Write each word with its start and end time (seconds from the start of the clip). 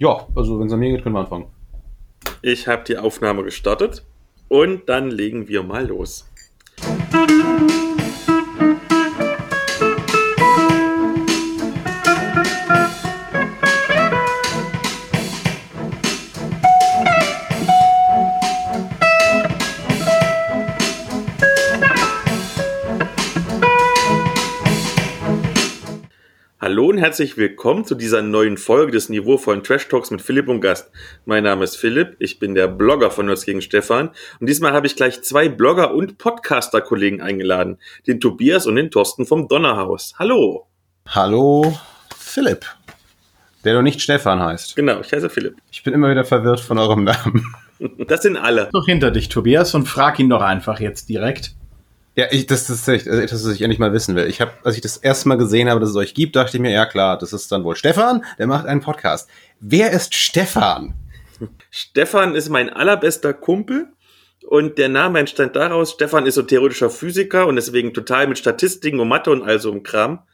Ja, 0.00 0.28
also 0.36 0.60
wenn 0.60 0.68
es 0.68 0.72
an 0.72 0.78
mir 0.78 0.90
geht, 0.92 1.02
können 1.02 1.16
wir 1.16 1.20
anfangen. 1.20 1.46
Ich 2.40 2.68
habe 2.68 2.84
die 2.84 2.96
Aufnahme 2.96 3.42
gestartet 3.42 4.04
und 4.46 4.88
dann 4.88 5.10
legen 5.10 5.48
wir 5.48 5.64
mal 5.64 5.88
los. 5.88 6.30
Hallo 7.12 7.87
herzlich 27.08 27.38
willkommen 27.38 27.86
zu 27.86 27.94
dieser 27.94 28.20
neuen 28.20 28.58
Folge 28.58 28.92
des 28.92 29.08
niveauvollen 29.08 29.62
Trash 29.62 29.88
Talks 29.88 30.10
mit 30.10 30.20
Philipp 30.20 30.46
und 30.46 30.60
Gast. 30.60 30.90
Mein 31.24 31.42
Name 31.42 31.64
ist 31.64 31.76
Philipp, 31.76 32.16
ich 32.18 32.38
bin 32.38 32.54
der 32.54 32.68
Blogger 32.68 33.10
von 33.10 33.24
Nerds 33.24 33.46
gegen 33.46 33.62
Stefan 33.62 34.10
und 34.40 34.46
diesmal 34.46 34.74
habe 34.74 34.86
ich 34.86 34.94
gleich 34.94 35.22
zwei 35.22 35.48
Blogger 35.48 35.94
und 35.94 36.18
Podcaster-Kollegen 36.18 37.22
eingeladen, 37.22 37.78
den 38.06 38.20
Tobias 38.20 38.66
und 38.66 38.76
den 38.76 38.90
Thorsten 38.90 39.24
vom 39.24 39.48
Donnerhaus. 39.48 40.16
Hallo! 40.18 40.66
Hallo, 41.06 41.78
Philipp. 42.14 42.66
Der 43.64 43.72
doch 43.72 43.80
nicht 43.80 44.02
Stefan 44.02 44.42
heißt. 44.42 44.76
Genau, 44.76 45.00
ich 45.00 45.10
heiße 45.10 45.30
Philipp. 45.30 45.56
Ich 45.72 45.82
bin 45.82 45.94
immer 45.94 46.10
wieder 46.10 46.24
verwirrt 46.24 46.60
von 46.60 46.76
eurem 46.76 47.04
Namen. 47.04 47.42
Das 48.06 48.20
sind 48.20 48.36
alle. 48.36 48.68
Doch 48.70 48.84
hinter 48.84 49.10
dich, 49.10 49.30
Tobias, 49.30 49.74
und 49.74 49.86
frag 49.86 50.18
ihn 50.18 50.28
doch 50.28 50.42
einfach 50.42 50.78
jetzt 50.78 51.08
direkt. 51.08 51.54
Ja, 52.18 52.26
ich, 52.32 52.46
das, 52.46 52.66
das 52.66 52.80
ist 52.80 52.88
echt, 52.88 53.06
äh, 53.06 53.26
das, 53.26 53.46
was 53.46 53.54
ich 53.54 53.62
endlich 53.62 53.78
mal 53.78 53.92
wissen 53.92 54.16
will. 54.16 54.26
Ich 54.26 54.40
habe, 54.40 54.50
als 54.64 54.74
ich 54.74 54.80
das 54.80 54.96
erste 54.96 55.28
Mal 55.28 55.38
gesehen 55.38 55.70
habe, 55.70 55.78
dass 55.78 55.90
es 55.90 55.94
euch 55.94 56.14
gibt, 56.14 56.34
dachte 56.34 56.56
ich 56.56 56.60
mir, 56.60 56.72
ja 56.72 56.84
klar, 56.84 57.16
das 57.16 57.32
ist 57.32 57.52
dann 57.52 57.62
wohl 57.62 57.76
Stefan, 57.76 58.24
der 58.40 58.48
macht 58.48 58.66
einen 58.66 58.80
Podcast. 58.80 59.30
Wer 59.60 59.92
ist 59.92 60.16
Stefan? 60.16 60.94
Stefan 61.70 62.34
ist 62.34 62.48
mein 62.48 62.70
allerbester 62.70 63.32
Kumpel 63.34 63.86
und 64.48 64.78
der 64.78 64.88
Name 64.88 65.20
entstand 65.20 65.54
daraus, 65.54 65.92
Stefan 65.92 66.26
ist 66.26 66.34
so 66.34 66.42
theoretischer 66.42 66.90
Physiker 66.90 67.46
und 67.46 67.54
deswegen 67.54 67.94
total 67.94 68.26
mit 68.26 68.36
Statistiken 68.36 68.98
und 68.98 69.06
Mathe 69.06 69.30
und 69.30 69.44
all 69.44 69.60
so 69.60 69.70
im 69.70 69.84
Kram. 69.84 70.24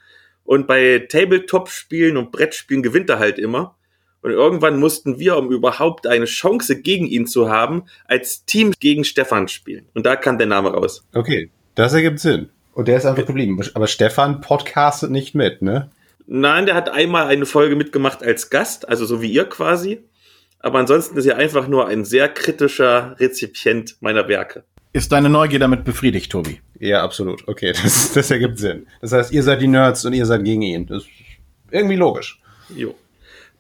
Und 0.42 0.66
bei 0.66 1.06
Tabletop-Spielen 1.06 2.16
und 2.16 2.32
Brettspielen 2.32 2.82
gewinnt 2.82 3.10
er 3.10 3.18
halt 3.18 3.38
immer. 3.38 3.76
Und 4.22 4.30
irgendwann 4.30 4.80
mussten 4.80 5.18
wir, 5.18 5.36
um 5.36 5.50
überhaupt 5.52 6.06
eine 6.06 6.24
Chance 6.24 6.80
gegen 6.80 7.04
ihn 7.04 7.26
zu 7.26 7.50
haben, 7.50 7.84
als 8.06 8.46
Team 8.46 8.72
gegen 8.80 9.04
Stefan 9.04 9.48
spielen. 9.48 9.84
Und 9.92 10.06
da 10.06 10.16
kam 10.16 10.38
der 10.38 10.46
Name 10.46 10.70
raus. 10.70 11.06
Okay, 11.12 11.50
das 11.74 11.92
ergibt 11.92 12.20
Sinn. 12.20 12.50
Und 12.72 12.88
der 12.88 12.96
ist 12.96 13.06
einfach 13.06 13.26
geblieben. 13.26 13.60
Aber 13.74 13.86
Stefan 13.86 14.40
podcastet 14.40 15.10
nicht 15.10 15.34
mit, 15.34 15.62
ne? 15.62 15.90
Nein, 16.26 16.66
der 16.66 16.74
hat 16.74 16.88
einmal 16.88 17.26
eine 17.26 17.46
Folge 17.46 17.76
mitgemacht 17.76 18.22
als 18.22 18.50
Gast, 18.50 18.88
also 18.88 19.04
so 19.04 19.20
wie 19.20 19.30
ihr 19.30 19.44
quasi. 19.44 20.02
Aber 20.58 20.78
ansonsten 20.78 21.18
ist 21.18 21.26
er 21.26 21.36
einfach 21.36 21.68
nur 21.68 21.88
ein 21.88 22.04
sehr 22.04 22.28
kritischer 22.28 23.16
Rezipient 23.20 23.96
meiner 24.00 24.26
Werke. 24.28 24.64
Ist 24.94 25.12
deine 25.12 25.28
Neugier 25.28 25.58
damit 25.58 25.84
befriedigt, 25.84 26.32
Tobi? 26.32 26.60
Ja, 26.78 27.02
absolut. 27.02 27.46
Okay, 27.46 27.72
das, 27.82 28.12
das 28.12 28.30
ergibt 28.30 28.58
Sinn. 28.58 28.86
Das 29.00 29.12
heißt, 29.12 29.32
ihr 29.32 29.42
seid 29.42 29.60
die 29.60 29.68
Nerds 29.68 30.04
und 30.04 30.14
ihr 30.14 30.24
seid 30.24 30.44
gegen 30.44 30.62
ihn. 30.62 30.86
Das 30.86 31.02
ist 31.02 31.10
irgendwie 31.70 31.96
logisch. 31.96 32.40
Jo. 32.74 32.94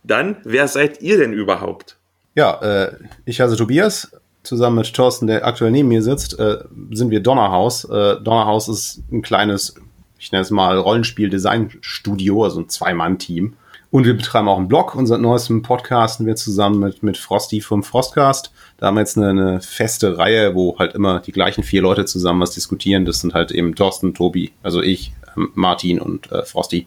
Dann, 0.02 0.36
wer 0.44 0.68
seid 0.68 1.02
ihr 1.02 1.18
denn 1.18 1.32
überhaupt? 1.32 1.98
Ja, 2.34 2.60
äh, 2.62 2.92
ich 3.24 3.40
heiße 3.40 3.56
Tobias. 3.56 4.10
Zusammen 4.44 4.76
mit 4.76 4.94
Thorsten, 4.94 5.26
der 5.26 5.46
aktuell 5.46 5.70
neben 5.70 5.88
mir 5.88 6.02
sitzt, 6.02 6.38
äh, 6.38 6.58
sind 6.90 7.10
wir 7.10 7.20
Donnerhaus. 7.20 7.84
Äh, 7.84 8.20
Donnerhaus 8.20 8.68
ist 8.68 9.02
ein 9.10 9.22
kleines, 9.22 9.74
ich 10.18 10.30
nenne 10.32 10.42
es 10.42 10.50
mal 10.50 10.78
Rollenspiel-Design-Studio, 10.78 12.44
also 12.44 12.60
ein 12.60 12.68
Zwei-Mann-Team. 12.68 13.54
Und 13.90 14.06
wir 14.06 14.16
betreiben 14.16 14.48
auch 14.48 14.58
einen 14.58 14.68
Blog. 14.68 14.96
Unser 14.96 15.18
neuesten 15.18 15.62
podcasten 15.62 16.26
wir 16.26 16.36
zusammen 16.36 16.80
mit, 16.80 17.02
mit 17.02 17.16
Frosty 17.16 17.60
vom 17.60 17.82
Frostcast. 17.82 18.52
Da 18.76 18.86
haben 18.86 18.96
wir 18.96 19.00
jetzt 19.00 19.16
eine, 19.16 19.30
eine 19.30 19.60
feste 19.60 20.18
Reihe, 20.18 20.54
wo 20.54 20.76
halt 20.78 20.94
immer 20.94 21.20
die 21.20 21.32
gleichen 21.32 21.62
vier 21.62 21.80
Leute 21.80 22.04
zusammen 22.04 22.40
was 22.40 22.50
diskutieren. 22.50 23.04
Das 23.04 23.20
sind 23.20 23.34
halt 23.34 23.50
eben 23.50 23.74
Thorsten, 23.74 24.12
Tobi, 24.12 24.52
also 24.62 24.82
ich, 24.82 25.12
ähm, 25.36 25.52
Martin 25.54 26.00
und 26.00 26.30
äh, 26.32 26.42
Frosty. 26.42 26.86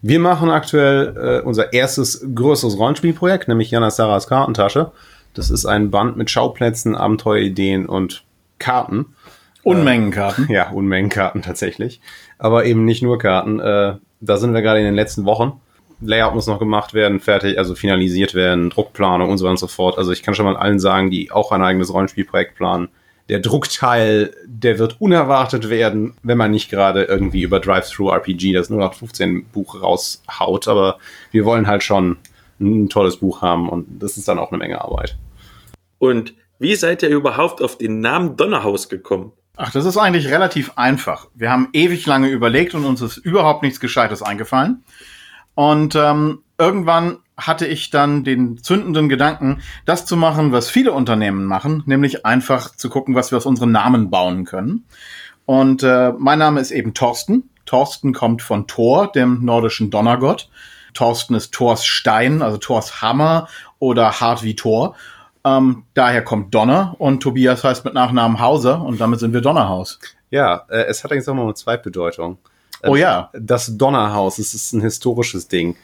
Wir 0.00 0.20
machen 0.20 0.48
aktuell 0.48 1.42
äh, 1.42 1.44
unser 1.44 1.72
erstes 1.72 2.24
größeres 2.32 2.78
Rollenspielprojekt, 2.78 3.48
nämlich 3.48 3.72
Jana 3.72 3.90
Sarahs 3.90 4.28
Kartentasche. 4.28 4.92
Das 5.34 5.50
ist 5.50 5.66
ein 5.66 5.90
Band 5.90 6.16
mit 6.16 6.30
Schauplätzen, 6.30 6.94
Abenteuerideen 6.94 7.86
und 7.86 8.24
Karten. 8.58 9.06
Unmengenkarten. 9.62 10.46
Ja, 10.50 10.70
Unmengenkarten 10.70 11.42
tatsächlich. 11.42 12.00
Aber 12.38 12.64
eben 12.64 12.84
nicht 12.84 13.02
nur 13.02 13.18
Karten. 13.18 13.60
Äh, 13.60 13.96
da 14.20 14.36
sind 14.36 14.54
wir 14.54 14.62
gerade 14.62 14.80
in 14.80 14.86
den 14.86 14.94
letzten 14.94 15.24
Wochen. 15.24 15.60
Layout 16.00 16.34
muss 16.34 16.46
noch 16.46 16.60
gemacht 16.60 16.94
werden, 16.94 17.18
fertig, 17.18 17.58
also 17.58 17.74
finalisiert 17.74 18.34
werden, 18.34 18.70
Druckplanung 18.70 19.30
und 19.30 19.38
so 19.38 19.44
weiter 19.44 19.52
und 19.52 19.58
so 19.58 19.66
fort. 19.66 19.98
Also 19.98 20.12
ich 20.12 20.22
kann 20.22 20.34
schon 20.34 20.46
mal 20.46 20.56
allen 20.56 20.78
sagen, 20.78 21.10
die 21.10 21.32
auch 21.32 21.50
ein 21.50 21.62
eigenes 21.62 21.92
Rollenspielprojekt 21.92 22.54
planen. 22.54 22.88
Der 23.28 23.40
Druckteil, 23.40 24.32
der 24.46 24.78
wird 24.78 25.00
unerwartet 25.00 25.68
werden, 25.68 26.14
wenn 26.22 26.38
man 26.38 26.50
nicht 26.50 26.70
gerade 26.70 27.04
irgendwie 27.04 27.42
über 27.42 27.60
Drive-Thru-RPG 27.60 28.52
das 28.52 28.70
0815 28.70 29.44
Buch 29.46 29.82
raushaut. 29.82 30.68
Aber 30.68 30.98
wir 31.30 31.44
wollen 31.44 31.66
halt 31.66 31.82
schon 31.82 32.16
ein 32.60 32.88
tolles 32.88 33.18
Buch 33.18 33.42
haben 33.42 33.68
und 33.68 34.02
das 34.02 34.16
ist 34.16 34.28
dann 34.28 34.38
auch 34.38 34.50
eine 34.50 34.58
Menge 34.58 34.80
Arbeit. 34.80 35.16
Und 35.98 36.34
wie 36.58 36.74
seid 36.74 37.02
ihr 37.02 37.08
überhaupt 37.08 37.62
auf 37.62 37.78
den 37.78 38.00
Namen 38.00 38.36
Donnerhaus 38.36 38.88
gekommen? 38.88 39.32
Ach, 39.56 39.72
das 39.72 39.84
ist 39.84 39.96
eigentlich 39.96 40.28
relativ 40.28 40.72
einfach. 40.76 41.26
Wir 41.34 41.50
haben 41.50 41.68
ewig 41.72 42.06
lange 42.06 42.28
überlegt 42.28 42.74
und 42.74 42.84
uns 42.84 43.02
ist 43.02 43.16
überhaupt 43.16 43.62
nichts 43.62 43.80
Gescheites 43.80 44.22
eingefallen. 44.22 44.84
Und 45.54 45.96
ähm, 45.96 46.42
irgendwann 46.56 47.18
hatte 47.36 47.66
ich 47.66 47.90
dann 47.90 48.22
den 48.22 48.62
zündenden 48.62 49.08
Gedanken, 49.08 49.60
das 49.84 50.06
zu 50.06 50.16
machen, 50.16 50.52
was 50.52 50.70
viele 50.70 50.92
Unternehmen 50.92 51.44
machen, 51.44 51.82
nämlich 51.86 52.24
einfach 52.24 52.74
zu 52.74 52.88
gucken, 52.88 53.14
was 53.14 53.32
wir 53.32 53.38
aus 53.38 53.46
unseren 53.46 53.72
Namen 53.72 54.10
bauen 54.10 54.44
können. 54.44 54.84
Und 55.46 55.82
äh, 55.82 56.12
mein 56.16 56.38
Name 56.38 56.60
ist 56.60 56.70
eben 56.70 56.94
Thorsten. 56.94 57.50
Thorsten 57.66 58.12
kommt 58.12 58.42
von 58.42 58.66
Thor, 58.66 59.10
dem 59.10 59.44
nordischen 59.44 59.90
Donnergott. 59.90 60.50
Thorsten 60.98 61.34
ist 61.34 61.52
Thors 61.54 61.84
Stein, 61.84 62.42
also 62.42 62.58
Thors 62.58 63.00
Hammer 63.00 63.48
oder 63.78 64.20
hart 64.20 64.42
wie 64.42 64.56
Thor. 64.56 64.96
Ähm, 65.44 65.84
daher 65.94 66.22
kommt 66.22 66.52
Donner 66.54 66.96
und 66.98 67.20
Tobias 67.22 67.62
heißt 67.62 67.84
mit 67.84 67.94
Nachnamen 67.94 68.40
Hauser 68.40 68.82
und 68.82 69.00
damit 69.00 69.20
sind 69.20 69.32
wir 69.32 69.40
Donnerhaus. 69.40 70.00
Ja, 70.30 70.66
äh, 70.68 70.86
es 70.88 71.04
hat 71.04 71.12
eigentlich 71.12 71.28
auch 71.28 71.34
noch 71.34 71.44
eine 71.44 71.54
Zweitbedeutung. 71.54 72.38
Oh 72.82 72.96
ja. 72.96 73.30
Das 73.32 73.76
Donnerhaus, 73.78 74.36
das 74.36 74.54
ist 74.54 74.72
ein 74.72 74.80
historisches 74.80 75.46
Ding. 75.46 75.76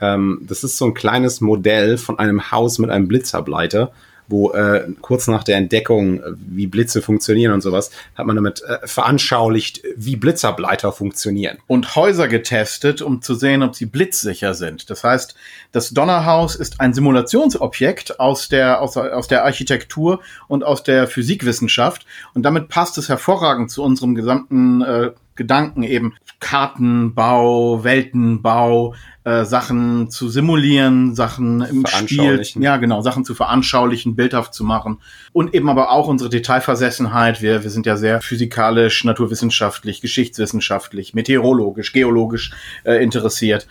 Ähm, 0.00 0.46
das 0.48 0.62
ist 0.62 0.78
so 0.78 0.86
ein 0.86 0.94
kleines 0.94 1.40
Modell 1.40 1.98
von 1.98 2.18
einem 2.18 2.52
Haus 2.52 2.78
mit 2.78 2.90
einem 2.90 3.08
Blitzableiter, 3.08 3.90
wo 4.30 4.52
äh, 4.52 4.86
kurz 5.00 5.26
nach 5.26 5.44
der 5.44 5.56
Entdeckung, 5.56 6.22
äh, 6.22 6.32
wie 6.36 6.66
Blitze 6.66 7.02
funktionieren 7.02 7.52
und 7.52 7.60
sowas, 7.60 7.90
hat 8.14 8.26
man 8.26 8.36
damit 8.36 8.62
äh, 8.62 8.86
veranschaulicht, 8.86 9.82
wie 9.96 10.16
Blitzableiter 10.16 10.92
funktionieren. 10.92 11.58
Und 11.66 11.96
Häuser 11.96 12.28
getestet, 12.28 13.02
um 13.02 13.22
zu 13.22 13.34
sehen, 13.34 13.62
ob 13.62 13.74
sie 13.74 13.86
blitzsicher 13.86 14.54
sind. 14.54 14.90
Das 14.90 15.04
heißt, 15.04 15.34
das 15.72 15.90
Donnerhaus 15.90 16.54
ist 16.54 16.80
ein 16.80 16.94
Simulationsobjekt 16.94 18.20
aus 18.20 18.48
der, 18.48 18.80
aus, 18.80 18.96
aus 18.96 19.28
der 19.28 19.44
Architektur 19.44 20.20
und 20.48 20.64
aus 20.64 20.82
der 20.82 21.06
Physikwissenschaft. 21.06 22.06
Und 22.34 22.42
damit 22.42 22.68
passt 22.68 22.98
es 22.98 23.08
hervorragend 23.08 23.70
zu 23.70 23.82
unserem 23.82 24.14
gesamten 24.14 24.82
äh, 24.82 25.10
Gedanken 25.40 25.84
eben 25.84 26.16
Kartenbau, 26.38 27.82
Weltenbau, 27.82 28.94
äh, 29.24 29.44
Sachen 29.46 30.10
zu 30.10 30.28
simulieren, 30.28 31.14
Sachen 31.14 31.62
im 31.62 31.86
Spiel, 31.86 32.42
ja 32.56 32.76
genau, 32.76 33.00
Sachen 33.00 33.24
zu 33.24 33.34
veranschaulichen, 33.34 34.16
bildhaft 34.16 34.52
zu 34.52 34.64
machen 34.64 34.98
und 35.32 35.54
eben 35.54 35.70
aber 35.70 35.92
auch 35.92 36.08
unsere 36.08 36.28
Detailversessenheit. 36.28 37.40
Wir, 37.40 37.62
wir 37.62 37.70
sind 37.70 37.86
ja 37.86 37.96
sehr 37.96 38.20
physikalisch, 38.20 39.02
naturwissenschaftlich, 39.02 40.02
geschichtswissenschaftlich, 40.02 41.14
meteorologisch, 41.14 41.94
geologisch 41.94 42.52
äh, 42.84 43.02
interessiert 43.02 43.66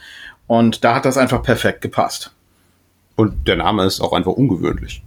und 0.47 0.83
da 0.83 0.95
hat 0.95 1.05
das 1.05 1.17
einfach 1.17 1.43
perfekt 1.43 1.81
gepasst. 1.81 2.33
Und 3.15 3.47
der 3.47 3.57
Name 3.57 3.85
ist 3.85 4.01
auch 4.01 4.13
einfach 4.13 4.31
ungewöhnlich. 4.31 5.03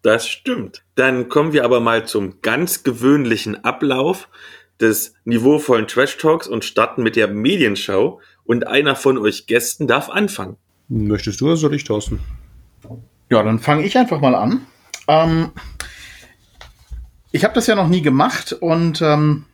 Das 0.00 0.26
stimmt. 0.26 0.84
Dann 0.94 1.28
kommen 1.28 1.52
wir 1.52 1.64
aber 1.64 1.80
mal 1.80 2.06
zum 2.06 2.40
ganz 2.40 2.82
gewöhnlichen 2.82 3.62
Ablauf 3.62 4.28
des 4.80 5.14
niveauvollen 5.24 5.86
Trash 5.88 6.16
Talks 6.18 6.46
und 6.46 6.64
starten 6.64 7.02
mit 7.02 7.16
der 7.16 7.28
Medienschau. 7.28 8.20
Und 8.44 8.66
einer 8.66 8.96
von 8.96 9.18
euch 9.18 9.46
Gästen 9.46 9.86
darf 9.86 10.08
anfangen. 10.08 10.56
Möchtest 10.88 11.40
du 11.40 11.46
oder 11.46 11.56
soll 11.56 11.74
ich, 11.74 11.84
Thorsten? 11.84 12.20
Ja, 13.30 13.42
dann 13.42 13.58
fange 13.58 13.84
ich 13.84 13.98
einfach 13.98 14.20
mal 14.20 14.34
an. 14.34 14.66
Ähm, 15.06 15.52
ich 17.30 17.44
habe 17.44 17.54
das 17.54 17.66
ja 17.66 17.74
noch 17.74 17.88
nie 17.88 18.00
gemacht 18.00 18.52
und 18.52 19.02
ähm, 19.02 19.44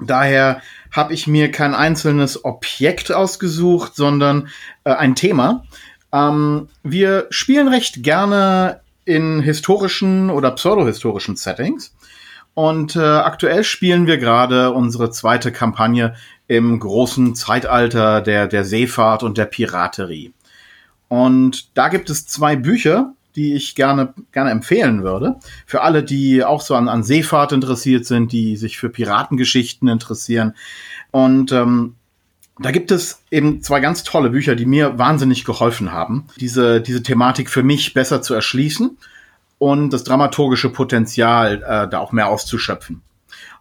daher 0.00 0.62
habe 0.90 1.12
ich 1.12 1.26
mir 1.26 1.50
kein 1.50 1.74
einzelnes 1.74 2.44
Objekt 2.44 3.12
ausgesucht, 3.12 3.94
sondern 3.94 4.48
äh, 4.84 4.92
ein 4.92 5.14
Thema. 5.14 5.64
Ähm, 6.12 6.68
wir 6.82 7.26
spielen 7.30 7.68
recht 7.68 8.02
gerne 8.02 8.80
in 9.04 9.40
historischen 9.40 10.30
oder 10.30 10.52
pseudohistorischen 10.52 11.36
Settings. 11.36 11.94
Und 12.54 12.94
äh, 12.94 13.00
aktuell 13.00 13.64
spielen 13.64 14.06
wir 14.06 14.18
gerade 14.18 14.70
unsere 14.70 15.10
zweite 15.10 15.50
Kampagne 15.50 16.14
im 16.46 16.78
großen 16.78 17.34
Zeitalter 17.34 18.20
der, 18.20 18.46
der 18.46 18.64
Seefahrt 18.64 19.22
und 19.22 19.38
der 19.38 19.46
Piraterie. 19.46 20.32
Und 21.08 21.76
da 21.76 21.88
gibt 21.88 22.10
es 22.10 22.26
zwei 22.26 22.54
Bücher, 22.54 23.12
die 23.34 23.54
ich 23.54 23.74
gerne, 23.74 24.14
gerne 24.30 24.50
empfehlen 24.50 25.02
würde. 25.02 25.36
Für 25.66 25.82
alle, 25.82 26.04
die 26.04 26.44
auch 26.44 26.60
so 26.60 26.76
an, 26.76 26.88
an 26.88 27.02
Seefahrt 27.02 27.50
interessiert 27.52 28.06
sind, 28.06 28.30
die 28.30 28.56
sich 28.56 28.78
für 28.78 28.88
Piratengeschichten 28.88 29.88
interessieren. 29.88 30.54
Und 31.10 31.50
ähm, 31.50 31.96
da 32.60 32.70
gibt 32.70 32.92
es 32.92 33.22
eben 33.32 33.62
zwei 33.62 33.80
ganz 33.80 34.04
tolle 34.04 34.30
Bücher, 34.30 34.54
die 34.54 34.66
mir 34.66 34.96
wahnsinnig 34.96 35.44
geholfen 35.44 35.90
haben, 35.90 36.26
diese, 36.38 36.80
diese 36.80 37.02
Thematik 37.02 37.50
für 37.50 37.64
mich 37.64 37.94
besser 37.94 38.22
zu 38.22 38.32
erschließen 38.34 38.96
und 39.58 39.90
das 39.90 40.04
dramaturgische 40.04 40.70
Potenzial 40.70 41.62
äh, 41.62 41.88
da 41.88 41.98
auch 41.98 42.12
mehr 42.12 42.28
auszuschöpfen. 42.28 43.02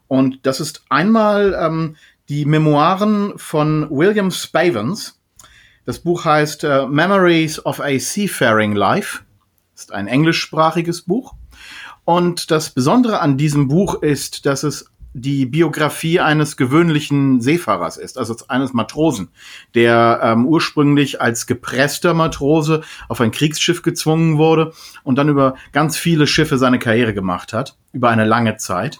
Und 0.08 0.46
das 0.46 0.60
ist 0.60 0.84
einmal 0.90 1.58
ähm, 1.60 1.96
die 2.30 2.46
Memoiren 2.46 3.34
von 3.38 3.90
William 3.90 4.32
Spavens. 4.32 5.20
Das 5.86 6.00
Buch 6.00 6.26
heißt 6.26 6.64
äh, 6.64 6.86
Memories 6.88 7.66
of 7.66 7.80
a 7.80 7.98
Seafaring 7.98 8.74
Life. 8.74 9.22
Ist 9.76 9.92
ein 9.92 10.08
englischsprachiges 10.08 11.02
Buch. 11.04 11.34
Und 12.06 12.52
das 12.52 12.70
Besondere 12.70 13.22
an 13.22 13.38
diesem 13.38 13.68
Buch 13.68 14.02
ist, 14.02 14.46
dass 14.46 14.64
es 14.64 14.93
die 15.14 15.46
Biografie 15.46 16.20
eines 16.20 16.58
gewöhnlichen 16.58 17.40
Seefahrers 17.40 17.98
ist, 17.98 18.18
also 18.18 18.36
eines 18.48 18.74
Matrosen, 18.74 19.30
der 19.76 20.20
ähm, 20.24 20.46
ursprünglich 20.46 21.22
als 21.22 21.46
gepresster 21.46 22.14
Matrose 22.14 22.82
auf 23.08 23.22
ein 23.22 23.32
Kriegsschiff 23.32 23.84
gezwungen 23.84 24.38
wurde 24.38 24.74
und 25.04 25.18
dann 25.18 25.30
über 25.30 25.56
ganz 25.72 25.98
viele 25.98 26.28
Schiffe 26.28 26.58
seine 26.58 26.80
Karriere 26.80 27.14
gemacht 27.14 27.54
hat, 27.54 27.78
über 27.92 28.10
eine 28.10 28.26
lange 28.26 28.58
Zeit. 28.58 29.00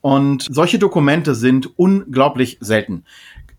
Und 0.00 0.46
solche 0.50 0.78
Dokumente 0.78 1.34
sind 1.34 1.78
unglaublich 1.78 2.58
selten. 2.60 3.04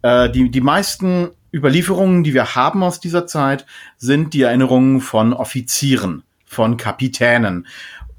Äh, 0.01 0.29
die, 0.29 0.49
die 0.49 0.61
meisten 0.61 1.29
Überlieferungen, 1.53 2.23
die 2.23 2.33
wir 2.33 2.55
haben 2.55 2.83
aus 2.83 2.99
dieser 2.99 3.25
Zeit, 3.25 3.65
sind 3.97 4.33
die 4.33 4.41
Erinnerungen 4.41 5.01
von 5.01 5.33
Offizieren, 5.33 6.23
von 6.45 6.77
Kapitänen 6.77 7.65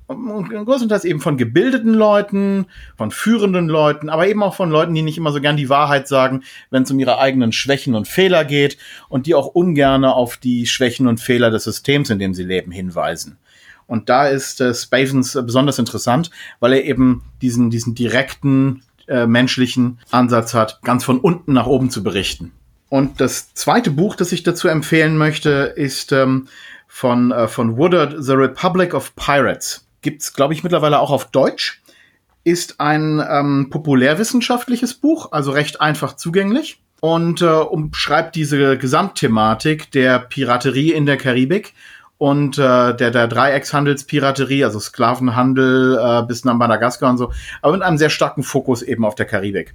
größtenteils 0.08 1.04
eben 1.04 1.20
von 1.20 1.36
gebildeten 1.36 1.92
Leuten, 1.92 2.66
von 2.96 3.10
führenden 3.10 3.68
Leuten, 3.68 4.08
aber 4.08 4.26
eben 4.26 4.42
auch 4.42 4.54
von 4.54 4.70
Leuten, 4.70 4.94
die 4.94 5.02
nicht 5.02 5.18
immer 5.18 5.32
so 5.32 5.40
gern 5.40 5.56
die 5.56 5.68
Wahrheit 5.68 6.08
sagen, 6.08 6.42
wenn 6.70 6.84
es 6.84 6.90
um 6.90 6.98
ihre 6.98 7.18
eigenen 7.18 7.52
Schwächen 7.52 7.94
und 7.94 8.08
Fehler 8.08 8.44
geht 8.44 8.78
und 9.08 9.26
die 9.26 9.34
auch 9.34 9.46
ungerne 9.46 10.14
auf 10.14 10.38
die 10.38 10.66
Schwächen 10.66 11.06
und 11.06 11.20
Fehler 11.20 11.50
des 11.50 11.64
Systems, 11.64 12.10
in 12.10 12.18
dem 12.18 12.34
sie 12.34 12.44
leben, 12.44 12.72
hinweisen. 12.72 13.36
Und 13.86 14.08
da 14.08 14.28
ist 14.28 14.60
äh, 14.60 14.74
Spavens 14.74 15.34
äh, 15.34 15.42
besonders 15.42 15.78
interessant, 15.78 16.30
weil 16.60 16.74
er 16.74 16.84
eben 16.84 17.22
diesen, 17.40 17.70
diesen 17.70 17.94
direkten 17.94 18.82
äh, 19.08 19.26
menschlichen 19.26 19.98
Ansatz 20.10 20.54
hat, 20.54 20.80
ganz 20.82 21.04
von 21.04 21.18
unten 21.18 21.52
nach 21.54 21.66
oben 21.66 21.90
zu 21.90 22.02
berichten. 22.02 22.52
Und 22.90 23.20
das 23.20 23.52
zweite 23.54 23.90
Buch, 23.90 24.16
das 24.16 24.32
ich 24.32 24.42
dazu 24.42 24.68
empfehlen 24.68 25.16
möchte, 25.18 25.72
ist 25.76 26.12
ähm, 26.12 26.48
von, 26.86 27.32
äh, 27.32 27.48
von 27.48 27.76
Woodard, 27.76 28.16
The 28.18 28.32
Republic 28.32 28.94
of 28.94 29.14
Pirates 29.16 29.87
gibt's, 30.02 30.34
glaube 30.34 30.54
ich, 30.54 30.62
mittlerweile 30.62 31.00
auch 31.00 31.10
auf 31.10 31.30
Deutsch. 31.30 31.82
Ist 32.44 32.80
ein 32.80 33.22
ähm, 33.28 33.68
populärwissenschaftliches 33.70 34.94
Buch, 34.94 35.32
also 35.32 35.50
recht 35.50 35.80
einfach 35.80 36.16
zugänglich 36.16 36.80
und 37.00 37.42
äh, 37.42 37.46
umschreibt 37.46 38.34
diese 38.34 38.78
Gesamtthematik 38.78 39.90
der 39.90 40.18
Piraterie 40.18 40.92
in 40.92 41.06
der 41.06 41.16
Karibik 41.16 41.74
und 42.16 42.58
äh, 42.58 42.96
der, 42.96 43.10
der 43.10 43.28
Dreieckshandelspiraterie, 43.28 44.64
also 44.64 44.80
Sklavenhandel 44.80 45.98
äh, 45.98 46.26
bis 46.26 46.44
nach 46.44 46.54
Madagaskar 46.54 47.10
und 47.10 47.18
so, 47.18 47.32
aber 47.62 47.74
mit 47.74 47.82
einem 47.82 47.98
sehr 47.98 48.10
starken 48.10 48.42
Fokus 48.42 48.82
eben 48.82 49.04
auf 49.04 49.14
der 49.14 49.26
Karibik. 49.26 49.74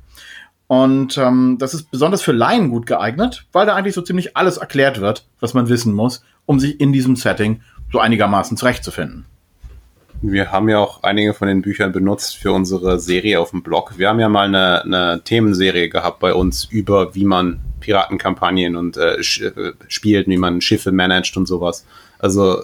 Und 0.68 1.18
ähm, 1.18 1.58
das 1.60 1.74
ist 1.74 1.92
besonders 1.92 2.22
für 2.22 2.32
Laien 2.32 2.70
gut 2.70 2.86
geeignet, 2.86 3.46
weil 3.52 3.66
da 3.66 3.76
eigentlich 3.76 3.94
so 3.94 4.02
ziemlich 4.02 4.36
alles 4.36 4.58
erklärt 4.58 5.00
wird, 5.02 5.28
was 5.40 5.54
man 5.54 5.70
wissen 5.70 5.94
muss, 5.94 6.24
um 6.46 6.60
sich 6.60 6.80
in 6.80 6.92
diesem 6.92 7.16
Setting 7.16 7.62
so 7.92 8.00
einigermaßen 8.00 8.58
zurechtzufinden. 8.58 9.26
Wir 10.26 10.54
haben 10.54 10.70
ja 10.70 10.80
auch 10.80 11.04
einige 11.04 11.34
von 11.34 11.50
den 11.50 11.62
Büchern 11.62 11.92
benutzt 11.92 12.38
für 12.38 12.54
unsere 12.54 12.98
Serie 12.98 13.42
auf 13.42 13.50
dem 13.50 13.62
Blog. 13.62 13.98
Wir 13.98 14.08
haben 14.08 14.22
ja 14.22 14.30
mal 14.30 14.48
eine, 14.48 14.82
eine 14.84 15.22
Themenserie 15.22 15.90
gehabt 15.90 16.22
bei 16.22 16.34
uns 16.34 16.64
über, 16.64 17.14
wie 17.14 17.26
man 17.26 17.60
Piratenkampagnen 17.82 18.78
und 18.78 18.96
äh, 18.96 19.16
äh, 19.16 19.74
spielt, 19.90 20.28
wie 20.28 20.38
man 20.38 20.62
Schiffe 20.62 20.94
managt 20.94 21.36
und 21.36 21.46
sowas. 21.46 21.86
Also 22.20 22.64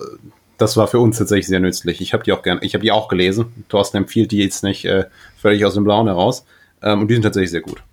das 0.57 0.77
war 0.77 0.87
für 0.87 0.99
uns 0.99 1.17
tatsächlich 1.17 1.47
sehr 1.47 1.59
nützlich. 1.59 1.99
Ich 1.99 2.13
habe 2.13 2.23
die 2.23 2.31
auch 2.31 2.43
gerne, 2.43 2.61
ich 2.63 2.75
habe 2.75 2.81
die 2.81 2.93
auch 2.93 3.09
gelesen. 3.09 3.65
Thorsten 3.67 3.97
empfiehlt 3.97 4.31
die 4.31 4.37
jetzt 4.37 4.63
nicht 4.63 4.85
äh, 4.85 5.07
völlig 5.37 5.65
aus 5.65 5.73
dem 5.73 5.83
Blauen 5.83 6.07
heraus. 6.07 6.45
Ähm, 6.81 7.01
und 7.01 7.09
die 7.09 7.15
sind 7.15 7.23
tatsächlich 7.23 7.51
sehr 7.51 7.59
gut. 7.59 7.83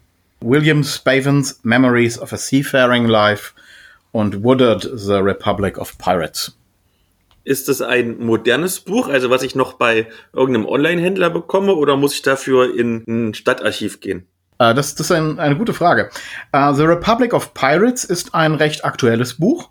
William 0.43 0.85
Spavens 0.85 1.59
Memories 1.65 2.21
of 2.21 2.33
a 2.33 2.37
Seafaring 2.37 3.07
Life 3.07 3.53
und 4.13 4.45
Woodard 4.45 4.89
The 4.95 5.15
Republic 5.15 5.77
of 5.77 5.99
Pirates. 5.99 6.57
Ist 7.47 7.69
das 7.69 7.81
ein 7.81 8.19
modernes 8.19 8.81
Buch, 8.81 9.09
also 9.09 9.31
was 9.31 9.45
ich 9.45 9.55
noch 9.55 9.75
bei 9.75 10.09
irgendeinem 10.33 10.67
Online-Händler 10.67 11.31
bekomme, 11.31 11.77
oder 11.77 11.97
muss 11.97 12.15
ich 12.15 12.23
dafür 12.23 12.77
in 12.77 13.05
ein 13.07 13.35
Stadtarchiv 13.35 14.01
gehen? 14.01 14.27
Uh, 14.61 14.73
das, 14.73 14.97
das 14.97 15.11
ist 15.11 15.13
ein, 15.13 15.39
eine 15.39 15.57
gute 15.57 15.73
Frage. 15.73 16.11
Uh, 16.53 16.73
The 16.75 16.83
Republic 16.83 17.33
of 17.33 17.55
Pirates 17.55 18.03
ist 18.03 18.35
ein 18.35 18.57
recht 18.57 18.85
aktuelles 18.85 19.35
Buch. 19.35 19.71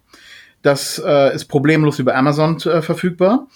Das 0.62 1.00
uh, 1.00 1.32
ist 1.34 1.48
problemlos 1.48 2.00
über 2.00 2.16
Amazon 2.16 2.58
äh, 2.62 2.82
verfügbar. 2.82 3.48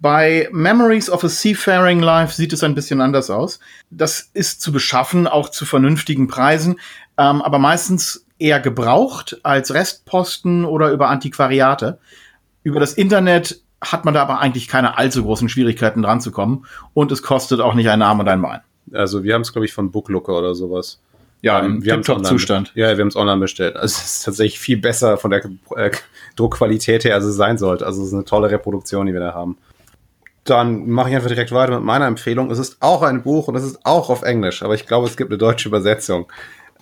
Bei 0.00 0.48
Memories 0.52 1.10
of 1.10 1.22
a 1.24 1.28
Seafaring 1.28 2.00
Life 2.00 2.34
sieht 2.34 2.54
es 2.54 2.64
ein 2.64 2.74
bisschen 2.74 3.02
anders 3.02 3.28
aus. 3.28 3.60
Das 3.90 4.30
ist 4.32 4.62
zu 4.62 4.72
beschaffen, 4.72 5.26
auch 5.26 5.50
zu 5.50 5.66
vernünftigen 5.66 6.28
Preisen, 6.28 6.80
ähm, 7.18 7.42
aber 7.42 7.58
meistens 7.58 8.24
eher 8.38 8.60
gebraucht 8.60 9.38
als 9.42 9.74
Restposten 9.74 10.64
oder 10.64 10.92
über 10.92 11.10
Antiquariate. 11.10 11.98
Über 12.62 12.80
das 12.80 12.94
Internet 12.94 13.60
hat 13.80 14.04
man 14.04 14.14
da 14.14 14.22
aber 14.22 14.40
eigentlich 14.40 14.68
keine 14.68 14.96
allzu 14.98 15.22
großen 15.22 15.48
Schwierigkeiten 15.48 16.02
dran 16.02 16.20
zu 16.20 16.32
kommen. 16.32 16.66
Und 16.94 17.12
es 17.12 17.22
kostet 17.22 17.60
auch 17.60 17.74
nicht 17.74 17.88
einen 17.88 18.02
Arm 18.02 18.20
und 18.20 18.28
ein 18.28 18.42
Bein. 18.42 18.60
Also 18.92 19.24
wir 19.24 19.34
haben 19.34 19.42
es, 19.42 19.52
glaube 19.52 19.66
ich, 19.66 19.72
von 19.72 19.90
Booklooker 19.90 20.38
oder 20.38 20.54
sowas. 20.54 21.00
Ja, 21.42 21.60
im 21.60 21.82
ähm, 21.86 22.02
Top-Zustand. 22.02 22.72
Ja, 22.74 22.96
wir 22.96 23.02
haben 23.02 23.08
es 23.08 23.16
online 23.16 23.38
bestellt. 23.38 23.76
Also 23.76 23.98
es 23.98 24.04
ist 24.04 24.24
tatsächlich 24.24 24.58
viel 24.58 24.78
besser 24.78 25.18
von 25.18 25.30
der 25.30 25.44
äh, 25.76 25.90
Druckqualität 26.34 27.04
her, 27.04 27.14
als 27.14 27.24
es 27.24 27.36
sein 27.36 27.58
sollte. 27.58 27.86
Also 27.86 28.00
es 28.02 28.08
ist 28.08 28.14
eine 28.14 28.24
tolle 28.24 28.50
Reproduktion, 28.50 29.06
die 29.06 29.12
wir 29.12 29.20
da 29.20 29.34
haben. 29.34 29.58
Dann 30.44 30.88
mache 30.88 31.10
ich 31.10 31.16
einfach 31.16 31.28
direkt 31.28 31.52
weiter 31.52 31.74
mit 31.74 31.84
meiner 31.84 32.06
Empfehlung. 32.06 32.50
Es 32.50 32.58
ist 32.58 32.78
auch 32.80 33.02
ein 33.02 33.22
Buch 33.22 33.48
und 33.48 33.56
es 33.56 33.64
ist 33.64 33.84
auch 33.84 34.10
auf 34.10 34.22
Englisch, 34.22 34.62
aber 34.62 34.74
ich 34.74 34.86
glaube, 34.86 35.06
es 35.06 35.16
gibt 35.16 35.30
eine 35.30 35.38
deutsche 35.38 35.68
Übersetzung. 35.68 36.26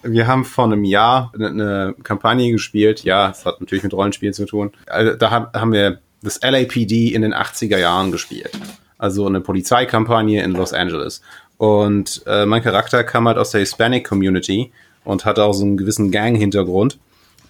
Wir 0.03 0.27
haben 0.27 0.45
vor 0.45 0.65
einem 0.65 0.85
Jahr 0.85 1.33
eine, 1.35 1.95
Kampagne 2.03 2.53
gespielt. 2.53 3.05
Ja, 3.05 3.31
es 3.31 3.47
hat 3.47 3.61
natürlich 3.61 3.83
mit 3.83 3.95
Rollenspiel 3.95 4.35
zu 4.35 4.45
tun. 4.45 4.73
Also, 4.87 5.15
da 5.15 5.31
haben 5.31 5.73
wir 5.73 5.99
das 6.25 6.41
LAPD 6.43 7.15
in 7.15 7.23
den 7.23 7.35
80er 7.35 7.79
Jahren 7.79 8.11
gespielt. 8.11 8.51
Also 8.99 9.27
eine 9.27 9.41
Polizeikampagne 9.41 10.43
in 10.43 10.53
Los 10.53 10.73
Angeles. 10.73 11.21
Und 11.59 12.23
äh, 12.27 12.47
mein 12.47 12.63
Charakter 12.63 13.05
kam 13.05 13.29
halt 13.29 13.39
aus 13.39 13.51
der 13.51 13.61
Hispanic 13.61 14.07
Community 14.07 14.73
und 15.05 15.25
hatte 15.25 15.45
auch 15.45 15.53
so 15.53 15.65
einen 15.65 15.77
gewissen 15.77 16.11
Gang-Hintergrund. 16.11 16.99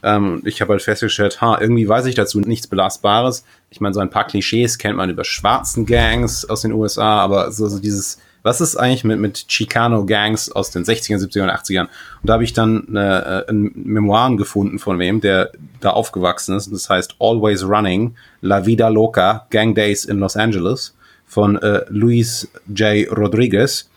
Ähm, 0.03 0.43
ich 0.45 0.61
habe 0.61 0.73
halt 0.73 0.83
festgestellt, 0.83 1.41
ha, 1.41 1.59
irgendwie 1.61 1.89
weiß 1.89 2.07
ich 2.07 2.15
dazu 2.15 2.41
nichts 2.41 2.67
Belastbares. 2.67 3.45
Ich 3.71 3.81
meine, 3.81 3.95
so 3.95 4.01
ein 4.01 4.11
paar 4.11 4.27
Klischees 4.27 4.79
kennt 4.79 4.97
man 4.97 5.11
über 5.11 5.25
schwarzen 5.25 5.87
Gangs 5.87 6.45
aus 6.45 6.63
den 6.63 6.73
USA, 6.73 7.21
aber 7.21 7.53
so, 7.53 7.69
so 7.69 7.79
dieses 7.79 8.19
was 8.45 8.61
ist 8.61 8.77
eigentlich 8.77 9.05
mit, 9.05 9.19
mit 9.19 9.49
Chicano-Gangs 9.49 10.53
aus 10.53 10.71
den 10.71 10.85
60ern, 10.85 11.17
70ern 11.17 11.45
und 11.45 11.51
80ern? 11.51 11.81
Und 11.81 11.89
da 12.23 12.35
habe 12.35 12.45
ich 12.45 12.53
dann 12.53 12.87
eine, 12.89 13.47
äh, 13.49 13.51
ein 13.51 13.73
Memoiren 13.75 14.37
gefunden 14.37 14.79
von 14.79 14.99
wem, 14.99 15.23
der 15.23 15.51
da 15.81 15.91
aufgewachsen 15.91 16.55
ist. 16.55 16.71
Das 16.71 16.91
heißt 16.91 17.17
Always 17.19 17.65
Running, 17.65 18.15
La 18.43 18.67
Vida 18.67 18.89
Loca, 18.89 19.47
Gang 19.49 19.75
Days 19.75 20.05
in 20.05 20.19
Los 20.19 20.37
Angeles 20.37 20.95
von 21.27 21.57
äh, 21.57 21.87
Luis 21.89 22.51
J. 22.69 23.11
Rodriguez. 23.11 23.89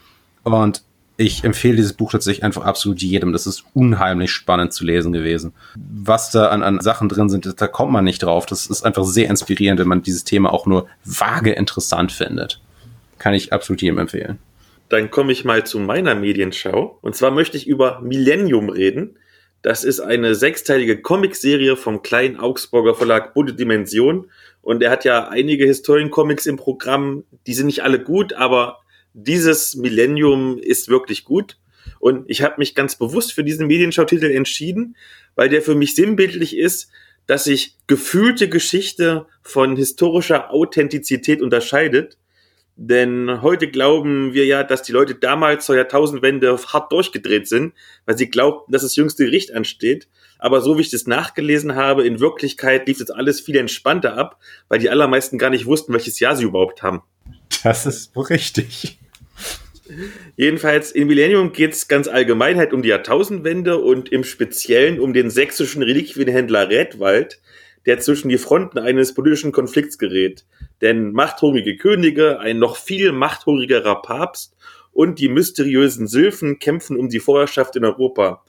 Und 0.44 0.82
ich 1.18 1.44
empfehle 1.44 1.76
dieses 1.76 1.94
Buch 1.94 2.14
tatsächlich 2.14 2.46
einfach 2.46 2.64
absolut 2.64 3.02
jedem. 3.02 3.34
Das 3.34 3.48
ist 3.48 3.66
unheimlich 3.74 4.32
spannend 4.32 4.72
zu 4.72 4.86
lesen 4.86 5.12
gewesen. 5.12 5.52
Was 5.76 6.32
da 6.32 6.48
an, 6.48 6.64
an 6.64 6.80
Sachen 6.80 7.10
drin 7.10 7.28
sind, 7.28 7.54
da 7.60 7.68
kommt 7.68 7.92
man 7.92 8.06
nicht 8.06 8.24
drauf. 8.24 8.46
Das 8.46 8.68
ist 8.68 8.86
einfach 8.86 9.04
sehr 9.04 9.30
inspirierend, 9.30 9.82
wenn 9.82 9.90
man 9.90 10.04
dieses 10.04 10.24
Thema 10.24 10.54
auch 10.54 10.68
nur 10.68 10.88
vage 11.04 11.52
interessant 11.52 12.14
findet 12.14 12.62
kann 13.20 13.34
ich 13.34 13.54
absolut 13.54 13.82
jedem 13.82 13.98
empfehlen. 14.00 14.40
Dann 14.90 15.12
komme 15.12 15.32
ich 15.32 15.44
mal 15.44 15.66
zu 15.66 15.80
meiner 15.80 16.16
Medienschau. 16.16 16.98
Und 17.02 17.16
zwar 17.16 17.32
möchte 17.32 17.58
ich 17.58 17.68
über 17.68 18.00
Millennium 18.02 18.70
reden. 18.70 19.18
Das 19.62 19.84
ist 19.84 20.00
eine 20.00 20.36
sechsteilige 20.36 21.02
Comicserie 21.02 21.76
vom 21.76 22.02
kleinen 22.02 22.38
Augsburger 22.38 22.96
Verlag 22.96 23.34
Bunte 23.34 23.54
Dimension. 23.54 24.30
Und 24.62 24.82
er 24.82 24.92
hat 24.92 25.04
ja 25.04 25.28
einige 25.28 25.66
Historien-Comics 25.66 26.46
im 26.46 26.58
Programm. 26.58 27.24
Die 27.48 27.54
sind 27.54 27.66
nicht 27.66 27.84
alle 27.84 28.00
gut, 28.02 28.34
aber 28.34 28.80
dieses 29.14 29.76
Millennium 29.76 30.58
ist 30.58 30.88
wirklich 30.88 31.26
gut. 31.26 31.58
Und 32.00 32.30
ich 32.30 32.44
habe 32.44 32.56
mich 32.58 32.76
ganz 32.76 32.96
bewusst 32.98 33.34
für 33.34 33.44
diesen 33.44 33.68
Medienschautitel 33.68 34.32
entschieden, 34.32 34.96
weil 35.36 35.50
der 35.50 35.62
für 35.62 35.76
mich 35.76 35.96
sinnbildlich 35.96 36.56
ist, 36.56 36.90
dass 37.26 37.44
sich 37.44 37.76
gefühlte 37.88 38.48
Geschichte 38.48 39.26
von 39.42 39.76
historischer 39.76 40.52
Authentizität 40.52 41.42
unterscheidet 41.42 42.18
Denn 42.80 43.42
heute 43.42 43.70
glauben 43.70 44.36
wir 44.36 44.46
ja, 44.46 44.64
dass 44.64 44.84
die 44.84 44.92
Leute 44.92 45.16
damals 45.16 45.66
zur 45.66 45.76
Jahrtausendwende 45.76 46.56
hart 46.72 46.92
durchgedreht 46.92 47.48
sind, 47.48 47.74
weil 48.06 48.16
sie 48.16 48.30
glaubten, 48.30 48.72
dass 48.72 48.84
das 48.84 48.96
jüngste 48.96 49.26
Gericht 49.26 49.52
ansteht. 49.52 50.08
Aber 50.38 50.62
so 50.62 50.78
wie 50.78 50.82
ich 50.82 50.92
das 50.92 51.08
nachgelesen 51.08 51.76
habe, 51.76 52.06
in 52.06 52.20
Wirklichkeit 52.20 52.88
lief 52.88 53.00
das 53.00 53.10
alles 53.10 53.42
viel 53.42 53.58
entspannter 53.58 54.16
ab, 54.16 54.40
weil 54.70 54.78
die 54.78 54.92
allermeisten 54.92 55.40
gar 55.40 55.50
nicht 55.50 55.66
wussten, 55.66 55.92
welches 55.92 56.20
Jahr 56.20 56.36
sie 56.36 56.44
überhaupt 56.44 56.84
haben. 56.84 57.02
Das 57.64 57.88
ist 57.88 58.12
richtig. 58.16 59.00
Jedenfalls 60.36 60.92
in 60.92 61.08
Millennium 61.08 61.54
geht 61.54 61.74
es 61.74 61.88
ganz 61.88 62.08
allgemein 62.08 62.58
halt 62.58 62.74
um 62.74 62.84
die 62.84 62.90
Jahrtausendwende 62.90 63.78
und 63.78 64.10
im 64.10 64.24
Speziellen 64.24 65.00
um 65.00 65.14
den 65.14 65.32
sächsischen 65.32 65.82
Reliquienhändler 65.82 66.70
Redwald, 66.70 67.40
der 67.88 68.00
zwischen 68.00 68.30
die 68.30 68.38
Fronten 68.38 68.78
eines 68.78 69.14
politischen 69.14 69.52
Konflikts 69.52 69.98
gerät. 69.98 70.46
Denn 70.82 71.14
machthungrige 71.14 71.78
Könige, 71.78 72.40
ein 72.40 72.60
noch 72.60 72.76
viel 72.76 73.14
machthungrigerer 73.14 74.02
Papst 74.02 74.56
und 74.92 75.20
die 75.20 75.30
mysteriösen 75.30 76.08
Sylphen 76.08 76.60
kämpfen 76.60 76.98
um 76.98 77.10
die 77.10 77.20
Vorherrschaft 77.20 77.76
in 77.78 77.86
Europa. 77.86 78.44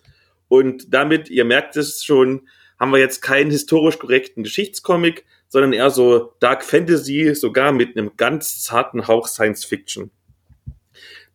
Und 0.49 0.93
damit, 0.93 1.31
ihr 1.31 1.45
merkt 1.45 1.77
es 1.77 2.05
schon, 2.05 2.49
haben 2.79 2.91
wir 2.91 2.99
jetzt 2.99 3.23
keinen 3.23 3.51
historisch 3.51 3.99
korrekten 3.99 4.43
Geschichtscomic, 4.43 5.25
sondern 5.49 5.73
eher 5.73 5.91
so 5.91 6.35
Dark 6.41 6.65
Fantasy, 6.65 7.35
sogar 7.35 7.73
mit 7.73 7.97
einem 7.97 8.13
ganz 8.17 8.63
zarten 8.63 9.07
Hauch 9.07 9.29
Science 9.29 9.65
Fiction. 9.65 10.11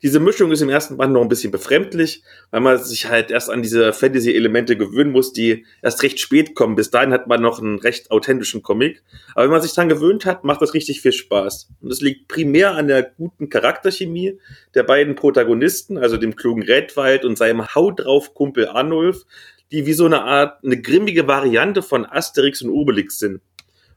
Diese 0.03 0.19
Mischung 0.19 0.51
ist 0.51 0.59
im 0.59 0.67
ersten 0.67 0.97
Band 0.97 1.13
noch 1.13 1.21
ein 1.21 1.29
bisschen 1.29 1.51
befremdlich, 1.51 2.23
weil 2.51 2.59
man 2.59 2.77
sich 2.77 3.07
halt 3.07 3.31
erst 3.31 3.49
an 3.49 3.61
diese 3.61 3.93
Fantasy-Elemente 3.93 4.75
gewöhnen 4.75 5.11
muss, 5.11 5.31
die 5.31 5.65
erst 5.81 6.03
recht 6.03 6.19
spät 6.19 6.55
kommen. 6.55 6.75
Bis 6.75 6.91
dahin 6.91 7.13
hat 7.13 7.27
man 7.27 7.41
noch 7.41 7.61
einen 7.61 7.79
recht 7.79 8.11
authentischen 8.11 8.61
Comic. 8.63 9.01
Aber 9.33 9.45
wenn 9.45 9.51
man 9.51 9.61
sich 9.61 9.73
dran 9.73 9.87
gewöhnt 9.87 10.25
hat, 10.25 10.43
macht 10.43 10.61
das 10.61 10.73
richtig 10.73 10.99
viel 10.99 11.13
Spaß. 11.13 11.69
Und 11.79 11.89
das 11.89 12.01
liegt 12.01 12.27
primär 12.27 12.75
an 12.75 12.89
der 12.89 13.03
guten 13.03 13.47
Charakterchemie 13.47 14.39
der 14.75 14.83
beiden 14.83 15.15
Protagonisten, 15.15 15.97
also 15.97 16.17
dem 16.17 16.35
klugen 16.35 16.63
Redwald 16.63 17.23
und 17.23 17.37
seinem 17.37 17.73
Hau 17.73 17.89
drauf 17.91 18.33
Kumpel 18.33 18.67
Arnulf, 18.67 19.23
die 19.71 19.85
wie 19.85 19.93
so 19.93 20.05
eine 20.05 20.23
Art, 20.23 20.61
eine 20.65 20.81
grimmige 20.81 21.27
Variante 21.29 21.81
von 21.81 22.05
Asterix 22.05 22.61
und 22.61 22.71
Obelix 22.71 23.19
sind. 23.19 23.39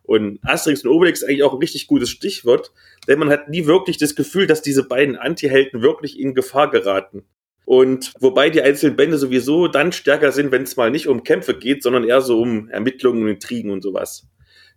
Und 0.06 0.38
Asterix 0.42 0.84
und 0.84 0.90
Obelix 0.90 1.20
ist 1.20 1.28
eigentlich 1.28 1.42
auch 1.42 1.52
ein 1.52 1.58
richtig 1.58 1.88
gutes 1.88 2.10
Stichwort, 2.10 2.72
denn 3.08 3.18
man 3.18 3.28
hat 3.28 3.48
nie 3.48 3.66
wirklich 3.66 3.98
das 3.98 4.14
Gefühl, 4.14 4.46
dass 4.46 4.62
diese 4.62 4.84
beiden 4.84 5.16
Anti-Helden 5.16 5.82
wirklich 5.82 6.18
in 6.18 6.34
Gefahr 6.34 6.70
geraten. 6.70 7.24
Und 7.64 8.12
wobei 8.20 8.48
die 8.48 8.62
einzelnen 8.62 8.94
Bände 8.94 9.18
sowieso 9.18 9.66
dann 9.66 9.90
stärker 9.90 10.30
sind, 10.30 10.52
wenn 10.52 10.62
es 10.62 10.76
mal 10.76 10.92
nicht 10.92 11.08
um 11.08 11.24
Kämpfe 11.24 11.58
geht, 11.58 11.82
sondern 11.82 12.04
eher 12.04 12.20
so 12.20 12.40
um 12.40 12.68
Ermittlungen 12.68 13.24
und 13.24 13.30
Intrigen 13.30 13.72
und 13.72 13.82
sowas. 13.82 14.28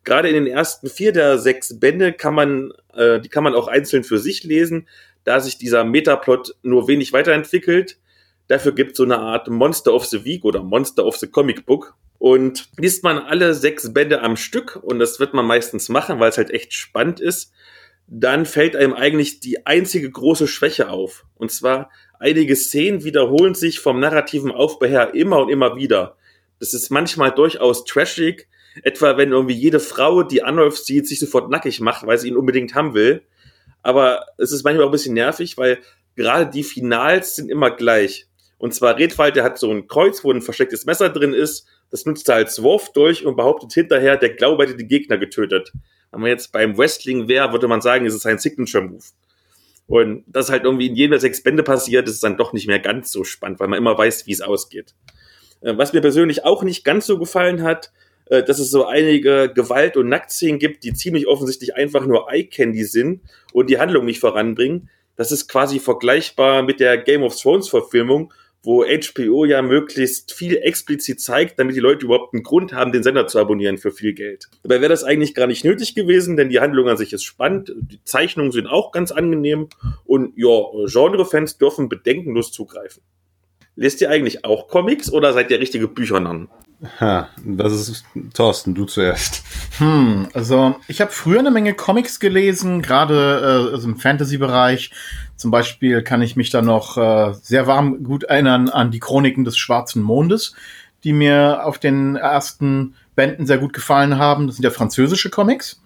Gerade 0.03 0.29
in 0.29 0.33
den 0.33 0.47
ersten 0.47 0.89
vier 0.89 1.11
der 1.11 1.37
sechs 1.37 1.79
Bände 1.79 2.13
kann 2.13 2.33
man, 2.33 2.71
äh, 2.95 3.19
die 3.19 3.29
kann 3.29 3.43
man 3.43 3.53
auch 3.53 3.67
einzeln 3.67 4.03
für 4.03 4.17
sich 4.17 4.43
lesen, 4.43 4.87
da 5.25 5.39
sich 5.39 5.59
dieser 5.59 5.83
Metaplot 5.83 6.55
nur 6.63 6.87
wenig 6.87 7.13
weiterentwickelt. 7.13 7.99
Dafür 8.47 8.73
gibt 8.73 8.91
es 8.91 8.97
so 8.97 9.03
eine 9.03 9.19
Art 9.19 9.47
Monster 9.47 9.93
of 9.93 10.05
the 10.05 10.25
Week 10.25 10.43
oder 10.43 10.63
Monster 10.63 11.05
of 11.05 11.17
the 11.17 11.27
Comic 11.27 11.67
Book, 11.67 11.95
und 12.19 12.69
liest 12.77 13.03
man 13.03 13.17
alle 13.17 13.53
sechs 13.53 13.93
Bände 13.93 14.21
am 14.21 14.35
Stück, 14.35 14.75
und 14.75 14.99
das 14.99 15.19
wird 15.19 15.33
man 15.33 15.47
meistens 15.47 15.89
machen, 15.89 16.19
weil 16.19 16.29
es 16.29 16.37
halt 16.37 16.51
echt 16.51 16.73
spannend 16.73 17.19
ist, 17.21 17.51
dann 18.07 18.45
fällt 18.45 18.75
einem 18.75 18.93
eigentlich 18.93 19.39
die 19.39 19.65
einzige 19.65 20.11
große 20.11 20.47
Schwäche 20.47 20.89
auf. 20.89 21.25
Und 21.35 21.51
zwar, 21.51 21.89
einige 22.19 22.55
Szenen 22.55 23.03
wiederholen 23.03 23.55
sich 23.55 23.79
vom 23.79 23.99
narrativen 23.99 24.51
Aufbau 24.51 24.87
her 24.87 25.13
immer 25.13 25.39
und 25.39 25.49
immer 25.49 25.75
wieder. 25.75 26.17
Das 26.59 26.73
ist 26.73 26.89
manchmal 26.89 27.31
durchaus 27.31 27.85
trashig, 27.85 28.47
etwa 28.83 29.15
wenn 29.15 29.31
irgendwie 29.31 29.53
jede 29.53 29.79
Frau, 29.79 30.23
die 30.23 30.43
Anolf 30.43 30.77
sieht, 30.77 31.07
sich 31.07 31.19
sofort 31.19 31.49
nackig 31.49 31.79
macht, 31.79 32.05
weil 32.05 32.17
sie 32.17 32.27
ihn 32.27 32.37
unbedingt 32.37 32.75
haben 32.75 32.93
will. 32.93 33.21
Aber 33.81 34.25
es 34.37 34.51
ist 34.51 34.63
manchmal 34.63 34.85
auch 34.85 34.89
ein 34.89 34.93
bisschen 34.93 35.13
nervig, 35.13 35.57
weil 35.57 35.79
gerade 36.15 36.51
die 36.51 36.63
Finals 36.63 37.37
sind 37.37 37.49
immer 37.49 37.71
gleich. 37.71 38.27
Und 38.57 38.73
zwar 38.73 38.97
Redwald, 38.97 39.37
der 39.37 39.45
hat 39.45 39.57
so 39.57 39.71
ein 39.71 39.87
Kreuz, 39.87 40.23
wo 40.23 40.31
ein 40.31 40.41
verstecktes 40.41 40.85
Messer 40.85 41.09
drin 41.09 41.33
ist 41.33 41.65
das 41.91 42.05
nutzt 42.05 42.29
er 42.29 42.35
als 42.35 42.61
Wurf 42.61 42.91
durch 42.93 43.25
und 43.25 43.35
behauptet 43.35 43.73
hinterher, 43.73 44.17
der 44.17 44.29
Glaube 44.29 44.63
hätte 44.63 44.75
die 44.75 44.87
Gegner 44.87 45.17
getötet. 45.17 45.71
Wenn 46.11 46.21
man 46.21 46.29
jetzt 46.29 46.51
beim 46.51 46.77
Wrestling 46.77 47.27
wäre, 47.27 47.51
würde 47.51 47.67
man 47.67 47.81
sagen, 47.81 48.05
es 48.05 48.13
ist 48.13 48.25
ein 48.25 48.39
Signature-Move. 48.39 49.03
Und 49.87 50.23
das 50.27 50.49
halt 50.49 50.65
irgendwie 50.65 50.87
in 50.87 50.95
jedem 50.95 51.11
der 51.11 51.19
sechs 51.19 51.41
Bände 51.41 51.63
passiert, 51.63 52.07
ist 52.07 52.23
dann 52.23 52.37
doch 52.37 52.53
nicht 52.53 52.67
mehr 52.67 52.79
ganz 52.79 53.11
so 53.11 53.23
spannend, 53.23 53.59
weil 53.59 53.67
man 53.67 53.79
immer 53.79 53.97
weiß, 53.97 54.27
wie 54.27 54.31
es 54.31 54.41
ausgeht. 54.41 54.93
Äh, 55.61 55.77
was 55.77 55.93
mir 55.93 56.01
persönlich 56.01 56.45
auch 56.45 56.63
nicht 56.63 56.83
ganz 56.83 57.07
so 57.07 57.17
gefallen 57.17 57.63
hat, 57.63 57.91
äh, 58.27 58.43
dass 58.43 58.59
es 58.59 58.69
so 58.69 58.85
einige 58.85 59.51
Gewalt- 59.51 59.97
und 59.97 60.07
Nacktszenen 60.07 60.59
gibt, 60.59 60.83
die 60.83 60.93
ziemlich 60.93 61.27
offensichtlich 61.27 61.75
einfach 61.75 62.05
nur 62.05 62.31
Eye-Candy 62.31 62.83
sind 62.83 63.21
und 63.51 63.69
die 63.69 63.79
Handlung 63.79 64.05
nicht 64.05 64.19
voranbringen. 64.19 64.89
Das 65.15 65.31
ist 65.31 65.47
quasi 65.47 65.79
vergleichbar 65.79 66.61
mit 66.61 66.79
der 66.79 66.97
Game 66.97 67.23
of 67.23 67.35
Thrones 67.35 67.67
Verfilmung, 67.67 68.31
wo 68.63 68.83
HBO 68.83 69.45
ja 69.45 69.61
möglichst 69.61 70.33
viel 70.33 70.57
explizit 70.57 71.21
zeigt, 71.21 71.59
damit 71.59 71.75
die 71.75 71.79
Leute 71.79 72.05
überhaupt 72.05 72.33
einen 72.33 72.43
Grund 72.43 72.73
haben, 72.73 72.91
den 72.91 73.03
Sender 73.03 73.27
zu 73.27 73.39
abonnieren 73.39 73.77
für 73.77 73.91
viel 73.91 74.13
Geld. 74.13 74.49
Dabei 74.63 74.81
wäre 74.81 74.89
das 74.89 75.03
eigentlich 75.03 75.33
gar 75.33 75.47
nicht 75.47 75.63
nötig 75.63 75.95
gewesen, 75.95 76.35
denn 76.35 76.49
die 76.49 76.59
Handlung 76.59 76.89
an 76.89 76.97
sich 76.97 77.13
ist 77.13 77.23
spannend, 77.23 77.73
die 77.77 78.03
Zeichnungen 78.03 78.51
sind 78.51 78.67
auch 78.67 78.91
ganz 78.91 79.11
angenehm 79.11 79.69
und 80.05 80.33
ja, 80.35 80.47
Genre-Fans 80.85 81.57
dürfen 81.57 81.87
bedenkenlos 81.87 82.51
zugreifen. 82.51 83.01
Lest 83.75 84.01
ihr 84.01 84.09
eigentlich 84.09 84.43
auch 84.43 84.67
Comics 84.67 85.09
oder 85.11 85.31
seid 85.31 85.51
ihr 85.51 85.59
richtige 85.59 85.87
Büchernannen? 85.87 86.49
Ha, 86.99 87.29
das 87.45 87.73
ist 87.73 88.05
Thorsten, 88.33 88.73
du 88.73 88.85
zuerst. 88.85 89.43
Hm, 89.77 90.27
also 90.33 90.75
ich 90.87 91.01
habe 91.01 91.11
früher 91.11 91.39
eine 91.39 91.51
Menge 91.51 91.73
Comics 91.73 92.19
gelesen, 92.19 92.81
gerade 92.81 93.69
äh, 93.69 93.73
also 93.73 93.87
im 93.87 93.97
Fantasy-Bereich. 93.97 94.91
Zum 95.39 95.51
Beispiel 95.51 96.01
kann 96.01 96.21
ich 96.21 96.35
mich 96.35 96.49
da 96.49 96.61
noch 96.61 96.97
äh, 96.97 97.33
sehr 97.41 97.65
warm 97.65 98.03
gut 98.03 98.25
erinnern 98.25 98.67
an 98.67 98.91
die 98.91 98.99
Chroniken 98.99 99.45
des 99.45 99.57
Schwarzen 99.57 100.03
Mondes, 100.03 100.53
die 101.05 101.13
mir 101.13 101.61
auf 101.63 101.77
den 101.77 102.17
ersten 102.17 102.95
Bänden 103.15 103.45
sehr 103.45 103.57
gut 103.57 103.71
gefallen 103.71 104.17
haben. 104.17 104.47
Das 104.47 104.57
sind 104.57 104.63
ja 104.63 104.69
französische 104.69 105.29
Comics. 105.29 105.81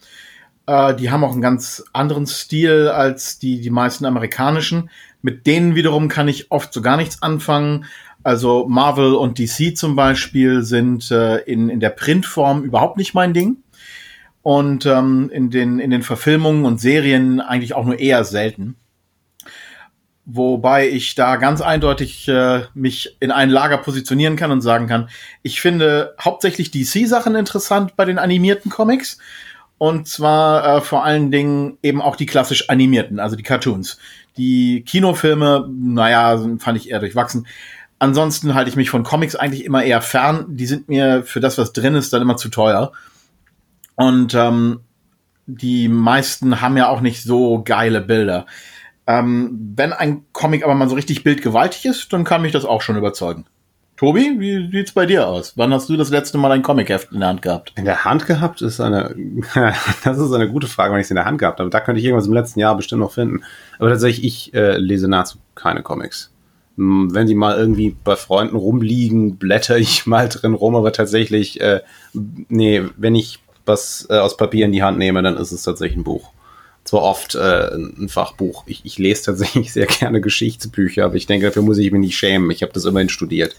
Äh, 0.66 0.96
die 0.96 1.12
haben 1.12 1.24
auch 1.24 1.34
einen 1.34 1.42
ganz 1.42 1.84
anderen 1.94 2.26
Stil 2.26 2.88
als 2.88 3.38
die, 3.38 3.62
die 3.62 3.70
meisten 3.70 4.06
amerikanischen. 4.06 4.90
Mit 5.22 5.46
denen 5.46 5.76
wiederum 5.76 6.08
kann 6.08 6.28
ich 6.28 6.50
oft 6.50 6.74
so 6.74 6.82
gar 6.82 6.98
nichts 6.98 7.22
anfangen. 7.22 7.86
Also 8.24 8.66
Marvel 8.68 9.14
und 9.14 9.38
DC 9.38 9.78
zum 9.78 9.96
Beispiel 9.96 10.64
sind 10.64 11.12
äh, 11.12 11.38
in, 11.42 11.70
in 11.70 11.80
der 11.80 11.92
Printform 11.92 12.64
überhaupt 12.64 12.98
nicht 12.98 13.14
mein 13.14 13.36
Ding. 13.36 13.58
Und 14.42 14.88
ähm, 14.88 15.30
in, 15.32 15.52
den, 15.52 15.78
in 15.78 15.92
den 15.92 16.02
Verfilmungen 16.02 16.66
und 16.66 16.82
Serien 16.82 17.40
eigentlich 17.40 17.76
auch 17.76 17.86
nur 17.86 18.00
eher 18.00 18.24
selten. 18.24 18.78
Wobei 20.26 20.88
ich 20.90 21.16
da 21.16 21.36
ganz 21.36 21.60
eindeutig 21.60 22.30
äh, 22.30 22.62
mich 22.74 23.18
in 23.20 23.32
ein 23.32 23.50
Lager 23.50 23.78
positionieren 23.78 24.38
kann 24.38 24.52
und 24.52 24.62
sagen 24.62 24.88
kann, 24.88 25.10
ich 25.42 25.60
finde 25.60 26.16
hauptsächlich 26.20 26.72
DC-Sachen 26.72 27.36
interessant 27.36 27.98
bei 27.98 28.06
den 28.06 28.20
animierten 28.20 28.72
Comics. 28.72 29.18
Und 29.78 30.08
zwar 30.08 30.78
äh, 30.78 30.82
vor 30.82 31.04
allen 31.04 31.30
Dingen 31.30 31.78
eben 31.84 32.02
auch 32.02 32.16
die 32.16 32.26
klassisch 32.26 32.70
animierten, 32.70 33.20
also 33.20 33.36
die 33.36 33.44
Cartoons. 33.44 33.98
Die 34.38 34.84
Kinofilme, 34.88 35.70
naja, 35.70 36.40
fand 36.58 36.78
ich 36.78 36.90
eher 36.90 37.00
durchwachsen. 37.00 37.46
Ansonsten 38.00 38.54
halte 38.54 38.70
ich 38.70 38.78
mich 38.78 38.90
von 38.90 39.04
Comics 39.04 39.36
eigentlich 39.36 39.66
immer 39.66 39.84
eher 39.84 40.02
fern. 40.02 40.46
Die 40.48 40.68
sind 40.68 40.88
mir 40.88 41.24
für 41.24 41.42
das, 41.42 41.58
was 41.58 41.74
drin 41.74 41.96
ist, 41.96 42.14
dann 42.14 42.22
immer 42.22 42.38
zu 42.38 42.48
teuer. 42.48 42.94
Und 43.96 44.34
ähm, 44.36 44.80
die 45.48 45.90
meisten 45.90 46.62
haben 46.62 46.78
ja 46.78 46.88
auch 46.88 47.02
nicht 47.02 47.22
so 47.24 47.62
geile 47.64 48.00
Bilder. 48.00 48.46
Ähm, 49.06 49.74
wenn 49.76 49.92
ein 49.94 50.26
Comic 50.32 50.64
aber 50.64 50.76
mal 50.76 50.90
so 50.90 50.96
richtig 50.96 51.24
bildgewaltig 51.24 51.86
ist, 51.86 52.14
dann 52.14 52.24
kann 52.24 52.42
mich 52.42 52.54
das 52.54 52.66
auch 52.66 52.82
schon 52.82 52.98
überzeugen. 52.98 53.46
Tobi, 53.96 54.40
wie 54.40 54.72
sieht's 54.72 54.92
bei 54.92 55.06
dir 55.06 55.28
aus? 55.28 55.54
Wann 55.56 55.72
hast 55.72 55.88
du 55.88 55.96
das 55.98 56.10
letzte 56.10 56.38
Mal 56.38 56.52
ein 56.52 56.64
Comicheft 56.64 57.12
in 57.12 57.20
der 57.20 57.30
Hand 57.30 57.42
gehabt? 57.42 57.74
In 57.76 57.86
der 57.86 58.04
Hand 58.04 58.26
gehabt 58.26 58.62
ist 58.62 58.82
eine, 58.82 59.16
das 60.04 60.18
ist 60.18 60.34
eine 60.34 60.50
gute 60.50 60.68
Frage, 60.68 60.94
wenn 60.94 61.00
ich 61.00 61.06
es 61.06 61.12
in 61.12 61.16
der 61.16 61.26
Hand 61.26 61.38
gehabt 61.38 61.60
habe. 61.60 61.70
Da 61.70 61.80
könnte 61.80 62.00
ich 62.00 62.06
irgendwas 62.06 62.28
im 62.28 62.34
letzten 62.34 62.60
Jahr 62.60 62.76
bestimmt 62.76 63.02
noch 63.02 63.12
finden. 63.12 63.44
Aber 63.78 63.90
tatsächlich, 63.90 64.26
ich 64.26 64.54
äh, 64.54 64.78
lese 64.78 65.08
nahezu 65.08 65.38
keine 65.54 65.84
Comics. 65.84 66.32
Wenn 66.76 67.28
sie 67.28 67.36
mal 67.36 67.56
irgendwie 67.56 67.96
bei 68.04 68.16
Freunden 68.16 68.56
rumliegen, 68.56 69.38
blätter 69.38 69.78
ich 69.78 70.06
mal 70.08 70.28
drin 70.28 70.56
rum, 70.56 70.76
aber 70.76 70.92
tatsächlich, 70.92 71.62
äh, 71.62 71.82
nee, 72.14 72.84
wenn 72.98 73.14
ich 73.16 73.40
was 73.66 74.08
äh, 74.10 74.18
aus 74.18 74.38
Papier 74.38 74.66
in 74.66 74.72
die 74.72 74.84
Hand 74.84 74.98
nehme, 74.98 75.22
dann 75.22 75.38
ist 75.38 75.52
es 75.52 75.64
tatsächlich 75.64 75.98
ein 75.98 76.04
Buch 76.04 76.32
zwar 76.94 77.02
oft 77.02 77.34
äh, 77.34 77.74
ein 77.74 78.08
Fachbuch. 78.08 78.66
Ich, 78.68 78.82
ich 78.84 79.00
lese 79.00 79.24
tatsächlich 79.26 79.74
sehr 79.74 79.88
gerne 79.88 80.22
Geschichtsbücher, 80.22 81.06
aber 81.06 81.16
ich 81.16 81.26
denke, 81.26 81.48
dafür 81.48 81.64
muss 81.64 81.80
ich 81.80 81.92
mich 81.92 82.02
nicht 82.02 82.18
schämen. 82.18 82.52
Ich 82.52 82.62
habe 82.62 82.72
das 82.72 82.86
immerhin 82.86 83.10
studiert. 83.10 83.56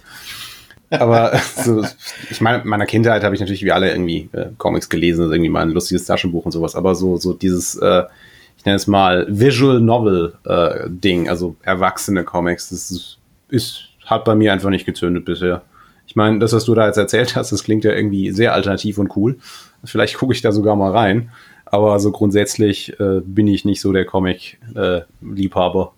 Aber 0.90 1.36
so, 1.56 1.84
ich 2.30 2.40
meine, 2.40 2.62
in 2.62 2.68
meiner 2.68 2.86
Kindheit 2.86 3.24
habe 3.24 3.34
ich 3.34 3.40
natürlich 3.40 3.64
wie 3.64 3.72
alle 3.72 3.90
irgendwie 3.90 4.28
äh, 4.32 4.50
Comics 4.56 4.88
gelesen, 4.88 5.22
also 5.22 5.32
irgendwie 5.32 5.50
mal 5.50 5.62
ein 5.62 5.72
lustiges 5.72 6.04
Taschenbuch 6.04 6.44
und 6.44 6.52
sowas. 6.52 6.76
Aber 6.76 6.94
so, 6.94 7.16
so 7.16 7.32
dieses, 7.32 7.74
äh, 7.74 8.04
ich 8.56 8.64
nenne 8.64 8.76
es 8.76 8.86
mal 8.86 9.26
Visual 9.28 9.80
Novel 9.80 10.34
äh, 10.44 10.88
Ding, 10.88 11.28
also 11.28 11.56
erwachsene 11.62 12.22
Comics, 12.22 12.68
das 12.68 12.92
ist, 12.92 13.18
ist, 13.48 13.80
hat 14.04 14.24
bei 14.24 14.36
mir 14.36 14.52
einfach 14.52 14.70
nicht 14.70 14.86
gezündet 14.86 15.24
bisher. 15.24 15.62
Ich 16.06 16.14
meine, 16.14 16.38
das, 16.38 16.52
was 16.52 16.66
du 16.66 16.74
da 16.76 16.86
jetzt 16.86 16.98
erzählt 16.98 17.34
hast, 17.34 17.50
das 17.50 17.64
klingt 17.64 17.82
ja 17.82 17.90
irgendwie 17.90 18.30
sehr 18.30 18.54
alternativ 18.54 18.98
und 18.98 19.16
cool. 19.16 19.38
Vielleicht 19.82 20.18
gucke 20.18 20.34
ich 20.34 20.42
da 20.42 20.52
sogar 20.52 20.76
mal 20.76 20.92
rein. 20.92 21.30
Aber 21.74 21.98
so 21.98 22.12
grundsätzlich 22.12 22.98
äh, 23.00 23.20
bin 23.24 23.48
ich 23.48 23.64
nicht 23.64 23.80
so 23.80 23.92
der 23.92 24.04
Comic-Liebhaber. 24.04 25.92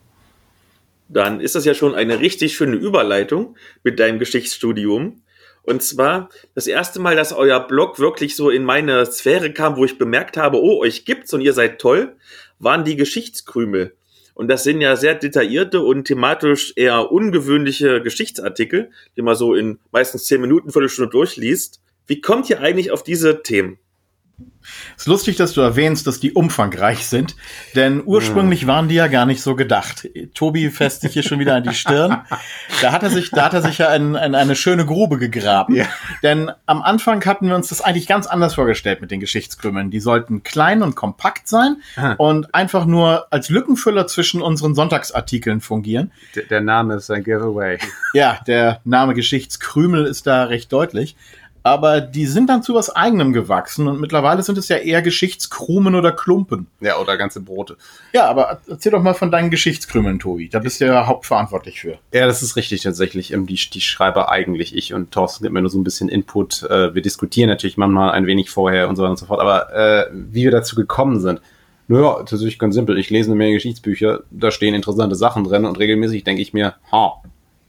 Dann 1.08 1.40
ist 1.40 1.54
das 1.54 1.64
ja 1.64 1.74
schon 1.74 1.94
eine 1.94 2.20
richtig 2.20 2.56
schöne 2.56 2.76
Überleitung 2.76 3.56
mit 3.84 4.00
deinem 4.00 4.18
Geschichtsstudium. 4.18 5.20
Und 5.62 5.82
zwar 5.82 6.30
das 6.54 6.66
erste 6.66 6.98
Mal, 6.98 7.14
dass 7.14 7.32
euer 7.32 7.60
Blog 7.60 7.98
wirklich 7.98 8.36
so 8.36 8.50
in 8.50 8.64
meine 8.64 9.04
Sphäre 9.04 9.52
kam, 9.52 9.76
wo 9.76 9.84
ich 9.84 9.98
bemerkt 9.98 10.36
habe, 10.36 10.62
oh, 10.62 10.80
euch 10.80 11.04
gibt's 11.04 11.34
und 11.34 11.42
ihr 11.42 11.52
seid 11.52 11.80
toll, 11.80 12.16
waren 12.58 12.84
die 12.84 12.96
Geschichtskrümel. 12.96 13.94
Und 14.34 14.48
das 14.48 14.64
sind 14.64 14.80
ja 14.80 14.96
sehr 14.96 15.14
detaillierte 15.14 15.82
und 15.82 16.04
thematisch 16.04 16.72
eher 16.76 17.10
ungewöhnliche 17.10 18.02
Geschichtsartikel, 18.02 18.90
die 19.16 19.22
man 19.22 19.34
so 19.34 19.54
in 19.54 19.78
meistens 19.92 20.24
zehn 20.24 20.40
Minuten, 20.40 20.70
Viertelstunde 20.70 21.10
durchliest. 21.10 21.80
Wie 22.06 22.20
kommt 22.20 22.48
ihr 22.50 22.60
eigentlich 22.60 22.90
auf 22.90 23.02
diese 23.02 23.42
Themen? 23.42 23.78
Es 24.96 25.02
ist 25.02 25.06
lustig, 25.06 25.36
dass 25.36 25.52
du 25.52 25.60
erwähnst, 25.60 26.06
dass 26.06 26.20
die 26.20 26.32
umfangreich 26.32 27.06
sind, 27.06 27.36
denn 27.74 28.02
ursprünglich 28.04 28.66
waren 28.66 28.88
die 28.88 28.96
ja 28.96 29.06
gar 29.06 29.24
nicht 29.24 29.40
so 29.40 29.54
gedacht. 29.54 30.08
Tobi 30.34 30.70
fässt 30.70 31.02
sich 31.02 31.12
hier 31.12 31.22
schon 31.22 31.38
wieder 31.38 31.54
an 31.54 31.62
die 31.62 31.74
Stirn. 31.74 32.22
Da 32.82 32.92
hat 32.92 33.02
er 33.02 33.10
sich, 33.10 33.30
da 33.30 33.44
hat 33.44 33.54
er 33.54 33.62
sich 33.62 33.78
ja 33.78 33.94
in, 33.94 34.14
in 34.14 34.34
eine 34.34 34.56
schöne 34.56 34.84
Grube 34.84 35.18
gegraben. 35.18 35.74
Ja. 35.74 35.86
Denn 36.22 36.50
am 36.66 36.82
Anfang 36.82 37.24
hatten 37.24 37.48
wir 37.48 37.54
uns 37.54 37.68
das 37.68 37.80
eigentlich 37.80 38.06
ganz 38.06 38.26
anders 38.26 38.54
vorgestellt 38.54 39.00
mit 39.00 39.10
den 39.10 39.20
Geschichtskrümeln. 39.20 39.90
Die 39.90 40.00
sollten 40.00 40.42
klein 40.42 40.82
und 40.82 40.96
kompakt 40.96 41.48
sein 41.48 41.76
Aha. 41.96 42.14
und 42.14 42.54
einfach 42.54 42.86
nur 42.86 43.32
als 43.32 43.48
Lückenfüller 43.48 44.06
zwischen 44.06 44.42
unseren 44.42 44.74
Sonntagsartikeln 44.74 45.60
fungieren. 45.60 46.12
Der 46.50 46.60
Name 46.60 46.94
ist 46.94 47.10
ein 47.10 47.22
Giveaway. 47.22 47.78
Ja, 48.12 48.40
der 48.46 48.80
Name 48.84 49.14
Geschichtskrümel 49.14 50.06
ist 50.06 50.26
da 50.26 50.44
recht 50.44 50.72
deutlich 50.72 51.16
aber 51.66 52.00
die 52.00 52.26
sind 52.26 52.48
dann 52.48 52.62
zu 52.62 52.74
was 52.74 52.94
eigenem 52.94 53.32
gewachsen 53.32 53.88
und 53.88 54.00
mittlerweile 54.00 54.40
sind 54.44 54.56
es 54.56 54.68
ja 54.68 54.76
eher 54.76 55.02
Geschichtskrumen 55.02 55.96
oder 55.96 56.12
Klumpen. 56.12 56.68
Ja, 56.78 56.96
oder 57.00 57.16
ganze 57.16 57.40
Brote. 57.40 57.76
Ja, 58.12 58.28
aber 58.28 58.60
erzähl 58.68 58.92
doch 58.92 59.02
mal 59.02 59.14
von 59.14 59.32
deinen 59.32 59.50
Geschichtskrümeln, 59.50 60.20
Tobi. 60.20 60.48
Da 60.48 60.60
bist 60.60 60.80
du 60.80 60.84
ja 60.84 61.08
hauptverantwortlich 61.08 61.80
für. 61.80 61.98
Ja, 62.12 62.26
das 62.28 62.40
ist 62.40 62.54
richtig 62.54 62.82
tatsächlich. 62.82 63.32
Ähm, 63.32 63.48
die, 63.48 63.56
die 63.56 63.80
schreibe 63.80 64.28
eigentlich 64.28 64.76
ich 64.76 64.94
und 64.94 65.10
Thorsten 65.10 65.42
gibt 65.42 65.54
mir 65.54 65.60
nur 65.60 65.68
so 65.68 65.80
ein 65.80 65.82
bisschen 65.82 66.08
Input. 66.08 66.62
Äh, 66.62 66.94
wir 66.94 67.02
diskutieren 67.02 67.48
natürlich 67.48 67.76
manchmal 67.76 68.12
ein 68.12 68.28
wenig 68.28 68.48
vorher 68.48 68.88
und 68.88 68.94
so 68.94 69.02
weiter 69.02 69.10
und 69.10 69.18
so 69.18 69.26
fort, 69.26 69.40
aber 69.40 69.74
äh, 69.74 70.06
wie 70.12 70.44
wir 70.44 70.52
dazu 70.52 70.76
gekommen 70.76 71.18
sind. 71.18 71.40
Naja, 71.88 72.18
tatsächlich 72.18 72.60
ganz 72.60 72.76
simpel. 72.76 72.96
Ich 72.96 73.10
lese 73.10 73.30
eine 73.30 73.38
Menge 73.38 73.54
Geschichtsbücher, 73.54 74.20
da 74.30 74.52
stehen 74.52 74.74
interessante 74.74 75.16
Sachen 75.16 75.42
drin 75.42 75.64
und 75.64 75.80
regelmäßig 75.80 76.22
denke 76.22 76.42
ich 76.42 76.52
mir, 76.52 76.76
ha, 76.92 77.14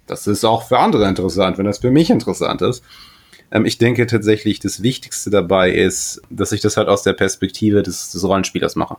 das 0.06 0.28
ist 0.28 0.46
auch 0.46 0.68
für 0.68 0.78
andere 0.78 1.08
interessant, 1.10 1.58
wenn 1.58 1.66
das 1.66 1.80
für 1.80 1.90
mich 1.90 2.12
interessant 2.12 2.62
ist. 2.62 2.84
Ähm, 3.52 3.66
ich 3.66 3.78
denke 3.78 4.08
tatsächlich, 4.08 4.60
das 4.60 4.84
Wichtigste 4.84 5.30
dabei 5.30 5.72
ist, 5.72 6.22
dass 6.30 6.52
ich 6.52 6.62
das 6.62 6.78
halt 6.78 6.88
aus 6.88 7.04
der 7.04 7.14
Perspektive 7.14 7.84
des, 7.84 8.12
des 8.12 8.24
Rollenspielers 8.24 8.76
mache. 8.76 8.98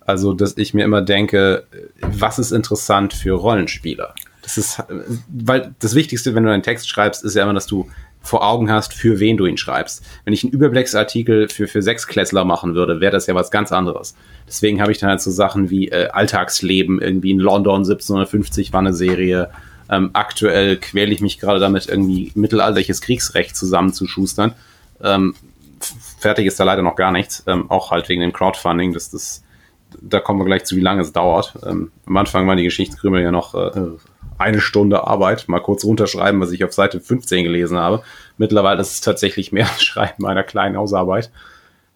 Also, 0.00 0.32
dass 0.32 0.56
ich 0.56 0.72
mir 0.72 0.84
immer 0.84 1.02
denke, 1.02 1.64
was 2.00 2.38
ist 2.38 2.52
interessant 2.52 3.12
für 3.12 3.32
Rollenspieler? 3.32 4.14
Das 4.42 4.56
ist, 4.56 4.82
weil 5.28 5.74
das 5.80 5.96
Wichtigste, 5.96 6.36
wenn 6.36 6.44
du 6.44 6.52
einen 6.52 6.62
Text 6.62 6.88
schreibst, 6.88 7.24
ist 7.24 7.34
ja 7.34 7.42
immer, 7.42 7.54
dass 7.54 7.66
du 7.66 7.90
vor 8.26 8.46
Augen 8.46 8.70
hast, 8.70 8.92
für 8.92 9.18
wen 9.20 9.36
du 9.36 9.46
ihn 9.46 9.56
schreibst. 9.56 10.04
Wenn 10.24 10.34
ich 10.34 10.44
einen 10.44 10.52
Überblicksartikel 10.52 11.48
für, 11.48 11.66
für 11.66 11.82
Sechsklässler 11.82 12.44
machen 12.44 12.74
würde, 12.74 13.00
wäre 13.00 13.12
das 13.12 13.26
ja 13.26 13.34
was 13.34 13.50
ganz 13.50 13.72
anderes. 13.72 14.16
Deswegen 14.46 14.80
habe 14.80 14.92
ich 14.92 14.98
dann 14.98 15.10
halt 15.10 15.20
so 15.20 15.30
Sachen 15.30 15.70
wie 15.70 15.88
äh, 15.88 16.08
Alltagsleben 16.08 17.00
irgendwie 17.00 17.30
in 17.30 17.38
London 17.38 17.78
1750 17.78 18.72
war 18.72 18.80
eine 18.80 18.92
Serie, 18.92 19.50
ähm, 19.90 20.10
aktuell 20.12 20.76
quäle 20.76 21.12
ich 21.12 21.20
mich 21.20 21.38
gerade 21.38 21.60
damit, 21.60 21.86
irgendwie 21.86 22.32
mittelalterliches 22.34 23.00
Kriegsrecht 23.00 23.56
zusammenzuschustern. 23.56 24.54
Ähm, 25.02 25.34
fertig 26.18 26.46
ist 26.46 26.58
da 26.58 26.64
leider 26.64 26.82
noch 26.82 26.96
gar 26.96 27.12
nichts, 27.12 27.44
ähm, 27.46 27.70
auch 27.70 27.90
halt 27.90 28.08
wegen 28.08 28.20
dem 28.20 28.32
Crowdfunding, 28.32 28.92
dass 28.92 29.10
das, 29.10 29.42
da 30.00 30.20
kommen 30.20 30.40
wir 30.40 30.46
gleich 30.46 30.64
zu, 30.64 30.76
wie 30.76 30.80
lange 30.80 31.02
es 31.02 31.12
dauert. 31.12 31.54
Ähm, 31.64 31.90
am 32.06 32.16
Anfang 32.16 32.46
waren 32.46 32.56
die 32.56 32.64
Geschichtskrümel 32.64 33.22
ja 33.22 33.30
noch 33.30 33.54
äh, 33.54 33.90
eine 34.38 34.60
Stunde 34.60 35.06
Arbeit, 35.06 35.48
mal 35.48 35.60
kurz 35.60 35.84
runterschreiben, 35.84 36.40
was 36.40 36.52
ich 36.52 36.64
auf 36.64 36.72
Seite 36.72 37.00
15 37.00 37.44
gelesen 37.44 37.78
habe. 37.78 38.02
Mittlerweile 38.38 38.80
ist 38.80 38.92
es 38.92 39.00
tatsächlich 39.00 39.52
mehr 39.52 39.66
Schreiben 39.78 40.26
einer 40.26 40.42
kleinen 40.42 40.76
Hausarbeit. 40.76 41.30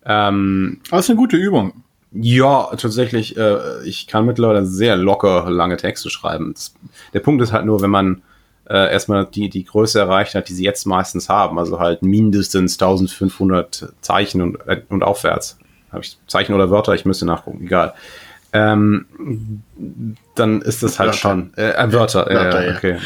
Ähm, 0.05 0.81
es 0.91 1.01
ist 1.01 1.11
eine 1.11 1.19
gute 1.19 1.37
Übung. 1.37 1.85
Ja, 2.13 2.71
tatsächlich, 2.77 3.37
äh, 3.37 3.85
ich 3.85 4.07
kann 4.07 4.27
mittlerweile 4.27 4.67
sehr 4.67 4.97
locker 4.97 5.49
lange 5.49 5.77
Texte 5.77 6.11
schreiben. 6.11 6.53
Das, 6.55 6.75
der 7.15 7.21
Punkt 7.21 7.41
ist 7.43 7.53
halt 7.53 7.67
nur, 7.67 7.83
wenn 7.83 7.91
man 7.91 8.23
äh, 8.69 8.93
erstmal 8.93 9.27
die, 9.27 9.49
die 9.49 9.65
Größe 9.65 9.99
erreicht 9.99 10.35
hat, 10.35 10.49
die 10.49 10.55
sie 10.55 10.65
jetzt 10.65 10.87
meistens 10.87 11.29
haben, 11.29 11.59
also 11.59 11.79
halt 11.79 12.03
mindestens 12.03 12.75
1500 12.75 13.93
Zeichen 14.01 14.43
und, 14.43 14.67
äh, 14.67 14.83
und 14.89 15.05
aufwärts. 15.05 15.59
Habe 15.93 16.03
ich 16.03 16.19
Zeichen 16.27 16.55
oder 16.55 16.71
Wörter? 16.71 16.95
Ich 16.95 17.05
müsste 17.05 17.27
nachgucken, 17.27 17.65
egal. 17.65 17.95
Ähm, 18.53 19.63
dann 20.41 20.63
ist 20.63 20.83
das 20.83 20.99
halt 20.99 21.09
Wörter. 21.09 21.19
schon 21.19 21.53
äh, 21.57 21.71
äh 21.71 21.93
Wörter. 21.93 22.27
Wörter 22.27 22.67
äh, 22.67 22.77
okay. 22.77 22.93
Ja. 22.93 22.99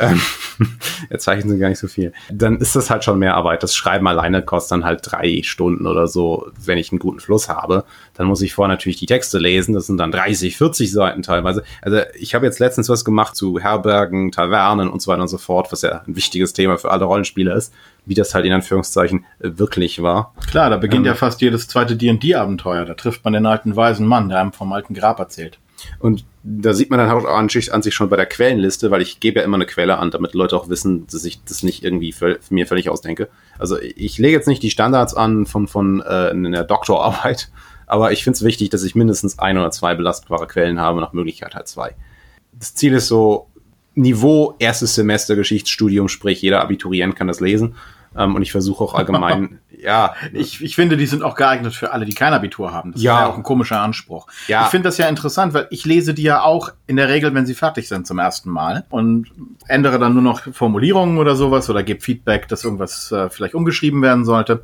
Ähm, 0.00 0.20
jetzt 1.10 1.24
zeichnen 1.24 1.50
sie 1.50 1.58
gar 1.58 1.68
nicht 1.68 1.78
so 1.78 1.86
viel. 1.86 2.12
Dann 2.30 2.56
ist 2.56 2.74
das 2.74 2.88
halt 2.88 3.04
schon 3.04 3.18
mehr 3.18 3.34
Arbeit. 3.34 3.62
Das 3.62 3.74
Schreiben 3.74 4.08
alleine 4.08 4.42
kostet 4.42 4.72
dann 4.72 4.84
halt 4.84 5.00
drei 5.02 5.42
Stunden 5.42 5.86
oder 5.86 6.06
so, 6.06 6.50
wenn 6.64 6.78
ich 6.78 6.90
einen 6.90 6.98
guten 6.98 7.20
Fluss 7.20 7.50
habe. 7.50 7.84
Dann 8.14 8.26
muss 8.26 8.40
ich 8.40 8.54
vorher 8.54 8.74
natürlich 8.74 8.98
die 8.98 9.06
Texte 9.06 9.38
lesen. 9.38 9.74
Das 9.74 9.86
sind 9.86 9.98
dann 9.98 10.10
30, 10.10 10.56
40 10.56 10.90
Seiten 10.90 11.22
teilweise. 11.22 11.62
Also 11.82 12.00
ich 12.18 12.34
habe 12.34 12.46
jetzt 12.46 12.58
letztens 12.58 12.88
was 12.88 13.04
gemacht 13.04 13.36
zu 13.36 13.58
Herbergen, 13.58 14.32
Tavernen 14.32 14.88
und 14.88 15.02
so 15.02 15.10
weiter 15.10 15.22
und 15.22 15.28
so 15.28 15.38
fort, 15.38 15.70
was 15.70 15.82
ja 15.82 16.02
ein 16.06 16.16
wichtiges 16.16 16.54
Thema 16.54 16.78
für 16.78 16.90
alle 16.90 17.04
Rollenspieler 17.04 17.54
ist, 17.54 17.74
wie 18.06 18.14
das 18.14 18.34
halt 18.34 18.46
in 18.46 18.52
Anführungszeichen 18.52 19.26
wirklich 19.38 20.02
war. 20.02 20.34
Klar, 20.48 20.70
da 20.70 20.78
beginnt 20.78 21.06
ähm, 21.06 21.12
ja 21.12 21.14
fast 21.14 21.42
jedes 21.42 21.68
zweite 21.68 21.96
D&D-Abenteuer. 21.96 22.86
Da 22.86 22.94
trifft 22.94 23.22
man 23.24 23.34
den 23.34 23.44
alten 23.44 23.76
weisen 23.76 24.06
Mann, 24.06 24.30
der 24.30 24.40
einem 24.40 24.52
vom 24.52 24.72
alten 24.72 24.94
Grab 24.94 25.18
erzählt. 25.18 25.58
Und 25.98 26.24
da 26.42 26.72
sieht 26.72 26.90
man 26.90 26.98
dann 26.98 27.10
auch 27.10 27.24
an, 27.24 27.48
an 27.70 27.82
sich 27.82 27.94
schon 27.94 28.08
bei 28.08 28.16
der 28.16 28.26
Quellenliste, 28.26 28.90
weil 28.90 29.02
ich 29.02 29.20
gebe 29.20 29.40
ja 29.40 29.44
immer 29.44 29.56
eine 29.56 29.66
Quelle 29.66 29.98
an, 29.98 30.10
damit 30.10 30.34
Leute 30.34 30.56
auch 30.56 30.68
wissen, 30.68 31.06
dass 31.06 31.24
ich 31.24 31.42
das 31.44 31.62
nicht 31.62 31.84
irgendwie 31.84 32.12
für, 32.12 32.38
für 32.40 32.54
mir 32.54 32.66
völlig 32.66 32.88
ausdenke. 32.88 33.28
Also 33.58 33.78
ich 33.80 34.18
lege 34.18 34.36
jetzt 34.36 34.48
nicht 34.48 34.62
die 34.62 34.70
Standards 34.70 35.14
an 35.14 35.46
von, 35.46 35.68
von 35.68 36.00
äh, 36.00 36.30
einer 36.30 36.64
Doktorarbeit, 36.64 37.50
aber 37.86 38.12
ich 38.12 38.24
finde 38.24 38.36
es 38.36 38.44
wichtig, 38.44 38.70
dass 38.70 38.82
ich 38.82 38.94
mindestens 38.94 39.38
ein 39.38 39.58
oder 39.58 39.70
zwei 39.70 39.94
belastbare 39.94 40.46
Quellen 40.46 40.80
habe, 40.80 41.00
nach 41.00 41.12
Möglichkeit 41.12 41.54
halt 41.54 41.68
zwei. 41.68 41.94
Das 42.52 42.74
Ziel 42.74 42.94
ist 42.94 43.08
so, 43.08 43.50
Niveau 43.94 44.54
erstes 44.58 44.94
Semester 44.94 45.34
Geschichtsstudium, 45.34 46.08
sprich 46.08 46.40
jeder 46.42 46.60
Abiturient 46.62 47.16
kann 47.16 47.26
das 47.26 47.40
lesen. 47.40 47.74
Ähm, 48.16 48.34
und 48.34 48.42
ich 48.42 48.52
versuche 48.52 48.82
auch 48.82 48.94
allgemein, 48.94 49.60
ja. 49.78 50.14
Ich, 50.32 50.62
ich 50.62 50.74
finde, 50.74 50.96
die 50.96 51.06
sind 51.06 51.22
auch 51.22 51.34
geeignet 51.34 51.74
für 51.74 51.92
alle, 51.92 52.04
die 52.04 52.14
kein 52.14 52.32
Abitur 52.32 52.72
haben. 52.72 52.92
Das 52.92 53.02
ja. 53.02 53.14
ist 53.14 53.20
ja 53.20 53.26
auch 53.28 53.36
ein 53.36 53.42
komischer 53.42 53.80
Anspruch. 53.80 54.26
Ja. 54.48 54.64
Ich 54.64 54.68
finde 54.68 54.88
das 54.88 54.98
ja 54.98 55.08
interessant, 55.08 55.54
weil 55.54 55.68
ich 55.70 55.84
lese 55.84 56.14
die 56.14 56.22
ja 56.22 56.42
auch 56.42 56.72
in 56.86 56.96
der 56.96 57.08
Regel, 57.08 57.34
wenn 57.34 57.46
sie 57.46 57.54
fertig 57.54 57.88
sind 57.88 58.06
zum 58.06 58.18
ersten 58.18 58.50
Mal 58.50 58.84
und 58.90 59.28
ändere 59.68 59.98
dann 59.98 60.14
nur 60.14 60.22
noch 60.22 60.42
Formulierungen 60.52 61.18
oder 61.18 61.36
sowas 61.36 61.70
oder 61.70 61.82
gebe 61.82 62.00
Feedback, 62.00 62.48
dass 62.48 62.64
irgendwas 62.64 63.12
äh, 63.12 63.30
vielleicht 63.30 63.54
umgeschrieben 63.54 64.02
werden 64.02 64.24
sollte. 64.24 64.62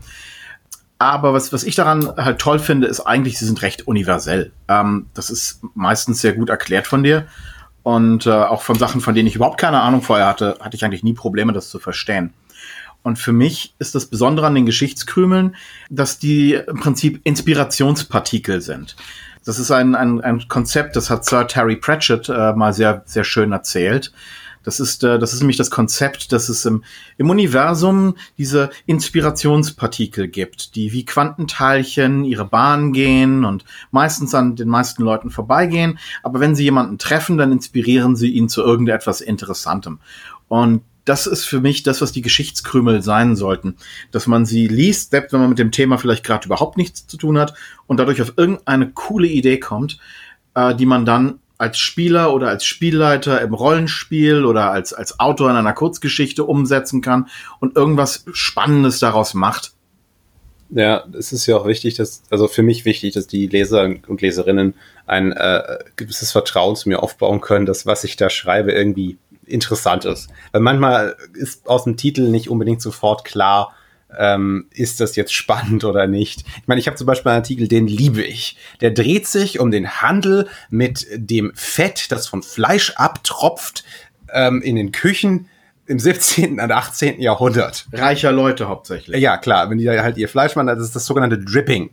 Aber 0.98 1.35
was, 1.35 1.52
was 1.52 1.62
ich 1.62 1.74
daran 1.74 2.11
halt 2.16 2.38
toll 2.38 2.59
finde, 2.59 2.87
ist 2.87 3.00
eigentlich, 3.00 3.38
sie 3.38 3.44
sind 3.44 3.61
recht 3.62 3.87
universell. 3.87 4.52
Ähm, 4.68 5.06
das 5.12 5.30
ist 5.30 5.61
meistens 5.74 6.22
sehr 6.22 6.32
gut 6.32 6.48
erklärt 6.48 6.87
von 6.87 7.02
dir. 7.02 7.26
Und 7.82 8.26
äh, 8.26 8.30
auch 8.30 8.62
von 8.62 8.76
Sachen, 8.76 9.00
von 9.00 9.14
denen 9.14 9.28
ich 9.28 9.37
überhaupt 9.37 9.61
keine 9.61 9.80
Ahnung 9.80 10.02
vorher 10.02 10.26
hatte, 10.26 10.56
hatte 10.61 10.74
ich 10.74 10.85
eigentlich 10.85 11.04
nie 11.04 11.12
Probleme, 11.12 11.52
das 11.52 11.68
zu 11.68 11.78
verstehen. 11.78 12.32
Und 13.07 13.21
für 13.21 13.33
mich 13.33 13.73
ist 13.79 13.95
das 13.95 14.07
Besondere 14.07 14.49
an 14.49 14.57
den 14.57 14.66
Geschichtskrümeln, 14.66 15.55
dass 15.90 16.19
die 16.19 16.55
im 16.55 16.81
Prinzip 16.81 17.21
Inspirationspartikel 17.23 18.61
sind. 18.61 18.97
Das 19.45 19.61
ist 19.61 19.71
ein, 19.71 19.95
ein, 19.95 20.21
ein 20.23 20.49
Konzept, 20.49 20.97
das 20.97 21.09
hat 21.09 21.25
Sir 21.25 21.47
Terry 21.47 21.77
Pratchett 21.77 22.29
äh, 22.29 22.53
mal 22.55 22.73
sehr, 22.73 23.05
sehr 23.07 23.23
schön 23.23 23.53
erzählt. 23.53 24.12
Das 24.64 24.81
ist, 24.81 25.05
äh, 25.05 25.21
das 25.21 25.33
ist 25.33 25.38
nämlich 25.38 25.57
das 25.57 25.71
Konzept, 25.71 26.33
dass 26.33 26.49
es 26.49 26.64
im, 26.64 26.83
im 27.16 27.31
Universum 27.31 28.16
diese 28.38 28.71
Inspirationspartikel 28.87 30.27
gibt, 30.27 30.75
die 30.75 30.90
wie 30.90 31.05
Quantenteilchen 31.05 32.25
ihre 32.25 32.45
Bahn 32.45 32.92
gehen 32.92 33.45
und 33.45 33.64
meistens 33.92 34.35
an 34.35 34.57
den 34.57 34.69
meisten 34.69 35.05
Leuten 35.05 35.31
vorbeigehen. 35.31 36.01
Aber 36.25 36.40
wenn 36.40 36.57
sie 36.57 36.64
jemanden 36.64 36.99
treffen, 36.99 37.38
dann 37.38 37.53
inspirieren 37.53 38.16
sie 38.16 38.31
ihn 38.33 38.49
zu 38.49 38.62
irgendetwas 38.62 39.21
Interessantem. 39.21 40.01
Und 40.49 40.83
das 41.07 41.27
ist 41.27 41.45
für 41.45 41.61
mich 41.61 41.83
das, 41.85 42.03
was 42.03 42.12
die 42.12 42.21
Geschichtskrümel 42.21 43.01
sein 43.01 43.37
sollten. 43.37 43.77
Dass 44.11 44.27
man 44.27 44.45
sie 44.45 44.66
liest, 44.66 45.12
selbst 45.12 45.33
wenn 45.33 45.40
man 45.40 45.49
mit 45.49 45.59
dem 45.59 45.73
Thema 45.73 45.97
vielleicht 45.97 46.25
gerade 46.25 46.47
überhaupt 46.47 46.77
nichts 46.77 47.07
zu 47.07 47.16
tun 47.16 47.38
hat 47.38 47.55
und 47.87 47.99
dadurch 47.99 48.21
auf 48.21 48.35
irgendeine 48.37 48.90
coole 48.90 49.29
Idee 49.29 49.59
kommt, 49.59 49.99
äh, 50.55 50.75
die 50.75 50.87
man 50.87 51.07
dann 51.07 51.38
als 51.59 51.79
Spieler 51.79 52.35
oder 52.35 52.49
als 52.49 52.66
Spielleiter 52.66 53.40
im 53.40 53.55
Rollenspiel 53.55 54.45
oder 54.45 54.71
als, 54.73 54.92
als 54.92 55.19
Autor 55.19 55.51
in 55.51 55.57
einer 55.57 55.73
Kurzgeschichte 55.73 56.45
umsetzen 56.45 57.01
kann 57.01 57.29
und 57.61 57.77
irgendwas 57.77 58.25
Spannendes 58.33 58.99
daraus 58.99 59.33
macht. 59.33 59.73
Ja, 60.71 61.05
es 61.16 61.33
ist 61.33 61.47
ja 61.47 61.57
auch 61.57 61.66
wichtig, 61.66 61.95
dass, 61.95 62.25
also 62.29 62.49
für 62.49 62.64
mich 62.64 62.85
wichtig, 62.85 63.14
dass 63.14 63.29
die 63.29 63.47
Leser 63.47 63.88
und 64.09 64.21
Leserinnen 64.21 64.75
ein 65.07 65.33
äh, 65.33 65.79
gewisses 65.95 66.33
Vertrauen 66.33 66.75
zu 66.75 66.88
mir 66.88 67.03
aufbauen 67.03 67.40
können, 67.40 67.66
dass 67.66 67.87
was 67.87 68.03
ich 68.03 68.16
da 68.16 68.29
schreibe 68.29 68.73
irgendwie 68.73 69.16
interessant 69.46 70.04
ist. 70.04 70.28
Weil 70.52 70.61
manchmal 70.61 71.16
ist 71.35 71.68
aus 71.68 71.85
dem 71.85 71.96
Titel 71.96 72.28
nicht 72.28 72.50
unbedingt 72.50 72.82
sofort 72.82 73.24
klar, 73.24 73.74
ähm, 74.16 74.66
ist 74.72 75.00
das 75.00 75.16
jetzt 75.16 75.32
spannend 75.32 75.85
oder 75.85 76.06
nicht? 76.06 76.44
Ich 76.59 76.68
meine, 76.68 76.80
ich 76.80 76.87
habe 76.87 76.96
zum 76.96 77.06
Beispiel 77.06 77.30
einen 77.30 77.40
Artikel, 77.40 77.68
den 77.68 77.87
liebe 77.87 78.22
ich. 78.22 78.56
Der 78.80 78.90
dreht 78.90 79.26
sich 79.26 79.59
um 79.59 79.70
den 79.70 80.00
Handel 80.00 80.48
mit 80.70 81.06
dem 81.14 81.52
Fett, 81.54 82.12
das 82.12 82.28
von 82.28 82.42
Fleisch 82.42 82.92
abtropft 82.96 83.85
ähm, 84.32 84.62
in 84.62 84.76
den 84.76 84.92
Küchen 84.92 85.48
im 85.87 85.98
17. 85.98 86.61
und 86.61 86.72
18. 86.72 87.20
Jahrhundert. 87.20 87.87
Reicher 87.92 88.32
Leute 88.32 88.68
hauptsächlich. 88.68 89.20
Ja, 89.20 89.37
klar, 89.37 89.70
wenn 89.70 89.78
die 89.78 89.85
da 89.85 90.02
halt 90.02 90.18
ihr 90.18 90.28
Fleisch 90.28 90.56
machen, 90.56 90.66
das 90.66 90.80
ist 90.80 90.96
das 90.96 91.06
sogenannte 91.06 91.38
Dripping. 91.38 91.90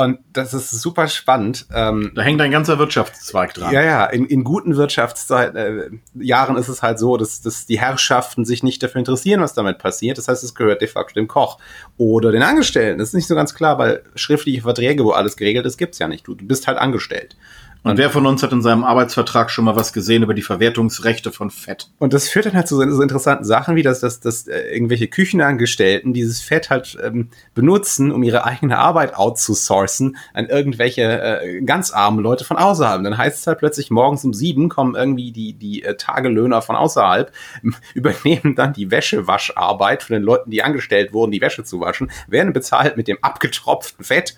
Und 0.00 0.18
das 0.32 0.54
ist 0.54 0.70
super 0.70 1.08
spannend. 1.08 1.66
Ähm, 1.74 2.12
da 2.14 2.22
hängt 2.22 2.40
ein 2.40 2.50
ganzer 2.50 2.78
Wirtschaftszweig 2.78 3.52
dran. 3.52 3.72
Ja, 3.72 3.82
ja, 3.82 4.06
in, 4.06 4.24
in 4.24 4.44
guten 4.44 4.76
Wirtschaftsjahren 4.76 6.56
äh, 6.56 6.60
ist 6.60 6.68
es 6.68 6.82
halt 6.82 6.98
so, 6.98 7.16
dass, 7.16 7.42
dass 7.42 7.66
die 7.66 7.78
Herrschaften 7.78 8.44
sich 8.44 8.62
nicht 8.62 8.82
dafür 8.82 9.00
interessieren, 9.00 9.42
was 9.42 9.52
damit 9.52 9.78
passiert. 9.78 10.16
Das 10.16 10.28
heißt, 10.28 10.42
es 10.42 10.54
gehört 10.54 10.80
de 10.80 10.88
facto 10.88 11.14
dem 11.14 11.28
Koch 11.28 11.58
oder 11.98 12.32
den 12.32 12.42
Angestellten. 12.42 12.98
Das 12.98 13.08
ist 13.08 13.14
nicht 13.14 13.26
so 13.26 13.34
ganz 13.34 13.54
klar, 13.54 13.78
weil 13.78 14.02
schriftliche 14.14 14.62
Verträge, 14.62 15.04
wo 15.04 15.10
alles 15.10 15.36
geregelt 15.36 15.66
ist, 15.66 15.76
gibt's 15.76 15.98
ja 15.98 16.08
nicht. 16.08 16.26
Du, 16.26 16.34
du 16.34 16.46
bist 16.46 16.66
halt 16.66 16.78
angestellt. 16.78 17.36
Und 17.82 17.96
wer 17.96 18.10
von 18.10 18.26
uns 18.26 18.42
hat 18.42 18.52
in 18.52 18.60
seinem 18.60 18.84
Arbeitsvertrag 18.84 19.50
schon 19.50 19.64
mal 19.64 19.74
was 19.74 19.94
gesehen 19.94 20.22
über 20.22 20.34
die 20.34 20.42
Verwertungsrechte 20.42 21.32
von 21.32 21.50
Fett? 21.50 21.88
Und 21.98 22.12
das 22.12 22.28
führt 22.28 22.44
dann 22.44 22.52
halt 22.52 22.68
zu 22.68 22.76
so, 22.76 22.90
so 22.90 23.00
interessanten 23.00 23.44
Sachen, 23.44 23.74
wie 23.74 23.82
dass, 23.82 24.00
dass, 24.00 24.20
dass 24.20 24.46
äh, 24.46 24.74
irgendwelche 24.74 25.08
Küchenangestellten 25.08 26.12
dieses 26.12 26.42
Fett 26.42 26.68
halt 26.68 26.98
ähm, 27.02 27.30
benutzen, 27.54 28.12
um 28.12 28.22
ihre 28.22 28.44
eigene 28.44 28.78
Arbeit 28.78 29.14
outzusourcen 29.14 30.18
an 30.34 30.46
irgendwelche 30.46 31.02
äh, 31.02 31.62
ganz 31.62 31.90
armen 31.90 32.20
Leute 32.20 32.44
von 32.44 32.58
außerhalb. 32.58 33.02
dann 33.02 33.16
heißt 33.16 33.38
es 33.38 33.46
halt 33.46 33.60
plötzlich, 33.60 33.90
morgens 33.90 34.24
um 34.24 34.34
sieben 34.34 34.68
kommen 34.68 34.94
irgendwie 34.94 35.32
die, 35.32 35.54
die 35.54 35.82
äh, 35.82 35.96
Tagelöhner 35.96 36.60
von 36.60 36.76
außerhalb, 36.76 37.32
übernehmen 37.94 38.56
dann 38.56 38.74
die 38.74 38.90
Wäschewascharbeit 38.90 40.02
von 40.02 40.14
den 40.14 40.22
Leuten, 40.22 40.50
die 40.50 40.62
angestellt 40.62 41.14
wurden, 41.14 41.32
die 41.32 41.40
Wäsche 41.40 41.64
zu 41.64 41.80
waschen, 41.80 42.10
werden 42.28 42.52
bezahlt 42.52 42.98
mit 42.98 43.08
dem 43.08 43.18
abgetropften 43.22 44.04
Fett 44.04 44.36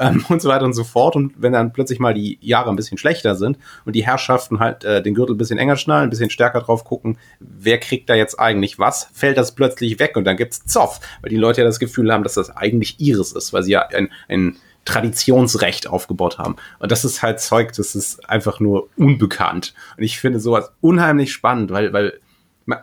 ähm, 0.00 0.24
und 0.28 0.42
so 0.42 0.48
weiter 0.48 0.64
und 0.64 0.72
so 0.72 0.82
fort. 0.82 1.14
Und 1.14 1.34
wenn 1.36 1.52
dann 1.52 1.72
plötzlich 1.72 2.00
mal 2.00 2.14
die 2.14 2.38
Jahre 2.40 2.70
ein 2.70 2.76
bisschen 2.76 2.98
schlechter 2.98 3.36
sind 3.36 3.58
und 3.84 3.94
die 3.94 4.04
Herrschaften 4.04 4.58
halt 4.58 4.84
äh, 4.84 5.02
den 5.02 5.14
Gürtel 5.14 5.34
ein 5.34 5.38
bisschen 5.38 5.58
enger 5.58 5.76
schnallen, 5.76 6.04
ein 6.04 6.10
bisschen 6.10 6.30
stärker 6.30 6.60
drauf 6.60 6.84
gucken, 6.84 7.18
wer 7.38 7.78
kriegt 7.78 8.08
da 8.10 8.14
jetzt 8.14 8.38
eigentlich 8.40 8.78
was, 8.78 9.08
fällt 9.12 9.38
das 9.38 9.54
plötzlich 9.54 9.98
weg 9.98 10.16
und 10.16 10.24
dann 10.24 10.36
gibt's 10.36 10.64
Zoff, 10.64 11.00
weil 11.20 11.30
die 11.30 11.36
Leute 11.36 11.60
ja 11.60 11.66
das 11.66 11.78
Gefühl 11.78 12.12
haben, 12.12 12.24
dass 12.24 12.34
das 12.34 12.56
eigentlich 12.56 12.98
ihres 12.98 13.32
ist, 13.32 13.52
weil 13.52 13.62
sie 13.62 13.72
ja 13.72 13.86
ein, 13.88 14.10
ein 14.28 14.56
Traditionsrecht 14.86 15.86
aufgebaut 15.86 16.38
haben. 16.38 16.56
Und 16.78 16.90
das 16.90 17.04
ist 17.04 17.22
halt 17.22 17.40
Zeug, 17.40 17.72
das 17.74 17.94
ist 17.94 18.28
einfach 18.28 18.60
nur 18.60 18.88
unbekannt. 18.96 19.74
Und 19.96 20.02
ich 20.02 20.18
finde 20.18 20.40
sowas 20.40 20.72
unheimlich 20.80 21.32
spannend, 21.32 21.70
weil, 21.70 21.92
weil 21.92 22.18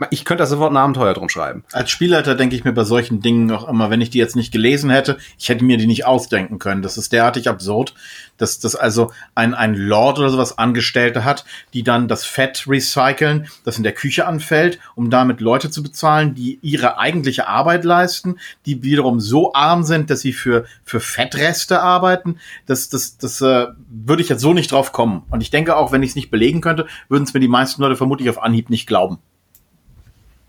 ich 0.09 0.25
könnte 0.25 0.43
da 0.43 0.47
sofort 0.47 0.71
ein 0.71 0.77
Abenteuer 0.77 1.13
drum 1.13 1.29
schreiben. 1.29 1.63
Als 1.71 1.89
Spielleiter 1.89 2.35
denke 2.35 2.55
ich 2.55 2.63
mir 2.63 2.73
bei 2.73 2.83
solchen 2.83 3.21
Dingen 3.21 3.49
auch 3.51 3.67
immer, 3.69 3.89
wenn 3.89 4.01
ich 4.01 4.09
die 4.09 4.17
jetzt 4.17 4.35
nicht 4.35 4.51
gelesen 4.51 4.89
hätte, 4.89 5.17
ich 5.37 5.49
hätte 5.49 5.63
mir 5.63 5.77
die 5.77 5.87
nicht 5.87 6.05
ausdenken 6.05 6.59
können. 6.59 6.81
Das 6.81 6.97
ist 6.97 7.13
derartig 7.13 7.47
absurd, 7.47 7.93
dass 8.37 8.59
das 8.59 8.75
also 8.75 9.11
ein, 9.35 9.53
ein 9.53 9.75
Lord 9.75 10.19
oder 10.19 10.29
sowas 10.29 10.57
Angestellte 10.57 11.23
hat, 11.23 11.45
die 11.73 11.83
dann 11.83 12.07
das 12.07 12.25
Fett 12.25 12.65
recyceln, 12.67 13.47
das 13.63 13.77
in 13.77 13.83
der 13.83 13.93
Küche 13.93 14.25
anfällt, 14.25 14.79
um 14.95 15.09
damit 15.09 15.41
Leute 15.41 15.69
zu 15.69 15.83
bezahlen, 15.83 16.35
die 16.35 16.59
ihre 16.61 16.97
eigentliche 16.97 17.47
Arbeit 17.47 17.83
leisten, 17.83 18.37
die 18.65 18.83
wiederum 18.83 19.19
so 19.19 19.53
arm 19.53 19.83
sind, 19.83 20.09
dass 20.09 20.21
sie 20.21 20.33
für, 20.33 20.65
für 20.83 20.99
Fettreste 20.99 21.81
arbeiten. 21.81 22.39
Das, 22.65 22.89
das, 22.89 23.17
das 23.17 23.41
äh, 23.41 23.67
würde 23.89 24.21
ich 24.21 24.29
jetzt 24.29 24.41
so 24.41 24.53
nicht 24.53 24.71
drauf 24.71 24.91
kommen. 24.91 25.23
Und 25.29 25.41
ich 25.41 25.51
denke 25.51 25.75
auch, 25.75 25.91
wenn 25.91 26.03
ich 26.03 26.09
es 26.09 26.15
nicht 26.15 26.31
belegen 26.31 26.61
könnte, 26.61 26.87
würden 27.09 27.23
es 27.23 27.33
mir 27.33 27.39
die 27.39 27.47
meisten 27.47 27.81
Leute 27.81 27.95
vermutlich 27.95 28.29
auf 28.29 28.41
Anhieb 28.41 28.69
nicht 28.69 28.87
glauben. 28.87 29.19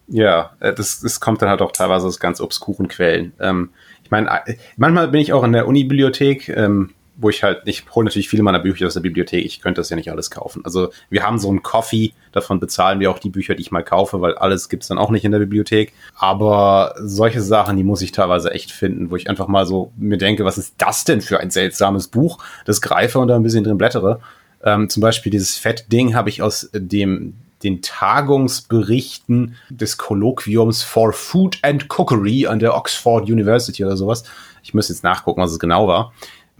Ja, 0.08 0.52
äh, 0.60 0.72
das, 0.72 1.00
das 1.00 1.20
kommt 1.20 1.42
dann 1.42 1.50
halt 1.50 1.62
auch 1.62 1.72
teilweise 1.72 2.06
aus 2.06 2.18
ganz 2.18 2.40
obskuren 2.40 2.88
Quellen. 2.88 3.32
Ähm, 3.40 3.70
ich 4.02 4.10
meine, 4.10 4.30
äh, 4.46 4.56
manchmal 4.76 5.08
bin 5.08 5.20
ich 5.20 5.32
auch 5.32 5.44
in 5.44 5.52
der 5.52 5.68
Uni-Bibliothek, 5.68 6.48
ähm, 6.48 6.94
wo 7.20 7.28
ich 7.28 7.42
halt, 7.42 7.62
ich 7.64 7.84
hole 7.94 8.04
natürlich 8.04 8.28
viele 8.28 8.44
meiner 8.44 8.60
Bücher 8.60 8.86
aus 8.86 8.94
der 8.94 9.00
Bibliothek, 9.00 9.44
ich 9.44 9.60
könnte 9.60 9.80
das 9.80 9.90
ja 9.90 9.96
nicht 9.96 10.10
alles 10.10 10.30
kaufen. 10.30 10.64
Also 10.64 10.90
wir 11.10 11.24
haben 11.24 11.38
so 11.38 11.48
einen 11.48 11.62
Coffee, 11.62 12.12
davon 12.30 12.60
bezahlen 12.60 13.00
wir 13.00 13.10
auch 13.10 13.18
die 13.18 13.28
Bücher, 13.28 13.56
die 13.56 13.62
ich 13.62 13.72
mal 13.72 13.82
kaufe, 13.82 14.20
weil 14.20 14.36
alles 14.36 14.68
gibt's 14.68 14.86
dann 14.86 14.98
auch 14.98 15.10
nicht 15.10 15.24
in 15.24 15.32
der 15.32 15.40
Bibliothek. 15.40 15.92
Aber 16.14 16.94
solche 17.00 17.42
Sachen, 17.42 17.76
die 17.76 17.82
muss 17.82 18.02
ich 18.02 18.12
teilweise 18.12 18.52
echt 18.52 18.70
finden, 18.70 19.10
wo 19.10 19.16
ich 19.16 19.28
einfach 19.28 19.48
mal 19.48 19.66
so 19.66 19.92
mir 19.96 20.16
denke, 20.16 20.44
was 20.44 20.58
ist 20.58 20.74
das 20.78 21.04
denn 21.04 21.20
für 21.20 21.40
ein 21.40 21.50
seltsames 21.50 22.06
Buch? 22.06 22.38
Das 22.64 22.80
greife 22.80 23.18
und 23.18 23.28
da 23.28 23.34
ein 23.34 23.42
bisschen 23.42 23.64
drin 23.64 23.78
blättere. 23.78 24.20
Ähm, 24.62 24.88
zum 24.88 25.00
Beispiel 25.00 25.30
dieses 25.30 25.58
Fett-Ding 25.58 26.14
habe 26.14 26.28
ich 26.28 26.40
aus 26.40 26.70
dem 26.72 27.34
den 27.62 27.82
Tagungsberichten 27.82 29.56
des 29.68 29.96
Kolloquiums 29.96 30.82
for 30.82 31.12
Food 31.12 31.58
and 31.62 31.88
Cookery 31.88 32.46
an 32.46 32.58
der 32.58 32.76
Oxford 32.76 33.28
University 33.28 33.84
oder 33.84 33.96
sowas. 33.96 34.24
Ich 34.62 34.74
müsste 34.74 34.92
jetzt 34.92 35.04
nachgucken, 35.04 35.40
was 35.40 35.52
es 35.52 35.58
genau 35.58 35.88
war. 35.88 36.12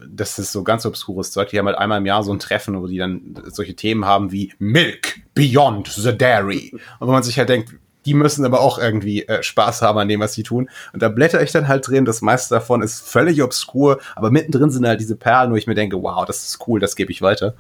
Das 0.07 0.39
ist 0.39 0.53
so 0.53 0.63
ganz 0.63 0.87
obskures 0.87 1.33
Zeug. 1.33 1.51
Die 1.51 1.59
haben 1.59 1.67
halt 1.67 1.79
einmal 1.79 1.99
im 1.99 2.07
Jahr 2.07 2.23
so 2.23 2.33
ein 2.33 2.39
Treffen, 2.39 2.81
wo 2.81 2.87
die 2.87 2.99
dann 2.99 3.35
solche 3.47 3.75
Themen 3.75 4.05
haben 4.05 4.31
wie 4.31 4.53
Milk 4.59 5.21
Beyond 5.35 5.89
the 5.89 6.17
Dairy. 6.17 6.71
Und 7.01 7.09
wo 7.09 7.13
man 7.13 7.23
sich 7.23 7.39
halt 7.39 7.49
denkt, 7.49 7.75
die 8.07 8.15
müssen 8.15 8.45
aber 8.45 8.61
auch 8.61 8.79
irgendwie 8.79 9.27
äh, 9.27 9.43
Spaß 9.43 9.83
haben 9.83 9.99
an 9.99 10.09
dem, 10.09 10.21
was 10.21 10.33
sie 10.33 10.43
tun. 10.43 10.71
Und 10.93 11.03
da 11.03 11.09
blätter 11.09 11.43
ich 11.43 11.53
dann 11.53 11.69
halt 11.69 11.87
drin. 11.87 12.05
Das 12.05 12.23
meiste 12.23 12.55
davon 12.55 12.81
ist 12.81 13.01
völlig 13.01 13.43
obskur, 13.43 13.99
aber 14.17 14.31
mittendrin 14.31 14.71
sind 14.71 14.87
halt 14.87 15.01
diese 15.01 15.17
Perlen, 15.17 15.53
wo 15.53 15.57
ich 15.57 15.67
mir 15.67 15.75
denke, 15.75 16.01
wow, 16.03 16.25
das 16.25 16.45
ist 16.45 16.67
cool, 16.67 16.81
das 16.81 16.97
gebe 16.97 17.13
ich 17.13 17.21
weiter. 17.21 17.55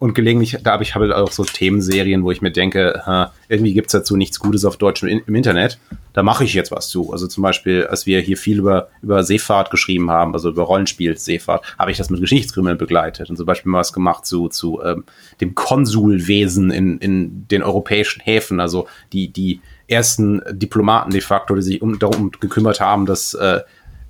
Und 0.00 0.14
gelegentlich, 0.14 0.56
da 0.62 0.72
habe 0.72 0.82
ich 0.82 0.94
halt 0.94 1.12
auch 1.12 1.30
so 1.30 1.44
Themenserien, 1.44 2.24
wo 2.24 2.30
ich 2.30 2.40
mir 2.40 2.50
denke, 2.50 3.28
irgendwie 3.50 3.74
gibt's 3.74 3.92
dazu 3.92 4.16
nichts 4.16 4.40
Gutes 4.40 4.64
auf 4.64 4.78
Deutsch 4.78 5.02
im, 5.02 5.22
im 5.26 5.34
Internet. 5.34 5.78
Da 6.14 6.22
mache 6.22 6.42
ich 6.42 6.54
jetzt 6.54 6.72
was 6.72 6.88
zu. 6.88 7.12
Also 7.12 7.26
zum 7.26 7.42
Beispiel, 7.42 7.86
als 7.86 8.06
wir 8.06 8.18
hier 8.20 8.38
viel 8.38 8.60
über, 8.60 8.88
über 9.02 9.22
Seefahrt 9.22 9.70
geschrieben 9.70 10.10
haben, 10.10 10.32
also 10.32 10.48
über 10.48 10.62
Rollenspiel 10.62 11.18
Seefahrt, 11.18 11.76
habe 11.78 11.90
ich 11.90 11.98
das 11.98 12.08
mit 12.08 12.18
Geschichtskrümeln 12.18 12.78
begleitet 12.78 13.28
und 13.28 13.36
zum 13.36 13.44
Beispiel 13.44 13.70
mal 13.70 13.80
was 13.80 13.92
gemacht 13.92 14.24
zu, 14.24 14.48
zu 14.48 14.80
ähm, 14.82 15.04
dem 15.42 15.54
Konsulwesen 15.54 16.70
in, 16.70 16.96
in 16.96 17.46
den 17.48 17.62
europäischen 17.62 18.22
Häfen, 18.22 18.58
also 18.58 18.88
die, 19.12 19.28
die 19.28 19.60
ersten 19.86 20.40
Diplomaten 20.50 21.10
de 21.10 21.20
facto, 21.20 21.54
die 21.54 21.62
sich 21.62 21.82
um, 21.82 21.98
darum 21.98 22.30
gekümmert 22.30 22.80
haben, 22.80 23.04
dass 23.04 23.34
äh, 23.34 23.60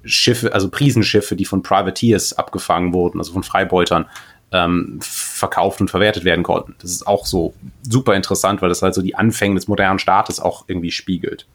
Schiffe, 0.04 0.54
also 0.54 0.70
Prisenschiffe, 0.70 1.34
die 1.34 1.44
von 1.44 1.64
Privateers 1.64 2.32
abgefangen 2.32 2.92
wurden, 2.92 3.18
also 3.18 3.32
von 3.32 3.42
Freibeutern, 3.42 4.06
ähm, 4.52 4.98
verkauft 5.40 5.80
und 5.80 5.90
verwertet 5.90 6.24
werden 6.24 6.44
konnten. 6.44 6.76
Das 6.80 6.92
ist 6.92 7.06
auch 7.06 7.26
so 7.26 7.54
super 7.82 8.14
interessant, 8.14 8.62
weil 8.62 8.68
das 8.68 8.82
halt 8.82 8.94
so 8.94 9.02
die 9.02 9.16
Anfänge 9.16 9.56
des 9.56 9.66
modernen 9.66 9.98
Staates 9.98 10.38
auch 10.38 10.64
irgendwie 10.68 10.92
spiegelt. 10.92 11.46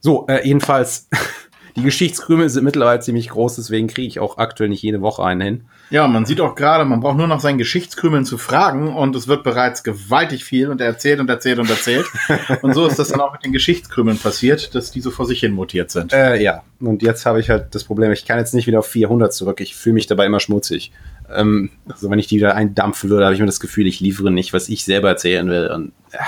So, 0.00 0.26
äh, 0.28 0.46
jedenfalls, 0.46 1.08
die 1.76 1.82
Geschichtskrümel 1.82 2.48
sind 2.48 2.64
mittlerweile 2.64 3.00
ziemlich 3.00 3.28
groß, 3.28 3.56
deswegen 3.56 3.88
kriege 3.88 4.06
ich 4.06 4.20
auch 4.20 4.38
aktuell 4.38 4.68
nicht 4.70 4.82
jede 4.82 5.02
Woche 5.02 5.24
einen 5.24 5.40
hin. 5.40 5.64
Ja, 5.90 6.06
man 6.08 6.24
sieht 6.24 6.40
auch 6.40 6.54
gerade, 6.54 6.84
man 6.84 7.00
braucht 7.00 7.16
nur 7.16 7.26
noch 7.26 7.40
seinen 7.40 7.58
Geschichtskrümeln 7.58 8.24
zu 8.24 8.38
fragen 8.38 8.94
und 8.94 9.14
es 9.16 9.28
wird 9.28 9.44
bereits 9.44 9.82
gewaltig 9.82 10.44
viel 10.44 10.70
und 10.70 10.80
er 10.80 10.86
erzählt 10.86 11.20
und 11.20 11.28
erzählt 11.28 11.58
und 11.58 11.68
erzählt. 11.68 12.06
und 12.62 12.74
so 12.74 12.86
ist 12.86 12.98
das 12.98 13.08
dann 13.08 13.20
auch 13.20 13.32
mit 13.32 13.44
den 13.44 13.52
Geschichtskrümeln 13.52 14.18
passiert, 14.18 14.74
dass 14.74 14.90
die 14.90 15.00
so 15.00 15.10
vor 15.10 15.26
sich 15.26 15.40
hin 15.40 15.52
mutiert 15.52 15.90
sind. 15.90 16.12
Äh, 16.12 16.40
ja, 16.42 16.62
und 16.80 17.02
jetzt 17.02 17.26
habe 17.26 17.40
ich 17.40 17.50
halt 17.50 17.74
das 17.74 17.84
Problem, 17.84 18.12
ich 18.12 18.24
kann 18.24 18.38
jetzt 18.38 18.54
nicht 18.54 18.66
wieder 18.66 18.78
auf 18.78 18.86
400 18.86 19.32
zurück. 19.32 19.60
Ich 19.60 19.74
fühle 19.74 19.94
mich 19.94 20.06
dabei 20.06 20.26
immer 20.26 20.40
schmutzig. 20.40 20.92
Ähm, 21.34 21.70
also 21.88 22.10
wenn 22.10 22.18
ich 22.18 22.26
die 22.26 22.36
wieder 22.36 22.54
eindampfen 22.54 23.10
würde, 23.10 23.24
habe 23.24 23.34
ich 23.34 23.40
mir 23.40 23.46
das 23.46 23.60
Gefühl, 23.60 23.86
ich 23.86 24.00
liefere 24.00 24.30
nicht, 24.30 24.52
was 24.52 24.68
ich 24.68 24.84
selber 24.84 25.08
erzählen 25.08 25.48
will. 25.48 25.68
Und 25.68 25.92
ja, 26.12 26.20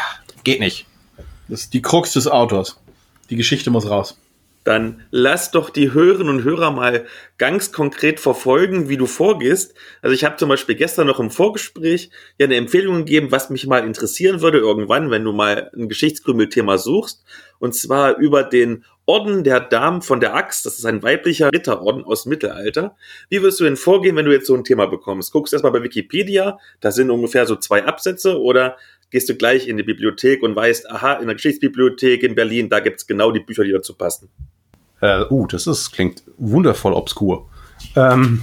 geht 0.44 0.60
nicht. 0.60 0.86
Das 1.48 1.62
ist 1.62 1.74
die 1.74 1.82
Krux 1.82 2.12
des 2.12 2.26
Autors. 2.26 2.78
Die 3.30 3.36
Geschichte 3.36 3.70
muss 3.70 3.88
raus 3.88 4.16
dann 4.66 5.02
lass 5.12 5.52
doch 5.52 5.70
die 5.70 5.92
Hörerinnen 5.92 6.38
und 6.38 6.42
Hörer 6.42 6.72
mal 6.72 7.06
ganz 7.38 7.70
konkret 7.70 8.18
verfolgen, 8.18 8.88
wie 8.88 8.96
du 8.96 9.06
vorgehst. 9.06 9.74
Also 10.02 10.12
ich 10.12 10.24
habe 10.24 10.38
zum 10.38 10.48
Beispiel 10.48 10.74
gestern 10.74 11.06
noch 11.06 11.20
im 11.20 11.30
Vorgespräch 11.30 12.10
ja 12.36 12.46
eine 12.46 12.56
Empfehlung 12.56 12.98
gegeben, 12.98 13.30
was 13.30 13.48
mich 13.48 13.64
mal 13.68 13.84
interessieren 13.84 14.40
würde 14.40 14.58
irgendwann, 14.58 15.12
wenn 15.12 15.22
du 15.22 15.32
mal 15.32 15.70
ein 15.72 15.88
Geschichtskrümelthema 15.88 16.78
suchst. 16.78 17.22
Und 17.58 17.74
zwar 17.74 18.16
über 18.16 18.42
den 18.42 18.84
Orden 19.06 19.44
der 19.44 19.60
Damen 19.60 20.02
von 20.02 20.20
der 20.20 20.34
Axt. 20.34 20.66
Das 20.66 20.78
ist 20.78 20.84
ein 20.84 21.02
weiblicher 21.02 21.50
Ritterorden 21.52 22.04
aus 22.04 22.24
dem 22.24 22.30
Mittelalter. 22.30 22.96
Wie 23.28 23.40
wirst 23.42 23.60
du 23.60 23.64
denn 23.64 23.76
vorgehen, 23.76 24.16
wenn 24.16 24.26
du 24.26 24.32
jetzt 24.32 24.48
so 24.48 24.54
ein 24.54 24.64
Thema 24.64 24.86
bekommst? 24.86 25.32
Guckst 25.32 25.52
du 25.52 25.56
erstmal 25.56 25.72
bei 25.72 25.82
Wikipedia, 25.82 26.58
da 26.80 26.90
sind 26.90 27.10
ungefähr 27.10 27.46
so 27.46 27.56
zwei 27.56 27.84
Absätze 27.84 28.40
oder 28.40 28.76
gehst 29.10 29.28
du 29.28 29.36
gleich 29.36 29.68
in 29.68 29.76
die 29.76 29.84
Bibliothek 29.84 30.42
und 30.42 30.56
weißt, 30.56 30.90
aha, 30.90 31.14
in 31.14 31.26
der 31.26 31.36
Geschichtsbibliothek 31.36 32.24
in 32.24 32.34
Berlin, 32.34 32.68
da 32.68 32.80
gibt's 32.80 33.06
genau 33.06 33.30
die 33.30 33.40
Bücher, 33.40 33.62
die 33.62 33.72
dazu 33.72 33.94
passen. 33.94 34.28
Äh, 35.00 35.24
uh, 35.30 35.46
das 35.46 35.66
ist, 35.66 35.92
klingt 35.92 36.24
wundervoll 36.36 36.92
obskur. 36.92 37.48
Ähm, 37.94 38.42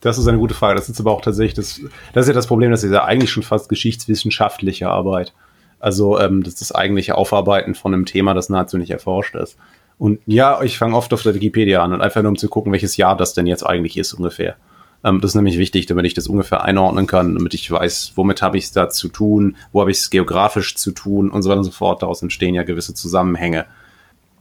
das 0.00 0.18
ist 0.18 0.26
eine 0.26 0.38
gute 0.38 0.54
Frage. 0.54 0.74
Das 0.76 0.88
ist 0.88 0.98
aber 0.98 1.12
auch 1.12 1.20
tatsächlich, 1.20 1.54
das, 1.54 1.80
das 2.12 2.24
ist 2.24 2.28
ja 2.28 2.34
das 2.34 2.46
Problem, 2.46 2.70
das 2.70 2.82
ist 2.82 2.92
ja 2.92 3.04
eigentlich 3.04 3.30
schon 3.30 3.42
fast 3.42 3.68
geschichtswissenschaftliche 3.68 4.88
Arbeit. 4.88 5.32
Also 5.80 6.18
ähm, 6.20 6.42
das 6.42 6.54
ist 6.54 6.60
das 6.60 6.72
eigentliche 6.72 7.16
Aufarbeiten 7.16 7.74
von 7.74 7.92
einem 7.92 8.04
Thema, 8.04 8.34
das 8.34 8.48
nahezu 8.48 8.78
nicht 8.78 8.90
erforscht 8.90 9.34
ist. 9.34 9.56
Und 9.98 10.20
ja, 10.26 10.62
ich 10.62 10.78
fange 10.78 10.96
oft 10.96 11.12
auf 11.12 11.22
der 11.22 11.34
Wikipedia 11.34 11.82
an 11.82 11.92
und 11.92 12.00
einfach 12.00 12.22
nur 12.22 12.30
um 12.30 12.38
zu 12.38 12.48
gucken, 12.48 12.72
welches 12.72 12.96
Jahr 12.96 13.16
das 13.16 13.34
denn 13.34 13.46
jetzt 13.46 13.64
eigentlich 13.66 13.96
ist 13.96 14.14
ungefähr. 14.14 14.56
Ähm, 15.04 15.20
das 15.20 15.32
ist 15.32 15.34
nämlich 15.34 15.58
wichtig, 15.58 15.86
damit 15.86 16.06
ich 16.06 16.14
das 16.14 16.26
ungefähr 16.26 16.64
einordnen 16.64 17.06
kann, 17.06 17.34
damit 17.34 17.54
ich 17.54 17.70
weiß, 17.70 18.12
womit 18.14 18.42
habe 18.42 18.58
ich 18.58 18.64
es 18.64 18.72
da 18.72 18.88
zu 18.88 19.08
tun, 19.08 19.56
wo 19.72 19.80
habe 19.80 19.90
ich 19.90 19.98
es 19.98 20.10
geografisch 20.10 20.76
zu 20.76 20.92
tun 20.92 21.30
und 21.30 21.42
so 21.42 21.50
weiter 21.50 21.58
und 21.58 21.64
so 21.64 21.70
fort. 21.70 22.02
Daraus 22.02 22.22
entstehen 22.22 22.54
ja 22.54 22.62
gewisse 22.62 22.94
Zusammenhänge. 22.94 23.66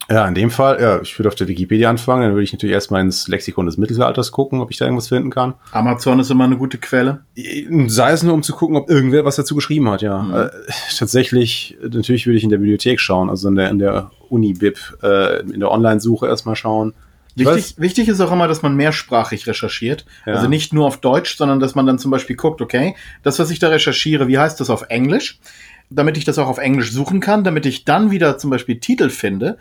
Ja, 0.09 0.27
in 0.27 0.33
dem 0.33 0.49
Fall, 0.49 0.81
ja, 0.81 1.01
ich 1.01 1.17
würde 1.19 1.27
auf 1.29 1.35
der 1.35 1.47
Wikipedia 1.47 1.89
anfangen, 1.89 2.23
dann 2.23 2.31
würde 2.31 2.43
ich 2.43 2.51
natürlich 2.51 2.73
erstmal 2.73 3.01
ins 3.01 3.27
Lexikon 3.27 3.67
des 3.67 3.77
Mittelalters 3.77 4.31
gucken, 4.31 4.59
ob 4.59 4.71
ich 4.71 4.77
da 4.77 4.85
irgendwas 4.85 5.09
finden 5.09 5.29
kann. 5.29 5.53
Amazon 5.71 6.19
ist 6.19 6.31
immer 6.31 6.45
eine 6.45 6.57
gute 6.57 6.79
Quelle. 6.79 7.25
Sei 7.87 8.11
es 8.11 8.23
nur, 8.23 8.33
um 8.33 8.41
zu 8.41 8.53
gucken, 8.53 8.75
ob 8.75 8.89
irgendwer 8.89 9.23
was 9.23 9.35
dazu 9.35 9.53
geschrieben 9.53 9.87
hat, 9.89 10.01
ja. 10.01 10.23
Mhm. 10.23 10.33
Äh, 10.33 10.49
tatsächlich, 10.97 11.77
natürlich 11.81 12.25
würde 12.25 12.37
ich 12.37 12.43
in 12.43 12.49
der 12.49 12.57
Bibliothek 12.57 12.99
schauen, 12.99 13.29
also 13.29 13.49
in 13.49 13.55
der, 13.55 13.69
in 13.69 13.77
der 13.77 14.09
Uni-Bib, 14.29 14.79
äh, 15.03 15.41
in 15.41 15.59
der 15.59 15.69
Online-Suche 15.69 16.27
erstmal 16.27 16.55
schauen. 16.55 16.93
Wichtig, 17.35 17.75
wichtig 17.77 18.07
ist 18.07 18.19
auch 18.19 18.31
immer, 18.31 18.47
dass 18.47 18.63
man 18.63 18.75
mehrsprachig 18.75 19.47
recherchiert. 19.47 20.05
Ja. 20.25 20.33
Also 20.33 20.47
nicht 20.47 20.73
nur 20.73 20.87
auf 20.87 20.97
Deutsch, 20.97 21.37
sondern 21.37 21.59
dass 21.59 21.75
man 21.75 21.85
dann 21.85 21.99
zum 21.99 22.11
Beispiel 22.11 22.35
guckt, 22.35 22.61
okay, 22.61 22.95
das, 23.23 23.39
was 23.39 23.51
ich 23.51 23.59
da 23.59 23.69
recherchiere, 23.69 24.27
wie 24.27 24.39
heißt 24.39 24.59
das 24.59 24.69
auf 24.69 24.85
Englisch? 24.89 25.39
Damit 25.91 26.17
ich 26.17 26.25
das 26.25 26.37
auch 26.37 26.47
auf 26.47 26.59
Englisch 26.59 26.91
suchen 26.91 27.19
kann, 27.19 27.43
damit 27.43 27.65
ich 27.65 27.83
dann 27.83 28.11
wieder 28.11 28.37
zum 28.37 28.51
Beispiel 28.51 28.79
Titel 28.79 29.09
finde, 29.09 29.57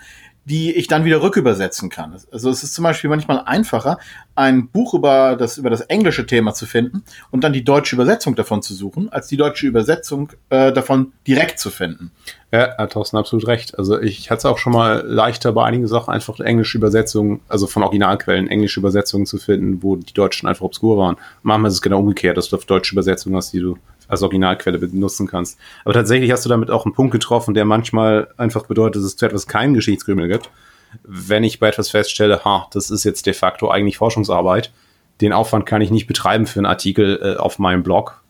die 0.49 0.73
ich 0.75 0.87
dann 0.87 1.05
wieder 1.05 1.21
rückübersetzen 1.21 1.91
kann. 1.91 2.17
Also 2.33 2.49
es 2.49 2.63
ist 2.63 2.75
zum 2.75 2.83
Beispiel 2.85 3.11
manchmal 3.11 3.43
einfacher, 3.45 3.99
ein 4.35 4.69
Buch 4.69 4.95
über 4.95 5.37
das, 5.37 5.59
über 5.59 5.69
das 5.69 5.83
englische 5.83 6.27
Thema 6.27 6.55
zu 6.55 6.65
finden 6.65 7.03
und 7.31 7.45
dann 7.45 7.53
die 7.53 7.65
deutsche 7.65 7.95
Übersetzung 7.97 8.35
davon 8.35 8.63
zu 8.63 8.75
suchen, 8.75 9.13
als 9.13 9.27
die 9.27 9.37
deutsche 9.37 9.67
Übersetzung 9.67 10.33
äh, 10.49 10.73
davon 10.73 11.13
direkt 11.27 11.59
zu 11.59 11.71
finden. 11.71 12.13
Ja, 12.51 12.77
hat 12.79 12.93
Thorsten 12.93 13.19
absolut 13.19 13.47
recht. 13.47 13.79
Also 13.79 14.01
ich 14.01 14.31
hatte 14.31 14.39
es 14.39 14.45
auch 14.47 14.57
schon 14.57 14.73
mal 14.73 15.05
leichter 15.07 15.53
bei 15.53 15.65
einigen 15.65 15.87
Sachen 15.87 16.15
einfach 16.15 16.41
englische 16.41 16.79
Übersetzungen, 16.79 17.41
also 17.49 17.67
von 17.67 17.83
Originalquellen 17.83 18.49
englische 18.49 18.81
Übersetzungen 18.81 19.27
zu 19.27 19.37
finden, 19.37 19.83
wo 19.83 19.97
die 19.97 20.15
Deutschen 20.15 20.49
einfach 20.49 20.65
obskur 20.65 20.97
waren. 20.97 21.17
Manchmal 21.43 21.69
ist 21.69 21.75
es 21.75 21.83
genau 21.83 21.99
umgekehrt, 21.99 22.39
dass 22.39 22.49
du 22.49 22.57
auf 22.57 22.65
deutsche 22.65 22.95
Übersetzungen 22.95 23.37
hast, 23.37 23.53
die 23.53 23.61
du 23.61 23.77
als 24.09 24.23
Originalquelle 24.23 24.79
benutzen 24.79 25.27
kannst. 25.27 25.59
Aber 25.85 25.95
tatsächlich 25.95 26.33
hast 26.33 26.45
du 26.45 26.49
damit 26.49 26.71
auch 26.71 26.85
einen 26.85 26.95
Punkt 26.95 27.13
getroffen, 27.13 27.55
der 27.55 27.65
manchmal 27.65 28.29
einfach 28.37 28.67
bedeutet, 28.67 28.97
dass 28.97 29.05
es 29.05 29.17
zu 29.17 29.27
etwas 29.27 29.47
keinen 29.47 29.75
Geschichtskrümel 29.75 30.29
gibt. 30.29 30.51
Wenn 31.05 31.45
ich 31.45 31.61
bei 31.61 31.69
etwas 31.69 31.91
feststelle, 31.91 32.45
ha, 32.45 32.67
das 32.73 32.91
ist 32.91 33.05
jetzt 33.05 33.27
de 33.27 33.35
facto 33.35 33.71
eigentlich 33.71 33.99
Forschungsarbeit, 33.99 34.73
den 35.21 35.33
Aufwand 35.33 35.67
kann 35.67 35.83
ich 35.83 35.91
nicht 35.91 36.07
betreiben 36.07 36.47
für 36.47 36.61
einen 36.61 36.67
Artikel 36.67 37.21
äh, 37.23 37.39
auf 37.39 37.59
meinem 37.59 37.83
Blog. 37.83 38.23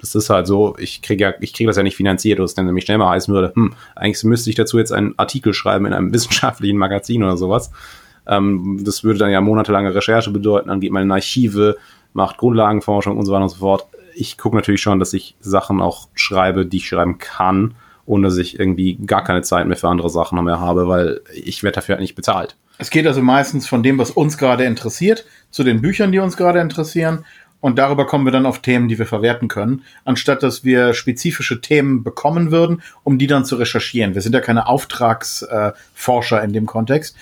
Das 0.00 0.14
ist 0.14 0.30
halt 0.30 0.46
so, 0.46 0.76
ich 0.78 1.02
kriege 1.02 1.24
ja, 1.24 1.34
ich 1.40 1.52
kriege 1.52 1.68
das 1.68 1.76
ja 1.76 1.82
nicht 1.82 1.96
finanziert, 1.96 2.38
was 2.38 2.54
dann 2.54 2.66
nämlich 2.66 2.84
schnell 2.84 2.98
mal 2.98 3.10
heißen 3.10 3.32
würde, 3.34 3.52
hm, 3.54 3.74
eigentlich 3.96 4.22
müsste 4.24 4.48
ich 4.48 4.56
dazu 4.56 4.78
jetzt 4.78 4.92
einen 4.92 5.18
Artikel 5.18 5.52
schreiben 5.52 5.86
in 5.86 5.92
einem 5.92 6.12
wissenschaftlichen 6.12 6.78
Magazin 6.78 7.24
oder 7.24 7.36
sowas. 7.36 7.70
Ähm, 8.26 8.80
das 8.84 9.04
würde 9.04 9.18
dann 9.18 9.30
ja 9.30 9.40
monatelange 9.40 9.94
Recherche 9.94 10.30
bedeuten, 10.30 10.68
dann 10.68 10.80
geht 10.80 10.92
man 10.92 11.02
in 11.02 11.12
Archive, 11.12 11.76
macht 12.12 12.38
Grundlagenforschung 12.38 13.18
und 13.18 13.26
so 13.26 13.32
weiter 13.32 13.42
und 13.42 13.48
so 13.50 13.56
fort 13.56 13.86
ich 14.14 14.38
gucke 14.38 14.56
natürlich 14.56 14.82
schon, 14.82 14.98
dass 14.98 15.12
ich 15.12 15.36
Sachen 15.40 15.80
auch 15.80 16.08
schreibe, 16.14 16.66
die 16.66 16.78
ich 16.78 16.88
schreiben 16.88 17.18
kann, 17.18 17.74
ohne 18.06 18.28
dass 18.28 18.36
ich 18.36 18.58
irgendwie 18.58 18.96
gar 18.96 19.24
keine 19.24 19.42
Zeit 19.42 19.66
mehr 19.66 19.76
für 19.76 19.88
andere 19.88 20.10
Sachen 20.10 20.42
mehr 20.44 20.60
habe, 20.60 20.88
weil 20.88 21.20
ich 21.32 21.62
werde 21.62 21.76
dafür 21.76 21.94
halt 21.94 22.02
nicht 22.02 22.14
bezahlt. 22.14 22.56
Es 22.78 22.90
geht 22.90 23.06
also 23.06 23.22
meistens 23.22 23.66
von 23.68 23.82
dem, 23.82 23.98
was 23.98 24.10
uns 24.10 24.36
gerade 24.36 24.64
interessiert, 24.64 25.24
zu 25.50 25.62
den 25.62 25.80
Büchern, 25.80 26.12
die 26.12 26.18
uns 26.18 26.36
gerade 26.36 26.60
interessieren. 26.60 27.24
Und 27.60 27.78
darüber 27.78 28.04
kommen 28.04 28.26
wir 28.26 28.32
dann 28.32 28.44
auf 28.44 28.58
Themen, 28.58 28.88
die 28.88 28.98
wir 28.98 29.06
verwerten 29.06 29.48
können, 29.48 29.84
anstatt 30.04 30.42
dass 30.42 30.64
wir 30.64 30.92
spezifische 30.92 31.62
Themen 31.62 32.04
bekommen 32.04 32.50
würden, 32.50 32.82
um 33.04 33.16
die 33.16 33.26
dann 33.26 33.46
zu 33.46 33.56
recherchieren. 33.56 34.14
Wir 34.14 34.20
sind 34.20 34.34
ja 34.34 34.40
keine 34.40 34.66
Auftragsforscher 34.66 36.42
äh, 36.42 36.44
in 36.44 36.52
dem 36.52 36.66
Kontext. 36.66 37.16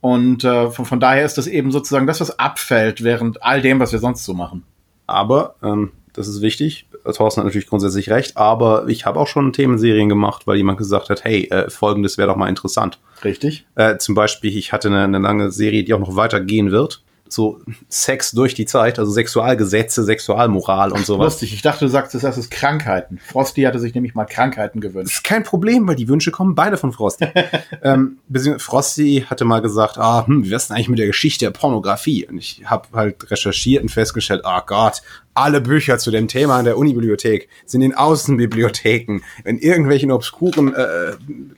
Und 0.00 0.42
äh, 0.42 0.70
von, 0.70 0.84
von, 0.84 1.00
daher 1.00 1.24
ist 1.24 1.38
das 1.38 1.46
eben 1.46 1.70
sozusagen 1.70 2.08
das, 2.08 2.20
was 2.20 2.38
abfällt 2.38 3.04
während 3.04 3.42
all 3.42 3.62
dem, 3.62 3.78
was 3.78 3.92
wir 3.92 4.00
sonst 4.00 4.24
so 4.24 4.34
machen. 4.34 4.64
Aber 5.06 5.54
ähm, 5.62 5.92
das 6.14 6.28
ist 6.28 6.40
wichtig. 6.40 6.86
Thorsten 7.04 7.40
hat 7.40 7.46
natürlich 7.46 7.66
grundsätzlich 7.66 8.08
recht, 8.08 8.36
aber 8.36 8.88
ich 8.88 9.04
habe 9.04 9.20
auch 9.20 9.26
schon 9.26 9.52
Themenserien 9.52 10.08
gemacht, 10.08 10.46
weil 10.46 10.56
jemand 10.56 10.78
gesagt 10.78 11.10
hat, 11.10 11.24
hey, 11.24 11.48
äh, 11.50 11.68
folgendes 11.68 12.16
wäre 12.16 12.28
doch 12.28 12.36
mal 12.36 12.48
interessant. 12.48 12.98
Richtig. 13.22 13.66
Äh, 13.74 13.98
zum 13.98 14.14
Beispiel, 14.14 14.56
ich 14.56 14.72
hatte 14.72 14.88
eine, 14.88 15.04
eine 15.04 15.18
lange 15.18 15.50
Serie, 15.50 15.84
die 15.84 15.92
auch 15.92 16.00
noch 16.00 16.16
weitergehen 16.16 16.70
wird 16.70 17.02
so 17.34 17.60
Sex 17.88 18.32
durch 18.32 18.54
die 18.54 18.64
Zeit, 18.64 18.98
also 18.98 19.10
Sexualgesetze, 19.10 20.04
Sexualmoral 20.04 20.92
und 20.92 21.04
sowas. 21.04 21.34
Lustig, 21.34 21.52
ich 21.52 21.62
dachte, 21.62 21.84
du 21.84 21.90
sagst, 21.90 22.14
das 22.14 22.38
ist 22.38 22.50
Krankheiten. 22.50 23.18
Frosty 23.18 23.62
hatte 23.62 23.78
sich 23.78 23.94
nämlich 23.94 24.14
mal 24.14 24.24
Krankheiten 24.24 24.80
gewünscht. 24.80 25.12
Das 25.12 25.18
ist 25.18 25.24
kein 25.24 25.42
Problem, 25.42 25.86
weil 25.88 25.96
die 25.96 26.08
Wünsche 26.08 26.30
kommen 26.30 26.54
beide 26.54 26.76
von 26.76 26.92
Frosty. 26.92 27.26
ähm, 27.82 28.18
Frosty 28.58 29.24
hatte 29.28 29.44
mal 29.44 29.60
gesagt, 29.60 29.98
ah, 29.98 30.26
hm, 30.26 30.44
wie 30.44 30.50
wär's 30.50 30.68
denn 30.68 30.76
eigentlich 30.76 30.88
mit 30.88 30.98
der 30.98 31.06
Geschichte 31.06 31.46
der 31.46 31.50
Pornografie? 31.50 32.26
Und 32.26 32.38
ich 32.38 32.62
habe 32.64 32.88
halt 32.92 33.30
recherchiert 33.30 33.82
und 33.82 33.88
festgestellt, 33.88 34.42
ah 34.44 34.60
oh 34.60 34.66
Gott, 34.66 35.02
alle 35.34 35.60
Bücher 35.60 35.98
zu 35.98 36.10
dem 36.10 36.28
Thema 36.28 36.58
in 36.60 36.64
der 36.64 36.78
Unibibliothek 36.78 37.48
sind 37.66 37.82
in 37.82 37.94
Außenbibliotheken, 37.94 39.20
in 39.44 39.58
irgendwelchen 39.58 40.12
obskuren 40.12 40.74
äh, 40.74 41.12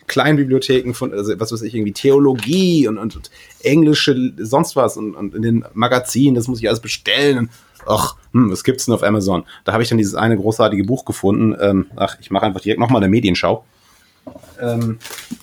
Kleinbibliotheken 0.06 0.94
von, 0.94 1.12
also, 1.12 1.38
was 1.38 1.52
weiß 1.52 1.62
ich, 1.62 1.74
irgendwie 1.74 1.92
Theologie 1.92 2.88
und, 2.88 2.98
und, 2.98 3.16
und 3.16 3.30
englische, 3.62 4.32
sonst 4.38 4.76
was 4.76 4.96
und, 4.96 5.14
und 5.14 5.34
in 5.34 5.42
den 5.42 5.64
Magazinen, 5.74 6.34
das 6.34 6.48
muss 6.48 6.60
ich 6.60 6.68
alles 6.68 6.80
bestellen. 6.80 7.38
Und, 7.38 7.50
ach, 7.86 8.16
hm, 8.32 8.50
was 8.50 8.64
gibt's 8.64 8.86
denn 8.86 8.94
auf 8.94 9.02
Amazon? 9.02 9.44
Da 9.64 9.72
habe 9.72 9.82
ich 9.82 9.88
dann 9.88 9.98
dieses 9.98 10.14
eine 10.14 10.36
großartige 10.36 10.84
Buch 10.84 11.04
gefunden. 11.04 11.54
Ähm, 11.60 11.86
ach, 11.96 12.16
ich 12.20 12.30
mache 12.30 12.46
einfach 12.46 12.60
direkt 12.60 12.80
nochmal 12.80 13.02
eine 13.02 13.10
Medienschau. 13.10 13.64
Ähm, 14.60 14.98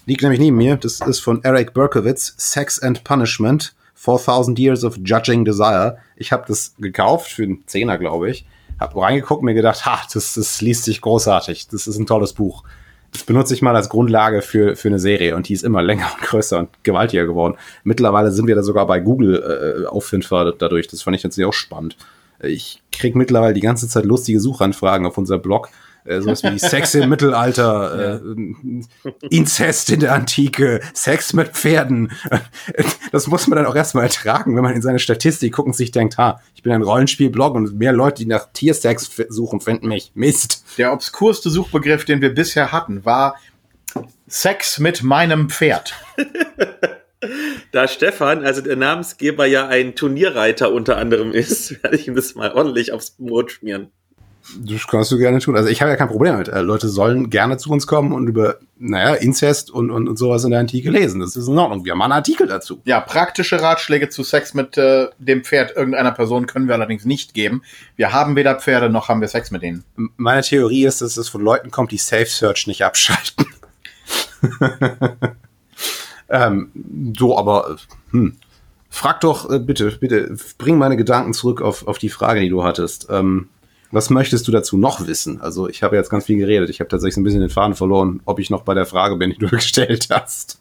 liegt 0.05 0.23
nämlich 0.23 0.39
neben 0.39 0.57
mir. 0.57 0.75
Das 0.75 0.99
ist 0.99 1.19
von 1.19 1.43
Eric 1.43 1.73
Berkowitz, 1.73 2.33
Sex 2.37 2.79
and 2.79 3.03
Punishment 3.03 3.73
4000 3.95 4.59
Years 4.59 4.83
of 4.83 4.97
Judging 5.03 5.45
Desire. 5.45 5.97
Ich 6.15 6.31
habe 6.31 6.45
das 6.47 6.75
gekauft 6.79 7.31
für 7.31 7.43
einen 7.43 7.63
Zehner, 7.67 7.97
glaube 7.97 8.29
ich. 8.29 8.45
Habe 8.79 8.99
reingeguckt, 8.99 9.43
mir 9.43 9.53
gedacht, 9.53 9.85
ha, 9.85 10.01
das, 10.13 10.33
das 10.33 10.61
liest 10.61 10.83
sich 10.85 11.01
großartig. 11.01 11.67
Das 11.69 11.87
ist 11.87 11.97
ein 11.97 12.05
tolles 12.05 12.33
Buch. 12.33 12.63
Das 13.11 13.23
benutze 13.23 13.53
ich 13.53 13.61
mal 13.61 13.75
als 13.75 13.89
Grundlage 13.89 14.41
für, 14.41 14.75
für 14.75 14.87
eine 14.87 14.99
Serie 14.99 15.35
und 15.35 15.47
die 15.47 15.53
ist 15.53 15.63
immer 15.63 15.81
länger 15.83 16.11
und 16.13 16.23
größer 16.23 16.59
und 16.59 16.69
gewaltiger 16.83 17.25
geworden. 17.25 17.55
Mittlerweile 17.83 18.31
sind 18.31 18.47
wir 18.47 18.55
da 18.55 18.63
sogar 18.63 18.87
bei 18.87 18.99
Google 18.99 19.85
äh, 19.85 19.87
auffindbar 19.87 20.53
dadurch. 20.57 20.87
Das 20.87 21.03
fand 21.03 21.15
ich 21.15 21.23
jetzt 21.23 21.39
auch 21.41 21.53
spannend. 21.53 21.95
Ich 22.41 22.81
krieg 22.91 23.15
mittlerweile 23.15 23.53
die 23.53 23.61
ganze 23.61 23.87
Zeit 23.87 24.05
lustige 24.05 24.39
Suchanfragen 24.39 25.05
auf 25.05 25.17
unser 25.17 25.37
Blog 25.37 25.69
äh, 26.05 26.21
sowas 26.21 26.43
wie 26.43 26.59
Sex 26.59 26.95
im 26.95 27.09
Mittelalter, 27.09 28.21
äh, 28.21 29.25
Inzest 29.29 29.89
in 29.89 29.99
der 30.01 30.13
Antike, 30.13 30.81
Sex 30.93 31.33
mit 31.33 31.49
Pferden. 31.49 32.11
Das 33.11 33.27
muss 33.27 33.47
man 33.47 33.57
dann 33.57 33.67
auch 33.67 33.75
erstmal 33.75 34.05
ertragen, 34.05 34.55
wenn 34.55 34.63
man 34.63 34.73
in 34.73 34.81
seine 34.81 34.97
Statistik 34.97 35.53
guckt 35.53 35.67
und 35.67 35.75
sich 35.75 35.91
denkt, 35.91 36.17
ha, 36.17 36.41
ich 36.55 36.63
bin 36.63 36.71
ein 36.71 36.81
Rollenspielblog 36.81 37.53
und 37.53 37.77
mehr 37.77 37.93
Leute, 37.93 38.23
die 38.23 38.25
nach 38.25 38.47
Tiersex 38.53 39.11
suchen, 39.29 39.61
finden 39.61 39.87
mich. 39.87 40.11
Mist. 40.15 40.65
Der 40.79 40.91
obskurste 40.91 41.51
Suchbegriff, 41.51 42.05
den 42.05 42.21
wir 42.21 42.33
bisher 42.33 42.71
hatten, 42.71 43.05
war 43.05 43.35
Sex 44.27 44.79
mit 44.79 45.03
meinem 45.03 45.49
Pferd. 45.49 45.93
Da 47.71 47.87
Stefan, 47.87 48.43
also 48.45 48.61
der 48.61 48.75
Namensgeber, 48.75 49.45
ja 49.45 49.67
ein 49.67 49.95
Turnierreiter 49.95 50.73
unter 50.73 50.97
anderem 50.97 51.31
ist, 51.31 51.81
werde 51.81 51.95
ich 51.95 52.07
ihm 52.07 52.15
das 52.15 52.35
mal 52.35 52.51
ordentlich 52.51 52.91
aufs 52.91 53.11
Brot 53.11 53.51
schmieren. 53.51 53.91
Das 54.59 54.87
kannst 54.87 55.11
du 55.11 55.17
gerne 55.17 55.39
tun. 55.39 55.55
Also 55.55 55.69
ich 55.69 55.81
habe 55.81 55.91
ja 55.91 55.95
kein 55.95 56.09
Problem 56.09 56.33
damit. 56.33 56.49
Äh, 56.49 56.61
Leute 56.61 56.89
sollen 56.89 57.29
gerne 57.29 57.57
zu 57.57 57.69
uns 57.71 57.87
kommen 57.87 58.11
und 58.11 58.27
über, 58.27 58.57
naja, 58.77 59.13
Inzest 59.13 59.71
und, 59.71 59.89
und, 59.89 60.09
und 60.09 60.17
sowas 60.17 60.43
in 60.43 60.51
der 60.51 60.59
Antike 60.59 60.89
lesen. 60.89 61.21
Das 61.21 61.35
ist 61.37 61.47
in 61.47 61.57
Ordnung. 61.57 61.85
Wir 61.85 61.93
haben 61.93 62.01
einen 62.01 62.11
Artikel 62.11 62.47
dazu. 62.47 62.81
Ja, 62.83 62.99
praktische 62.99 63.61
Ratschläge 63.61 64.09
zu 64.09 64.23
Sex 64.23 64.53
mit 64.53 64.77
äh, 64.77 65.07
dem 65.17 65.43
Pferd 65.43 65.75
irgendeiner 65.75 66.11
Person 66.11 66.45
können 66.45 66.67
wir 66.67 66.75
allerdings 66.75 67.05
nicht 67.05 67.33
geben. 67.33 67.63
Wir 67.95 68.11
haben 68.11 68.35
weder 68.35 68.59
Pferde 68.59 68.89
noch 68.89 69.07
haben 69.07 69.21
wir 69.21 69.29
Sex 69.29 69.49
mit 69.49 69.61
denen. 69.61 69.85
Meine 70.17 70.41
Theorie 70.41 70.85
ist, 70.85 71.01
dass 71.01 71.15
es 71.15 71.29
von 71.29 71.41
Leuten 71.41 71.71
kommt, 71.71 71.91
die 71.91 71.97
Safe 71.97 72.25
Search 72.25 72.67
nicht 72.67 72.83
abschalten. 72.83 73.45
ähm, 76.29 76.71
so, 77.17 77.37
aber 77.37 77.77
hm. 78.11 78.35
Frag 78.89 79.21
doch, 79.21 79.49
äh, 79.49 79.57
bitte, 79.57 79.89
bitte, 79.99 80.35
bring 80.59 80.77
meine 80.77 80.95
Gedanken 80.97 81.33
zurück 81.33 81.63
auf, 81.63 81.87
auf 81.87 81.97
die 81.97 82.09
Frage, 82.09 82.41
die 82.41 82.49
du 82.49 82.63
hattest. 82.63 83.07
Ähm, 83.09 83.49
was 83.93 84.09
möchtest 84.09 84.47
du 84.47 84.51
dazu 84.51 84.75
noch 84.75 85.05
wissen? 85.05 85.39
Also 85.39 85.69
ich 85.69 85.83
habe 85.83 85.95
jetzt 85.95 86.09
ganz 86.09 86.25
viel 86.25 86.37
geredet. 86.37 86.69
Ich 86.71 86.79
habe 86.79 86.87
tatsächlich 86.87 87.17
ein 87.17 87.23
bisschen 87.23 87.41
den 87.41 87.49
Faden 87.51 87.75
verloren, 87.75 88.21
ob 88.25 88.39
ich 88.39 88.49
noch 88.49 88.63
bei 88.63 88.73
der 88.73 88.87
Frage 88.87 89.17
bin, 89.17 89.29
die 89.29 89.37
du 89.37 89.47
gestellt 89.49 90.07
hast. 90.09 90.59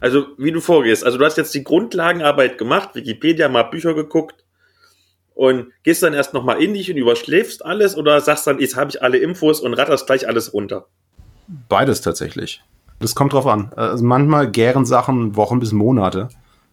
Also 0.00 0.26
wie 0.38 0.50
du 0.50 0.60
vorgehst. 0.60 1.04
Also 1.04 1.18
du 1.18 1.24
hast 1.26 1.36
jetzt 1.36 1.54
die 1.54 1.62
Grundlagenarbeit 1.62 2.56
gemacht, 2.56 2.94
Wikipedia, 2.94 3.50
mal 3.50 3.64
Bücher 3.64 3.92
geguckt 3.92 4.44
und 5.34 5.66
gehst 5.82 6.02
dann 6.02 6.14
erst 6.14 6.32
nochmal 6.32 6.62
in 6.62 6.72
dich 6.72 6.90
und 6.90 6.96
überschläfst 6.96 7.64
alles 7.64 7.96
oder 7.98 8.18
sagst 8.22 8.46
dann, 8.46 8.58
jetzt 8.58 8.76
habe 8.76 8.90
ich 8.90 9.02
alle 9.02 9.18
Infos 9.18 9.60
und 9.60 9.74
ratterst 9.74 10.06
gleich 10.06 10.26
alles 10.26 10.54
runter? 10.54 10.86
Beides 11.68 12.00
tatsächlich. 12.00 12.62
Das 12.98 13.14
kommt 13.14 13.34
drauf 13.34 13.46
an. 13.46 13.72
Also 13.76 14.04
manchmal 14.04 14.50
gären 14.50 14.86
Sachen 14.86 15.36
Wochen 15.36 15.60
bis 15.60 15.72
Monate. 15.72 16.30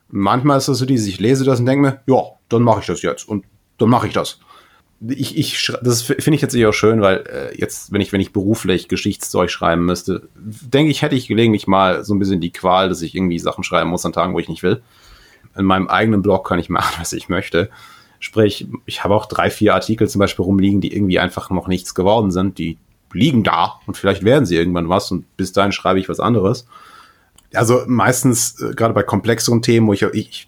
Manchmal 0.08 0.58
ist 0.58 0.70
das 0.70 0.78
so 0.78 0.86
dieses, 0.86 1.08
ich 1.08 1.20
lese 1.20 1.44
das 1.44 1.60
und 1.60 1.66
denke 1.66 1.82
mir, 1.82 2.02
ja, 2.08 2.24
dann 2.48 2.62
mache 2.62 2.80
ich 2.80 2.86
das 2.86 3.02
jetzt 3.02 3.28
und 3.28 3.44
dann 3.78 3.90
mache 3.90 4.08
ich 4.08 4.14
das 4.14 4.40
ich, 5.08 5.38
ich 5.38 5.74
das 5.82 6.04
finde 6.04 6.36
ich 6.36 6.42
jetzt 6.42 6.56
auch 6.56 6.74
schön, 6.74 7.02
weil 7.02 7.24
äh, 7.28 7.58
jetzt, 7.58 7.92
wenn 7.92 8.02
ich, 8.02 8.14
wenn 8.14 8.22
ich 8.22 8.34
beruflich 8.34 8.88
Geschichtszeug 8.88 9.50
schreiben 9.50 9.86
müsste, 9.86 10.30
denke 10.36 10.92
ich, 10.92 11.02
hätte 11.02 11.16
ich 11.16 11.28
gelegentlich 11.28 11.66
mal 11.66 12.06
so 12.06 12.14
ein 12.14 12.20
bisschen 12.20 12.40
die 12.40 12.52
Qual, 12.52 12.90
dass 12.90 13.02
ich 13.02 13.16
irgendwie 13.16 13.40
Sachen 13.40 13.64
schreiben 13.64 13.90
muss 13.90 14.06
an 14.06 14.14
Tagen, 14.14 14.34
wo 14.34 14.40
ich 14.40 14.50
nicht 14.50 14.62
will. 14.62 14.82
In 15.58 15.66
meinem 15.66 15.88
eigenen 15.88 16.22
Blog 16.22 16.48
kann 16.48 16.60
ich 16.60 16.70
machen, 16.70 16.96
was 17.00 17.14
ich 17.14 17.30
möchte. 17.30 17.70
Sprich, 18.20 18.68
ich 18.86 19.04
habe 19.04 19.16
auch 19.16 19.26
drei, 19.26 19.50
vier 19.50 19.74
Artikel 19.74 20.08
zum 20.08 20.20
Beispiel 20.20 20.46
rumliegen, 20.46 20.82
die 20.82 20.94
irgendwie 20.94 21.18
einfach 21.18 21.50
noch 21.50 21.68
nichts 21.68 21.96
geworden 21.96 22.30
sind. 22.30 22.60
Die 22.60 22.78
liegen 23.12 23.44
da 23.44 23.80
und 23.88 23.98
vielleicht 23.98 24.24
werden 24.24 24.46
sie 24.46 24.56
irgendwann 24.56 24.88
was 24.88 25.12
und 25.12 25.26
bis 25.36 25.52
dahin 25.52 25.72
schreibe 25.72 26.00
ich 26.00 26.10
was 26.10 26.20
anderes. 26.20 26.68
Also 27.54 27.82
meistens, 27.88 28.62
äh, 28.62 28.76
gerade 28.76 28.94
bei 28.94 29.02
komplexeren 29.02 29.64
Themen, 29.64 29.88
wo 29.88 29.94
ich, 29.94 30.04
ich, 30.04 30.48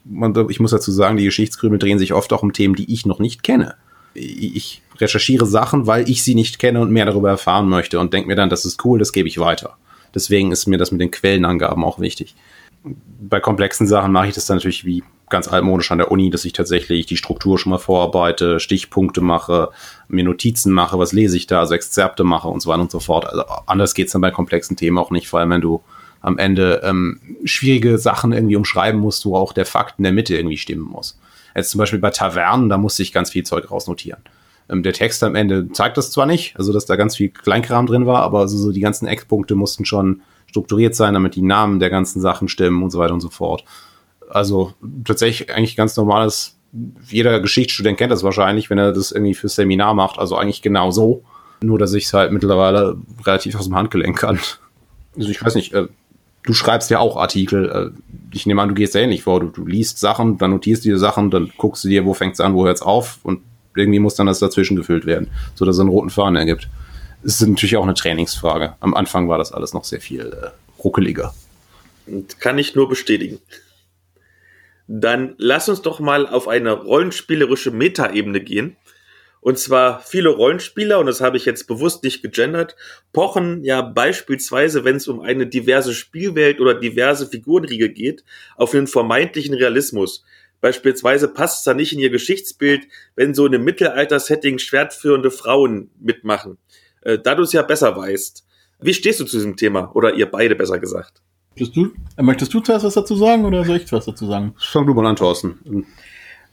ich 0.49 0.59
muss 0.59 0.71
dazu 0.71 0.91
sagen, 0.91 1.17
die 1.17 1.25
Geschichtskrümel 1.25 1.79
drehen 1.79 1.97
sich 1.97 2.13
oft 2.13 2.31
auch 2.31 2.43
um 2.43 2.53
Themen, 2.53 2.75
die 2.75 2.93
ich 2.93 3.07
noch 3.07 3.19
nicht 3.19 3.41
kenne. 3.41 3.75
Ich 4.13 4.81
recherchiere 4.99 5.45
Sachen, 5.45 5.87
weil 5.87 6.09
ich 6.09 6.23
sie 6.23 6.35
nicht 6.35 6.59
kenne 6.59 6.81
und 6.81 6.91
mehr 6.91 7.05
darüber 7.05 7.29
erfahren 7.29 7.67
möchte 7.67 7.99
und 7.99 8.13
denke 8.13 8.27
mir 8.27 8.35
dann, 8.35 8.49
das 8.49 8.65
ist 8.65 8.83
cool, 8.85 8.99
das 8.99 9.13
gebe 9.13 9.27
ich 9.27 9.39
weiter. 9.39 9.77
Deswegen 10.13 10.51
ist 10.51 10.67
mir 10.67 10.77
das 10.77 10.91
mit 10.91 11.01
den 11.01 11.11
Quellenangaben 11.11 11.83
auch 11.83 11.99
wichtig. 11.99 12.35
Bei 12.83 13.39
komplexen 13.39 13.87
Sachen 13.87 14.11
mache 14.11 14.27
ich 14.27 14.35
das 14.35 14.45
dann 14.45 14.57
natürlich 14.57 14.85
wie 14.85 15.03
ganz 15.29 15.47
altmodisch 15.47 15.91
an 15.91 15.97
der 15.97 16.11
Uni, 16.11 16.29
dass 16.29 16.45
ich 16.45 16.53
tatsächlich 16.53 17.05
die 17.07 17.17
Struktur 17.17 17.57
schon 17.57 17.71
mal 17.71 17.79
vorarbeite, 17.79 18.59
Stichpunkte 18.59 19.21
mache, 19.21 19.69
mir 20.07 20.23
Notizen 20.23 20.71
mache, 20.71 20.99
was 20.99 21.13
lese 21.13 21.37
ich 21.37 21.47
da, 21.47 21.61
also 21.61 21.73
Exzerpte 21.73 22.23
mache 22.23 22.49
und 22.49 22.61
so 22.61 22.69
weiter 22.69 22.81
und 22.81 22.91
so 22.91 22.99
fort. 22.99 23.25
Also 23.25 23.43
anders 23.65 23.95
geht's 23.95 24.11
dann 24.11 24.21
bei 24.21 24.31
komplexen 24.31 24.77
Themen 24.77 24.97
auch 24.97 25.09
nicht, 25.09 25.27
vor 25.27 25.39
allem 25.39 25.49
wenn 25.49 25.61
du 25.61 25.81
am 26.21 26.37
Ende 26.37 26.81
ähm, 26.83 27.19
schwierige 27.43 27.97
Sachen 27.97 28.31
irgendwie 28.31 28.55
umschreiben 28.55 28.99
musst, 28.99 29.25
wo 29.25 29.35
auch 29.35 29.53
der 29.53 29.65
Fakt 29.65 29.95
in 29.97 30.03
der 30.03 30.13
Mitte 30.13 30.35
irgendwie 30.35 30.57
stimmen 30.57 30.83
muss. 30.83 31.19
Jetzt 31.55 31.71
zum 31.71 31.79
Beispiel 31.79 31.99
bei 31.99 32.09
Tavernen, 32.09 32.69
da 32.69 32.77
musste 32.77 33.03
ich 33.03 33.13
ganz 33.13 33.29
viel 33.29 33.43
Zeug 33.43 33.69
rausnotieren. 33.69 34.21
Ähm, 34.69 34.83
der 34.83 34.93
Text 34.93 35.23
am 35.23 35.35
Ende 35.35 35.71
zeigt 35.71 35.97
das 35.97 36.11
zwar 36.11 36.25
nicht, 36.25 36.57
also 36.57 36.73
dass 36.73 36.85
da 36.85 36.95
ganz 36.95 37.17
viel 37.17 37.29
Kleinkram 37.29 37.85
drin 37.85 38.05
war, 38.05 38.21
aber 38.23 38.39
also 38.39 38.57
so 38.57 38.71
die 38.71 38.79
ganzen 38.79 39.07
Eckpunkte 39.07 39.55
mussten 39.55 39.85
schon 39.85 40.21
strukturiert 40.47 40.95
sein, 40.95 41.13
damit 41.13 41.35
die 41.35 41.41
Namen 41.41 41.79
der 41.79 41.89
ganzen 41.89 42.21
Sachen 42.21 42.47
stimmen 42.47 42.83
und 42.83 42.91
so 42.91 42.99
weiter 42.99 43.13
und 43.13 43.21
so 43.21 43.29
fort. 43.29 43.63
Also 44.29 44.73
tatsächlich 45.03 45.53
eigentlich 45.53 45.75
ganz 45.75 45.95
normales, 45.97 46.57
jeder 47.07 47.39
Geschichtsstudent 47.39 47.97
kennt 47.97 48.11
das 48.11 48.23
wahrscheinlich, 48.23 48.69
wenn 48.69 48.77
er 48.77 48.93
das 48.93 49.11
irgendwie 49.11 49.33
fürs 49.33 49.55
Seminar 49.55 49.93
macht, 49.93 50.19
also 50.19 50.37
eigentlich 50.37 50.61
genau 50.61 50.91
so. 50.91 51.23
Nur, 51.61 51.79
dass 51.79 51.93
ich 51.93 52.05
es 52.05 52.13
halt 52.13 52.31
mittlerweile 52.31 52.97
relativ 53.25 53.55
aus 53.55 53.65
dem 53.65 53.75
Handgelenk 53.75 54.17
kann. 54.17 54.39
Also 55.15 55.29
ich 55.29 55.43
weiß 55.43 55.55
nicht, 55.55 55.73
äh, 55.73 55.87
du 56.43 56.53
schreibst 56.53 56.89
ja 56.89 56.99
auch 56.99 57.17
Artikel. 57.17 57.69
Äh, 57.69 57.99
ich 58.33 58.45
nehme 58.45 58.61
an, 58.61 58.69
du 58.69 58.75
gehst 58.75 58.95
ja 58.95 59.01
ähnlich 59.01 59.23
vor. 59.23 59.39
Du, 59.39 59.47
du 59.47 59.65
liest 59.65 59.99
Sachen, 59.99 60.37
dann 60.37 60.51
notierst 60.51 60.85
du 60.85 60.89
dir 60.89 60.97
Sachen, 60.97 61.31
dann 61.31 61.51
guckst 61.57 61.83
du 61.83 61.87
dir, 61.87 62.05
wo 62.05 62.13
fängt 62.13 62.33
es 62.33 62.39
an, 62.39 62.53
wo 62.53 62.65
hört 62.65 62.77
es 62.77 62.81
auf 62.81 63.19
und 63.23 63.41
irgendwie 63.75 63.99
muss 63.99 64.15
dann 64.15 64.27
das 64.27 64.39
dazwischen 64.39 64.75
gefüllt 64.75 65.05
werden, 65.05 65.29
so 65.55 65.65
dass 65.65 65.75
es 65.75 65.79
einen 65.79 65.89
roten 65.89 66.09
Faden 66.09 66.35
ergibt. 66.35 66.69
Es 67.23 67.41
ist 67.41 67.47
natürlich 67.47 67.77
auch 67.77 67.83
eine 67.83 67.93
Trainingsfrage. 67.93 68.75
Am 68.81 68.93
Anfang 68.93 69.29
war 69.29 69.37
das 69.37 69.51
alles 69.51 69.73
noch 69.73 69.85
sehr 69.85 70.01
viel 70.01 70.21
äh, 70.21 70.81
ruckeliger. 70.83 71.33
Kann 72.39 72.59
ich 72.59 72.75
nur 72.75 72.89
bestätigen. 72.89 73.39
Dann 74.87 75.35
lass 75.37 75.69
uns 75.69 75.81
doch 75.81 76.01
mal 76.01 76.27
auf 76.27 76.49
eine 76.49 76.73
rollenspielerische 76.73 77.71
Metaebene 77.71 78.41
gehen. 78.41 78.75
Und 79.43 79.59
zwar 79.59 79.99
viele 79.99 80.29
Rollenspieler, 80.29 80.99
und 80.99 81.05
das 81.05 81.19
habe 81.19 81.35
ich 81.35 81.43
jetzt 81.43 81.67
bewusst 81.67 82.01
nicht 82.03 82.21
gegendert, 82.21 82.77
pochen 83.11 83.65
ja 83.65 83.81
beispielsweise, 83.81 84.85
wenn 84.85 84.95
es 84.95 85.09
um 85.09 85.19
eine 85.19 85.45
diverse 85.45 85.93
Spielwelt 85.93 86.61
oder 86.61 86.75
diverse 86.75 87.27
Figurenriege 87.27 87.89
geht, 87.89 88.23
auf 88.55 88.71
den 88.71 88.87
vermeintlichen 88.87 89.53
Realismus. 89.53 90.23
Beispielsweise 90.61 91.27
passt 91.27 91.57
es 91.57 91.63
da 91.65 91.73
nicht 91.73 91.91
in 91.91 91.99
ihr 91.99 92.09
Geschichtsbild, 92.09 92.87
wenn 93.17 93.33
so 93.33 93.45
in 93.45 93.53
einem 93.53 93.65
Mittelalter-Setting 93.65 94.59
schwertführende 94.59 95.29
Frauen 95.29 95.91
mitmachen. 95.99 96.57
Äh, 97.01 97.19
da 97.19 97.35
du 97.35 97.43
es 97.43 97.51
ja 97.51 97.63
besser 97.63 97.97
weißt. 97.97 98.45
Wie 98.79 98.93
stehst 98.93 99.19
du 99.19 99.25
zu 99.25 99.35
diesem 99.35 99.57
Thema? 99.57 99.91
Oder 99.93 100.13
ihr 100.13 100.31
beide 100.31 100.55
besser 100.55 100.79
gesagt? 100.79 101.21
Möchtest 101.49 101.75
du, 101.75 101.91
möchtest 102.21 102.53
du 102.53 102.61
zuerst 102.61 102.85
was 102.85 102.93
dazu 102.93 103.17
sagen 103.17 103.43
oder 103.43 103.65
soll 103.65 103.75
ich 103.75 103.91
was 103.91 104.05
dazu 104.05 104.25
sagen? 104.25 104.55
Fang 104.57 104.87
du 104.87 104.93
mal 104.93 105.05
an, 105.05 105.17
Thorsten. 105.17 105.85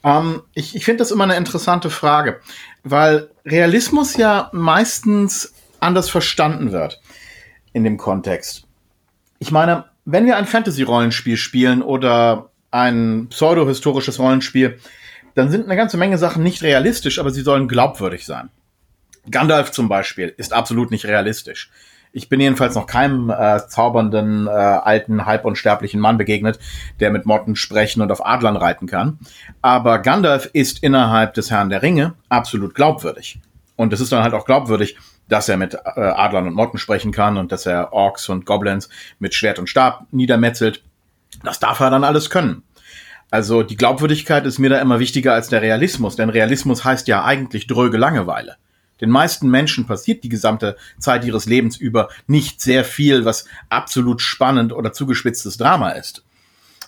Ähm, 0.04 0.42
ich 0.54 0.74
ich 0.74 0.84
finde 0.84 0.98
das 0.98 1.10
immer 1.10 1.24
eine 1.24 1.36
interessante 1.36 1.90
Frage, 1.90 2.40
weil 2.84 3.30
Realismus 3.44 4.16
ja 4.16 4.50
meistens 4.52 5.54
anders 5.80 6.10
verstanden 6.10 6.72
wird 6.72 7.00
in 7.72 7.84
dem 7.84 7.96
Kontext. 7.96 8.66
Ich 9.38 9.50
meine, 9.50 9.84
wenn 10.04 10.26
wir 10.26 10.36
ein 10.36 10.46
Fantasy-Rollenspiel 10.46 11.36
spielen 11.36 11.82
oder 11.82 12.50
ein 12.70 13.28
pseudo-historisches 13.28 14.18
Rollenspiel, 14.18 14.78
dann 15.34 15.50
sind 15.50 15.64
eine 15.64 15.76
ganze 15.76 15.96
Menge 15.96 16.18
Sachen 16.18 16.42
nicht 16.42 16.62
realistisch, 16.62 17.18
aber 17.18 17.30
sie 17.30 17.42
sollen 17.42 17.68
glaubwürdig 17.68 18.26
sein. 18.26 18.50
Gandalf 19.30 19.70
zum 19.70 19.88
Beispiel 19.88 20.34
ist 20.36 20.52
absolut 20.52 20.90
nicht 20.90 21.04
realistisch. 21.04 21.70
Ich 22.12 22.28
bin 22.28 22.40
jedenfalls 22.40 22.74
noch 22.74 22.86
keinem 22.86 23.30
äh, 23.30 23.60
zaubernden, 23.68 24.48
äh, 24.48 24.50
alten, 24.50 25.26
halbunsterblichen 25.26 26.00
Mann 26.00 26.18
begegnet, 26.18 26.58
der 26.98 27.10
mit 27.10 27.24
Motten 27.24 27.54
sprechen 27.54 28.02
und 28.02 28.10
auf 28.10 28.26
Adlern 28.26 28.56
reiten 28.56 28.86
kann. 28.86 29.18
Aber 29.62 30.00
Gandalf 30.00 30.50
ist 30.52 30.82
innerhalb 30.82 31.34
des 31.34 31.50
Herrn 31.50 31.70
der 31.70 31.82
Ringe 31.82 32.14
absolut 32.28 32.74
glaubwürdig. 32.74 33.38
Und 33.76 33.92
es 33.92 34.00
ist 34.00 34.10
dann 34.12 34.24
halt 34.24 34.34
auch 34.34 34.44
glaubwürdig, 34.44 34.96
dass 35.28 35.48
er 35.48 35.56
mit 35.56 35.74
äh, 35.74 36.00
Adlern 36.00 36.48
und 36.48 36.54
Motten 36.54 36.78
sprechen 36.78 37.12
kann 37.12 37.36
und 37.36 37.52
dass 37.52 37.64
er 37.64 37.92
Orks 37.92 38.28
und 38.28 38.44
Goblins 38.44 38.88
mit 39.20 39.34
Schwert 39.34 39.60
und 39.60 39.68
Stab 39.68 40.06
niedermetzelt. 40.10 40.82
Das 41.44 41.60
darf 41.60 41.78
er 41.78 41.90
dann 41.90 42.04
alles 42.04 42.28
können. 42.28 42.64
Also 43.30 43.62
die 43.62 43.76
Glaubwürdigkeit 43.76 44.44
ist 44.44 44.58
mir 44.58 44.70
da 44.70 44.80
immer 44.80 44.98
wichtiger 44.98 45.32
als 45.34 45.48
der 45.48 45.62
Realismus, 45.62 46.16
denn 46.16 46.30
Realismus 46.30 46.84
heißt 46.84 47.06
ja 47.06 47.24
eigentlich 47.24 47.68
dröge 47.68 47.96
Langeweile. 47.96 48.56
Den 49.00 49.10
meisten 49.10 49.50
Menschen 49.50 49.86
passiert 49.86 50.24
die 50.24 50.28
gesamte 50.28 50.76
Zeit 50.98 51.24
ihres 51.24 51.46
Lebens 51.46 51.76
über 51.76 52.08
nicht 52.26 52.60
sehr 52.60 52.84
viel, 52.84 53.24
was 53.24 53.46
absolut 53.68 54.20
spannend 54.20 54.72
oder 54.72 54.92
zugespitztes 54.92 55.56
Drama 55.56 55.90
ist. 55.90 56.24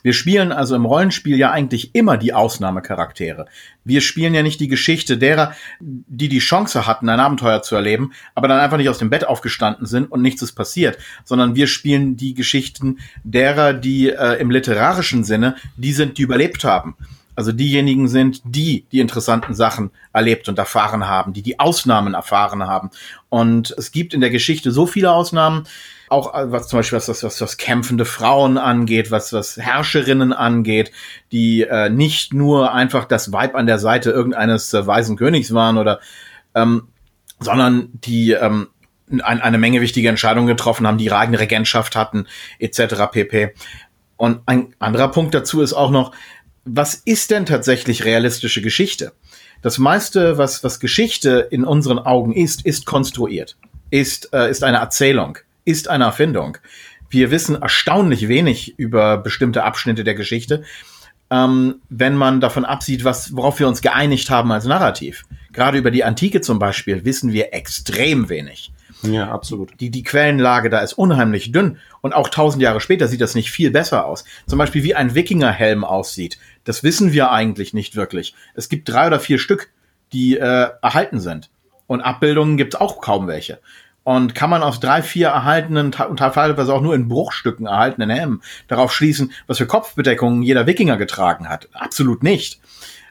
Wir 0.02 0.12
spielen 0.12 0.50
also 0.50 0.74
im 0.74 0.84
Rollenspiel 0.84 1.38
ja 1.38 1.52
eigentlich 1.52 1.94
immer 1.94 2.16
die 2.16 2.34
Ausnahmecharaktere. 2.34 3.46
Wir 3.84 4.00
spielen 4.00 4.34
ja 4.34 4.42
nicht 4.42 4.58
die 4.58 4.68
Geschichte 4.68 5.16
derer, 5.16 5.54
die 5.80 6.28
die 6.28 6.40
Chance 6.40 6.86
hatten, 6.86 7.08
ein 7.08 7.20
Abenteuer 7.20 7.62
zu 7.62 7.76
erleben, 7.76 8.12
aber 8.34 8.48
dann 8.48 8.58
einfach 8.58 8.78
nicht 8.78 8.88
aus 8.88 8.98
dem 8.98 9.10
Bett 9.10 9.26
aufgestanden 9.26 9.86
sind 9.86 10.10
und 10.10 10.20
nichts 10.20 10.42
ist 10.42 10.52
passiert, 10.52 10.98
sondern 11.24 11.54
wir 11.54 11.68
spielen 11.68 12.16
die 12.16 12.34
Geschichten 12.34 12.98
derer, 13.22 13.72
die 13.72 14.10
äh, 14.10 14.40
im 14.40 14.50
literarischen 14.50 15.22
Sinne, 15.22 15.54
die 15.76 15.92
sind, 15.92 16.18
die 16.18 16.22
überlebt 16.22 16.64
haben 16.64 16.96
also 17.34 17.52
diejenigen 17.52 18.08
sind, 18.08 18.42
die 18.44 18.86
die 18.92 19.00
interessanten 19.00 19.54
Sachen 19.54 19.90
erlebt 20.12 20.48
und 20.48 20.58
erfahren 20.58 21.06
haben, 21.06 21.32
die 21.32 21.42
die 21.42 21.58
Ausnahmen 21.58 22.14
erfahren 22.14 22.66
haben. 22.66 22.90
Und 23.28 23.74
es 23.78 23.92
gibt 23.92 24.14
in 24.14 24.20
der 24.20 24.30
Geschichte 24.30 24.70
so 24.70 24.86
viele 24.86 25.12
Ausnahmen, 25.12 25.64
auch 26.08 26.34
äh, 26.34 26.52
was 26.52 26.68
zum 26.68 26.78
Beispiel 26.78 26.98
was, 26.98 27.08
was, 27.08 27.22
was, 27.22 27.40
was 27.40 27.56
kämpfende 27.56 28.04
Frauen 28.04 28.58
angeht, 28.58 29.10
was, 29.10 29.32
was 29.32 29.56
Herrscherinnen 29.56 30.32
angeht, 30.32 30.92
die 31.32 31.62
äh, 31.62 31.88
nicht 31.88 32.34
nur 32.34 32.72
einfach 32.72 33.06
das 33.06 33.32
Weib 33.32 33.54
an 33.54 33.66
der 33.66 33.78
Seite 33.78 34.10
irgendeines 34.10 34.74
äh, 34.74 34.86
weisen 34.86 35.16
Königs 35.16 35.54
waren 35.54 35.78
oder 35.78 36.00
ähm, 36.54 36.88
sondern 37.40 37.88
die 37.92 38.32
ähm, 38.32 38.68
ein, 39.10 39.40
eine 39.40 39.58
Menge 39.58 39.80
wichtige 39.80 40.08
Entscheidungen 40.08 40.46
getroffen 40.46 40.86
haben, 40.86 40.98
die 40.98 41.06
ihre 41.06 41.18
eigene 41.18 41.40
Regentschaft 41.40 41.96
hatten, 41.96 42.26
etc. 42.58 43.10
pp. 43.10 43.54
Und 44.16 44.40
ein 44.46 44.74
anderer 44.78 45.08
Punkt 45.08 45.34
dazu 45.34 45.62
ist 45.62 45.72
auch 45.72 45.90
noch, 45.90 46.12
was 46.64 46.94
ist 46.94 47.30
denn 47.30 47.46
tatsächlich 47.46 48.04
realistische 48.04 48.62
Geschichte? 48.62 49.12
Das 49.62 49.78
meiste, 49.78 50.38
was, 50.38 50.64
was 50.64 50.80
Geschichte 50.80 51.48
in 51.50 51.64
unseren 51.64 51.98
Augen 51.98 52.32
ist, 52.32 52.64
ist 52.66 52.86
konstruiert, 52.86 53.56
ist, 53.90 54.32
äh, 54.32 54.50
ist 54.50 54.64
eine 54.64 54.78
Erzählung, 54.78 55.38
ist 55.64 55.88
eine 55.88 56.04
Erfindung. 56.04 56.58
Wir 57.08 57.30
wissen 57.30 57.60
erstaunlich 57.60 58.28
wenig 58.28 58.78
über 58.78 59.18
bestimmte 59.18 59.64
Abschnitte 59.64 60.02
der 60.02 60.14
Geschichte, 60.14 60.64
ähm, 61.30 61.76
wenn 61.88 62.16
man 62.16 62.40
davon 62.40 62.64
absieht, 62.64 63.04
was, 63.04 63.36
worauf 63.36 63.58
wir 63.58 63.68
uns 63.68 63.82
geeinigt 63.82 64.30
haben 64.30 64.50
als 64.50 64.64
Narrativ. 64.64 65.24
Gerade 65.52 65.78
über 65.78 65.90
die 65.90 66.04
Antike 66.04 66.40
zum 66.40 66.58
Beispiel 66.58 67.04
wissen 67.04 67.32
wir 67.32 67.54
extrem 67.54 68.28
wenig. 68.28 68.72
Ja, 69.02 69.30
absolut. 69.30 69.80
Die, 69.80 69.90
die 69.90 70.04
Quellenlage 70.04 70.70
da 70.70 70.80
ist 70.80 70.92
unheimlich 70.92 71.52
dünn 71.52 71.78
und 72.00 72.14
auch 72.14 72.28
tausend 72.28 72.62
Jahre 72.62 72.80
später 72.80 73.08
sieht 73.08 73.20
das 73.20 73.34
nicht 73.34 73.50
viel 73.50 73.70
besser 73.70 74.06
aus. 74.06 74.24
Zum 74.46 74.58
Beispiel 74.58 74.84
wie 74.84 74.94
ein 74.94 75.14
Wikingerhelm 75.14 75.84
aussieht. 75.84 76.38
Das 76.64 76.82
wissen 76.84 77.12
wir 77.12 77.32
eigentlich 77.32 77.74
nicht 77.74 77.96
wirklich. 77.96 78.34
Es 78.54 78.68
gibt 78.68 78.88
drei 78.88 79.08
oder 79.08 79.18
vier 79.18 79.38
Stück, 79.38 79.70
die 80.12 80.36
äh, 80.36 80.68
erhalten 80.80 81.20
sind. 81.20 81.50
Und 81.86 82.00
Abbildungen 82.00 82.56
gibt 82.56 82.74
es 82.74 82.80
auch 82.80 83.00
kaum 83.00 83.26
welche. 83.26 83.58
Und 84.04 84.34
kann 84.34 84.50
man 84.50 84.62
aus 84.62 84.80
drei, 84.80 85.02
vier 85.02 85.28
erhaltenen 85.28 85.92
und 86.08 86.18
teilweise 86.18 86.74
auch 86.74 86.80
nur 86.80 86.94
in 86.94 87.08
Bruchstücken 87.08 87.66
erhaltenen 87.66 88.10
Helmen 88.10 88.42
darauf 88.66 88.92
schließen, 88.92 89.32
was 89.46 89.58
für 89.58 89.66
Kopfbedeckungen 89.66 90.42
jeder 90.42 90.66
Wikinger 90.66 90.96
getragen 90.96 91.48
hat? 91.48 91.68
Absolut 91.72 92.22
nicht. 92.22 92.60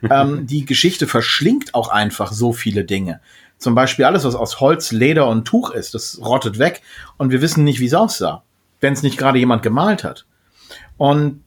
ähm, 0.10 0.48
die 0.48 0.66
Geschichte 0.66 1.08
verschlingt 1.08 1.76
auch 1.76 1.90
einfach 1.90 2.32
so 2.32 2.54
viele 2.54 2.84
Dinge. 2.84 3.22
Zum 3.62 3.76
Beispiel 3.76 4.06
alles, 4.06 4.24
was 4.24 4.34
aus 4.34 4.60
Holz, 4.60 4.92
Leder 4.92 5.28
und 5.28 5.46
Tuch 5.46 5.70
ist, 5.70 5.94
das 5.94 6.20
rottet 6.20 6.58
weg 6.58 6.82
und 7.18 7.30
wir 7.30 7.44
wissen 7.44 7.64
nicht, 7.64 7.80
wie 7.80 7.86
es 7.86 7.94
aussah, 7.94 8.42
wenn 8.80 8.94
es 8.94 9.04
nicht 9.04 9.20
gerade 9.20 9.38
jemand 9.38 9.62
gemalt 9.62 10.04
hat. 10.04 10.26
Und 10.98 11.44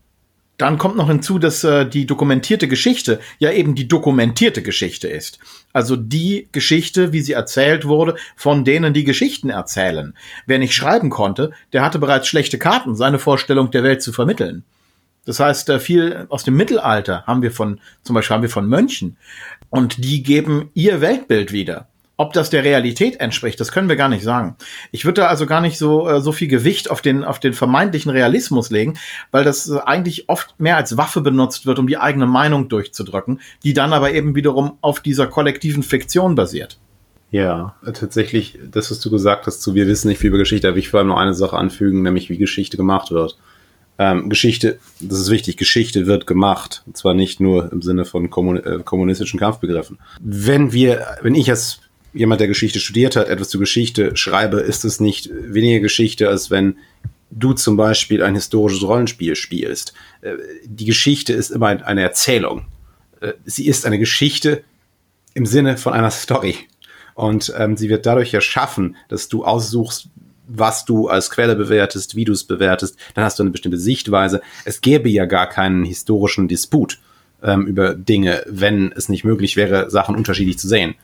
dann 0.58 0.78
kommt 0.78 0.96
noch 0.96 1.08
hinzu, 1.08 1.40
dass 1.40 1.64
äh, 1.64 1.84
die 1.84 2.06
dokumentierte 2.06 2.68
Geschichte 2.68 3.18
ja 3.40 3.50
eben 3.50 3.74
die 3.74 3.88
dokumentierte 3.88 4.62
Geschichte 4.62 5.08
ist. 5.08 5.40
Also 5.72 5.96
die 5.96 6.48
Geschichte, 6.52 7.12
wie 7.12 7.20
sie 7.20 7.32
erzählt 7.32 7.84
wurde, 7.84 8.14
von 8.36 8.64
denen 8.64 8.94
die 8.94 9.02
Geschichten 9.02 9.50
erzählen. 9.50 10.14
Wer 10.46 10.60
nicht 10.60 10.72
schreiben 10.72 11.10
konnte, 11.10 11.50
der 11.72 11.82
hatte 11.82 11.98
bereits 11.98 12.28
schlechte 12.28 12.60
Karten, 12.60 12.94
seine 12.94 13.18
Vorstellung 13.18 13.72
der 13.72 13.82
Welt 13.82 14.02
zu 14.02 14.12
vermitteln. 14.12 14.62
Das 15.24 15.40
heißt, 15.40 15.68
äh, 15.68 15.80
viel 15.80 16.26
aus 16.28 16.44
dem 16.44 16.54
Mittelalter 16.54 17.24
haben 17.26 17.42
wir 17.42 17.50
von, 17.50 17.80
zum 18.04 18.14
Beispiel 18.14 18.34
haben 18.34 18.42
wir 18.42 18.50
von 18.50 18.68
Mönchen. 18.68 19.16
Und 19.68 20.04
die 20.04 20.22
geben 20.22 20.70
ihr 20.74 21.00
Weltbild 21.00 21.50
wieder. 21.50 21.88
Ob 22.16 22.32
das 22.32 22.48
der 22.48 22.62
Realität 22.62 23.18
entspricht, 23.18 23.58
das 23.58 23.72
können 23.72 23.88
wir 23.88 23.96
gar 23.96 24.08
nicht 24.08 24.22
sagen. 24.22 24.56
Ich 24.92 25.04
würde 25.04 25.22
da 25.22 25.26
also 25.26 25.46
gar 25.46 25.60
nicht 25.60 25.78
so, 25.78 26.08
äh, 26.08 26.20
so 26.20 26.30
viel 26.30 26.46
Gewicht 26.46 26.90
auf 26.90 27.02
den, 27.02 27.24
auf 27.24 27.40
den 27.40 27.54
vermeintlichen 27.54 28.10
Realismus 28.10 28.70
legen, 28.70 28.94
weil 29.32 29.42
das 29.42 29.68
äh, 29.68 29.78
eigentlich 29.84 30.28
oft 30.28 30.54
mehr 30.58 30.76
als 30.76 30.96
Waffe 30.96 31.22
benutzt 31.22 31.66
wird, 31.66 31.80
um 31.80 31.88
die 31.88 31.98
eigene 31.98 32.26
Meinung 32.26 32.68
durchzudrücken, 32.68 33.40
die 33.64 33.72
dann 33.72 33.92
aber 33.92 34.12
eben 34.12 34.36
wiederum 34.36 34.78
auf 34.80 35.00
dieser 35.00 35.26
kollektiven 35.26 35.82
Fiktion 35.82 36.36
basiert. 36.36 36.78
Ja, 37.32 37.74
tatsächlich, 37.82 38.60
das, 38.70 38.92
was 38.92 39.00
du 39.00 39.10
gesagt 39.10 39.48
hast, 39.48 39.60
zu 39.60 39.74
wir 39.74 39.88
wissen 39.88 40.06
nicht 40.06 40.18
viel 40.18 40.28
über 40.28 40.38
Geschichte, 40.38 40.68
aber 40.68 40.76
ich 40.76 40.90
vor 40.90 41.00
allem 41.00 41.08
noch 41.08 41.16
eine 41.16 41.34
Sache 41.34 41.56
anfügen, 41.56 42.02
nämlich 42.02 42.30
wie 42.30 42.38
Geschichte 42.38 42.76
gemacht 42.76 43.10
wird. 43.10 43.36
Ähm, 43.98 44.28
Geschichte, 44.28 44.78
das 45.00 45.18
ist 45.18 45.30
wichtig, 45.30 45.56
Geschichte 45.56 46.06
wird 46.06 46.28
gemacht. 46.28 46.84
Und 46.86 46.96
zwar 46.96 47.14
nicht 47.14 47.40
nur 47.40 47.72
im 47.72 47.82
Sinne 47.82 48.04
von 48.04 48.30
kommun 48.30 48.58
äh, 48.58 48.78
kommunistischen 48.84 49.40
Kampfbegriffen. 49.40 49.98
Wenn 50.20 50.72
wir, 50.72 51.06
wenn 51.22 51.34
ich 51.34 51.50
als 51.50 51.80
jemand, 52.14 52.40
der 52.40 52.48
Geschichte 52.48 52.80
studiert 52.80 53.16
hat, 53.16 53.28
etwas 53.28 53.48
zur 53.48 53.60
Geschichte 53.60 54.16
schreibe, 54.16 54.60
ist 54.60 54.84
es 54.84 55.00
nicht 55.00 55.30
weniger 55.32 55.80
Geschichte, 55.80 56.28
als 56.28 56.50
wenn 56.50 56.76
du 57.30 57.52
zum 57.52 57.76
Beispiel 57.76 58.22
ein 58.22 58.34
historisches 58.34 58.82
Rollenspiel 58.82 59.36
spielst. 59.36 59.92
Äh, 60.22 60.34
die 60.64 60.84
Geschichte 60.84 61.32
ist 61.32 61.50
immer 61.50 61.68
eine 61.84 62.02
Erzählung. 62.02 62.66
Äh, 63.20 63.32
sie 63.44 63.66
ist 63.66 63.86
eine 63.86 63.98
Geschichte 63.98 64.62
im 65.34 65.46
Sinne 65.46 65.76
von 65.76 65.92
einer 65.92 66.10
Story. 66.10 66.56
Und 67.14 67.52
ähm, 67.56 67.76
sie 67.76 67.88
wird 67.88 68.06
dadurch 68.06 68.34
erschaffen, 68.34 68.96
dass 69.08 69.28
du 69.28 69.44
aussuchst, 69.44 70.08
was 70.46 70.84
du 70.84 71.08
als 71.08 71.30
Quelle 71.30 71.56
bewertest, 71.56 72.16
wie 72.16 72.24
du 72.24 72.32
es 72.32 72.44
bewertest. 72.44 72.96
Dann 73.14 73.24
hast 73.24 73.38
du 73.38 73.42
eine 73.42 73.50
bestimmte 73.50 73.78
Sichtweise. 73.78 74.42
Es 74.64 74.80
gäbe 74.80 75.08
ja 75.08 75.24
gar 75.24 75.48
keinen 75.48 75.84
historischen 75.84 76.48
Disput 76.48 76.98
ähm, 77.42 77.66
über 77.66 77.94
Dinge, 77.94 78.42
wenn 78.46 78.92
es 78.92 79.08
nicht 79.08 79.24
möglich 79.24 79.56
wäre, 79.56 79.90
Sachen 79.90 80.16
unterschiedlich 80.16 80.58
zu 80.58 80.68
sehen. 80.68 80.94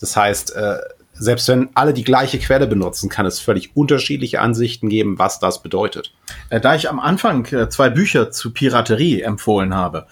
Das 0.00 0.16
heißt, 0.16 0.54
äh, 0.54 0.78
selbst 1.12 1.48
wenn 1.48 1.70
alle 1.74 1.92
die 1.92 2.04
gleiche 2.04 2.38
Quelle 2.38 2.66
benutzen, 2.66 3.08
kann 3.08 3.26
es 3.26 3.40
völlig 3.40 3.76
unterschiedliche 3.76 4.40
Ansichten 4.40 4.88
geben, 4.88 5.18
was 5.18 5.40
das 5.40 5.62
bedeutet. 5.62 6.14
Äh, 6.50 6.60
da 6.60 6.74
ich 6.74 6.88
am 6.88 7.00
Anfang 7.00 7.44
äh, 7.46 7.68
zwei 7.68 7.90
Bücher 7.90 8.30
zu 8.30 8.52
Piraterie 8.52 9.22
empfohlen 9.22 9.74
habe, 9.74 10.06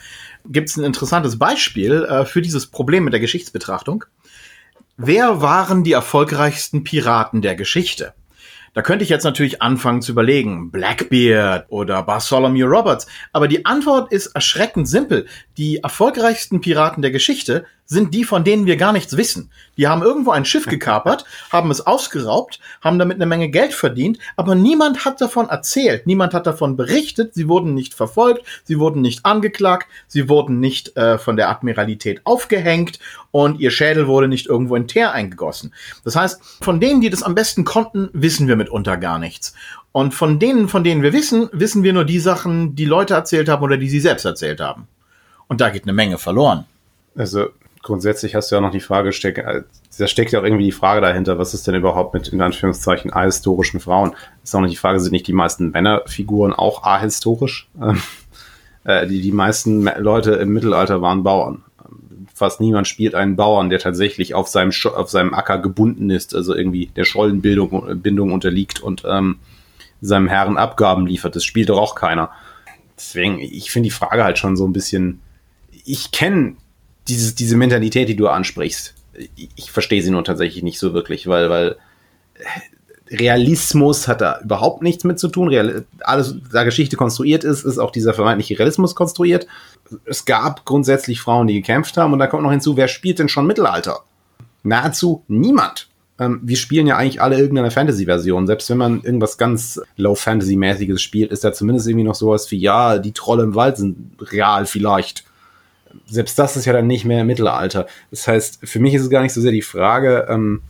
gibt 0.44 0.68
es 0.68 0.76
ein 0.76 0.84
interessantes 0.84 1.38
Beispiel 1.38 2.04
äh, 2.04 2.24
für 2.24 2.42
dieses 2.42 2.66
Problem 2.66 3.04
mit 3.04 3.12
der 3.12 3.20
Geschichtsbetrachtung. 3.20 4.04
Wer 4.96 5.42
waren 5.42 5.84
die 5.84 5.92
erfolgreichsten 5.92 6.82
Piraten 6.82 7.42
der 7.42 7.54
Geschichte? 7.54 8.14
Da 8.72 8.82
könnte 8.82 9.04
ich 9.04 9.08
jetzt 9.08 9.24
natürlich 9.24 9.62
anfangen 9.62 10.02
zu 10.02 10.12
überlegen, 10.12 10.70
Blackbeard 10.70 11.64
oder 11.70 12.02
Bartholomew 12.02 12.66
Roberts, 12.66 13.06
aber 13.32 13.48
die 13.48 13.64
Antwort 13.64 14.12
ist 14.12 14.28
erschreckend 14.28 14.86
simpel. 14.86 15.26
Die 15.56 15.78
erfolgreichsten 15.78 16.60
Piraten 16.60 17.00
der 17.00 17.10
Geschichte 17.10 17.64
sind 17.86 18.12
die, 18.12 18.24
von 18.24 18.44
denen 18.44 18.66
wir 18.66 18.76
gar 18.76 18.92
nichts 18.92 19.16
wissen. 19.16 19.50
Die 19.76 19.88
haben 19.88 20.02
irgendwo 20.02 20.32
ein 20.32 20.44
Schiff 20.44 20.66
gekapert, 20.68 21.24
haben 21.50 21.70
es 21.70 21.86
ausgeraubt, 21.86 22.60
haben 22.80 22.98
damit 22.98 23.16
eine 23.16 23.26
Menge 23.26 23.48
Geld 23.48 23.72
verdient, 23.72 24.18
aber 24.36 24.54
niemand 24.54 25.04
hat 25.04 25.20
davon 25.20 25.48
erzählt, 25.48 26.06
niemand 26.06 26.34
hat 26.34 26.46
davon 26.46 26.76
berichtet, 26.76 27.34
sie 27.34 27.48
wurden 27.48 27.74
nicht 27.74 27.94
verfolgt, 27.94 28.44
sie 28.64 28.78
wurden 28.78 29.00
nicht 29.00 29.24
angeklagt, 29.24 29.86
sie 30.08 30.28
wurden 30.28 30.60
nicht 30.60 30.96
äh, 30.96 31.18
von 31.18 31.36
der 31.36 31.48
Admiralität 31.48 32.20
aufgehängt 32.24 32.98
und 33.30 33.60
ihr 33.60 33.70
Schädel 33.70 34.06
wurde 34.06 34.28
nicht 34.28 34.46
irgendwo 34.46 34.76
in 34.76 34.88
Teer 34.88 35.12
eingegossen. 35.12 35.72
Das 36.04 36.16
heißt, 36.16 36.40
von 36.62 36.80
denen, 36.80 37.00
die 37.00 37.10
das 37.10 37.22
am 37.22 37.34
besten 37.34 37.64
konnten, 37.64 38.10
wissen 38.12 38.48
wir 38.48 38.56
mitunter 38.56 38.96
gar 38.96 39.18
nichts. 39.18 39.54
Und 39.92 40.14
von 40.14 40.38
denen, 40.38 40.68
von 40.68 40.84
denen 40.84 41.02
wir 41.02 41.14
wissen, 41.14 41.48
wissen 41.52 41.82
wir 41.82 41.94
nur 41.94 42.04
die 42.04 42.18
Sachen, 42.18 42.74
die 42.74 42.84
Leute 42.84 43.14
erzählt 43.14 43.48
haben 43.48 43.62
oder 43.62 43.78
die 43.78 43.88
sie 43.88 44.00
selbst 44.00 44.26
erzählt 44.26 44.60
haben. 44.60 44.88
Und 45.48 45.60
da 45.60 45.70
geht 45.70 45.84
eine 45.84 45.92
Menge 45.92 46.18
verloren. 46.18 46.66
Also 47.14 47.46
grundsätzlich 47.86 48.34
hast 48.34 48.50
du 48.50 48.56
ja 48.56 48.60
noch 48.60 48.72
die 48.72 48.80
Frage, 48.80 49.12
steck, 49.12 49.42
da 49.98 50.06
steckt 50.08 50.32
ja 50.32 50.40
auch 50.40 50.44
irgendwie 50.44 50.64
die 50.64 50.72
Frage 50.72 51.00
dahinter, 51.00 51.38
was 51.38 51.54
ist 51.54 51.66
denn 51.66 51.76
überhaupt 51.76 52.14
mit 52.14 52.28
in 52.28 52.42
Anführungszeichen 52.42 53.12
ahistorischen 53.12 53.80
Frauen? 53.80 54.14
Ist 54.42 54.54
auch 54.54 54.60
noch 54.60 54.68
die 54.68 54.76
Frage, 54.76 54.98
sind 54.98 55.12
nicht 55.12 55.28
die 55.28 55.32
meisten 55.32 55.70
Männerfiguren 55.70 56.52
auch 56.52 56.82
ahistorisch? 56.82 57.68
Ähm, 57.80 58.02
äh, 58.84 59.06
die, 59.06 59.20
die 59.20 59.32
meisten 59.32 59.88
Leute 59.98 60.32
im 60.32 60.52
Mittelalter 60.52 61.00
waren 61.00 61.22
Bauern. 61.22 61.62
Fast 62.34 62.60
niemand 62.60 62.88
spielt 62.88 63.14
einen 63.14 63.36
Bauern, 63.36 63.70
der 63.70 63.78
tatsächlich 63.78 64.34
auf 64.34 64.48
seinem, 64.48 64.72
auf 64.94 65.08
seinem 65.08 65.32
Acker 65.32 65.58
gebunden 65.58 66.10
ist, 66.10 66.34
also 66.34 66.54
irgendwie 66.54 66.86
der 66.96 67.04
Schollenbildung 67.04 68.02
Bindung 68.02 68.32
unterliegt 68.32 68.80
und 68.80 69.04
ähm, 69.08 69.38
seinem 70.00 70.28
Herren 70.28 70.58
Abgaben 70.58 71.06
liefert. 71.06 71.36
Das 71.36 71.44
spielt 71.44 71.68
doch 71.68 71.78
auch 71.78 71.94
keiner. 71.94 72.30
Deswegen, 72.96 73.38
ich 73.38 73.70
finde 73.70 73.86
die 73.86 73.94
Frage 73.94 74.24
halt 74.24 74.38
schon 74.38 74.56
so 74.56 74.66
ein 74.66 74.72
bisschen. 74.72 75.20
Ich 75.84 76.10
kenne 76.10 76.56
dieses, 77.08 77.34
diese 77.34 77.56
Mentalität, 77.56 78.08
die 78.08 78.16
du 78.16 78.28
ansprichst, 78.28 78.94
ich, 79.36 79.50
ich 79.56 79.70
verstehe 79.70 80.02
sie 80.02 80.10
nur 80.10 80.24
tatsächlich 80.24 80.62
nicht 80.62 80.78
so 80.78 80.92
wirklich, 80.94 81.26
weil, 81.26 81.50
weil 81.50 81.76
äh, 82.34 82.44
Realismus 83.10 84.08
hat 84.08 84.20
da 84.20 84.40
überhaupt 84.42 84.82
nichts 84.82 85.04
mit 85.04 85.18
zu 85.18 85.28
tun. 85.28 85.48
Real, 85.48 85.84
alles, 86.00 86.36
da 86.52 86.64
Geschichte 86.64 86.96
konstruiert 86.96 87.44
ist, 87.44 87.64
ist 87.64 87.78
auch 87.78 87.92
dieser 87.92 88.14
vermeintliche 88.14 88.58
Realismus 88.58 88.94
konstruiert. 88.94 89.46
Es 90.04 90.24
gab 90.24 90.64
grundsätzlich 90.64 91.20
Frauen, 91.20 91.46
die 91.46 91.54
gekämpft 91.54 91.96
haben 91.96 92.12
und 92.12 92.18
da 92.18 92.26
kommt 92.26 92.42
noch 92.42 92.50
hinzu, 92.50 92.76
wer 92.76 92.88
spielt 92.88 93.18
denn 93.18 93.28
schon 93.28 93.46
Mittelalter? 93.46 94.00
Nahezu 94.64 95.22
niemand. 95.28 95.88
Ähm, 96.18 96.40
wir 96.42 96.56
spielen 96.56 96.88
ja 96.88 96.96
eigentlich 96.96 97.20
alle 97.20 97.38
irgendeine 97.38 97.70
Fantasy-Version. 97.70 98.46
Selbst 98.48 98.68
wenn 98.70 98.78
man 98.78 99.02
irgendwas 99.02 99.38
ganz 99.38 99.80
Low-Fantasy-mäßiges 99.96 101.00
spielt, 101.00 101.30
ist 101.30 101.44
da 101.44 101.52
zumindest 101.52 101.86
irgendwie 101.86 102.06
noch 102.06 102.14
sowas 102.16 102.50
wie, 102.50 102.58
ja, 102.58 102.98
die 102.98 103.12
Trolle 103.12 103.44
im 103.44 103.54
Wald 103.54 103.76
sind 103.76 104.16
real 104.32 104.66
vielleicht 104.66 105.24
selbst 106.06 106.38
das 106.38 106.56
ist 106.56 106.64
ja 106.64 106.72
dann 106.72 106.86
nicht 106.86 107.04
mehr 107.04 107.24
Mittelalter. 107.24 107.86
Das 108.10 108.26
heißt, 108.28 108.60
für 108.62 108.80
mich 108.80 108.94
ist 108.94 109.02
es 109.02 109.10
gar 109.10 109.22
nicht 109.22 109.32
so 109.32 109.40
sehr 109.40 109.52
die 109.52 109.62
Frage, 109.62 110.26
ähm, 110.28 110.62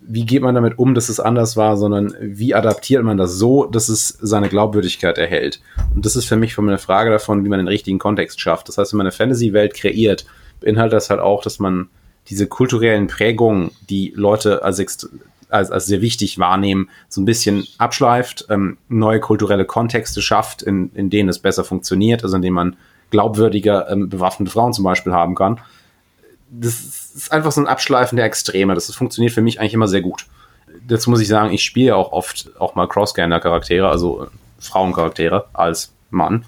wie 0.00 0.24
geht 0.24 0.42
man 0.42 0.54
damit 0.54 0.78
um, 0.78 0.94
dass 0.94 1.10
es 1.10 1.20
anders 1.20 1.56
war, 1.56 1.76
sondern 1.76 2.14
wie 2.20 2.54
adaptiert 2.54 3.04
man 3.04 3.18
das 3.18 3.34
so, 3.34 3.66
dass 3.66 3.90
es 3.90 4.08
seine 4.08 4.48
Glaubwürdigkeit 4.48 5.18
erhält. 5.18 5.60
Und 5.94 6.06
das 6.06 6.16
ist 6.16 6.24
für 6.24 6.36
mich 6.36 6.58
eine 6.58 6.78
Frage 6.78 7.10
davon, 7.10 7.44
wie 7.44 7.48
man 7.48 7.58
den 7.58 7.68
richtigen 7.68 7.98
Kontext 7.98 8.40
schafft. 8.40 8.68
Das 8.68 8.78
heißt, 8.78 8.92
wenn 8.92 8.98
man 8.98 9.06
eine 9.06 9.12
Fantasy-Welt 9.12 9.74
kreiert, 9.74 10.24
beinhaltet 10.60 10.94
das 10.94 11.10
halt 11.10 11.20
auch, 11.20 11.42
dass 11.42 11.58
man 11.58 11.88
diese 12.28 12.46
kulturellen 12.46 13.06
Prägungen, 13.06 13.70
die 13.90 14.12
Leute 14.16 14.64
als, 14.64 15.08
als, 15.50 15.70
als 15.70 15.86
sehr 15.86 16.00
wichtig 16.00 16.38
wahrnehmen, 16.38 16.88
so 17.08 17.20
ein 17.20 17.26
bisschen 17.26 17.66
abschleift, 17.76 18.46
ähm, 18.48 18.78
neue 18.88 19.20
kulturelle 19.20 19.66
Kontexte 19.66 20.22
schafft, 20.22 20.62
in, 20.62 20.90
in 20.94 21.10
denen 21.10 21.28
es 21.28 21.38
besser 21.38 21.64
funktioniert, 21.64 22.24
also 22.24 22.36
in 22.36 22.42
denen 22.42 22.54
man 22.54 22.76
glaubwürdiger 23.10 23.90
ähm, 23.90 24.08
bewaffnete 24.08 24.50
Frauen 24.50 24.72
zum 24.72 24.84
Beispiel 24.84 25.12
haben 25.12 25.34
kann. 25.34 25.60
Das 26.50 26.74
ist 27.14 27.32
einfach 27.32 27.52
so 27.52 27.60
ein 27.60 27.66
Abschleifen 27.66 28.16
der 28.16 28.24
Extreme. 28.24 28.74
Das, 28.74 28.94
funktioniert 28.94 29.32
für 29.32 29.42
mich 29.42 29.60
eigentlich 29.60 29.74
immer 29.74 29.88
sehr 29.88 30.00
gut. 30.00 30.26
Dazu 30.86 31.10
muss 31.10 31.20
ich 31.20 31.28
sagen, 31.28 31.52
ich 31.52 31.62
spiele 31.62 31.96
auch 31.96 32.12
oft 32.12 32.50
auch 32.58 32.74
mal 32.74 32.86
Cross-Gender-Charaktere, 32.86 33.88
also 33.88 34.24
äh, 34.24 34.26
Frauencharaktere 34.58 35.46
als 35.52 35.92
Mann. 36.10 36.44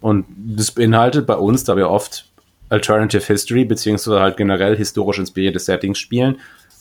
Und 0.00 0.26
das 0.36 0.70
beinhaltet 0.70 1.26
bei 1.26 1.36
uns, 1.36 1.64
da 1.64 1.76
wir 1.76 1.88
oft 1.88 2.26
Alternative 2.68 3.24
History 3.24 3.64
beziehungsweise 3.64 4.20
halt 4.20 4.36
generell 4.36 4.76
historisch 4.76 5.18
inspirierte 5.18 5.58
Settings 5.58 5.98
spielen, 5.98 6.40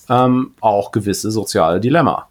ähm, 0.10 0.54
auch 0.62 0.92
gewisse 0.92 1.32
soziale 1.32 1.80
Dilemma. 1.80 2.28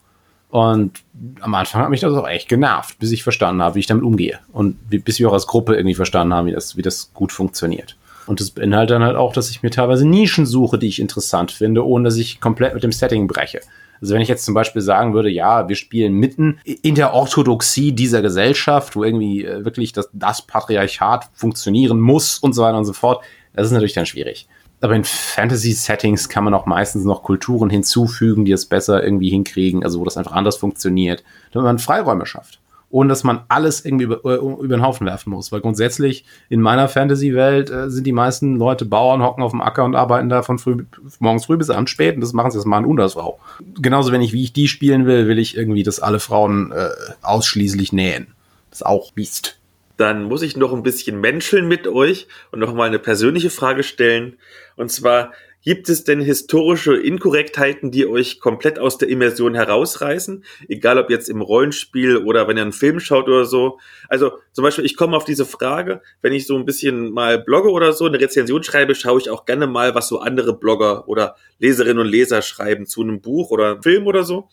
Und 0.50 1.02
am 1.40 1.54
Anfang 1.54 1.82
hat 1.82 1.90
mich 1.90 2.00
das 2.00 2.12
auch 2.12 2.28
echt 2.28 2.48
genervt, 2.48 2.98
bis 2.98 3.12
ich 3.12 3.22
verstanden 3.22 3.62
habe, 3.62 3.76
wie 3.76 3.80
ich 3.80 3.86
damit 3.86 4.04
umgehe. 4.04 4.40
Und 4.52 4.76
bis 4.88 5.18
wir 5.18 5.28
auch 5.28 5.32
als 5.32 5.46
Gruppe 5.46 5.76
irgendwie 5.76 5.94
verstanden 5.94 6.34
haben, 6.34 6.46
wie 6.46 6.52
das, 6.52 6.76
wie 6.76 6.82
das 6.82 7.12
gut 7.14 7.30
funktioniert. 7.32 7.96
Und 8.26 8.40
das 8.40 8.50
beinhaltet 8.50 8.96
dann 8.96 9.04
halt 9.04 9.16
auch, 9.16 9.32
dass 9.32 9.50
ich 9.50 9.62
mir 9.62 9.70
teilweise 9.70 10.06
Nischen 10.06 10.46
suche, 10.46 10.78
die 10.78 10.88
ich 10.88 11.00
interessant 11.00 11.52
finde, 11.52 11.86
ohne 11.86 12.04
dass 12.04 12.16
ich 12.16 12.40
komplett 12.40 12.74
mit 12.74 12.82
dem 12.82 12.92
Setting 12.92 13.26
breche. 13.26 13.60
Also 14.00 14.14
wenn 14.14 14.22
ich 14.22 14.28
jetzt 14.28 14.44
zum 14.44 14.54
Beispiel 14.54 14.82
sagen 14.82 15.14
würde, 15.14 15.28
ja, 15.28 15.68
wir 15.68 15.76
spielen 15.76 16.14
mitten 16.14 16.58
in 16.64 16.94
der 16.94 17.12
Orthodoxie 17.12 17.92
dieser 17.92 18.22
Gesellschaft, 18.22 18.96
wo 18.96 19.04
irgendwie 19.04 19.44
äh, 19.44 19.64
wirklich 19.64 19.92
das, 19.92 20.08
das 20.12 20.42
Patriarchat 20.42 21.28
funktionieren 21.34 22.00
muss 22.00 22.38
und 22.38 22.54
so 22.54 22.62
weiter 22.62 22.78
und 22.78 22.86
so 22.86 22.92
fort, 22.92 23.22
das 23.52 23.66
ist 23.66 23.72
natürlich 23.72 23.94
dann 23.94 24.06
schwierig 24.06 24.48
aber 24.80 24.94
in 24.94 25.04
Fantasy-Settings 25.04 26.28
kann 26.28 26.44
man 26.44 26.54
auch 26.54 26.66
meistens 26.66 27.04
noch 27.04 27.22
Kulturen 27.22 27.70
hinzufügen, 27.70 28.44
die 28.44 28.52
es 28.52 28.66
besser 28.66 29.02
irgendwie 29.02 29.30
hinkriegen, 29.30 29.84
also 29.84 30.00
wo 30.00 30.04
das 30.04 30.16
einfach 30.16 30.32
anders 30.32 30.56
funktioniert, 30.56 31.22
damit 31.52 31.66
man 31.66 31.78
Freiräume 31.78 32.26
schafft. 32.26 32.58
Ohne 32.92 33.08
dass 33.08 33.22
man 33.22 33.42
alles 33.46 33.84
irgendwie 33.84 34.06
über, 34.06 34.24
äh, 34.24 34.38
über 34.38 34.76
den 34.76 34.82
Haufen 34.82 35.06
werfen 35.06 35.30
muss. 35.30 35.52
Weil 35.52 35.60
grundsätzlich 35.60 36.24
in 36.48 36.60
meiner 36.60 36.88
Fantasy-Welt 36.88 37.70
äh, 37.70 37.88
sind 37.88 38.04
die 38.04 38.12
meisten 38.12 38.56
Leute 38.56 38.84
Bauern, 38.84 39.22
hocken 39.22 39.44
auf 39.44 39.52
dem 39.52 39.60
Acker 39.60 39.84
und 39.84 39.94
arbeiten 39.94 40.28
da 40.28 40.42
von 40.42 40.58
früh, 40.58 40.84
morgens 41.20 41.44
früh 41.44 41.56
bis 41.56 41.70
abends 41.70 41.92
spät 41.92 42.16
und 42.16 42.20
das 42.20 42.32
machen 42.32 42.50
sie 42.50 42.58
jetzt 42.58 42.66
mal 42.66 42.84
und 42.84 42.98
als 42.98 43.12
Frau. 43.12 43.38
Genauso, 43.80 44.10
wenn 44.10 44.22
ich, 44.22 44.32
wie 44.32 44.42
ich 44.42 44.52
die 44.52 44.66
spielen 44.66 45.06
will, 45.06 45.28
will 45.28 45.38
ich 45.38 45.56
irgendwie, 45.56 45.84
dass 45.84 46.00
alle 46.00 46.18
Frauen 46.18 46.72
äh, 46.72 46.88
ausschließlich 47.22 47.92
nähen. 47.92 48.34
Das 48.70 48.80
ist 48.80 48.86
auch 48.86 49.12
Mist 49.14 49.59
dann 50.00 50.24
muss 50.24 50.42
ich 50.42 50.56
noch 50.56 50.72
ein 50.72 50.82
bisschen 50.82 51.20
menscheln 51.20 51.68
mit 51.68 51.86
euch 51.86 52.26
und 52.50 52.58
noch 52.60 52.74
mal 52.74 52.88
eine 52.88 52.98
persönliche 52.98 53.50
Frage 53.50 53.82
stellen. 53.82 54.38
Und 54.76 54.90
zwar 54.90 55.32
Gibt 55.62 55.90
es 55.90 56.04
denn 56.04 56.22
historische 56.22 56.96
Inkorrektheiten, 56.96 57.90
die 57.90 58.06
euch 58.06 58.40
komplett 58.40 58.78
aus 58.78 58.96
der 58.96 59.10
Immersion 59.10 59.54
herausreißen? 59.54 60.42
Egal 60.68 60.96
ob 60.96 61.10
jetzt 61.10 61.28
im 61.28 61.42
Rollenspiel 61.42 62.16
oder 62.16 62.48
wenn 62.48 62.56
ihr 62.56 62.62
einen 62.62 62.72
Film 62.72 62.98
schaut 62.98 63.28
oder 63.28 63.44
so. 63.44 63.78
Also 64.08 64.32
zum 64.52 64.62
Beispiel, 64.64 64.86
ich 64.86 64.96
komme 64.96 65.18
auf 65.18 65.26
diese 65.26 65.44
Frage, 65.44 66.00
wenn 66.22 66.32
ich 66.32 66.46
so 66.46 66.56
ein 66.56 66.64
bisschen 66.64 67.12
mal 67.12 67.38
blogge 67.38 67.70
oder 67.70 67.92
so, 67.92 68.06
eine 68.06 68.18
Rezension 68.18 68.62
schreibe, 68.62 68.94
schaue 68.94 69.20
ich 69.20 69.28
auch 69.28 69.44
gerne 69.44 69.66
mal, 69.66 69.94
was 69.94 70.08
so 70.08 70.20
andere 70.20 70.56
Blogger 70.56 71.06
oder 71.08 71.36
Leserinnen 71.58 71.98
und 71.98 72.08
Leser 72.08 72.40
schreiben 72.40 72.86
zu 72.86 73.02
einem 73.02 73.20
Buch 73.20 73.50
oder 73.50 73.72
einem 73.72 73.82
Film 73.82 74.06
oder 74.06 74.24
so. 74.24 74.48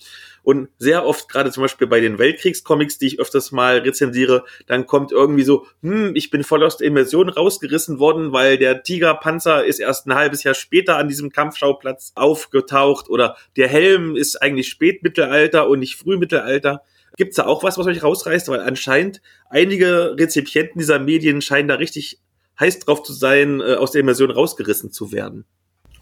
Und 0.48 0.70
sehr 0.78 1.06
oft, 1.06 1.28
gerade 1.28 1.52
zum 1.52 1.64
Beispiel 1.64 1.88
bei 1.88 2.00
den 2.00 2.20
Weltkriegscomics, 2.20 2.98
die 2.98 3.08
ich 3.08 3.20
öfters 3.20 3.52
mal 3.52 3.80
rezensiere, 3.80 4.46
dann 4.66 4.88
kommt 4.88 5.12
irgendwie 5.12 5.44
so, 5.44 5.66
hm, 5.82 6.16
ich 6.16 6.30
bin 6.30 6.46
voll 6.46 6.64
aus 6.64 6.78
der 6.78 6.88
Immersion 6.88 7.28
rausgerissen 7.28 8.00
worden, 8.00 8.32
weil 8.32 8.58
der 8.58 8.82
Tigerpanzer 8.82 9.66
ist 9.66 9.80
erst 9.80 10.08
ein 10.08 10.16
halbes 10.16 10.44
Jahr 10.44 10.54
später 10.54 10.96
an 10.96 11.10
diesem 11.10 11.34
Kampfschauplatz 11.34 12.14
aufgetaucht 12.16 13.10
oder 13.10 13.36
der 13.58 13.68
Helm 13.68 14.16
ist 14.16 14.42
eigentlich 14.42 14.70
Spätmittelalter 14.70 15.68
und 15.68 15.80
nicht 15.80 15.98
Frühmittelalter. 15.98 16.82
Gibt's 17.18 17.36
da 17.36 17.46
auch 17.46 17.64
was, 17.64 17.78
was 17.78 17.86
euch 17.86 18.02
rausreißt? 18.02 18.48
Weil 18.48 18.62
anscheinend 18.62 19.22
einige 19.50 20.16
Rezipienten 20.18 20.80
dieser 20.80 21.00
Medien 21.00 21.42
scheinen 21.42 21.68
da 21.68 21.76
richtig 21.76 22.22
heiß 22.58 22.80
drauf 22.80 23.04
zu 23.04 23.12
sein, 23.12 23.60
äh, 23.60 23.74
aus 23.74 23.92
der 23.92 24.00
Immersion 24.00 24.32
rausgerissen 24.32 24.94
zu 24.94 25.12
werden. 25.12 25.44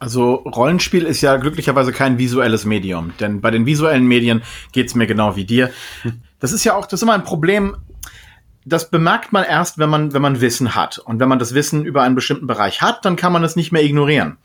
Also 0.06 0.36
Rollenspiel 0.36 1.04
ist 1.04 1.22
ja 1.22 1.36
glücklicherweise 1.38 1.92
kein 1.92 2.20
visuelles 2.20 2.64
Medium, 2.64 3.14
denn 3.20 3.42
bei 3.42 3.50
den 3.50 3.66
visuellen 3.66 4.06
Medien 4.06 4.44
geht's 4.72 4.94
mir 4.94 5.08
genau 5.08 5.36
wie 5.36 5.46
dir. 5.46 5.72
Das 6.40 6.52
ist 6.52 6.64
ja 6.64 6.76
auch, 6.76 6.86
das 6.86 7.00
ist 7.00 7.02
immer 7.02 7.16
ein 7.16 7.24
Problem. 7.24 7.76
Das 8.66 8.92
bemerkt 8.92 9.34
man 9.34 9.44
erst, 9.44 9.80
wenn 9.80 9.90
man, 9.90 10.14
wenn 10.14 10.22
man 10.22 10.42
Wissen 10.42 10.76
hat. 10.76 11.00
Und 11.00 11.20
wenn 11.20 11.28
man 11.28 11.40
das 11.40 11.56
Wissen 11.56 11.84
über 11.84 12.04
einen 12.04 12.14
bestimmten 12.14 12.46
Bereich 12.46 12.84
hat, 12.84 13.04
dann 13.04 13.16
kann 13.16 13.34
man 13.34 13.44
es 13.44 13.56
nicht 13.56 13.72
mehr 13.72 13.84
ignorieren. 13.84 14.38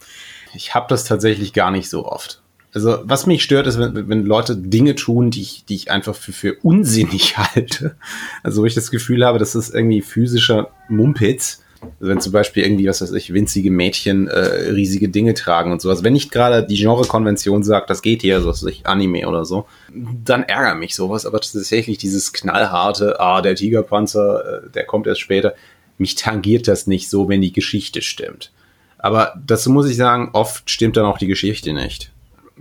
Ich 0.54 0.74
habe 0.74 0.86
das 0.88 1.04
tatsächlich 1.04 1.52
gar 1.52 1.70
nicht 1.70 1.90
so 1.90 2.06
oft. 2.06 2.40
Also 2.72 3.00
was 3.02 3.26
mich 3.26 3.42
stört, 3.42 3.66
ist, 3.66 3.78
wenn, 3.78 4.08
wenn 4.08 4.24
Leute 4.24 4.56
Dinge 4.56 4.94
tun, 4.94 5.30
die 5.30 5.42
ich, 5.42 5.66
die 5.66 5.74
ich 5.74 5.90
einfach 5.90 6.14
für, 6.14 6.32
für 6.32 6.54
unsinnig 6.62 7.36
halte. 7.36 7.96
Also 8.42 8.62
wo 8.62 8.64
ich 8.64 8.74
das 8.74 8.90
Gefühl 8.90 9.26
habe, 9.26 9.38
das 9.38 9.54
ist 9.54 9.74
irgendwie 9.74 10.00
physischer 10.00 10.70
Mumpitz 10.88 11.62
also 11.82 12.12
wenn 12.12 12.20
zum 12.20 12.32
Beispiel 12.32 12.62
irgendwie, 12.64 12.86
was 12.86 13.00
weiß 13.00 13.12
ich, 13.12 13.32
winzige 13.32 13.70
Mädchen 13.70 14.28
äh, 14.28 14.70
riesige 14.70 15.08
Dinge 15.08 15.34
tragen 15.34 15.72
und 15.72 15.80
sowas. 15.80 16.04
Wenn 16.04 16.12
nicht 16.12 16.30
gerade 16.30 16.66
die 16.66 16.76
Genrekonvention 16.76 17.62
sagt, 17.62 17.88
das 17.88 18.02
geht 18.02 18.22
hier, 18.22 18.40
so 18.40 18.48
weiß 18.48 18.64
ich, 18.64 18.86
Anime 18.86 19.26
oder 19.26 19.44
so, 19.44 19.66
dann 19.92 20.42
ärgert 20.42 20.78
mich 20.78 20.94
sowas. 20.94 21.24
Aber 21.24 21.40
tatsächlich 21.40 21.98
dieses 21.98 22.32
knallharte, 22.32 23.18
ah, 23.18 23.40
der 23.40 23.54
Tigerpanzer, 23.54 24.64
äh, 24.64 24.70
der 24.70 24.84
kommt 24.84 25.06
erst 25.06 25.20
später, 25.20 25.54
mich 25.96 26.14
tangiert 26.14 26.68
das 26.68 26.86
nicht 26.86 27.08
so, 27.08 27.28
wenn 27.28 27.40
die 27.40 27.52
Geschichte 27.52 28.02
stimmt. 28.02 28.52
Aber 28.98 29.34
dazu 29.46 29.70
muss 29.70 29.88
ich 29.88 29.96
sagen, 29.96 30.30
oft 30.34 30.68
stimmt 30.68 30.96
dann 30.96 31.06
auch 31.06 31.18
die 31.18 31.26
Geschichte 31.26 31.72
nicht. 31.72 32.12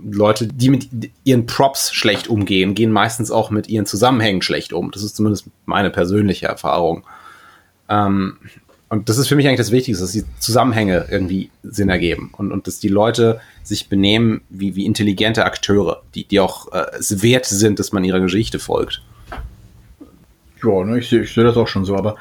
Leute, 0.02 0.46
die 0.46 0.70
mit 0.70 0.88
ihren 1.24 1.44
Props 1.44 1.92
schlecht 1.92 2.28
umgehen, 2.28 2.74
gehen 2.74 2.90
meistens 2.90 3.30
auch 3.30 3.50
mit 3.50 3.68
ihren 3.68 3.84
Zusammenhängen 3.84 4.40
schlecht 4.40 4.72
um. 4.72 4.90
Das 4.90 5.02
ist 5.02 5.16
zumindest 5.16 5.46
meine 5.66 5.90
persönliche 5.90 6.46
Erfahrung. 6.46 7.04
Ähm, 7.90 8.38
und 8.90 9.08
das 9.08 9.18
ist 9.18 9.28
für 9.28 9.36
mich 9.36 9.46
eigentlich 9.46 9.58
das 9.58 9.70
Wichtigste, 9.70 10.02
dass 10.02 10.12
die 10.12 10.24
Zusammenhänge 10.40 11.06
irgendwie 11.10 11.50
Sinn 11.62 11.88
ergeben 11.88 12.30
und, 12.36 12.50
und 12.50 12.66
dass 12.66 12.80
die 12.80 12.88
Leute 12.88 13.40
sich 13.62 13.88
benehmen 13.88 14.42
wie, 14.50 14.74
wie 14.74 14.84
intelligente 14.84 15.44
Akteure, 15.44 16.02
die, 16.16 16.24
die 16.24 16.40
auch 16.40 16.72
äh, 16.72 16.86
es 16.98 17.22
wert 17.22 17.46
sind, 17.46 17.78
dass 17.78 17.92
man 17.92 18.02
ihrer 18.02 18.18
Geschichte 18.18 18.58
folgt. 18.58 19.02
Ja, 20.62 20.84
ne, 20.84 20.98
ich 20.98 21.08
sehe 21.08 21.24
seh 21.24 21.44
das 21.44 21.56
auch 21.56 21.68
schon 21.68 21.84
so, 21.84 21.96
aber 21.96 22.16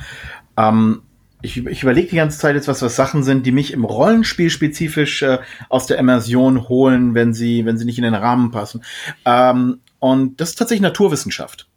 ähm, 0.57 1.01
ich, 1.41 1.57
ich 1.65 1.81
überlege 1.81 2.09
die 2.09 2.17
ganze 2.17 2.37
Zeit 2.37 2.55
jetzt, 2.55 2.67
was 2.67 2.83
was 2.83 2.95
Sachen 2.95 3.23
sind, 3.23 3.47
die 3.47 3.51
mich 3.51 3.73
im 3.73 3.83
Rollenspiel 3.83 4.51
spezifisch 4.51 5.23
äh, 5.23 5.39
aus 5.69 5.87
der 5.87 5.97
Immersion 5.97 6.69
holen, 6.69 7.15
wenn 7.15 7.33
sie, 7.33 7.65
wenn 7.65 7.79
sie 7.79 7.85
nicht 7.85 7.97
in 7.97 8.03
den 8.03 8.13
Rahmen 8.13 8.51
passen. 8.51 8.83
Ähm, 9.25 9.79
und 9.97 10.39
das 10.39 10.49
ist 10.49 10.55
tatsächlich 10.55 10.83
Naturwissenschaft 10.83 11.68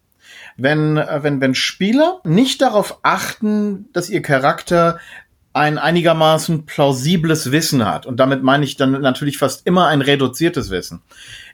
wenn, 0.57 0.97
äh, 0.97 1.23
wenn, 1.23 1.41
wenn 1.41 1.55
Spieler 1.55 2.21
nicht 2.25 2.63
darauf 2.63 3.01
achten, 3.03 3.89
dass 3.93 4.11
ihr 4.11 4.23
Charakter 4.23 4.99
ein 5.55 5.77
einigermaßen 5.77 6.65
plausibles 6.65 7.53
Wissen 7.53 7.85
hat. 7.85 8.07
Und 8.07 8.19
damit 8.19 8.43
meine 8.43 8.65
ich 8.65 8.77
dann 8.77 8.93
natürlich 8.93 9.37
fast 9.37 9.67
immer 9.67 9.89
ein 9.89 10.01
reduziertes 10.01 10.71
Wissen. 10.71 11.03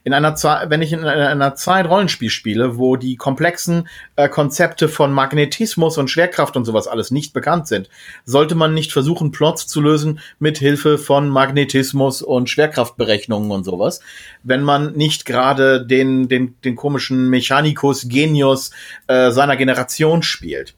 In 0.05 0.15
einer 0.15 0.37
Zeit, 0.37 0.71
wenn 0.71 0.83
ich 0.83 0.93
in 0.93 1.05
einer 1.05 1.57
Zeit 1.57 1.89
Rollenspiel 1.89 2.31
spiele, 2.31 2.79
wo 2.79 2.95
die 2.95 3.17
komplexen 3.17 3.89
äh, 4.15 4.29
Konzepte 4.29 4.89
von 4.89 5.13
Magnetismus 5.13 5.99
und 5.99 6.09
Schwerkraft 6.09 6.57
und 6.57 6.65
sowas 6.65 6.87
alles 6.87 7.11
nicht 7.11 7.33
bekannt 7.33 7.67
sind, 7.67 7.91
sollte 8.25 8.55
man 8.55 8.73
nicht 8.73 8.93
versuchen, 8.93 9.33
Plots 9.33 9.67
zu 9.67 9.81
lösen 9.81 10.21
mit 10.39 10.59
Hilfe 10.59 10.97
von 10.97 11.29
Magnetismus 11.29 12.23
und 12.23 12.49
Schwerkraftberechnungen 12.49 13.51
und 13.51 13.65
sowas. 13.65 14.01
Wenn 14.45 14.63
man 14.63 14.93
nicht 14.93 15.25
gerade 15.25 15.85
den, 15.85 16.29
den, 16.29 16.55
den 16.63 16.77
komischen 16.77 17.29
Mechanicus 17.31 18.09
Genius 18.09 18.71
äh, 19.09 19.33
seiner 19.33 19.57
Generation 19.57 20.23
spielt. 20.23 20.75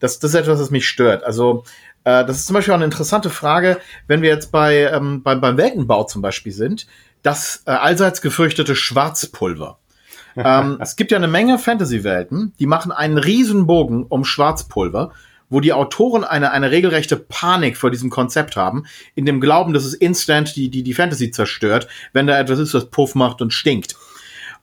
Das, 0.00 0.18
das 0.20 0.32
ist 0.32 0.40
etwas, 0.40 0.60
was 0.60 0.70
mich 0.70 0.86
stört. 0.86 1.24
Also 1.24 1.64
äh, 2.08 2.24
das 2.24 2.38
ist 2.38 2.46
zum 2.46 2.54
Beispiel 2.54 2.72
auch 2.72 2.78
eine 2.78 2.86
interessante 2.86 3.28
Frage, 3.28 3.78
wenn 4.06 4.22
wir 4.22 4.30
jetzt 4.30 4.50
bei, 4.50 4.90
ähm, 4.90 5.22
beim, 5.22 5.42
beim 5.42 5.58
Weltenbau 5.58 6.04
zum 6.04 6.22
Beispiel 6.22 6.52
sind, 6.52 6.86
das 7.22 7.62
äh, 7.66 7.70
allseits 7.72 8.22
gefürchtete 8.22 8.74
Schwarzpulver. 8.74 9.78
ähm, 10.36 10.78
es 10.80 10.96
gibt 10.96 11.10
ja 11.10 11.18
eine 11.18 11.28
Menge 11.28 11.58
Fantasy-Welten, 11.58 12.54
die 12.58 12.66
machen 12.66 12.92
einen 12.92 13.18
Riesenbogen 13.18 14.04
um 14.04 14.24
Schwarzpulver, 14.24 15.12
wo 15.50 15.60
die 15.60 15.74
Autoren 15.74 16.24
eine, 16.24 16.52
eine 16.52 16.70
regelrechte 16.70 17.16
Panik 17.16 17.76
vor 17.76 17.90
diesem 17.90 18.08
Konzept 18.08 18.56
haben, 18.56 18.84
in 19.14 19.26
dem 19.26 19.40
Glauben, 19.40 19.74
dass 19.74 19.84
es 19.84 19.94
instant 19.94 20.56
die, 20.56 20.70
die, 20.70 20.82
die 20.82 20.94
Fantasy 20.94 21.30
zerstört, 21.30 21.88
wenn 22.14 22.26
da 22.26 22.38
etwas 22.38 22.58
ist, 22.58 22.72
was 22.72 22.90
Puff 22.90 23.14
macht 23.14 23.42
und 23.42 23.52
stinkt. 23.52 23.96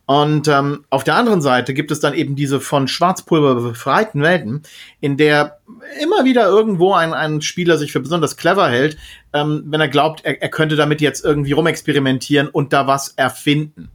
Und 0.08 0.48
ähm, 0.48 0.86
auf 0.92 1.04
der 1.04 1.16
anderen 1.16 1.42
Seite 1.42 1.74
gibt 1.74 1.90
es 1.90 2.00
dann 2.00 2.14
eben 2.14 2.36
diese 2.36 2.60
von 2.60 2.88
Schwarzpulver 2.88 3.56
befreiten 3.56 4.22
Welten, 4.22 4.62
in 5.02 5.18
der 5.18 5.60
immer 6.02 6.26
wieder 6.26 6.46
irgendwo 6.46 6.94
ein, 6.94 7.14
ein 7.14 7.42
Spieler 7.42 7.78
sich 7.78 7.92
für 7.92 8.00
besonders 8.00 8.38
clever 8.38 8.70
hält, 8.70 8.98
ähm, 9.34 9.64
wenn 9.68 9.82
er 9.82 9.88
glaubt, 9.88 10.24
er, 10.24 10.42
er 10.42 10.50
könnte 10.50 10.76
damit 10.76 11.02
jetzt 11.02 11.26
irgendwie 11.26 11.54
rumexperimentieren 11.54 12.50
und 12.50 12.72
da 12.72 12.86
was 12.86 13.14
erfinden. 13.16 13.90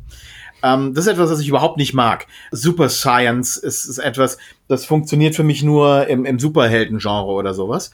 Ähm, 0.63 0.95
das 0.95 1.07
ist 1.07 1.13
etwas, 1.13 1.31
was 1.31 1.41
ich 1.41 1.49
überhaupt 1.49 1.77
nicht 1.77 1.95
mag. 1.95 2.27
Super 2.51 2.89
Science 2.89 3.57
ist, 3.57 3.85
ist 3.85 3.99
etwas, 3.99 4.37
das 4.67 4.85
funktioniert 4.85 5.37
für 5.37 5.45
mich 5.45 5.63
nur 5.63 6.09
im, 6.09 6.25
im 6.25 6.39
Superhelden-Genre 6.39 7.33
oder 7.33 7.55
sowas. 7.55 7.93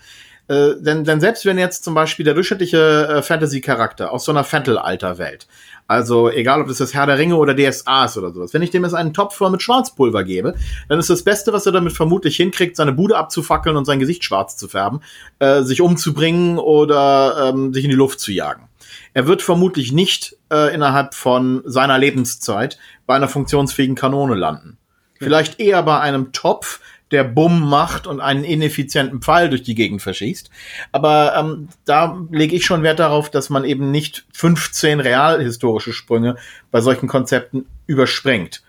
Äh, 0.49 0.75
denn, 0.79 1.05
denn 1.05 1.21
selbst 1.21 1.45
wenn 1.45 1.59
jetzt 1.59 1.85
zum 1.85 1.95
Beispiel 1.95 2.25
der 2.25 2.35
durchschnittliche 2.35 3.09
äh, 3.09 3.23
Fantasy-Charakter 3.23 4.13
aus 4.13 4.25
so 4.25 4.33
einer 4.33 4.45
Fantal-Alter-Welt 4.45 5.47
also 5.87 6.31
egal, 6.31 6.61
ob 6.61 6.69
das 6.69 6.79
das 6.79 6.95
Herr 6.95 7.07
der 7.07 7.19
Ringe 7.19 7.37
oder 7.37 7.55
DSA 7.55 8.07
ist 8.07 8.19
oder 8.19 8.33
sowas. 8.33 8.53
Wenn 8.53 8.63
ich 8.63 8.71
dem 8.71 8.83
jetzt 8.83 8.95
einen 8.95 9.15
Topf 9.15 9.37
voll 9.37 9.51
mit 9.51 9.63
Schwarzpulver 9.63 10.25
gebe, 10.25 10.55
dann 10.89 10.99
ist 10.99 11.11
das 11.11 11.23
Beste, 11.23 11.53
was 11.53 11.67
er 11.67 11.73
damit 11.73 11.93
vermutlich 11.93 12.37
hinkriegt, 12.37 12.77
seine 12.77 12.93
Bude 12.93 13.17
abzufackeln 13.17 13.77
und 13.77 13.85
sein 13.85 14.01
Gesicht 14.01 14.25
schwarz 14.25 14.57
zu 14.57 14.69
färben, 14.69 15.01
äh, 15.39 15.63
sich 15.63 15.81
umzubringen 15.81 16.59
oder 16.59 17.51
ähm, 17.51 17.73
sich 17.73 17.85
in 17.85 17.91
die 17.91 17.97
Luft 17.97 18.21
zu 18.21 18.33
jagen. 18.33 18.69
Er 19.15 19.27
wird 19.27 19.43
vermutlich 19.43 19.93
nicht 19.93 20.37
äh, 20.53 20.75
innerhalb 20.75 21.15
von 21.15 21.63
seiner 21.65 21.99
Lebenszeit 21.99 22.79
bei 23.07 23.15
einer 23.15 23.29
funktionsfähigen 23.29 23.95
Kanone 23.95 24.35
landen. 24.35 24.79
Vielleicht 25.19 25.61
eher 25.61 25.83
bei 25.83 25.99
einem 26.01 26.33
Topf, 26.33 26.81
der 27.13 27.25
Bumm 27.25 27.69
macht 27.69 28.07
und 28.07 28.21
einen 28.21 28.45
ineffizienten 28.45 29.21
Pfeil 29.21 29.49
durch 29.49 29.63
die 29.63 29.75
Gegend 29.75 30.03
verschießt. 30.03 30.51
Aber 30.93 31.35
ähm, 31.37 31.69
da 31.85 32.21
lege 32.31 32.57
ich 32.57 32.67
schon 32.67 32.83
Wert 32.83 32.99
darauf, 32.99 33.31
dass 33.31 33.49
man 33.49 33.65
eben 33.65 33.91
nicht 33.91 34.27
15 34.33 35.01
realhistorische 35.01 35.93
Sprünge 35.93 36.37
bei 36.71 36.81
solchen 36.81 37.09
Konzepten 37.09 37.67
überspringt. 37.87 38.63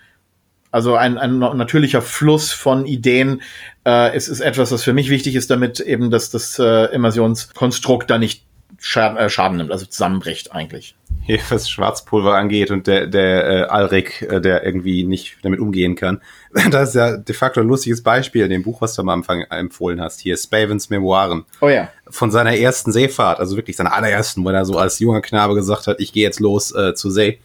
Also 0.70 0.96
ein, 0.96 1.18
ein 1.18 1.40
natürlicher 1.40 2.02
Fluss 2.02 2.52
von 2.52 2.86
Ideen 2.86 3.42
äh, 3.86 4.16
ist, 4.16 4.28
ist 4.28 4.42
etwas, 4.42 4.72
was 4.72 4.84
für 4.84 4.94
mich 4.94 5.10
wichtig 5.10 5.36
ist, 5.36 5.50
damit 5.50 5.80
eben 5.80 6.12
das, 6.12 6.30
das 6.30 6.60
äh, 6.60 6.94
Immersionskonstrukt 6.94 8.10
da 8.10 8.18
nicht 8.18 8.47
Schaden, 8.80 9.18
äh, 9.18 9.30
Schaden 9.30 9.58
nimmt, 9.58 9.72
also 9.72 9.86
zusammenbricht 9.86 10.52
eigentlich. 10.52 10.96
Hier, 11.24 11.40
was 11.50 11.70
Schwarzpulver 11.70 12.36
angeht 12.36 12.72
und 12.72 12.88
der, 12.88 13.08
der 13.08 13.48
äh, 13.48 13.62
Alrik, 13.64 14.22
äh, 14.22 14.40
der 14.40 14.66
irgendwie 14.66 15.04
nicht 15.04 15.38
damit 15.42 15.60
umgehen 15.60 15.96
kann. 15.96 16.22
Das 16.72 16.90
ist 16.90 16.96
ja 16.96 17.18
de 17.18 17.36
facto 17.36 17.62
ein 17.62 17.68
lustiges 17.68 18.02
Beispiel 18.02 18.44
in 18.44 18.50
dem 18.50 18.64
Buch, 18.64 18.82
was 18.82 18.96
du 18.96 19.02
am 19.02 19.10
Anfang 19.10 19.42
empfohlen 19.42 20.02
hast. 20.02 20.22
Hier, 20.22 20.38
Spavens 20.38 20.90
Memoiren. 20.90 21.46
Oh 21.62 21.70
ja. 21.70 21.90
Von 22.10 22.32
seiner 22.32 22.58
ersten 22.58 22.92
Seefahrt, 22.92 23.40
also 23.40 23.58
wirklich 23.58 23.76
seiner 23.76 23.94
allerersten, 23.94 24.44
wo 24.44 24.50
er 24.50 24.66
so 24.66 24.78
als 24.78 25.00
junger 25.00 25.22
Knabe 25.22 25.54
gesagt 25.56 25.88
hat, 25.88 26.00
ich 26.00 26.14
gehe 26.14 26.24
jetzt 26.24 26.40
los 26.40 26.74
äh, 26.74 26.94
zur 26.96 27.12
See. 27.12 27.40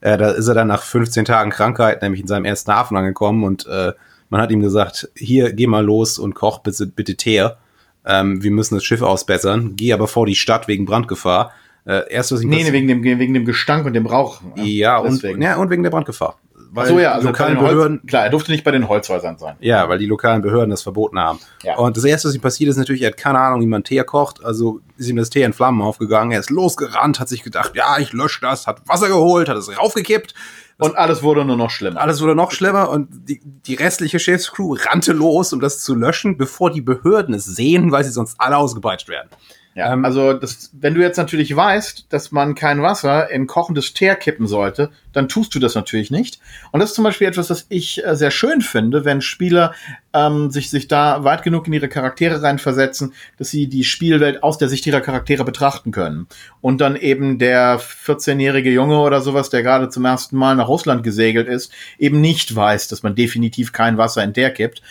Äh, 0.00 0.18
da 0.18 0.32
ist 0.32 0.48
er 0.48 0.54
dann 0.54 0.68
nach 0.68 0.82
15 0.82 1.24
Tagen 1.24 1.50
Krankheit 1.50 2.02
nämlich 2.02 2.20
in 2.20 2.26
seinem 2.26 2.44
ersten 2.44 2.72
Hafen 2.72 2.96
angekommen 2.96 3.44
und 3.44 3.66
äh, 3.66 3.92
man 4.28 4.40
hat 4.40 4.50
ihm 4.50 4.60
gesagt, 4.60 5.10
hier, 5.14 5.52
geh 5.52 5.66
mal 5.66 5.84
los 5.84 6.18
und 6.18 6.34
koch 6.34 6.58
bitte, 6.58 6.86
bitte 6.86 7.16
Teer 7.16 7.58
ähm, 8.06 8.42
wir 8.42 8.50
müssen 8.50 8.74
das 8.74 8.84
Schiff 8.84 9.02
ausbessern, 9.02 9.72
geh 9.76 9.92
aber 9.92 10.08
vor 10.08 10.26
die 10.26 10.34
Stadt 10.34 10.68
wegen 10.68 10.84
Brandgefahr. 10.84 11.52
Äh, 11.84 12.10
erst 12.10 12.30
was 12.32 12.40
ich 12.40 12.46
nee, 12.46 12.62
nee, 12.62 12.72
wegen 12.72 12.86
dem, 12.86 13.02
wegen 13.02 13.34
dem 13.34 13.44
Gestank 13.44 13.86
und 13.86 13.94
dem 13.94 14.06
Rauch. 14.06 14.40
Ja, 14.54 14.98
und, 14.98 15.20
ja, 15.22 15.56
und 15.56 15.70
wegen 15.70 15.82
der 15.82 15.90
Brandgefahr. 15.90 16.38
weil 16.70 16.86
so 16.86 16.98
ja, 17.00 17.10
die 17.10 17.14
also 17.16 17.28
lokalen 17.28 17.58
Holz- 17.60 17.70
Behörden 17.70 18.06
Klar, 18.06 18.24
er 18.24 18.30
durfte 18.30 18.52
nicht 18.52 18.62
bei 18.62 18.70
den 18.70 18.88
Holzhäusern 18.88 19.36
sein. 19.36 19.56
Ja, 19.58 19.88
weil 19.88 19.98
die 19.98 20.06
lokalen 20.06 20.42
Behörden 20.42 20.70
das 20.70 20.82
verboten 20.82 21.18
haben. 21.18 21.40
Ja. 21.64 21.76
Und 21.78 21.96
das 21.96 22.04
erste, 22.04 22.28
was 22.28 22.36
ihm 22.36 22.40
passiert 22.40 22.70
ist 22.70 22.76
natürlich, 22.76 23.02
er 23.02 23.08
hat 23.08 23.16
keine 23.16 23.40
Ahnung, 23.40 23.62
wie 23.62 23.66
man 23.66 23.82
Tee 23.82 24.02
kocht. 24.04 24.44
Also 24.44 24.80
ist 24.96 25.08
ihm 25.08 25.16
das 25.16 25.30
Tee 25.30 25.42
in 25.42 25.52
Flammen 25.52 25.82
aufgegangen. 25.82 26.30
Er 26.30 26.38
ist 26.38 26.50
losgerannt, 26.50 27.18
hat 27.18 27.28
sich 27.28 27.42
gedacht, 27.42 27.72
ja, 27.74 27.98
ich 27.98 28.12
lösche 28.12 28.40
das, 28.40 28.68
hat 28.68 28.88
Wasser 28.88 29.08
geholt, 29.08 29.48
hat 29.48 29.56
es 29.56 29.76
raufgekippt. 29.76 30.34
Und 30.82 30.96
alles 30.96 31.22
wurde 31.22 31.44
nur 31.44 31.56
noch 31.56 31.70
schlimmer. 31.70 32.00
Alles 32.00 32.20
wurde 32.20 32.34
noch 32.34 32.52
schlimmer 32.52 32.90
und 32.90 33.08
die, 33.28 33.40
die 33.44 33.74
restliche 33.74 34.18
Schiffscrew 34.18 34.76
rannte 34.86 35.12
los, 35.12 35.52
um 35.52 35.60
das 35.60 35.82
zu 35.82 35.94
löschen, 35.94 36.36
bevor 36.36 36.70
die 36.70 36.80
Behörden 36.80 37.34
es 37.34 37.44
sehen, 37.44 37.92
weil 37.92 38.04
sie 38.04 38.10
sonst 38.10 38.36
alle 38.38 38.56
ausgepeitscht 38.56 39.08
werden. 39.08 39.28
Ja, 39.74 39.92
Ähm, 39.92 40.04
also 40.04 40.32
das, 40.34 40.70
wenn 40.72 40.94
du 40.94 41.00
jetzt 41.00 41.16
natürlich 41.16 41.54
weißt, 41.54 42.06
dass 42.10 42.30
man 42.30 42.54
kein 42.54 42.82
Wasser 42.82 43.30
in 43.30 43.46
kochendes 43.46 43.94
Teer 43.94 44.16
kippen 44.16 44.46
sollte, 44.46 44.90
dann 45.12 45.28
tust 45.28 45.54
du 45.54 45.58
das 45.58 45.74
natürlich 45.74 46.10
nicht. 46.10 46.40
Und 46.72 46.80
das 46.80 46.90
ist 46.90 46.96
zum 46.96 47.04
Beispiel 47.04 47.26
etwas, 47.26 47.50
was 47.50 47.66
ich 47.68 48.04
äh, 48.04 48.14
sehr 48.14 48.30
schön 48.30 48.60
finde, 48.60 49.04
wenn 49.04 49.20
Spieler 49.20 49.74
ähm, 50.12 50.50
sich, 50.50 50.70
sich 50.70 50.88
da 50.88 51.24
weit 51.24 51.42
genug 51.42 51.66
in 51.66 51.72
ihre 51.72 51.88
Charaktere 51.88 52.42
reinversetzen, 52.42 53.14
dass 53.38 53.50
sie 53.50 53.66
die 53.66 53.84
Spielwelt 53.84 54.42
aus 54.42 54.58
der 54.58 54.68
Sicht 54.68 54.86
ihrer 54.86 55.00
Charaktere 55.00 55.44
betrachten 55.44 55.90
können. 55.90 56.26
Und 56.60 56.80
dann 56.80 56.96
eben 56.96 57.38
der 57.38 57.80
14-jährige 57.80 58.70
Junge 58.70 58.98
oder 59.00 59.20
sowas, 59.22 59.48
der 59.50 59.62
gerade 59.62 59.88
zum 59.88 60.04
ersten 60.04 60.36
Mal 60.36 60.54
nach 60.56 60.68
Russland 60.68 61.02
gesegelt 61.02 61.48
ist, 61.48 61.72
eben 61.98 62.20
nicht 62.20 62.54
weiß, 62.54 62.88
dass 62.88 63.02
man 63.02 63.14
definitiv 63.14 63.72
kein 63.72 63.96
Wasser 63.96 64.22
in 64.22 64.34
Teer 64.34 64.50
kippt. 64.50 64.82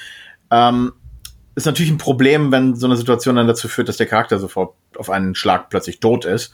Ähm, 0.50 0.94
ist 1.62 1.66
natürlich 1.66 1.92
ein 1.92 1.98
Problem, 1.98 2.52
wenn 2.52 2.76
so 2.76 2.88
eine 2.88 2.96
Situation 2.96 3.36
dann 3.36 3.48
dazu 3.48 3.68
führt, 3.68 3.88
dass 3.88 3.98
der 3.98 4.08
Charakter 4.08 4.40
sofort 4.40 4.74
auf 4.98 5.10
einen 5.10 5.36
Schlag 5.36 5.70
plötzlich 5.70 6.00
tot 6.00 6.26
ist. 6.26 6.54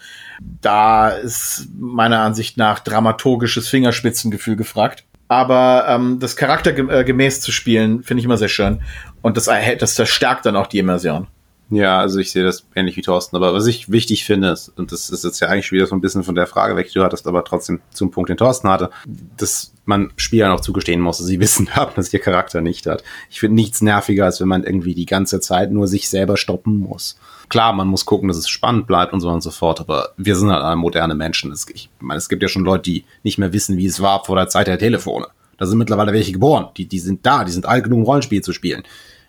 Da 0.62 1.10
ist 1.10 1.70
meiner 1.80 2.20
Ansicht 2.20 2.58
nach 2.58 2.80
dramaturgisches 2.80 3.68
Fingerspitzengefühl 3.68 4.56
gefragt. 4.56 5.06
Aber 5.28 5.86
ähm, 5.90 6.20
das 6.20 6.36
charaktergemäß 6.36 7.42
zu 7.42 7.52
spielen, 7.52 8.04
finde 8.04 8.20
ich 8.20 8.26
immer 8.26 8.38
sehr 8.38 8.48
schön. 8.48 8.82
Und 9.22 9.36
das, 9.36 9.50
das 9.80 9.96
verstärkt 9.96 10.46
dann 10.46 10.56
auch 10.56 10.68
die 10.68 10.80
Immersion. 10.80 11.28
Ja, 11.70 12.00
also 12.00 12.20
ich 12.20 12.32
sehe 12.32 12.46
das 12.46 12.66
ähnlich 12.76 12.96
wie 12.96 13.02
Thorsten. 13.02 13.36
Aber 13.36 13.54
was 13.54 13.68
ich 13.68 13.92
wichtig 13.92 14.24
finde, 14.24 14.50
ist, 14.52 14.70
und 14.78 14.92
das 14.92 15.10
ist 15.10 15.26
jetzt 15.26 15.40
ja 15.42 15.50
eigentlich 15.50 15.72
wieder 15.74 15.86
so 15.86 15.96
ein 15.96 16.02
bisschen 16.02 16.24
von 16.24 16.36
der 16.36 16.48
Frage 16.48 16.78
weg, 16.78 16.88
die 16.88 16.94
du 16.94 17.04
hattest, 17.04 17.28
aber 17.28 17.44
trotzdem 17.44 17.82
zum 17.92 18.10
Punkt, 18.10 18.30
den 18.30 18.38
Thorsten 18.38 18.70
hatte, 18.70 18.90
dass 19.36 19.74
man 19.84 20.12
Spielern 20.16 20.52
auch 20.52 20.62
zugestehen 20.62 21.02
muss, 21.02 21.18
dass 21.18 21.28
sie 21.28 21.40
wissen 21.42 21.76
haben, 21.76 21.92
dass 21.96 22.14
ihr 22.14 22.20
Charakter 22.20 22.62
nicht 22.62 22.86
hat. 22.86 23.04
Ich 23.30 23.42
finde 23.42 23.56
nichts 23.56 23.82
nerviger, 23.82 24.26
als 24.26 24.40
wenn 24.40 24.48
man 24.48 24.64
irgendwie 24.64 24.96
die 24.96 25.06
ganze 25.06 25.42
Zeit 25.42 25.72
nur 25.72 25.88
sich 25.88 26.10
selber 26.10 26.38
stoppen 26.38 26.80
muss. 26.80 27.18
Klar, 27.50 27.74
man 27.74 27.88
muss 27.88 28.06
gucken, 28.06 28.28
dass 28.28 28.38
es 28.38 28.50
spannend 28.50 28.88
bleibt 28.88 29.14
und 29.14 29.22
so 29.22 29.30
und 29.30 29.42
so 29.42 29.52
fort, 29.52 29.80
aber 29.80 30.10
wir 30.18 30.36
sind 30.36 30.52
halt 30.52 30.64
alle 30.64 30.76
moderne 30.76 31.16
Menschen. 31.16 31.54
Ich 31.74 31.90
meine, 32.00 32.18
es 32.18 32.30
gibt 32.30 32.44
ja 32.44 32.50
schon 32.50 32.66
Leute, 32.66 32.84
die 32.84 33.06
nicht 33.24 33.38
mehr 33.38 33.54
wissen, 33.54 33.78
wie 33.78 33.86
es 33.86 34.02
war 34.02 34.24
vor 34.24 34.36
der 34.36 34.50
Zeit 34.50 34.68
der 34.68 34.80
Telefone. 34.80 35.28
Da 35.58 35.66
sind 35.66 35.78
mittlerweile 35.78 36.14
welche 36.14 36.32
geboren. 36.32 36.68
Die, 36.78 36.86
die 36.86 37.00
sind 37.00 37.26
da, 37.26 37.44
die 37.44 37.52
sind 37.52 37.66
alt 37.66 37.84
genug, 37.84 38.00
um 38.00 38.06
Rollenspiel 38.06 38.42
zu 38.42 38.54
spielen. 38.54 38.84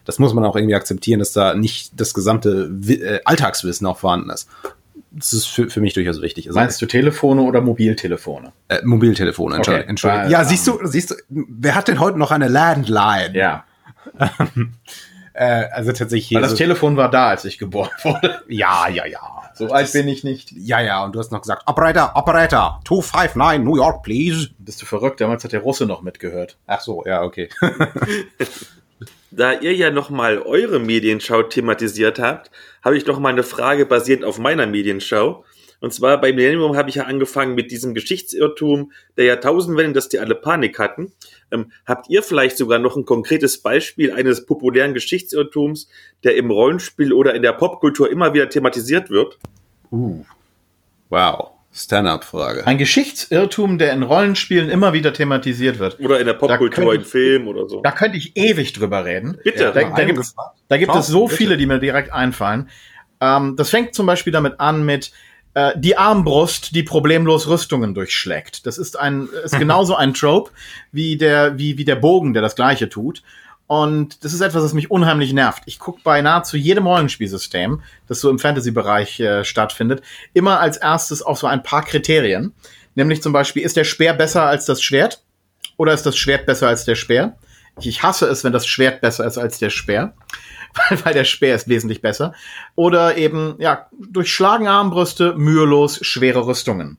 Das 0.09 0.18
muss 0.18 0.32
man 0.32 0.42
auch 0.46 0.56
irgendwie 0.56 0.74
akzeptieren, 0.74 1.18
dass 1.18 1.32
da 1.34 1.54
nicht 1.54 2.00
das 2.00 2.14
gesamte 2.14 2.70
äh, 2.88 3.20
Alltagswissen 3.26 3.86
auch 3.86 3.98
vorhanden 3.98 4.30
ist. 4.30 4.48
Das 5.11 5.34
ist 5.34 5.44
für, 5.44 5.68
für 5.68 5.82
mich 5.82 5.92
durchaus 5.92 6.22
wichtig. 6.22 6.46
Also, 6.46 6.59
Meinst 6.59 6.80
du 6.80 6.86
Telefone 6.86 7.42
oder 7.42 7.61
Mobiltelefone? 7.61 8.52
äh, 8.68 8.78
Mobiltelefon, 8.84 9.52
Entschuldigung. 9.52 9.82
Okay. 9.82 9.90
Entschuldigung. 9.90 10.24
Weil, 10.24 10.32
Ja, 10.32 10.40
ähm, 10.40 10.48
siehst 10.48 10.66
du, 10.66 10.78
siehst 10.84 11.11
du, 11.11 11.14
wer 11.28 11.74
hat 11.74 11.88
denn 11.88 12.00
heute 12.00 12.18
noch 12.18 12.30
eine 12.30 12.48
Landline? 12.48 13.34
Ja. 13.34 13.64
Äh, 15.34 15.68
also 15.70 15.92
tatsächlich 15.92 16.26
hier. 16.26 16.36
Weil 16.38 16.42
das 16.42 16.50
so, 16.50 16.56
Telefon 16.56 16.96
war 16.96 17.09
da, 17.12 17.28
als 17.28 17.44
ich 17.44 17.59
geboren 17.59 17.90
wurde. 18.02 18.42
ja, 18.48 18.88
ja, 18.88 19.06
ja. 19.06 19.20
So 19.54 19.70
alt 19.70 19.92
bin 19.92 20.09
ich 20.09 20.24
nicht. 20.24 20.50
Ja, 20.50 20.80
ja, 20.80 21.04
und 21.04 21.14
du 21.14 21.20
hast 21.20 21.30
noch 21.30 21.42
gesagt, 21.42 21.62
Operator, 21.66 22.11
Operator, 22.16 22.80
259, 22.84 23.64
New 23.64 23.76
York, 23.76 24.02
please. 24.02 24.48
Bist 24.59 24.82
du 24.82 24.86
verrückt? 24.86 25.20
Damals 25.20 25.44
hat 25.44 25.52
der 25.52 25.61
Russe 25.61 25.86
noch 25.86 26.02
mitgehört. 26.02 26.56
Ach 26.66 26.80
so, 26.80 27.04
ja, 27.06 27.22
okay. 27.22 27.48
Da 29.30 29.52
ihr 29.52 29.74
ja 29.74 29.90
nochmal 29.90 30.38
eure 30.38 30.78
Medienschau 30.78 31.42
thematisiert 31.42 32.18
habt, 32.18 32.50
habe 32.82 32.96
ich 32.96 33.06
noch 33.06 33.18
mal 33.18 33.28
eine 33.28 33.42
Frage 33.42 33.84
basierend 33.84 34.24
auf 34.24 34.38
meiner 34.38 34.66
Medienschau. 34.66 35.44
Und 35.80 35.92
zwar 35.92 36.20
bei 36.20 36.32
Millennium 36.32 36.76
habe 36.76 36.88
ich 36.88 36.96
ja 36.96 37.04
angefangen 37.04 37.54
mit 37.54 37.70
diesem 37.70 37.94
Geschichtsirrtum 37.94 38.90
der 39.16 39.26
Jahrtausendwende, 39.26 39.92
dass 39.92 40.08
die 40.08 40.18
alle 40.18 40.34
Panik 40.34 40.78
hatten. 40.78 41.12
Ähm, 41.52 41.70
habt 41.86 42.08
ihr 42.08 42.22
vielleicht 42.22 42.56
sogar 42.56 42.78
noch 42.78 42.96
ein 42.96 43.04
konkretes 43.04 43.58
Beispiel 43.58 44.12
eines 44.12 44.44
populären 44.44 44.94
Geschichtsirrtums, 44.94 45.88
der 46.24 46.36
im 46.36 46.50
Rollenspiel 46.50 47.12
oder 47.12 47.34
in 47.34 47.42
der 47.42 47.52
Popkultur 47.52 48.10
immer 48.10 48.34
wieder 48.34 48.48
thematisiert 48.48 49.10
wird? 49.10 49.38
uh. 49.92 50.24
Wow. 51.10 51.57
Stand-up-Frage. 51.78 52.66
Ein 52.66 52.78
Geschichtsirrtum, 52.78 53.78
der 53.78 53.92
in 53.92 54.02
Rollenspielen 54.02 54.68
immer 54.68 54.92
wieder 54.92 55.12
thematisiert 55.12 55.78
wird. 55.78 55.98
Oder 56.00 56.20
in 56.20 56.26
der 56.26 56.34
Popkultur, 56.34 56.94
in 56.94 57.04
Film 57.04 57.48
oder 57.48 57.68
so? 57.68 57.80
Da 57.82 57.92
könnte 57.92 58.18
ich 58.18 58.36
ewig 58.36 58.72
drüber 58.72 59.04
reden. 59.04 59.38
Bitte. 59.44 59.72
Da, 59.72 59.90
da, 59.90 60.04
gibt, 60.04 60.18
es- 60.18 60.34
da 60.68 60.76
gibt 60.76 60.94
es 60.94 61.06
so 61.06 61.24
Bitte. 61.26 61.36
viele, 61.36 61.56
die 61.56 61.66
mir 61.66 61.78
direkt 61.78 62.12
einfallen. 62.12 62.68
Ähm, 63.20 63.56
das 63.56 63.70
fängt 63.70 63.94
zum 63.94 64.06
Beispiel 64.06 64.32
damit 64.32 64.60
an 64.60 64.84
mit 64.84 65.12
äh, 65.54 65.72
die 65.76 65.96
Armbrust, 65.96 66.74
die 66.74 66.82
problemlos 66.82 67.48
Rüstungen 67.48 67.94
durchschlägt. 67.94 68.66
Das 68.66 68.78
ist 68.78 68.98
ein 68.98 69.28
ist 69.44 69.56
genauso 69.58 69.96
ein 69.96 70.14
Trope 70.14 70.50
wie 70.92 71.16
der 71.16 71.58
wie 71.58 71.78
wie 71.78 71.84
der 71.84 71.96
Bogen, 71.96 72.32
der 72.32 72.42
das 72.42 72.54
Gleiche 72.54 72.88
tut. 72.88 73.22
Und 73.68 74.24
das 74.24 74.32
ist 74.32 74.40
etwas, 74.40 74.62
das 74.62 74.72
mich 74.72 74.90
unheimlich 74.90 75.34
nervt. 75.34 75.62
Ich 75.66 75.78
gucke 75.78 76.00
bei 76.02 76.22
nahezu 76.22 76.56
jedem 76.56 76.86
Rollenspielsystem, 76.86 77.82
das 78.08 78.20
so 78.20 78.30
im 78.30 78.38
Fantasy-Bereich 78.38 79.20
äh, 79.20 79.44
stattfindet, 79.44 80.02
immer 80.32 80.58
als 80.58 80.78
erstes 80.78 81.20
auf 81.20 81.38
so 81.38 81.46
ein 81.46 81.62
paar 81.62 81.84
Kriterien. 81.84 82.54
Nämlich 82.94 83.22
zum 83.22 83.34
Beispiel, 83.34 83.62
ist 83.62 83.76
der 83.76 83.84
Speer 83.84 84.14
besser 84.14 84.44
als 84.44 84.64
das 84.64 84.82
Schwert? 84.82 85.22
Oder 85.76 85.92
ist 85.92 86.06
das 86.06 86.16
Schwert 86.16 86.46
besser 86.46 86.66
als 86.66 86.86
der 86.86 86.94
Speer? 86.94 87.36
Ich 87.78 88.02
hasse 88.02 88.26
es, 88.26 88.42
wenn 88.42 88.54
das 88.54 88.66
Schwert 88.66 89.02
besser 89.02 89.26
ist 89.26 89.36
als 89.36 89.58
der 89.58 89.70
Speer, 89.70 90.14
weil, 90.88 91.04
weil 91.04 91.12
der 91.12 91.24
Speer 91.24 91.54
ist 91.54 91.68
wesentlich 91.68 92.00
besser. 92.00 92.32
Oder 92.74 93.18
eben, 93.18 93.54
ja, 93.58 93.88
durchschlagen 94.00 94.66
Armbrüste, 94.66 95.34
mühelos 95.36 95.98
schwere 96.00 96.46
Rüstungen. 96.46 96.96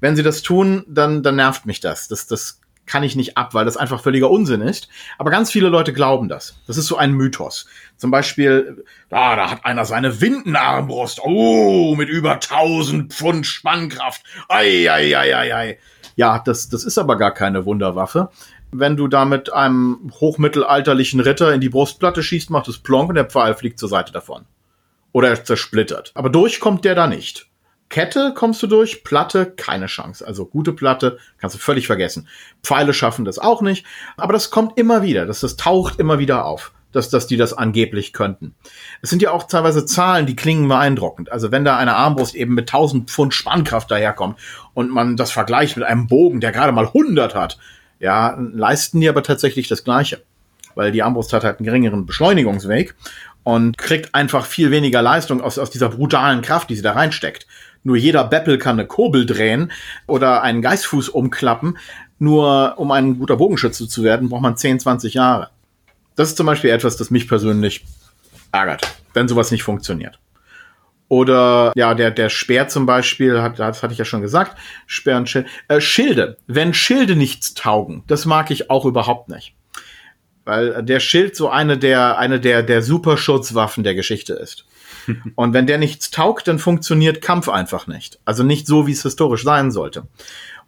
Wenn 0.00 0.16
sie 0.16 0.22
das 0.22 0.42
tun, 0.42 0.84
dann, 0.86 1.22
dann 1.22 1.36
nervt 1.36 1.64
mich 1.64 1.80
das. 1.80 2.08
Das, 2.08 2.26
das 2.26 2.59
kann 2.90 3.04
ich 3.04 3.14
nicht 3.14 3.36
ab, 3.36 3.54
weil 3.54 3.64
das 3.64 3.76
einfach 3.76 4.02
völliger 4.02 4.30
Unsinn 4.30 4.60
ist. 4.60 4.88
Aber 5.16 5.30
ganz 5.30 5.52
viele 5.52 5.68
Leute 5.68 5.92
glauben 5.92 6.28
das. 6.28 6.56
Das 6.66 6.76
ist 6.76 6.86
so 6.86 6.96
ein 6.96 7.12
Mythos. 7.12 7.66
Zum 7.96 8.10
Beispiel, 8.10 8.84
ah, 9.10 9.36
da 9.36 9.50
hat 9.50 9.64
einer 9.64 9.84
seine 9.84 10.20
Windenarmbrust. 10.20 11.20
Oh, 11.22 11.94
mit 11.94 12.08
über 12.08 12.32
1000 12.32 13.12
Pfund 13.12 13.46
Spannkraft. 13.46 14.22
Ei, 14.48 14.90
ei, 14.90 15.16
ei, 15.16 15.36
ei, 15.36 15.54
ei. 15.54 15.78
Ja, 16.16 16.40
das, 16.40 16.68
das 16.68 16.82
ist 16.82 16.98
aber 16.98 17.16
gar 17.16 17.32
keine 17.32 17.64
Wunderwaffe. 17.64 18.30
Wenn 18.72 18.96
du 18.96 19.06
da 19.06 19.24
mit 19.24 19.52
einem 19.52 20.12
hochmittelalterlichen 20.20 21.20
Ritter 21.20 21.54
in 21.54 21.60
die 21.60 21.68
Brustplatte 21.68 22.22
schießt, 22.22 22.50
macht 22.50 22.68
es 22.68 22.78
plonk 22.78 23.08
und 23.08 23.14
der 23.14 23.24
Pfeil 23.24 23.54
fliegt 23.54 23.78
zur 23.78 23.88
Seite 23.88 24.12
davon. 24.12 24.46
Oder 25.12 25.28
er 25.28 25.44
zersplittert. 25.44 26.10
Aber 26.14 26.28
durch 26.28 26.58
kommt 26.58 26.84
der 26.84 26.96
da 26.96 27.06
nicht. 27.06 27.49
Kette 27.90 28.32
kommst 28.34 28.62
du 28.62 28.68
durch, 28.68 29.04
Platte 29.04 29.46
keine 29.46 29.86
Chance. 29.86 30.26
Also 30.26 30.46
gute 30.46 30.72
Platte 30.72 31.18
kannst 31.38 31.56
du 31.56 31.60
völlig 31.60 31.86
vergessen. 31.86 32.28
Pfeile 32.62 32.94
schaffen 32.94 33.24
das 33.24 33.38
auch 33.38 33.60
nicht, 33.60 33.84
aber 34.16 34.32
das 34.32 34.50
kommt 34.50 34.78
immer 34.78 35.02
wieder, 35.02 35.26
das, 35.26 35.40
das 35.40 35.56
taucht 35.56 35.98
immer 35.98 36.20
wieder 36.20 36.44
auf, 36.44 36.72
dass, 36.92 37.10
dass 37.10 37.26
die 37.26 37.36
das 37.36 37.52
angeblich 37.52 38.12
könnten. 38.12 38.54
Es 39.02 39.10
sind 39.10 39.22
ja 39.22 39.32
auch 39.32 39.42
teilweise 39.42 39.84
Zahlen, 39.84 40.26
die 40.26 40.36
klingen 40.36 40.68
beeindruckend. 40.68 41.32
Also 41.32 41.50
wenn 41.50 41.64
da 41.64 41.76
eine 41.76 41.96
Armbrust 41.96 42.36
eben 42.36 42.54
mit 42.54 42.68
1000 42.70 43.10
Pfund 43.10 43.34
Spannkraft 43.34 43.90
daherkommt 43.90 44.38
und 44.72 44.90
man 44.90 45.16
das 45.16 45.32
vergleicht 45.32 45.76
mit 45.76 45.84
einem 45.84 46.06
Bogen, 46.06 46.40
der 46.40 46.52
gerade 46.52 46.72
mal 46.72 46.86
100 46.86 47.34
hat, 47.34 47.58
ja, 47.98 48.38
leisten 48.38 49.00
die 49.00 49.08
aber 49.08 49.24
tatsächlich 49.24 49.68
das 49.68 49.84
Gleiche. 49.84 50.22
Weil 50.76 50.92
die 50.92 51.02
Armbrust 51.02 51.32
hat 51.32 51.42
halt 51.42 51.58
einen 51.58 51.66
geringeren 51.66 52.06
Beschleunigungsweg 52.06 52.94
und 53.42 53.78
kriegt 53.78 54.14
einfach 54.14 54.46
viel 54.46 54.70
weniger 54.70 55.02
Leistung 55.02 55.40
aus, 55.40 55.58
aus 55.58 55.70
dieser 55.70 55.88
brutalen 55.88 56.42
Kraft, 56.42 56.70
die 56.70 56.76
sie 56.76 56.82
da 56.82 56.92
reinsteckt. 56.92 57.46
Nur 57.82 57.96
jeder 57.96 58.24
Beppel 58.24 58.58
kann 58.58 58.78
eine 58.78 58.86
Kurbel 58.86 59.26
drehen 59.26 59.72
oder 60.06 60.42
einen 60.42 60.62
Geistfuß 60.62 61.08
umklappen. 61.08 61.78
Nur 62.18 62.74
um 62.76 62.90
ein 62.90 63.18
guter 63.18 63.36
Bogenschütze 63.36 63.88
zu 63.88 64.02
werden, 64.02 64.28
braucht 64.28 64.42
man 64.42 64.56
10, 64.56 64.80
20 64.80 65.14
Jahre. 65.14 65.50
Das 66.16 66.28
ist 66.28 66.36
zum 66.36 66.46
Beispiel 66.46 66.70
etwas, 66.70 66.96
das 66.96 67.10
mich 67.10 67.28
persönlich 67.28 67.84
ärgert, 68.52 68.86
wenn 69.14 69.28
sowas 69.28 69.50
nicht 69.50 69.62
funktioniert. 69.62 70.18
Oder 71.08 71.72
ja, 71.74 71.94
der, 71.94 72.12
der 72.12 72.28
Speer 72.28 72.68
zum 72.68 72.86
Beispiel, 72.86 73.42
hat, 73.42 73.58
das 73.58 73.82
hatte 73.82 73.92
ich 73.92 73.98
ja 73.98 74.04
schon 74.04 74.20
gesagt, 74.20 74.56
Speer 74.86 75.16
und 75.16 75.28
Schild. 75.28 75.46
Äh, 75.66 75.80
Schilde. 75.80 76.36
Wenn 76.46 76.72
Schilde 76.72 77.16
nichts 77.16 77.54
taugen, 77.54 78.04
das 78.06 78.26
mag 78.26 78.50
ich 78.52 78.70
auch 78.70 78.84
überhaupt 78.84 79.28
nicht. 79.28 79.54
Weil 80.44 80.84
der 80.84 81.00
Schild 81.00 81.34
so 81.34 81.48
eine 81.48 81.78
der, 81.78 82.18
eine 82.18 82.38
der, 82.38 82.62
der 82.62 82.82
Superschutzwaffen 82.82 83.82
der 83.82 83.96
Geschichte 83.96 84.34
ist. 84.34 84.66
Und 85.34 85.54
wenn 85.54 85.66
der 85.66 85.78
nichts 85.78 86.10
taugt, 86.10 86.48
dann 86.48 86.58
funktioniert 86.58 87.22
Kampf 87.22 87.48
einfach 87.48 87.86
nicht. 87.86 88.18
Also 88.24 88.42
nicht 88.42 88.66
so, 88.66 88.86
wie 88.86 88.92
es 88.92 89.02
historisch 89.02 89.44
sein 89.44 89.70
sollte. 89.70 90.04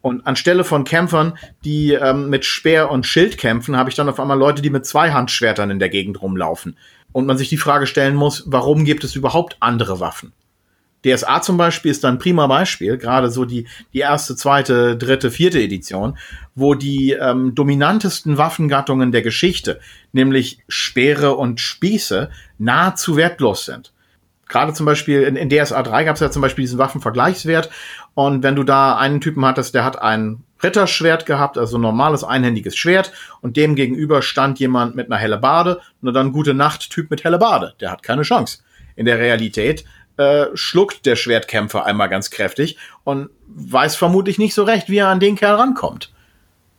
Und 0.01 0.26
anstelle 0.26 0.64
von 0.64 0.85
Kämpfern, 0.85 1.39
die 1.64 1.93
ähm, 1.93 2.28
mit 2.28 2.45
Speer 2.45 2.91
und 2.91 3.07
Schild 3.07 3.39
kämpfen, 3.39 3.76
habe 3.76 3.89
ich 3.89 3.95
dann 3.95 4.09
auf 4.09 4.18
einmal 4.18 4.39
Leute, 4.39 4.61
die 4.61 4.70
mit 4.70 4.85
Zweihandschwertern 4.85 5.70
in 5.70 5.78
der 5.78 5.91
Gegend 5.91 6.20
rumlaufen. 6.20 6.76
Und 7.12 7.26
man 7.26 7.39
sich 7.39 7.49
die 7.49 7.57
Frage 7.57 7.87
stellen 7.87 8.16
muss, 8.16 8.43
warum 8.47 8.85
gibt 8.85 9.05
es 9.05 9.14
überhaupt 9.14 9.57
andere 9.61 10.01
Waffen? 10.01 10.33
DSA 11.05 11.43
zum 11.43 11.57
Beispiel 11.57 11.91
ist 11.91 12.05
ein 12.05 12.18
prima 12.18 12.47
Beispiel, 12.47 12.97
gerade 12.97 13.30
so 13.30 13.45
die, 13.45 13.66
die 13.93 13.99
erste, 13.99 14.37
zweite, 14.37 14.97
dritte, 14.97 15.30
vierte 15.30 15.61
Edition, 15.61 16.16
wo 16.55 16.74
die 16.74 17.12
ähm, 17.12 17.55
dominantesten 17.55 18.39
Waffengattungen 18.39 19.11
der 19.11 19.22
Geschichte, 19.22 19.80
nämlich 20.12 20.59
Speere 20.68 21.35
und 21.35 21.61
Spieße, 21.61 22.30
nahezu 22.59 23.16
wertlos 23.16 23.64
sind. 23.64 23.93
Gerade 24.53 24.74
zum 24.74 24.84
Beispiel 24.84 25.22
in, 25.22 25.34
in 25.34 25.48
DSA 25.48 25.82
3 25.82 26.05
gab 26.05 26.16
es 26.16 26.20
ja 26.20 26.30
zum 26.30 26.42
Beispiel 26.42 26.64
diesen 26.64 26.78
Waffenvergleichswert 26.78 27.70
und 28.12 28.42
wenn 28.42 28.55
du 28.55 28.64
da 28.64 28.98
einen 28.98 29.22
Typen 29.22 29.46
hattest, 29.46 29.74
der 29.74 29.82
hat 29.82 30.03
ein 30.03 30.44
Ritterschwert 30.62 31.24
gehabt, 31.24 31.57
also 31.57 31.78
normales 31.78 32.22
einhändiges 32.22 32.76
Schwert 32.76 33.12
und 33.40 33.57
dem 33.57 33.76
gegenüber 33.76 34.20
stand 34.20 34.61
jemand 34.61 34.94
mit 34.94 35.07
einer 35.07 35.16
Hellebarde, 35.16 35.80
nur 36.03 36.12
dann 36.12 36.32
gute 36.32 36.53
Nacht 36.53 36.90
Typ 36.90 37.11
mit 37.11 37.24
Hellebarde, 37.24 37.72
der 37.80 37.90
hat 37.90 38.03
keine 38.03 38.22
Chance. 38.22 38.59
In 38.94 39.07
der 39.07 39.18
Realität 39.18 39.86
äh, 40.18 40.48
schluckt 40.53 41.07
der 41.07 41.16
Schwertkämpfer 41.16 41.86
einmal 41.86 42.11
ganz 42.11 42.30
kräftig 42.30 42.76
und 43.05 43.30
weiß 43.46 43.96
vermutlich 43.96 44.36
nicht 44.36 44.53
so 44.53 44.64
recht, 44.64 44.90
wie 44.90 44.98
er 44.98 45.09
an 45.09 45.18
den 45.18 45.36
Kerl 45.36 45.55
rankommt. 45.55 46.12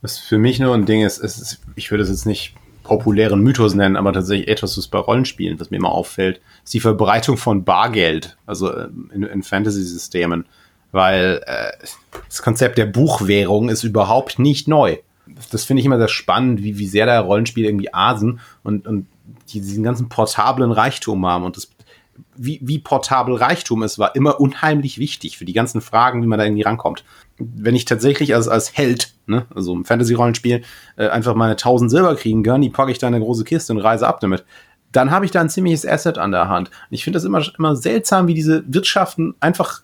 Was 0.00 0.20
für 0.20 0.38
mich 0.38 0.60
nur 0.60 0.74
ein 0.74 0.86
Ding 0.86 1.04
ist, 1.04 1.18
ist 1.18 1.60
ich 1.74 1.90
würde 1.90 2.04
es 2.04 2.08
jetzt 2.08 2.26
nicht 2.26 2.54
populären 2.84 3.40
Mythos 3.40 3.74
nennen, 3.74 3.96
aber 3.96 4.12
tatsächlich 4.12 4.46
etwas, 4.46 4.78
was 4.78 4.86
bei 4.86 4.98
Rollenspielen, 4.98 5.58
was 5.58 5.70
mir 5.70 5.78
immer 5.78 5.90
auffällt, 5.90 6.40
ist 6.62 6.74
die 6.74 6.80
Verbreitung 6.80 7.36
von 7.36 7.64
Bargeld, 7.64 8.36
also 8.46 8.70
äh, 8.70 8.88
in, 9.12 9.24
in 9.24 9.42
Fantasy-Systemen, 9.42 10.46
weil 10.92 11.42
äh, 11.46 11.72
das 12.28 12.42
Konzept 12.42 12.78
der 12.78 12.86
Buchwährung 12.86 13.68
ist 13.68 13.82
überhaupt 13.82 14.38
nicht 14.38 14.68
neu. 14.68 14.98
Das 15.50 15.64
finde 15.64 15.80
ich 15.80 15.86
immer 15.86 15.98
sehr 15.98 16.08
spannend, 16.08 16.62
wie, 16.62 16.78
wie 16.78 16.86
sehr 16.86 17.06
da 17.06 17.18
Rollenspiele 17.18 17.66
irgendwie 17.66 17.92
asen 17.92 18.38
und, 18.62 18.86
und 18.86 19.06
die 19.48 19.60
diesen 19.60 19.82
ganzen 19.82 20.08
portablen 20.08 20.70
Reichtum 20.70 21.26
haben 21.26 21.44
und 21.44 21.56
das 21.56 21.68
wie, 22.36 22.60
wie 22.62 22.78
portabel 22.78 23.34
Reichtum 23.34 23.82
ist, 23.82 23.98
war 23.98 24.14
immer 24.14 24.40
unheimlich 24.40 24.98
wichtig 24.98 25.36
für 25.38 25.44
die 25.44 25.52
ganzen 25.52 25.80
Fragen, 25.80 26.22
wie 26.22 26.26
man 26.26 26.38
da 26.38 26.44
irgendwie 26.44 26.62
rankommt. 26.62 27.04
Wenn 27.38 27.74
ich 27.74 27.84
tatsächlich 27.84 28.34
als, 28.34 28.48
als 28.48 28.76
Held, 28.76 29.14
ne, 29.26 29.46
also 29.54 29.72
im 29.72 29.84
Fantasy-Rollenspiel, 29.84 30.62
äh, 30.96 31.08
einfach 31.08 31.34
meine 31.34 31.52
1000 31.52 31.90
Silber 31.90 32.14
kriegen 32.16 32.42
kann, 32.42 32.60
die 32.60 32.70
packe 32.70 32.92
ich 32.92 32.98
da 32.98 33.08
in 33.08 33.14
eine 33.14 33.24
große 33.24 33.44
Kiste 33.44 33.72
und 33.72 33.80
reise 33.80 34.06
ab 34.06 34.20
damit, 34.20 34.44
dann 34.92 35.10
habe 35.10 35.24
ich 35.24 35.32
da 35.32 35.40
ein 35.40 35.50
ziemliches 35.50 35.86
Asset 35.86 36.18
an 36.18 36.30
der 36.30 36.48
Hand. 36.48 36.68
Und 36.68 36.94
ich 36.94 37.02
finde 37.02 37.16
das 37.16 37.24
immer, 37.24 37.42
immer 37.58 37.74
seltsam, 37.74 38.28
wie 38.28 38.34
diese 38.34 38.62
Wirtschaften 38.72 39.34
einfach 39.40 39.82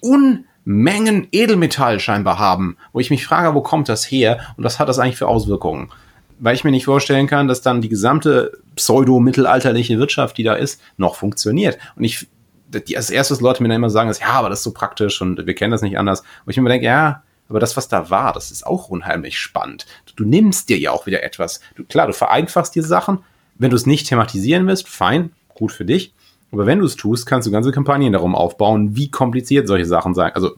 Unmengen 0.00 1.26
Edelmetall 1.32 1.98
scheinbar 1.98 2.38
haben, 2.38 2.76
wo 2.92 3.00
ich 3.00 3.10
mich 3.10 3.26
frage, 3.26 3.54
wo 3.56 3.62
kommt 3.62 3.88
das 3.88 4.04
her 4.04 4.38
und 4.56 4.62
was 4.62 4.78
hat 4.78 4.88
das 4.88 5.00
eigentlich 5.00 5.16
für 5.16 5.26
Auswirkungen? 5.26 5.90
weil 6.38 6.54
ich 6.54 6.64
mir 6.64 6.70
nicht 6.70 6.84
vorstellen 6.84 7.26
kann, 7.26 7.48
dass 7.48 7.62
dann 7.62 7.80
die 7.80 7.88
gesamte 7.88 8.58
pseudo-mittelalterliche 8.76 9.98
Wirtschaft, 9.98 10.38
die 10.38 10.44
da 10.44 10.54
ist, 10.54 10.80
noch 10.96 11.14
funktioniert. 11.16 11.78
Und 11.96 12.04
ich, 12.04 12.28
die, 12.68 12.96
als 12.96 13.10
erstes 13.10 13.40
Leute 13.40 13.62
mir 13.62 13.68
dann 13.68 13.76
immer 13.76 13.90
sagen, 13.90 14.10
ist, 14.10 14.20
ja, 14.20 14.30
aber 14.30 14.48
das 14.48 14.60
ist 14.60 14.64
so 14.64 14.72
praktisch 14.72 15.20
und 15.20 15.46
wir 15.46 15.54
kennen 15.54 15.72
das 15.72 15.82
nicht 15.82 15.98
anders. 15.98 16.20
Und 16.44 16.50
ich 16.50 16.56
mir 16.56 16.68
denke, 16.68 16.86
ja, 16.86 17.22
aber 17.48 17.60
das, 17.60 17.76
was 17.76 17.88
da 17.88 18.10
war, 18.10 18.32
das 18.32 18.50
ist 18.50 18.66
auch 18.66 18.88
unheimlich 18.88 19.38
spannend. 19.38 19.86
Du, 20.06 20.24
du 20.24 20.28
nimmst 20.28 20.68
dir 20.68 20.78
ja 20.78 20.90
auch 20.90 21.06
wieder 21.06 21.22
etwas. 21.22 21.60
Du, 21.76 21.84
klar, 21.84 22.06
du 22.06 22.12
vereinfachst 22.12 22.74
dir 22.74 22.82
Sachen. 22.82 23.20
Wenn 23.56 23.70
du 23.70 23.76
es 23.76 23.86
nicht 23.86 24.06
thematisieren 24.06 24.66
willst, 24.66 24.88
fein, 24.88 25.32
gut 25.54 25.72
für 25.72 25.84
dich. 25.84 26.12
Aber 26.52 26.66
wenn 26.66 26.78
du 26.78 26.86
es 26.86 26.96
tust, 26.96 27.26
kannst 27.26 27.46
du 27.46 27.52
ganze 27.52 27.72
Kampagnen 27.72 28.12
darum 28.12 28.34
aufbauen, 28.34 28.96
wie 28.96 29.10
kompliziert 29.10 29.66
solche 29.66 29.84
Sachen 29.84 30.14
sein, 30.14 30.32
also 30.34 30.52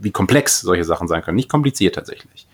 wie 0.00 0.12
komplex 0.12 0.60
solche 0.60 0.84
Sachen 0.84 1.08
sein 1.08 1.22
können. 1.22 1.36
Nicht 1.36 1.48
kompliziert 1.48 1.94
tatsächlich. 1.94 2.46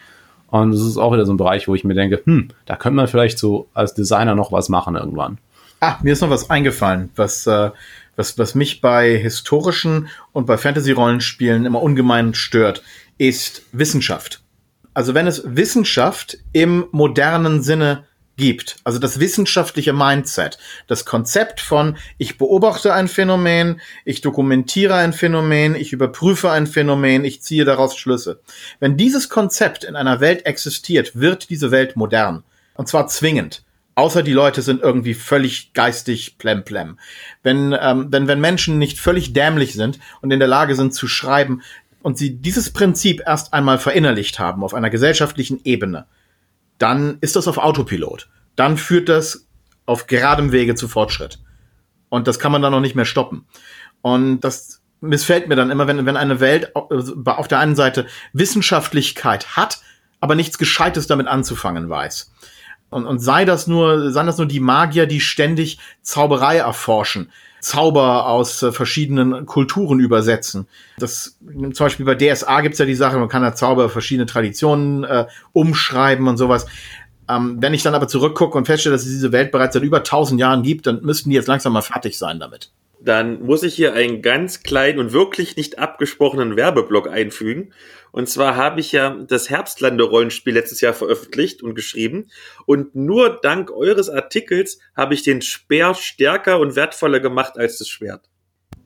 Und 0.49 0.73
das 0.73 0.81
ist 0.81 0.97
auch 0.97 1.13
wieder 1.13 1.27
so 1.27 1.33
ein 1.33 1.37
Bereich, 1.37 1.69
wo 1.69 1.75
ich 1.75 1.85
mir 1.85 1.95
denke, 1.95 2.23
hm, 2.25 2.49
da 2.67 2.77
könnte 2.77 2.97
man 2.97 3.09
vielleicht 3.09 3.39
so 3.39 3.69
als 3.75 3.95
Designer 3.95 4.35
noch 4.35 4.51
was 4.51 4.69
machen 4.69 4.97
irgendwann. 4.97 5.39
Ah, 5.81 5.97
mir 6.03 6.13
ist 6.13 6.21
noch 6.21 6.31
was 6.31 6.51
eingefallen, 6.51 7.11
was, 7.17 7.47
äh, 7.47 7.71
was, 8.17 8.39
was 8.39 8.55
mich 8.55 8.81
bei 8.81 9.17
historischen 9.17 10.09
und 10.33 10.47
bei 10.47 10.59
Fantasy-Rollenspielen 10.59 11.67
immer 11.67 11.83
ungemein 11.83 12.35
stört, 12.35 12.83
ist 13.19 13.63
Wissenschaft. 13.73 14.43
Also 14.95 15.15
wenn 15.15 15.27
es 15.27 15.43
Wissenschaft 15.45 16.39
im 16.53 16.87
modernen 16.91 17.63
Sinne 17.63 18.05
gibt. 18.41 18.77
Also 18.85 18.99
das 18.99 19.21
wissenschaftliche 19.21 19.93
Mindset, 19.93 20.59
das 20.87 21.05
Konzept 21.05 21.61
von 21.61 21.99
ich 22.17 22.39
beobachte 22.39 22.93
ein 22.95 23.07
Phänomen, 23.07 23.81
ich 24.07 24.23
dokumentiere 24.23 24.95
ein 24.95 25.13
Phänomen, 25.13 25.75
ich 25.75 25.93
überprüfe 25.93 26.51
ein 26.51 26.67
Phänomen, 26.67 27.25
ich 27.25 27.43
ziehe 27.43 27.67
daraus 27.67 27.97
Schlüsse. 27.97 28.41
Wenn 28.81 28.97
dieses 28.97 29.29
Konzept 29.29 29.85
in 29.85 29.95
einer 29.95 30.21
Welt 30.21 30.47
existiert, 30.47 31.21
wird 31.21 31.51
diese 31.51 31.71
Welt 31.71 31.97
modern. 31.97 32.43
Und 32.75 32.89
zwar 32.89 33.09
zwingend. 33.09 33.63
Außer 33.95 34.23
die 34.23 34.33
Leute 34.33 34.63
sind 34.63 34.83
irgendwie 34.83 35.15
völlig 35.15 35.73
geistig 35.73 36.39
plemplem. 36.39 36.99
Wenn, 37.43 37.77
ähm, 37.79 38.07
wenn, 38.11 38.29
wenn 38.29 38.41
Menschen 38.41 38.79
nicht 38.79 38.99
völlig 38.99 39.33
dämlich 39.33 39.75
sind 39.75 39.99
und 40.23 40.31
in 40.31 40.39
der 40.39 40.49
Lage 40.49 40.75
sind 40.75 40.95
zu 40.95 41.07
schreiben 41.09 41.63
und 42.03 42.17
sie 42.17 42.37
dieses 42.37 42.73
Prinzip 42.73 43.23
erst 43.27 43.53
einmal 43.53 43.79
verinnerlicht 43.79 44.39
haben 44.39 44.65
auf 44.65 44.75
einer 44.75 44.91
gesellschaftlichen 44.91 45.61
Ebene, 45.65 46.07
dann 46.79 47.19
ist 47.21 47.37
das 47.37 47.49
auf 47.49 47.59
Autopilot. 47.59 48.29
Dann 48.57 48.79
führt 48.79 49.09
das 49.09 49.47
auf 49.87 50.07
geradem 50.07 50.53
Wege 50.53 50.75
zu 50.75 50.89
Fortschritt. 50.89 51.39
Und 52.09 52.27
das 52.27 52.39
kann 52.39 52.53
man 52.53 52.63
dann 52.63 52.73
noch 52.73 52.81
nicht 52.81 52.97
mehr 52.97 53.05
stoppen. 53.05 53.47
Und 54.03 54.41
das 54.41 54.81
missfällt 55.01 55.49
mir 55.49 55.57
dann 55.57 55.71
immer, 55.71 55.87
wenn, 55.87 56.05
wenn 56.07 56.17
eine 56.17 56.41
Welt 56.41 56.75
auf 56.75 57.49
der 57.49 57.59
einen 57.59 57.77
Seite 57.77 58.07
Wissenschaftlichkeit 58.33 59.57
hat, 59.57 59.81
aber 60.21 60.35
nichts 60.35 60.59
Gescheites 60.59 61.07
damit 61.07 61.27
anzufangen 61.27 61.89
weiß. 61.89 62.33
Und, 62.91 63.07
und 63.07 63.21
sei 63.21 63.45
das 63.45 63.67
nur, 63.67 64.11
seien 64.11 64.27
das 64.27 64.39
nur 64.39 64.47
die 64.47 64.61
Magier, 64.61 65.07
die 65.07 65.21
ständig 65.21 65.79
Zauberei 66.03 66.59
erforschen, 66.59 67.31
Zauber 67.61 68.27
aus 68.27 68.63
äh, 68.63 68.73
verschiedenen 68.73 69.47
Kulturen 69.47 70.01
übersetzen. 70.01 70.67
Das 70.99 71.39
zum 71.41 71.73
Beispiel 71.73 72.07
bei 72.07 72.17
DSA 72.17 72.61
gibt's 72.63 72.79
ja 72.79 72.87
die 72.87 72.95
Sache, 72.95 73.19
man 73.19 73.29
kann 73.29 73.43
ja 73.43 73.55
Zauber 73.55 73.89
verschiedene 73.89 74.27
Traditionen 74.27 75.05
äh, 75.05 75.27
umschreiben 75.53 76.27
und 76.27 76.37
sowas. 76.37 76.67
Ähm, 77.29 77.59
wenn 77.61 77.75
ich 77.75 77.83
dann 77.83 77.95
aber 77.95 78.09
zurückgucke 78.09 78.59
und 78.59 78.67
feststelle, 78.67 78.95
dass 78.95 79.03
es 79.03 79.13
diese 79.13 79.31
Welt 79.31 79.53
bereits 79.53 79.75
seit 79.75 79.85
über 79.85 79.99
1000 79.99 80.41
Jahren 80.41 80.63
gibt, 80.63 80.87
dann 80.87 81.03
müssten 81.03 81.31
die 81.31 81.37
jetzt 81.37 81.49
langsam 81.49 81.73
mal 81.73 81.83
fertig 81.83 82.19
sein 82.19 82.41
damit 82.41 82.73
dann 83.03 83.43
muss 83.43 83.63
ich 83.63 83.75
hier 83.75 83.95
einen 83.95 84.23
ganz 84.23 84.63
kleinen 84.63 84.99
und 84.99 85.13
wirklich 85.13 85.57
nicht 85.57 85.79
abgesprochenen 85.79 86.57
Werbeblock 86.57 87.09
einfügen. 87.09 87.73
Und 88.13 88.29
zwar 88.29 88.57
habe 88.57 88.81
ich 88.81 88.93
ja 88.93 89.11
das 89.11 89.51
Herbstlande-Rollenspiel 89.51 90.55
letztes 90.55 90.81
Jahr 90.81 90.93
veröffentlicht 90.93 91.63
und 91.63 91.75
geschrieben. 91.75 92.29
Und 92.67 92.95
nur 92.95 93.39
dank 93.43 93.71
eures 93.71 94.09
Artikels 94.09 94.79
habe 94.97 95.15
ich 95.15 95.23
den 95.23 95.43
Speer 95.43 95.95
stärker 95.95 96.59
und 96.59 96.77
wertvoller 96.77 97.21
gemacht 97.21 97.57
als 97.57 97.79
das 97.79 97.89
Schwert. 97.89 98.29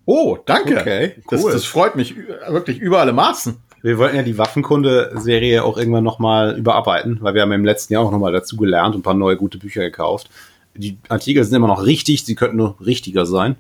Oh, 0.06 0.36
danke. 0.44 0.80
Okay, 0.80 1.14
cool. 1.16 1.22
Das, 1.30 1.44
das 1.44 1.64
freut 1.64 1.96
mich 1.96 2.14
wirklich 2.48 2.78
über 2.78 3.00
alle 3.00 3.12
Maßen. 3.12 3.56
Wir 3.82 3.98
wollten 3.98 4.16
ja 4.16 4.22
die 4.22 4.38
Waffenkunde-Serie 4.38 5.62
auch 5.62 5.76
irgendwann 5.76 6.04
nochmal 6.04 6.56
überarbeiten, 6.56 7.18
weil 7.20 7.34
wir 7.34 7.42
haben 7.42 7.52
im 7.52 7.64
letzten 7.64 7.92
Jahr 7.92 8.02
auch 8.02 8.10
nochmal 8.10 8.32
dazu 8.32 8.56
gelernt 8.56 8.94
und 8.94 9.00
ein 9.00 9.04
paar 9.04 9.14
neue 9.14 9.36
gute 9.36 9.58
Bücher 9.58 9.82
gekauft. 9.82 10.30
Die 10.74 10.98
Artikel 11.08 11.44
sind 11.44 11.54
immer 11.54 11.68
noch 11.68 11.84
richtig, 11.84 12.24
sie 12.24 12.34
könnten 12.34 12.56
nur 12.56 12.76
richtiger 12.84 13.26
sein 13.26 13.56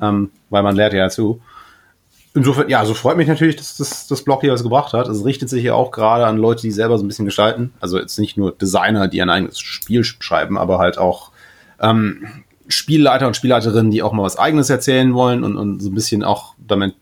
ähm, 0.00 0.30
weil 0.50 0.62
man 0.62 0.76
lernt 0.76 0.94
ja 0.94 1.04
dazu. 1.04 1.40
Insofern, 2.36 2.68
ja, 2.68 2.84
so 2.84 2.92
freut 2.92 3.16
mich 3.16 3.28
natürlich, 3.28 3.56
dass 3.56 3.78
das, 3.78 4.06
das 4.08 4.22
Blog 4.22 4.42
hier 4.42 4.52
was 4.52 4.62
gebracht 4.62 4.92
hat. 4.92 5.08
Es 5.08 5.24
richtet 5.24 5.48
sich 5.48 5.64
ja 5.64 5.72
auch 5.72 5.90
gerade 5.90 6.26
an 6.26 6.36
Leute, 6.36 6.60
die 6.60 6.70
selber 6.70 6.98
so 6.98 7.04
ein 7.04 7.08
bisschen 7.08 7.24
gestalten. 7.24 7.72
Also 7.80 7.98
jetzt 7.98 8.18
nicht 8.18 8.36
nur 8.36 8.52
Designer, 8.52 9.08
die 9.08 9.22
ein 9.22 9.30
eigenes 9.30 9.58
Spiel 9.58 10.04
schreiben, 10.04 10.58
aber 10.58 10.78
halt 10.78 10.98
auch 10.98 11.32
ähm, 11.80 12.26
Spielleiter 12.68 13.26
und 13.26 13.36
Spielleiterinnen, 13.36 13.90
die 13.90 14.02
auch 14.02 14.12
mal 14.12 14.22
was 14.22 14.38
eigenes 14.38 14.68
erzählen 14.68 15.14
wollen 15.14 15.44
und, 15.44 15.56
und 15.56 15.80
so 15.80 15.88
ein 15.88 15.94
bisschen 15.94 16.22
auch 16.22 16.52
damit, 16.58 16.94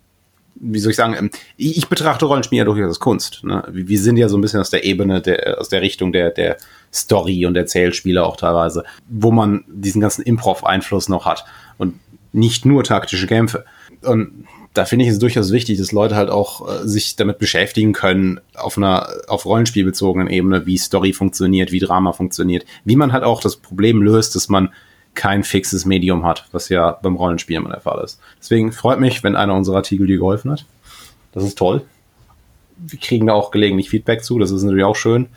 wie 0.54 0.78
soll 0.78 0.90
ich 0.90 0.96
sagen, 0.96 1.16
ähm, 1.18 1.30
ich, 1.56 1.78
ich 1.78 1.88
betrachte 1.88 2.26
Rollenspiel 2.26 2.58
ja 2.58 2.64
durchaus 2.64 2.86
als 2.86 3.00
Kunst. 3.00 3.42
Ne? 3.42 3.64
Wir 3.72 3.98
sind 3.98 4.16
ja 4.16 4.28
so 4.28 4.38
ein 4.38 4.40
bisschen 4.40 4.60
aus 4.60 4.70
der 4.70 4.84
Ebene, 4.84 5.20
der, 5.20 5.58
aus 5.58 5.68
der 5.68 5.82
Richtung 5.82 6.12
der, 6.12 6.30
der 6.30 6.58
Story 6.92 7.44
und 7.44 7.56
Erzählspiele 7.56 8.24
auch 8.24 8.36
teilweise, 8.36 8.84
wo 9.08 9.32
man 9.32 9.64
diesen 9.66 10.00
ganzen 10.00 10.22
Improv-Einfluss 10.22 11.08
noch 11.08 11.26
hat. 11.26 11.44
Und 11.76 11.98
nicht 12.32 12.64
nur 12.64 12.84
taktische 12.84 13.26
Kämpfe. 13.26 13.64
Und 14.02 14.46
da 14.74 14.84
finde 14.84 15.04
ich 15.04 15.10
es 15.12 15.20
durchaus 15.20 15.52
wichtig, 15.52 15.78
dass 15.78 15.92
Leute 15.92 16.16
halt 16.16 16.30
auch 16.30 16.68
äh, 16.68 16.86
sich 16.86 17.14
damit 17.14 17.38
beschäftigen 17.38 17.92
können 17.92 18.40
auf 18.54 18.76
einer 18.76 19.08
auf 19.28 19.46
Rollenspiel 19.46 19.84
bezogenen 19.84 20.28
Ebene, 20.28 20.66
wie 20.66 20.76
Story 20.76 21.12
funktioniert, 21.12 21.70
wie 21.70 21.78
Drama 21.78 22.12
funktioniert, 22.12 22.66
wie 22.84 22.96
man 22.96 23.12
halt 23.12 23.22
auch 23.22 23.40
das 23.40 23.56
Problem 23.56 24.02
löst, 24.02 24.34
dass 24.34 24.48
man 24.48 24.70
kein 25.14 25.44
fixes 25.44 25.84
Medium 25.84 26.24
hat, 26.24 26.48
was 26.50 26.68
ja 26.68 26.90
beim 26.90 27.14
Rollenspiel 27.14 27.56
immer 27.56 27.70
der 27.70 27.80
Fall 27.80 28.02
ist. 28.02 28.18
Deswegen 28.40 28.72
freut 28.72 28.98
mich, 28.98 29.22
wenn 29.22 29.36
einer 29.36 29.54
unserer 29.54 29.76
Artikel 29.76 30.08
dir 30.08 30.18
geholfen 30.18 30.50
hat. 30.50 30.66
Das 31.32 31.44
ist 31.44 31.56
toll. 31.56 31.82
Wir 32.76 32.98
kriegen 32.98 33.28
da 33.28 33.32
auch 33.32 33.52
gelegentlich 33.52 33.90
Feedback 33.90 34.24
zu, 34.24 34.40
das 34.40 34.50
ist 34.50 34.64
natürlich 34.64 34.84
auch 34.84 34.96
schön. 34.96 35.28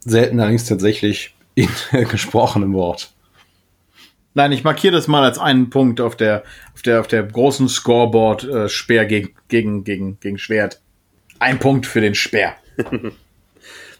Selten 0.00 0.40
allerdings 0.40 0.64
tatsächlich 0.64 1.34
in 1.54 1.68
gesprochenem 2.10 2.72
Wort. 2.72 3.12
Nein, 4.34 4.52
ich 4.52 4.64
markiere 4.64 4.94
das 4.94 5.08
mal 5.08 5.22
als 5.24 5.38
einen 5.38 5.68
Punkt 5.68 6.00
auf 6.00 6.16
der, 6.16 6.42
auf 6.74 6.82
der, 6.82 7.00
auf 7.00 7.06
der 7.06 7.22
großen 7.22 7.68
Scoreboard 7.68 8.44
äh, 8.44 8.68
Speer 8.68 9.04
gegen, 9.04 9.34
gegen, 9.48 9.84
gegen, 9.84 10.18
gegen 10.20 10.38
Schwert. 10.38 10.80
Ein 11.38 11.58
Punkt 11.58 11.86
für 11.86 12.00
den 12.00 12.14
Speer. 12.14 12.54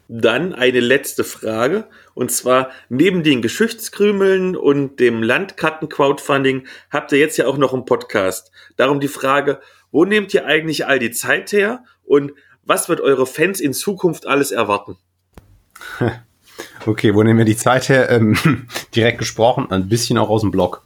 Dann 0.08 0.54
eine 0.54 0.80
letzte 0.80 1.24
Frage. 1.24 1.86
Und 2.14 2.30
zwar, 2.30 2.70
neben 2.88 3.22
den 3.22 3.42
Geschichtskrümeln 3.42 4.56
und 4.56 5.00
dem 5.00 5.22
Landkarten-Crowdfunding 5.22 6.66
habt 6.90 7.12
ihr 7.12 7.18
jetzt 7.18 7.36
ja 7.36 7.46
auch 7.46 7.58
noch 7.58 7.72
einen 7.72 7.84
Podcast. 7.84 8.50
Darum 8.76 9.00
die 9.00 9.08
Frage, 9.08 9.60
wo 9.90 10.04
nehmt 10.04 10.32
ihr 10.34 10.46
eigentlich 10.46 10.86
all 10.86 10.98
die 10.98 11.10
Zeit 11.10 11.52
her 11.52 11.84
und 12.04 12.32
was 12.64 12.88
wird 12.88 13.00
eure 13.00 13.26
Fans 13.26 13.60
in 13.60 13.74
Zukunft 13.74 14.26
alles 14.26 14.50
erwarten? 14.50 14.96
Okay, 16.86 17.14
wo 17.14 17.22
nehmen 17.22 17.38
wir 17.38 17.44
die 17.44 17.56
Zeit 17.56 17.88
her? 17.88 18.10
Ähm, 18.10 18.36
direkt 18.94 19.18
gesprochen, 19.18 19.70
ein 19.70 19.88
bisschen 19.88 20.18
auch 20.18 20.28
aus 20.28 20.40
dem 20.42 20.50
Blog. 20.50 20.82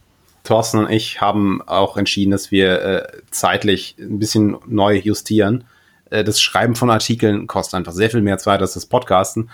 Thorsten 0.46 0.78
und 0.78 0.90
ich 0.90 1.20
haben 1.20 1.60
auch 1.66 1.96
entschieden, 1.96 2.30
dass 2.30 2.50
wir 2.50 2.82
äh, 2.82 3.06
zeitlich 3.30 3.96
ein 3.98 4.18
bisschen 4.18 4.56
neu 4.66 4.96
justieren. 4.96 5.64
Äh, 6.10 6.24
das 6.24 6.40
Schreiben 6.40 6.74
von 6.74 6.90
Artikeln 6.90 7.46
kostet 7.46 7.74
einfach 7.74 7.92
sehr 7.92 8.10
viel 8.10 8.22
mehr 8.22 8.38
Zeit 8.38 8.60
als 8.60 8.74
das 8.74 8.86
Podcasten, 8.86 9.50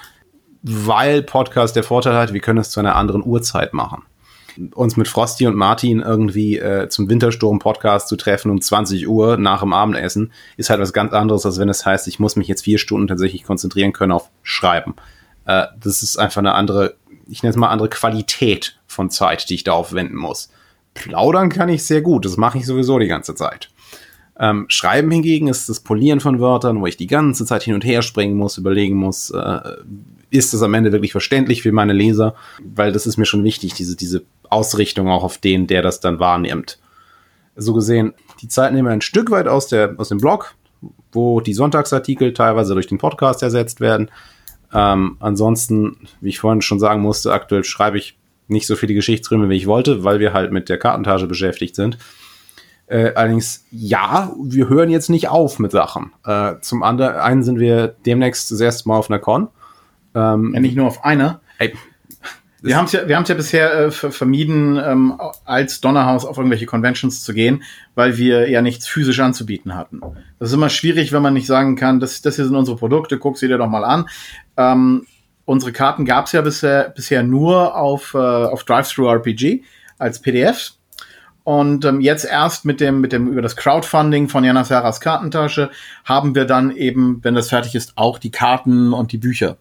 weil 0.63 1.23
Podcast 1.23 1.75
der 1.77 1.83
Vorteil 1.83 2.15
hat, 2.15 2.33
wir 2.33 2.41
können 2.41 2.59
es 2.59 2.71
zu 2.71 2.81
einer 2.81 2.97
anderen 2.97 3.25
Uhrzeit 3.25 3.73
machen. 3.73 4.03
Uns 4.75 4.99
mit 4.99 5.09
Frosty 5.09 5.47
und 5.47 5.57
Martin 5.57 6.01
irgendwie 6.01 6.59
äh, 6.59 6.89
zum 6.91 7.09
Wintersturm-Podcast 7.09 8.07
zu 8.07 8.17
treffen 8.17 8.51
um 8.51 8.61
20 8.61 9.09
Uhr 9.09 9.39
nach 9.39 9.61
dem 9.61 9.73
Abendessen, 9.73 10.31
ist 10.59 10.69
halt 10.69 10.81
was 10.81 10.93
ganz 10.93 11.15
anderes, 11.15 11.47
als 11.47 11.59
wenn 11.59 11.71
es 11.71 11.87
heißt, 11.87 12.07
ich 12.07 12.21
muss 12.21 12.37
mich 12.37 12.49
jetzt 12.49 12.65
vier 12.65 12.79
Stunden 12.79 13.09
tatsächlich 13.09 13.45
konzentrieren 13.45 13.95
können 13.95 14.13
auf 14.13 14.29
Schreiben. 14.43 14.95
Äh, 15.47 15.67
das 15.81 16.03
ist 16.03 16.19
einfach 16.19 16.39
eine 16.39 16.55
andere, 16.55 16.97
ich 17.29 17.43
nenne 17.43 17.51
es 17.51 17.57
mal 17.57 17.69
andere 17.69 17.89
Qualität 17.89 18.79
von 18.87 19.11
Zeit, 19.11 19.49
die 19.49 19.55
ich 19.55 19.65
da 19.65 19.73
aufwenden 19.73 20.17
muss. 20.17 20.51
Plaudern 20.95 21.49
kann 21.49 21.69
ich 21.69 21.85
sehr 21.85 22.03
gut, 22.03 22.25
das 22.25 22.37
mache 22.37 22.59
ich 22.59 22.67
sowieso 22.67 22.99
die 22.99 23.09
ganze 23.09 23.35
Zeit. 23.35 23.71
Ähm, 24.39 24.67
Schreiben 24.69 25.11
hingegen 25.11 25.49
ist 25.49 25.69
das 25.69 25.81
Polieren 25.81 26.21
von 26.21 26.41
Wörtern, 26.41 26.81
wo 26.81 26.87
ich 26.87 26.97
die 26.97 27.07
ganze 27.07 27.45
Zeit 27.45 27.63
hin 27.63 27.75
und 27.75 27.85
her 27.85 28.03
springen 28.03 28.37
muss, 28.37 28.59
überlegen 28.59 28.97
muss, 28.97 29.31
äh, 29.31 29.61
ist 30.31 30.55
das 30.55 30.63
am 30.63 30.75
Ende 30.75 30.93
wirklich 30.93 31.13
verständlich 31.13 31.63
für 31.63 31.73
meine 31.73 31.93
Leser? 31.93 32.35
Weil 32.63 32.93
das 32.93 33.07
ist 33.07 33.19
mir 33.19 33.27
schon 33.27 33.45
wichtig, 33.45 33.75
diese, 33.75 33.97
diese 33.97 34.23
Ausrichtung 34.49 35.09
auch 35.09 35.25
auf 35.25 35.39
den, 35.39 35.67
der 35.67 35.83
das 35.83 36.01
dann 36.01 36.19
wahrnimmt. 36.19 36.79
So 37.55 37.75
gesehen, 37.75 38.15
die 38.41 38.49
Zeit 38.49 38.73
nehmen 38.73 38.89
wir 38.89 38.93
ein 38.93 39.03
Stück 39.03 39.31
weit 39.31 39.47
aus, 39.47 39.67
der, 39.69 39.95
aus 39.99 40.09
dem 40.09 40.19
Blog, 40.19 40.55
wo 41.13 41.41
die 41.41 41.53
Sonntagsartikel 41.53 42.33
teilweise 42.33 42.73
durch 42.73 42.87
den 42.87 42.99
Podcast 42.99 43.43
ersetzt 43.43 43.81
werden. 43.81 44.11
Ähm, 44.75 45.17
ansonsten, 45.21 45.97
wie 46.21 46.31
ich 46.31 46.41
vorhin 46.41 46.63
schon 46.63 46.81
sagen 46.81 47.03
musste, 47.03 47.33
aktuell 47.33 47.65
schreibe 47.65 47.99
ich 47.99 48.17
nicht 48.49 48.67
so 48.67 48.77
viele 48.77 48.95
Geschichtsröme, 48.95 49.49
wie 49.49 49.57
ich 49.57 49.67
wollte, 49.67 50.05
weil 50.05 50.21
wir 50.21 50.33
halt 50.33 50.53
mit 50.53 50.69
der 50.69 50.79
Kartentage 50.79 51.27
beschäftigt 51.27 51.75
sind. 51.75 51.99
Äh, 52.87 53.13
allerdings, 53.15 53.65
ja, 53.71 54.33
wir 54.43 54.69
hören 54.69 54.91
jetzt 54.91 55.09
nicht 55.09 55.29
auf 55.29 55.59
mit 55.59 55.73
Sachen. 55.73 56.13
Äh, 56.27 56.55
zum 56.61 56.83
anderen 56.83 57.15
einen 57.17 57.43
sind 57.43 57.59
wir 57.59 57.89
demnächst 58.05 58.51
das 58.51 58.61
erste 58.61 58.89
Mal 58.89 58.97
auf 58.97 59.11
einer 59.11 59.19
Con. 59.19 59.49
Ähm, 60.15 60.53
ja, 60.55 60.61
nicht 60.61 60.77
nur 60.77 60.87
auf 60.87 61.05
einer. 61.05 61.41
Ey, 61.59 61.73
wir 62.63 62.77
haben 62.77 62.85
es 62.85 62.93
ja, 62.93 63.09
wir 63.09 63.17
haben 63.17 63.25
es 63.25 63.29
ja 63.29 63.35
bisher 63.35 63.75
äh, 63.75 63.91
vermieden, 63.91 64.81
ähm, 64.83 65.21
als 65.45 65.81
Donnerhaus 65.81 66.25
auf 66.25 66.37
irgendwelche 66.37 66.67
Conventions 66.67 67.23
zu 67.25 67.35
gehen, 67.35 67.65
weil 67.97 68.19
wir 68.19 68.49
ja 68.49 68.63
nichts 68.63 68.87
physisch 68.87 69.19
anzubieten 69.19 69.75
hatten. 69.75 70.01
Das 70.39 70.51
ist 70.51 70.55
immer 70.55 70.69
schwierig, 70.69 71.13
wenn 71.13 71.23
man 71.23 71.35
nicht 71.35 71.47
sagen 71.47 71.75
kann, 71.75 71.99
das, 71.99 72.23
das 72.23 72.37
hier 72.37 72.45
sind 72.45 72.55
unsere 72.55 72.77
Produkte, 72.77 73.19
guck 73.19 73.37
sie 73.37 73.49
dir 73.49 73.59
doch 73.59 73.69
mal 73.69 73.85
an. 73.85 74.07
Ähm, 74.57 75.07
unsere 75.45 75.73
Karten 75.73 76.05
gab 76.05 76.27
es 76.27 76.33
ja 76.33 76.41
bisher, 76.43 76.91
bisher 76.91 77.23
nur 77.23 77.77
auf, 77.77 78.15
äh, 78.15 78.19
auf 78.19 78.65
Drive-Thru-RPG 78.65 79.63
als 79.99 80.21
PDFs. 80.21 80.79
Und 81.45 81.85
ähm, 81.85 82.01
jetzt 82.01 82.25
erst 82.25 82.65
mit 82.65 82.81
dem, 82.81 83.01
mit 83.01 83.13
dem, 83.13 83.29
über 83.29 83.43
das 83.43 83.57
Crowdfunding 83.57 84.29
von 84.29 84.45
Jana 84.45 84.65
Saras 84.65 85.01
Kartentasche 85.01 85.71
haben 86.05 86.35
wir 86.35 86.45
dann 86.45 86.71
eben, 86.71 87.19
wenn 87.23 87.35
das 87.35 87.49
fertig 87.49 87.75
ist, 87.75 87.95
auch 87.97 88.19
die 88.19 88.31
Karten 88.31 88.93
und 88.93 89.11
die 89.11 89.19
Bücher. 89.19 89.57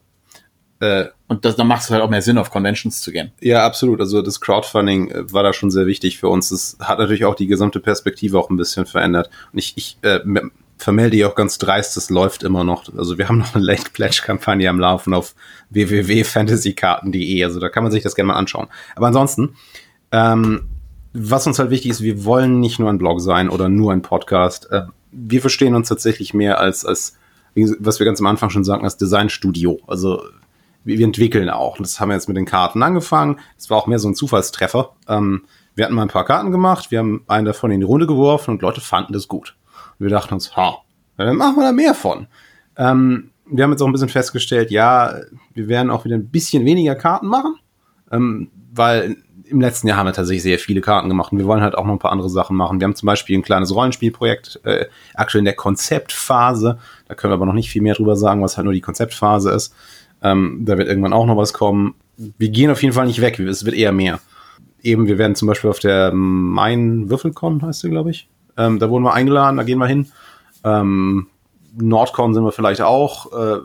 Äh, 0.80 1.06
und 1.28 1.46
das, 1.46 1.56
dann 1.56 1.68
macht 1.68 1.84
es 1.84 1.90
halt 1.90 2.02
auch 2.02 2.10
mehr 2.10 2.22
Sinn, 2.22 2.38
auf 2.38 2.52
Conventions 2.52 3.02
zu 3.02 3.12
gehen. 3.12 3.32
Ja, 3.40 3.66
absolut. 3.66 4.00
Also 4.00 4.22
das 4.22 4.42
Crowdfunding 4.42 5.10
äh, 5.10 5.34
war 5.34 5.44
da 5.44 5.54
schon 5.54 5.72
sehr 5.72 5.88
wichtig 5.88 6.20
für 6.20 6.28
uns. 6.28 6.50
Das 6.50 6.78
hat 6.80 7.00
natürlich 7.00 7.26
auch 7.26 7.36
die 7.36 7.48
gesamte 7.48 7.80
Perspektive 7.80 8.38
auch 8.38 8.50
ein 8.50 8.58
bisschen 8.58 8.86
verändert. 8.86 9.30
Und 9.52 9.60
ich, 9.60 9.74
ich 9.76 9.98
äh, 10.02 10.20
vermelde 10.82 11.16
ich 11.16 11.26
auch 11.26 11.36
ganz 11.36 11.60
dreist, 11.60 11.96
das 11.96 12.10
läuft 12.10 12.44
immer 12.44 12.64
noch. 12.64 12.86
Also 12.98 13.18
wir 13.18 13.28
haben 13.28 13.38
noch 13.38 13.54
eine 13.54 13.64
Late 13.64 13.92
Pledge 13.94 14.24
Kampagne 14.26 14.68
am 14.68 14.80
Laufen 14.80 15.14
auf 15.14 15.36
www.fantasykarten.de. 15.70 17.44
Also 17.44 17.60
da 17.60 17.70
kann 17.70 17.84
man 17.84 17.92
sich 17.92 18.02
das 18.02 18.16
gerne 18.16 18.30
mal 18.30 18.36
anschauen. 18.36 18.68
Aber 18.96 19.08
ansonsten, 19.08 19.56
ähm, 20.12 20.64
was 21.14 21.46
uns 21.46 21.60
halt 21.60 21.70
wichtig 21.70 21.92
ist, 21.92 22.02
wir 22.02 22.26
wollen 22.26 22.60
nicht 22.60 22.80
nur 22.80 22.90
ein 22.90 22.98
Blog 22.98 23.22
sein 23.22 23.50
oder 23.50 23.70
nur 23.70 23.92
ein 23.92 24.02
Podcast. 24.02 24.72
Äh, 24.72 24.84
wir 25.12 25.42
verstehen 25.42 25.76
uns 25.76 25.88
tatsächlich 25.88 26.34
mehr 26.34 26.60
als, 26.60 26.84
als, 26.84 27.16
was 27.54 28.00
wir 28.00 28.06
ganz 28.06 28.20
am 28.20 28.26
Anfang 28.28 28.50
schon 28.50 28.64
sagten, 28.64 28.86
als 28.86 28.98
Designstudio. 28.98 29.80
Also 29.86 30.24
wir 30.84 31.00
entwickeln 31.06 31.50
auch. 31.50 31.78
Das 31.78 32.00
haben 32.00 32.10
wir 32.10 32.16
jetzt 32.16 32.28
mit 32.28 32.38
den 32.38 32.46
Karten 32.46 32.82
angefangen. 32.82 33.40
Das 33.56 33.70
war 33.70 33.78
auch 33.78 33.88
mehr 33.88 34.00
so 34.00 34.08
ein 34.08 34.16
Zufallstreffer. 34.16 34.94
Ähm, 35.08 35.44
wir 35.76 35.86
hatten 35.86 35.94
mal 35.94 36.02
ein 36.02 36.08
paar 36.08 36.26
Karten 36.26 36.52
gemacht, 36.52 36.92
wir 36.92 37.00
haben 37.00 37.24
einen 37.28 37.46
davon 37.46 37.72
in 37.72 37.80
die 37.80 37.86
Runde 37.86 38.08
geworfen 38.08 38.52
und 38.52 38.62
Leute 38.62 38.82
fanden 38.82 39.14
das 39.14 39.28
gut. 39.28 39.56
Wir 40.02 40.10
dachten 40.10 40.34
uns, 40.34 40.56
ha, 40.56 40.78
dann 41.18 41.36
machen 41.36 41.58
wir 41.58 41.64
da 41.64 41.72
mehr 41.72 41.94
von. 41.94 42.28
Ähm, 42.78 43.32
wir 43.46 43.64
haben 43.64 43.72
jetzt 43.72 43.82
auch 43.82 43.88
ein 43.88 43.92
bisschen 43.92 44.10
festgestellt, 44.10 44.72
ja, 44.72 45.16
wir 45.54 45.68
werden 45.68 45.92
auch 45.92 46.06
wieder 46.06 46.16
ein 46.16 46.30
bisschen 46.30 46.66
weniger 46.66 46.96
Karten 46.96 47.28
machen, 47.28 47.56
ähm, 48.12 48.50
weil 48.74 49.18
im 49.52 49.60
letzten 49.60 49.88
Jahr 49.88 49.98
haben 49.98 50.08
wir 50.08 50.14
tatsächlich 50.14 50.44
sehr 50.44 50.60
viele 50.60 50.80
Karten 50.80 51.10
gemacht 51.10 51.32
und 51.32 51.38
wir 51.38 51.46
wollen 51.46 51.62
halt 51.62 51.76
auch 51.76 51.86
noch 51.86 51.92
ein 51.92 52.00
paar 52.00 52.14
andere 52.14 52.30
Sachen 52.30 52.56
machen. 52.56 52.80
Wir 52.80 52.86
haben 52.86 52.96
zum 52.96 53.06
Beispiel 53.06 53.38
ein 53.38 53.42
kleines 53.42 53.76
Rollenspielprojekt, 53.76 54.62
äh, 54.64 54.86
aktuell 55.14 55.40
in 55.40 55.46
der 55.46 55.56
Konzeptphase. 55.56 56.80
Da 57.08 57.16
können 57.16 57.32
wir 57.32 57.36
aber 57.36 57.46
noch 57.46 57.54
nicht 57.54 57.70
viel 57.70 57.82
mehr 57.82 57.96
drüber 57.96 58.16
sagen, 58.16 58.42
was 58.42 58.56
halt 58.56 58.64
nur 58.64 58.74
die 58.74 58.82
Konzeptphase 58.82 59.52
ist. 59.52 59.76
Ähm, 60.24 60.62
da 60.64 60.78
wird 60.78 60.88
irgendwann 60.88 61.14
auch 61.14 61.26
noch 61.26 61.36
was 61.36 61.52
kommen. 61.52 61.96
Wir 62.16 62.50
gehen 62.50 62.72
auf 62.72 62.82
jeden 62.82 62.94
Fall 62.94 63.08
nicht 63.08 63.22
weg, 63.22 63.40
es 63.40 63.66
wird 63.66 63.76
eher 63.76 63.92
mehr. 63.92 64.20
Eben, 64.82 65.08
wir 65.08 65.18
werden 65.18 65.36
zum 65.36 65.48
Beispiel 65.48 65.70
auf 65.70 65.80
der 65.80 66.14
Main 66.14 67.10
Würfelcon, 67.10 67.62
heißt 67.62 67.82
sie, 67.82 67.90
glaube 67.90 68.12
ich, 68.12 68.30
ähm, 68.58 68.80
da 68.80 68.90
wurden 68.90 69.04
wir 69.04 69.14
eingeladen, 69.14 69.58
da 69.58 69.64
gehen 69.64 69.80
wir 69.80 69.88
hin. 69.88 70.12
Ähm, 70.64 71.28
Nordcon 71.76 72.34
sind 72.34 72.44
wir 72.44 72.52
vielleicht 72.52 72.82
auch. 72.82 73.32
Äh, 73.32 73.60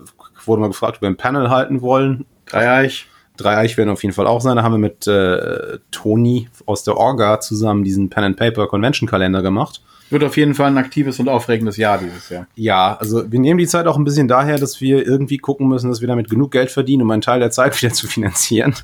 wurden 0.44 0.62
wir 0.62 0.68
gefragt, 0.68 0.96
ob 0.96 1.02
wir 1.02 1.08
ein 1.08 1.16
Panel 1.16 1.50
halten 1.50 1.82
wollen. 1.82 2.24
Dreieich. 2.46 3.06
Dreieich 3.36 3.76
werden 3.76 3.90
auf 3.90 4.02
jeden 4.02 4.14
Fall 4.14 4.26
auch 4.26 4.40
sein. 4.40 4.56
Da 4.56 4.62
haben 4.62 4.72
wir 4.72 4.78
mit 4.78 5.06
äh, 5.06 5.78
Toni 5.90 6.48
aus 6.64 6.84
der 6.84 6.96
Orga 6.96 7.40
zusammen 7.40 7.84
diesen 7.84 8.08
Pen 8.08 8.24
and 8.24 8.36
Paper 8.36 8.66
Convention 8.66 9.08
Kalender 9.08 9.42
gemacht. 9.42 9.82
Wird 10.08 10.22
auf 10.22 10.36
jeden 10.36 10.54
Fall 10.54 10.68
ein 10.68 10.78
aktives 10.78 11.18
und 11.18 11.28
aufregendes 11.28 11.76
Jahr 11.76 11.98
dieses 11.98 12.28
Jahr. 12.28 12.46
Ja, 12.54 12.96
also 12.96 13.30
wir 13.30 13.40
nehmen 13.40 13.58
die 13.58 13.66
Zeit 13.66 13.88
auch 13.88 13.96
ein 13.96 14.04
bisschen 14.04 14.28
daher, 14.28 14.56
dass 14.56 14.80
wir 14.80 15.04
irgendwie 15.04 15.38
gucken 15.38 15.66
müssen, 15.66 15.90
dass 15.90 16.00
wir 16.00 16.06
damit 16.06 16.30
genug 16.30 16.52
Geld 16.52 16.70
verdienen, 16.70 17.02
um 17.02 17.10
einen 17.10 17.22
Teil 17.22 17.40
der 17.40 17.50
Zeit 17.50 17.80
wieder 17.82 17.92
zu 17.92 18.06
finanzieren. 18.06 18.74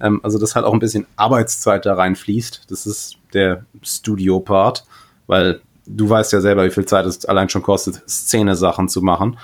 Ähm, 0.00 0.20
also 0.22 0.38
dass 0.38 0.54
halt 0.54 0.64
auch 0.64 0.72
ein 0.72 0.78
bisschen 0.78 1.06
Arbeitszeit 1.16 1.84
da 1.84 1.94
reinfließt. 1.94 2.66
Das 2.68 2.86
ist 2.86 3.16
der 3.34 3.64
Studio-Part 3.82 4.84
weil 5.28 5.60
du 5.86 6.10
weißt 6.10 6.32
ja 6.32 6.40
selber, 6.40 6.64
wie 6.64 6.70
viel 6.70 6.84
Zeit 6.84 7.06
es 7.06 7.24
allein 7.24 7.48
schon 7.48 7.62
kostet, 7.62 8.02
Szene-Sachen 8.08 8.88
zu 8.88 9.00
machen. 9.02 9.38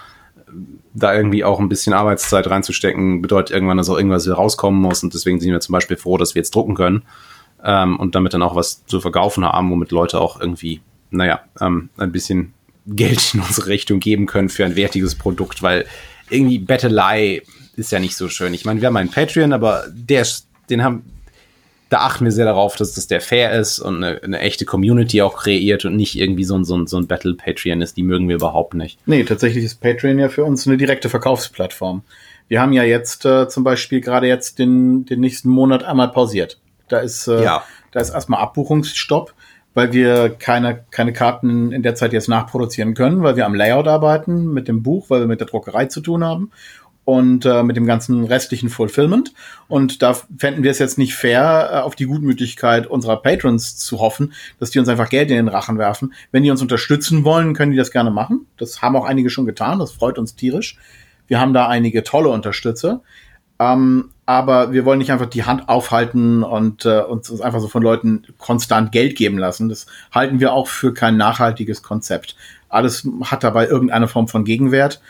Da 0.92 1.14
irgendwie 1.14 1.44
auch 1.44 1.60
ein 1.60 1.68
bisschen 1.68 1.92
Arbeitszeit 1.92 2.48
reinzustecken, 2.48 3.22
bedeutet 3.22 3.54
irgendwann, 3.54 3.76
dass 3.76 3.88
auch 3.88 3.96
irgendwas 3.96 4.26
wieder 4.26 4.34
rauskommen 4.34 4.80
muss. 4.80 5.02
Und 5.02 5.14
deswegen 5.14 5.40
sind 5.40 5.52
wir 5.52 5.60
zum 5.60 5.72
Beispiel 5.72 5.96
froh, 5.96 6.18
dass 6.18 6.34
wir 6.34 6.40
jetzt 6.40 6.54
drucken 6.54 6.74
können 6.74 7.02
ähm, 7.62 7.98
und 7.98 8.14
damit 8.14 8.34
dann 8.34 8.42
auch 8.42 8.56
was 8.56 8.84
zu 8.86 9.00
verkaufen 9.00 9.44
haben, 9.44 9.70
womit 9.70 9.90
Leute 9.90 10.20
auch 10.20 10.40
irgendwie, 10.40 10.80
naja, 11.10 11.40
ähm, 11.60 11.88
ein 11.96 12.12
bisschen 12.12 12.52
Geld 12.86 13.34
in 13.34 13.40
unsere 13.40 13.68
Richtung 13.68 14.00
geben 14.00 14.26
können 14.26 14.48
für 14.48 14.64
ein 14.64 14.76
wertiges 14.76 15.14
Produkt, 15.14 15.62
weil 15.62 15.86
irgendwie 16.30 16.58
Bettelei 16.58 17.42
ist 17.76 17.92
ja 17.92 17.98
nicht 17.98 18.16
so 18.16 18.28
schön. 18.28 18.54
Ich 18.54 18.64
meine, 18.64 18.80
wir 18.80 18.86
haben 18.86 18.96
einen 18.96 19.10
Patreon, 19.10 19.52
aber 19.52 19.84
der, 19.92 20.26
den 20.70 20.82
haben, 20.82 21.04
da 21.88 21.98
achten 21.98 22.24
wir 22.24 22.32
sehr 22.32 22.46
darauf, 22.46 22.76
dass 22.76 22.94
das 22.94 23.06
der 23.06 23.20
fair 23.20 23.52
ist 23.52 23.78
und 23.78 24.02
eine, 24.02 24.22
eine, 24.22 24.38
echte 24.40 24.64
Community 24.64 25.22
auch 25.22 25.36
kreiert 25.36 25.84
und 25.84 25.96
nicht 25.96 26.18
irgendwie 26.18 26.44
so 26.44 26.56
ein, 26.56 26.64
so 26.64 26.76
ein, 26.76 26.86
so 26.86 26.96
ein 26.96 27.06
Battle-Patreon 27.06 27.80
ist. 27.82 27.96
Die 27.96 28.02
mögen 28.02 28.28
wir 28.28 28.36
überhaupt 28.36 28.74
nicht. 28.74 28.98
Nee, 29.06 29.24
tatsächlich 29.24 29.64
ist 29.64 29.80
Patreon 29.80 30.18
ja 30.18 30.28
für 30.28 30.44
uns 30.44 30.66
eine 30.66 30.76
direkte 30.76 31.08
Verkaufsplattform. 31.08 32.02
Wir 32.48 32.60
haben 32.60 32.72
ja 32.72 32.82
jetzt 32.82 33.24
äh, 33.24 33.48
zum 33.48 33.64
Beispiel 33.64 34.00
gerade 34.00 34.26
jetzt 34.26 34.58
den, 34.58 35.04
den 35.04 35.20
nächsten 35.20 35.48
Monat 35.48 35.84
einmal 35.84 36.10
pausiert. 36.10 36.58
Da 36.88 36.98
ist, 36.98 37.26
äh, 37.28 37.42
ja. 37.42 37.64
da 37.92 38.00
ist 38.00 38.10
erstmal 38.10 38.40
Abbuchungsstopp, 38.40 39.32
weil 39.72 39.92
wir 39.92 40.30
keine, 40.30 40.84
keine 40.90 41.12
Karten 41.12 41.72
in 41.72 41.82
der 41.82 41.94
Zeit 41.94 42.12
jetzt 42.12 42.28
nachproduzieren 42.28 42.94
können, 42.94 43.22
weil 43.22 43.36
wir 43.36 43.46
am 43.46 43.54
Layout 43.54 43.88
arbeiten 43.88 44.52
mit 44.52 44.68
dem 44.68 44.82
Buch, 44.82 45.10
weil 45.10 45.20
wir 45.20 45.26
mit 45.26 45.40
der 45.40 45.46
Druckerei 45.46 45.86
zu 45.86 46.00
tun 46.00 46.24
haben 46.24 46.50
und 47.04 47.44
äh, 47.44 47.62
mit 47.62 47.76
dem 47.76 47.86
ganzen 47.86 48.24
restlichen 48.24 48.68
Fulfillment. 48.68 49.32
Und 49.68 50.02
da 50.02 50.14
fänden 50.14 50.62
wir 50.62 50.70
es 50.70 50.78
jetzt 50.78 50.98
nicht 50.98 51.14
fair, 51.14 51.70
äh, 51.72 51.76
auf 51.78 51.94
die 51.94 52.06
Gutmütigkeit 52.06 52.86
unserer 52.86 53.20
Patrons 53.20 53.76
zu 53.76 54.00
hoffen, 54.00 54.32
dass 54.58 54.70
die 54.70 54.78
uns 54.78 54.88
einfach 54.88 55.10
Geld 55.10 55.30
in 55.30 55.36
den 55.36 55.48
Rachen 55.48 55.78
werfen. 55.78 56.14
Wenn 56.32 56.42
die 56.42 56.50
uns 56.50 56.62
unterstützen 56.62 57.24
wollen, 57.24 57.54
können 57.54 57.72
die 57.72 57.78
das 57.78 57.90
gerne 57.90 58.10
machen. 58.10 58.46
Das 58.56 58.80
haben 58.80 58.96
auch 58.96 59.04
einige 59.04 59.30
schon 59.30 59.44
getan. 59.44 59.78
Das 59.78 59.92
freut 59.92 60.18
uns 60.18 60.34
tierisch. 60.34 60.78
Wir 61.26 61.40
haben 61.40 61.52
da 61.52 61.68
einige 61.68 62.04
tolle 62.04 62.30
Unterstützer. 62.30 63.02
Ähm, 63.58 64.10
aber 64.26 64.72
wir 64.72 64.84
wollen 64.84 64.98
nicht 64.98 65.12
einfach 65.12 65.26
die 65.26 65.44
Hand 65.44 65.68
aufhalten 65.68 66.42
und 66.42 66.86
äh, 66.86 67.00
uns 67.00 67.40
einfach 67.40 67.60
so 67.60 67.68
von 67.68 67.82
Leuten 67.82 68.24
konstant 68.38 68.90
Geld 68.90 69.16
geben 69.16 69.38
lassen. 69.38 69.68
Das 69.68 69.86
halten 70.12 70.40
wir 70.40 70.54
auch 70.54 70.66
für 70.68 70.94
kein 70.94 71.16
nachhaltiges 71.16 71.82
Konzept. 71.82 72.36
Alles 72.68 73.06
hat 73.24 73.44
dabei 73.44 73.66
irgendeine 73.66 74.08
Form 74.08 74.26
von 74.26 74.44
Gegenwert. 74.44 75.00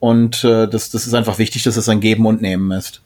Und 0.00 0.44
äh, 0.44 0.68
das, 0.68 0.90
das 0.90 1.06
ist 1.06 1.14
einfach 1.14 1.38
wichtig, 1.38 1.64
dass 1.64 1.76
es 1.76 1.88
ein 1.88 2.00
Geben 2.00 2.26
und 2.26 2.40
Nehmen 2.40 2.70
ist. 2.70 3.02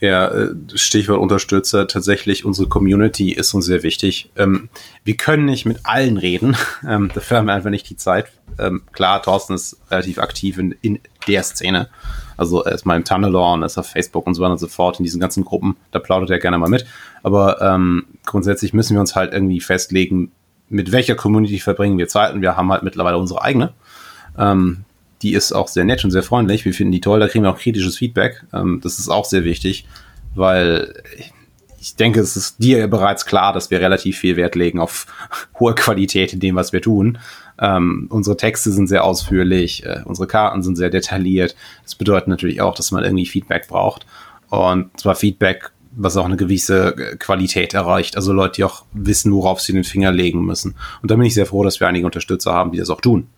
Ja, 0.00 0.28
äh, 0.28 0.54
Stichwort 0.74 1.20
Unterstützer, 1.20 1.88
tatsächlich 1.88 2.44
unsere 2.44 2.68
Community 2.68 3.32
ist 3.32 3.54
uns 3.54 3.64
sehr 3.64 3.82
wichtig. 3.82 4.30
Ähm, 4.36 4.68
wir 5.04 5.16
können 5.16 5.46
nicht 5.46 5.64
mit 5.64 5.80
allen 5.84 6.18
reden, 6.18 6.56
ähm, 6.88 7.10
dafür 7.14 7.38
haben 7.38 7.46
wir 7.46 7.54
einfach 7.54 7.70
nicht 7.70 7.88
die 7.88 7.96
Zeit. 7.96 8.26
Ähm, 8.58 8.82
klar, 8.92 9.22
Thorsten 9.22 9.54
ist 9.54 9.78
relativ 9.90 10.18
aktiv 10.18 10.58
in, 10.58 10.74
in 10.82 11.00
der 11.26 11.42
Szene. 11.42 11.88
Also 12.36 12.62
er 12.62 12.72
ist 12.72 12.84
mal 12.84 12.96
im 12.96 13.04
Tunnelor 13.04 13.64
ist 13.64 13.78
auf 13.78 13.86
Facebook 13.88 14.26
und 14.26 14.34
so 14.34 14.42
weiter 14.42 14.52
und 14.52 14.58
so 14.58 14.68
fort 14.68 14.98
in 14.98 15.04
diesen 15.04 15.20
ganzen 15.20 15.44
Gruppen, 15.44 15.76
da 15.90 15.98
plaudert 15.98 16.30
er 16.30 16.38
gerne 16.38 16.58
mal 16.58 16.68
mit. 16.68 16.86
Aber 17.22 17.62
ähm, 17.62 18.04
grundsätzlich 18.26 18.74
müssen 18.74 18.94
wir 18.94 19.00
uns 19.00 19.16
halt 19.16 19.32
irgendwie 19.32 19.60
festlegen, 19.60 20.30
mit 20.68 20.92
welcher 20.92 21.14
Community 21.14 21.58
verbringen 21.58 21.96
wir 21.96 22.08
Zeit 22.08 22.34
und 22.34 22.42
wir 22.42 22.56
haben 22.56 22.70
halt 22.70 22.82
mittlerweile 22.82 23.16
unsere 23.16 23.42
eigene. 23.42 23.72
Die 25.22 25.32
ist 25.32 25.52
auch 25.52 25.68
sehr 25.68 25.84
nett 25.84 26.04
und 26.04 26.10
sehr 26.10 26.22
freundlich. 26.22 26.64
Wir 26.64 26.74
finden 26.74 26.92
die 26.92 27.00
toll, 27.00 27.20
da 27.20 27.28
kriegen 27.28 27.44
wir 27.44 27.50
auch 27.50 27.58
kritisches 27.58 27.96
Feedback. 27.96 28.44
Ähm, 28.52 28.80
das 28.82 28.98
ist 28.98 29.08
auch 29.08 29.24
sehr 29.24 29.44
wichtig, 29.44 29.86
weil 30.34 30.94
ich 31.86 31.94
denke, 31.94 32.20
es 32.20 32.36
ist 32.36 32.58
dir 32.58 32.88
bereits 32.88 33.26
klar, 33.26 33.52
dass 33.52 33.70
wir 33.70 33.80
relativ 33.80 34.18
viel 34.18 34.36
Wert 34.36 34.56
legen 34.56 34.80
auf 34.80 35.06
hohe 35.60 35.74
Qualität 35.74 36.32
in 36.32 36.40
dem, 36.40 36.56
was 36.56 36.72
wir 36.72 36.82
tun. 36.82 37.18
Ähm, 37.60 38.06
unsere 38.10 38.36
Texte 38.36 38.72
sind 38.72 38.88
sehr 38.88 39.04
ausführlich, 39.04 39.86
äh, 39.86 40.02
unsere 40.04 40.26
Karten 40.26 40.62
sind 40.62 40.76
sehr 40.76 40.90
detailliert. 40.90 41.54
Das 41.84 41.94
bedeutet 41.94 42.28
natürlich 42.28 42.60
auch, 42.60 42.74
dass 42.74 42.90
man 42.90 43.04
irgendwie 43.04 43.26
Feedback 43.26 43.68
braucht. 43.68 44.04
Und 44.48 44.98
zwar 44.98 45.14
Feedback, 45.14 45.70
was 45.92 46.16
auch 46.16 46.24
eine 46.24 46.36
gewisse 46.36 46.96
äh, 46.96 47.16
Qualität 47.16 47.72
erreicht. 47.74 48.16
Also 48.16 48.32
Leute, 48.32 48.56
die 48.56 48.64
auch 48.64 48.84
wissen, 48.92 49.32
worauf 49.32 49.60
sie 49.60 49.72
den 49.72 49.84
Finger 49.84 50.12
legen 50.12 50.44
müssen. 50.44 50.74
Und 51.02 51.10
da 51.10 51.16
bin 51.16 51.24
ich 51.24 51.34
sehr 51.34 51.46
froh, 51.46 51.62
dass 51.62 51.80
wir 51.80 51.88
einige 51.88 52.06
Unterstützer 52.06 52.52
haben, 52.52 52.72
die 52.72 52.78
das 52.78 52.90
auch 52.90 53.00
tun. 53.00 53.28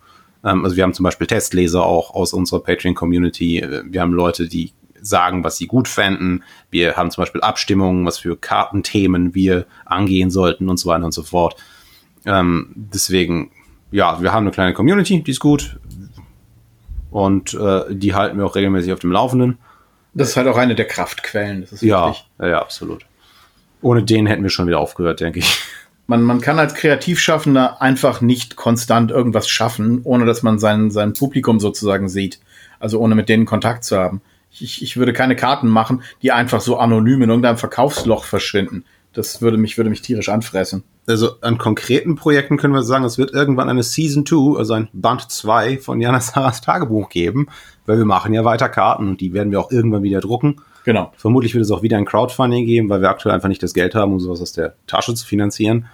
Ähm, 0.45 0.65
also 0.65 0.77
wir 0.77 0.85
haben 0.85 0.95
zum 0.95 1.05
Beispiel 1.05 1.27
Testleser 1.27 1.85
auch 1.85 2.15
aus 2.15 2.33
unserer 2.33 2.61
Patreon-Community. 2.61 3.67
Wir 3.85 4.01
haben 4.01 4.13
Leute, 4.13 4.49
die 4.49 4.73
sagen, 5.01 5.45
was 5.45 5.57
sie 5.57 5.67
gut 5.67 5.89
fänden. 5.89 6.43
Wir 6.71 6.97
haben 6.97 7.11
zum 7.11 7.23
Beispiel 7.23 7.41
Abstimmungen, 7.41 8.05
was 8.05 8.19
für 8.19 8.37
Kartenthemen 8.37 9.35
wir 9.35 9.67
angehen 9.85 10.31
sollten 10.31 10.69
und 10.69 10.79
so 10.79 10.89
weiter 10.89 11.05
und 11.05 11.13
so 11.13 11.23
fort. 11.23 11.57
Ähm, 12.27 12.73
deswegen, 12.75 13.51
ja, 13.91 14.21
wir 14.21 14.33
haben 14.33 14.45
eine 14.45 14.51
kleine 14.51 14.75
Community, 14.75 15.23
die 15.23 15.31
ist 15.31 15.41
gut. 15.41 15.79
Und 17.11 17.55
äh, 17.55 17.95
die 17.95 18.15
halten 18.15 18.39
wir 18.39 18.45
auch 18.45 18.55
regelmäßig 18.55 18.93
auf 18.93 18.99
dem 18.99 19.13
Laufenden. 19.13 19.59
Das 20.15 20.31
ist 20.31 20.37
halt 20.37 20.49
auch 20.49 20.57
eine 20.57 20.75
der 20.75 20.87
Kraftquellen. 20.87 21.63
Das 21.63 21.73
ist 21.73 21.83
ja, 21.83 22.15
ja, 22.41 22.61
absolut. 22.61 23.07
Ohne 23.81 24.03
den 24.03 24.27
hätten 24.27 24.43
wir 24.43 24.51
schon 24.51 24.67
wieder 24.67 24.81
aufgehört, 24.81 25.21
denke 25.21 25.39
ich 25.39 25.59
man, 26.09 26.23
man 26.23 26.41
kann 26.41 26.59
als 26.59 26.75
Kreativschaffender 26.75 27.81
einfach 27.83 28.23
nicht 28.23 28.57
konstant 28.57 29.11
irgendwas 29.11 29.49
schaffen, 29.49 30.01
ohne 30.05 30.25
dass 30.25 30.43
man 30.43 30.59
sein, 30.59 30.91
sein 30.91 31.13
Publikum 31.13 31.61
sozusagen 31.61 32.09
sieht. 32.09 32.41
Also 32.81 32.99
ohne 32.99 33.15
mit 33.15 33.29
denen 33.29 33.45
Kontakt 33.45 33.85
zu 33.85 33.99
haben. 33.99 34.23
Ich, 34.51 34.83
ich 34.83 34.97
würde 34.97 35.13
keine 35.13 35.37
Karten 35.37 35.69
machen, 35.69 36.03
die 36.23 36.33
einfach 36.33 36.63
so 36.63 36.79
anonym 36.79 37.23
in 37.23 37.29
irgendeinem 37.29 37.59
Verkaufsloch 37.59 38.25
verschwinden. 38.25 38.85
Das 39.13 39.43
würde 39.43 39.59
mich, 39.59 39.77
würde 39.77 39.91
mich 39.91 40.01
tierisch 40.01 40.31
anfressen. 40.31 40.83
Also 41.07 41.41
an 41.43 41.59
konkreten 41.59 42.15
Projekten 42.15 42.57
können 42.57 42.75
wir 42.75 42.83
sagen, 42.83 43.05
es 43.05 43.19
wird 43.19 43.33
irgendwann 43.33 43.69
eine 43.69 43.83
Season 43.83 44.25
2, 44.25 44.59
also 44.59 44.75
ein 44.75 44.89
Band 44.95 45.31
2 45.31 45.79
von 45.79 46.01
Jana 46.01 46.21
Saras 46.21 46.63
Tagebuch 46.63 47.11
geben, 47.11 47.49
weil 47.85 47.99
wir 47.99 48.05
machen 48.07 48.33
ja 48.33 48.45
weiter 48.45 48.69
Karten 48.71 49.09
und 49.09 49.21
die 49.21 49.35
werden 49.35 49.51
wir 49.51 49.61
auch 49.61 49.71
irgendwann 49.71 50.03
wieder 50.03 50.21
drucken. 50.21 50.57
Genau. 50.85 51.13
Vermutlich 51.17 51.55
wird 51.55 51.65
es 51.65 51.71
auch 51.71 51.83
wieder 51.83 51.99
ein 51.99 52.07
Crowdfunding 52.07 52.65
geben, 52.65 52.89
weil 52.89 53.03
wir 53.03 53.11
aktuell 53.11 53.35
einfach 53.35 53.49
nicht 53.49 53.63
das 53.63 53.75
Geld 53.75 53.95
haben, 53.95 54.13
um 54.13 54.21
sowas 54.21 54.41
aus 54.41 54.53
der 54.53 54.75
Tasche 54.87 55.15
zu 55.15 55.27
finanzieren. 55.27 55.87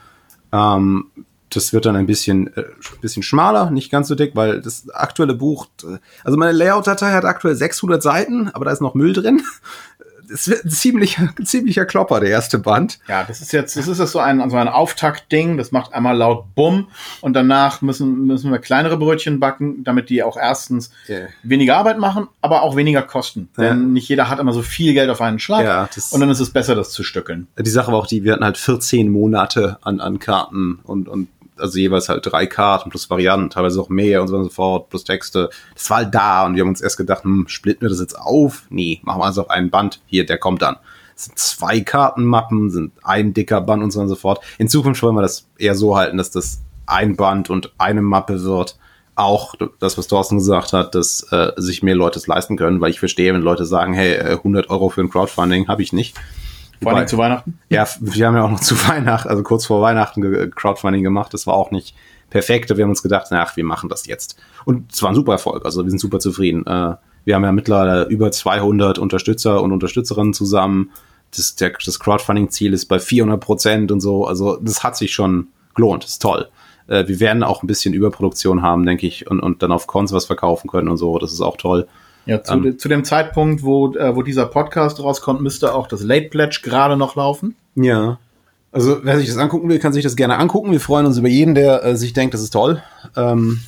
Ähm, 0.55 1.11
das 1.51 1.73
wird 1.73 1.87
dann 1.87 1.97
ein 1.97 2.07
bisschen, 2.07 2.55
äh, 2.57 2.65
bisschen 3.01 3.23
schmaler, 3.23 3.71
nicht 3.71 3.91
ganz 3.91 4.09
so 4.09 4.15
dick, 4.15 4.35
weil 4.35 4.61
das 4.61 4.89
aktuelle 4.91 5.35
Buch, 5.35 5.67
also 6.23 6.39
meine 6.39 6.53
Layout-Datei 6.53 7.13
hat 7.13 7.25
aktuell 7.25 7.55
600 7.55 8.03
Seiten, 8.03 8.49
aber 8.51 8.65
da 8.65 8.71
ist 8.71 8.81
noch 8.81 8.95
Müll 8.95 9.13
drin 9.13 9.43
es 10.33 10.49
wird 10.49 10.65
ein 10.65 10.71
ziemlicher, 10.71 11.35
ziemlicher 11.45 11.85
Klopper, 11.85 12.21
der 12.21 12.31
erste 12.31 12.59
Band. 12.59 12.99
Ja, 13.09 13.25
das 13.25 13.41
ist 13.41 13.53
jetzt, 13.53 13.77
das 13.77 13.89
ist 13.89 13.99
jetzt 13.99 14.13
so 14.13 14.19
ein, 14.19 14.49
so 14.51 14.57
ein 14.57 14.69
Auftaktding, 14.69 15.57
das 15.57 15.73
macht 15.73 15.93
einmal 15.95 16.17
laut 16.17 16.55
Bumm 16.55 16.89
und 17.21 17.35
danach 17.35 17.83
müssen, 17.83 18.27
müssen 18.27 18.51
wir 18.51 18.59
kleinere 18.59 18.97
Brötchen 18.97 19.41
backen, 19.41 19.85
damit 19.85 20.11
die 20.11 20.23
auch 20.23 20.37
erstens 20.37 20.91
yeah. 21.09 21.29
weniger 21.43 21.77
Arbeit 21.77 21.99
machen, 21.99 22.29
aber 22.41 22.63
auch 22.63 22.77
weniger 22.77 23.03
kosten. 23.03 23.49
Ja. 23.57 23.65
Denn 23.65 23.93
nicht 23.93 24.09
jeder 24.09 24.29
hat 24.29 24.39
immer 24.39 24.53
so 24.53 24.63
viel 24.63 24.95
Geld 24.95 25.11
auf 25.11 25.21
einen 25.21 25.39
Schlag 25.39 25.65
ja, 25.65 25.89
und 26.11 26.21
dann 26.21 26.31
ist 26.31 26.41
es 26.41 26.51
besser, 26.51 26.75
das 26.75 26.91
zu 26.91 27.03
stückeln. 27.03 27.47
Die 27.59 27.71
Sache 27.71 27.93
war 27.93 27.99
auch 27.99 28.07
die, 28.07 28.25
wir 28.25 28.33
hatten 28.33 28.45
halt 28.45 28.59
14 28.59 29.09
Monate 29.09 29.79
an, 29.83 30.01
an 30.01 30.19
Karten 30.19 30.81
und, 30.85 31.09
und 31.09 31.29
also 31.59 31.79
jeweils 31.79 32.09
halt 32.09 32.25
drei 32.25 32.47
Karten 32.47 32.91
plus 32.91 33.09
Varianten, 33.11 33.51
teilweise 33.51 33.81
auch 33.81 33.89
mehr 33.89 34.23
und 34.23 34.29
so 34.29 34.37
und 34.37 34.45
so 34.45 34.51
fort, 34.51 34.91
plus 34.91 35.05
Texte. 35.05 35.51
Das 35.75 35.89
war 35.91 35.99
halt 35.99 36.15
da 36.15 36.47
und 36.47 36.55
wir 36.55 36.63
haben 36.63 36.69
uns 36.69 36.81
erst 36.81 36.97
gedacht, 36.97 37.25
hm, 37.25 37.47
splitten 37.49 37.83
wir 37.83 37.89
das 37.89 38.01
jetzt 38.01 38.19
auf? 38.19 38.65
Nee, 38.71 39.01
machen 39.03 39.21
wir 39.21 39.27
also 39.27 39.43
auf 39.43 39.51
einen 39.51 39.71
Band. 39.71 40.01
Hier, 40.07 40.27
der 40.27 40.39
kommt 40.39 40.63
dann. 40.63 40.77
Es 41.17 41.27
sind 41.27 41.39
zwei 41.39 41.81
Kartenmappen, 41.81 42.71
sind 42.71 42.93
ein 43.03 43.35
dicker 43.35 43.61
Band 43.61 43.83
und 43.83 43.93
so 43.93 44.01
und 44.01 44.09
so 44.09 44.17
fort. 44.17 44.43
In 44.59 44.69
Zukunft 44.69 45.03
wollen 45.03 45.15
wir 45.15 45.23
das 45.23 45.47
eher 45.59 45.75
so 45.75 45.97
halten, 45.97 46.17
dass 46.17 46.31
das 46.31 46.61
ein 46.87 47.17
Band 47.17 47.51
und 47.51 47.73
eine 47.79 48.03
Mappe 48.03 48.43
wird. 48.43 48.79
Auch 49.17 49.55
das, 49.79 49.97
was 49.97 50.09
Thorsten 50.09 50.39
gesagt 50.39 50.73
hat, 50.73 50.97
dass 50.97 51.23
äh, 51.31 51.53
sich 51.57 51.85
mehr 51.85 51.95
Leute 51.95 52.19
es 52.19 52.27
leisten 52.27 52.57
können, 52.57 52.81
weil 52.81 52.91
ich 52.91 52.99
verstehe, 52.99 53.33
wenn 53.33 53.43
Leute 53.43 53.65
sagen, 53.65 53.93
hey, 53.93 54.19
100 54.19 54.67
äh, 54.67 54.69
Euro 54.71 54.89
für 54.89 55.03
ein 55.03 55.09
Crowdfunding 55.11 55.69
habe 55.69 55.83
ich 55.83 55.93
nicht 55.93 56.17
vor 56.83 56.95
allem 56.95 57.07
zu 57.07 57.19
Weihnachten? 57.19 57.59
Ja, 57.69 57.87
wir 58.01 58.27
haben 58.27 58.37
ja 58.37 58.45
auch 58.45 58.51
noch 58.51 58.61
zu 58.61 58.77
Weihnachten, 58.89 59.29
also 59.29 59.43
kurz 59.43 59.67
vor 59.67 59.83
Weihnachten 59.83 60.51
Crowdfunding 60.51 61.03
gemacht. 61.03 61.35
Das 61.35 61.47
war 61.47 61.55
auch 61.55 61.71
nicht 61.71 61.95
perfekt. 62.31 62.77
Wir 62.77 62.83
haben 62.83 62.91
uns 62.91 63.03
gedacht, 63.03 63.29
ach, 63.31 63.57
wir 63.57 63.65
machen 63.65 63.89
das 63.89 64.07
jetzt. 64.07 64.37
Und 64.65 64.93
es 64.93 65.03
war 65.03 65.11
ein 65.11 65.15
super 65.15 65.33
Erfolg. 65.33 65.65
Also 65.65 65.85
wir 65.85 65.91
sind 65.91 66.01
super 66.01 66.19
zufrieden. 66.19 66.67
Äh, 66.67 66.97
wir 67.25 67.35
haben 67.35 67.45
ja 67.45 67.53
mittlerweile 67.53 68.05
über 68.05 68.31
200 68.31 68.99
Unterstützer 68.99 69.63
und 69.63 69.73
Unterstützerinnen 69.73 70.35
zusammen. 70.35 70.91
Das, 71.35 71.57
das 71.57 71.99
Crowdfunding-Ziel 71.99 72.73
ist 72.73 72.87
bei 72.87 72.99
400 72.99 73.41
Prozent 73.41 73.93
und 73.93 74.01
so. 74.01 74.27
Also 74.27 74.57
das 74.61 74.83
hat 74.83 74.97
sich 74.97 75.15
schon 75.15 75.49
gelohnt. 75.75 76.05
Das 76.05 76.11
ist 76.11 76.23
toll. 76.23 76.49
Äh, 76.87 77.07
wir 77.09 77.21
werden 77.21 77.43
auch 77.43 77.63
ein 77.63 77.67
bisschen 77.67 77.95
Überproduktion 77.95 78.63
haben, 78.63 78.85
denke 78.85 79.07
ich, 79.07 79.31
und, 79.31 79.41
und 79.41 79.63
dann 79.63 79.73
auf 79.73 79.87
Cons 79.87 80.13
was 80.13 80.27
verkaufen 80.27 80.69
können 80.69 80.89
und 80.89 80.97
so. 80.97 81.19
Das 81.19 81.33
ist 81.33 81.41
auch 81.41 81.57
toll. 81.57 81.87
Ja, 82.27 82.43
zu, 82.43 82.55
ähm, 82.55 82.79
zu 82.79 82.89
dem 82.89 83.05
Zeitpunkt, 83.05 83.63
wo, 83.63 83.95
äh, 83.95 84.17
wo 84.17 84.23
dieser 84.23 84.47
Podcast 84.47 85.01
rauskommt, 85.01 85.41
müsste 85.41 85.75
auch 85.75 85.87
das 85.87 86.03
Late 86.03 86.29
Pledge 86.29 86.61
gerade 86.63 86.97
noch 86.97 87.17
laufen. 87.17 87.55
Ja. 87.75 88.19
Also, 88.73 89.01
wer 89.03 89.19
sich 89.19 89.29
das 89.29 89.37
angucken 89.37 89.69
will, 89.69 89.79
kann 89.79 89.93
sich 89.93 90.03
das 90.03 90.17
gerne 90.17 90.39
angucken. 90.39 90.73
Wir 90.73 90.81
freuen 90.81 91.07
uns 91.07 91.19
über 91.19 91.29
jeden, 91.29 91.55
der 91.55 91.85
äh, 91.85 91.97
sich 91.97 92.13
denkt, 92.13 92.35
das 92.35 92.43
ist 92.43 92.51
toll. 92.51 92.83
Ähm, 93.17 93.61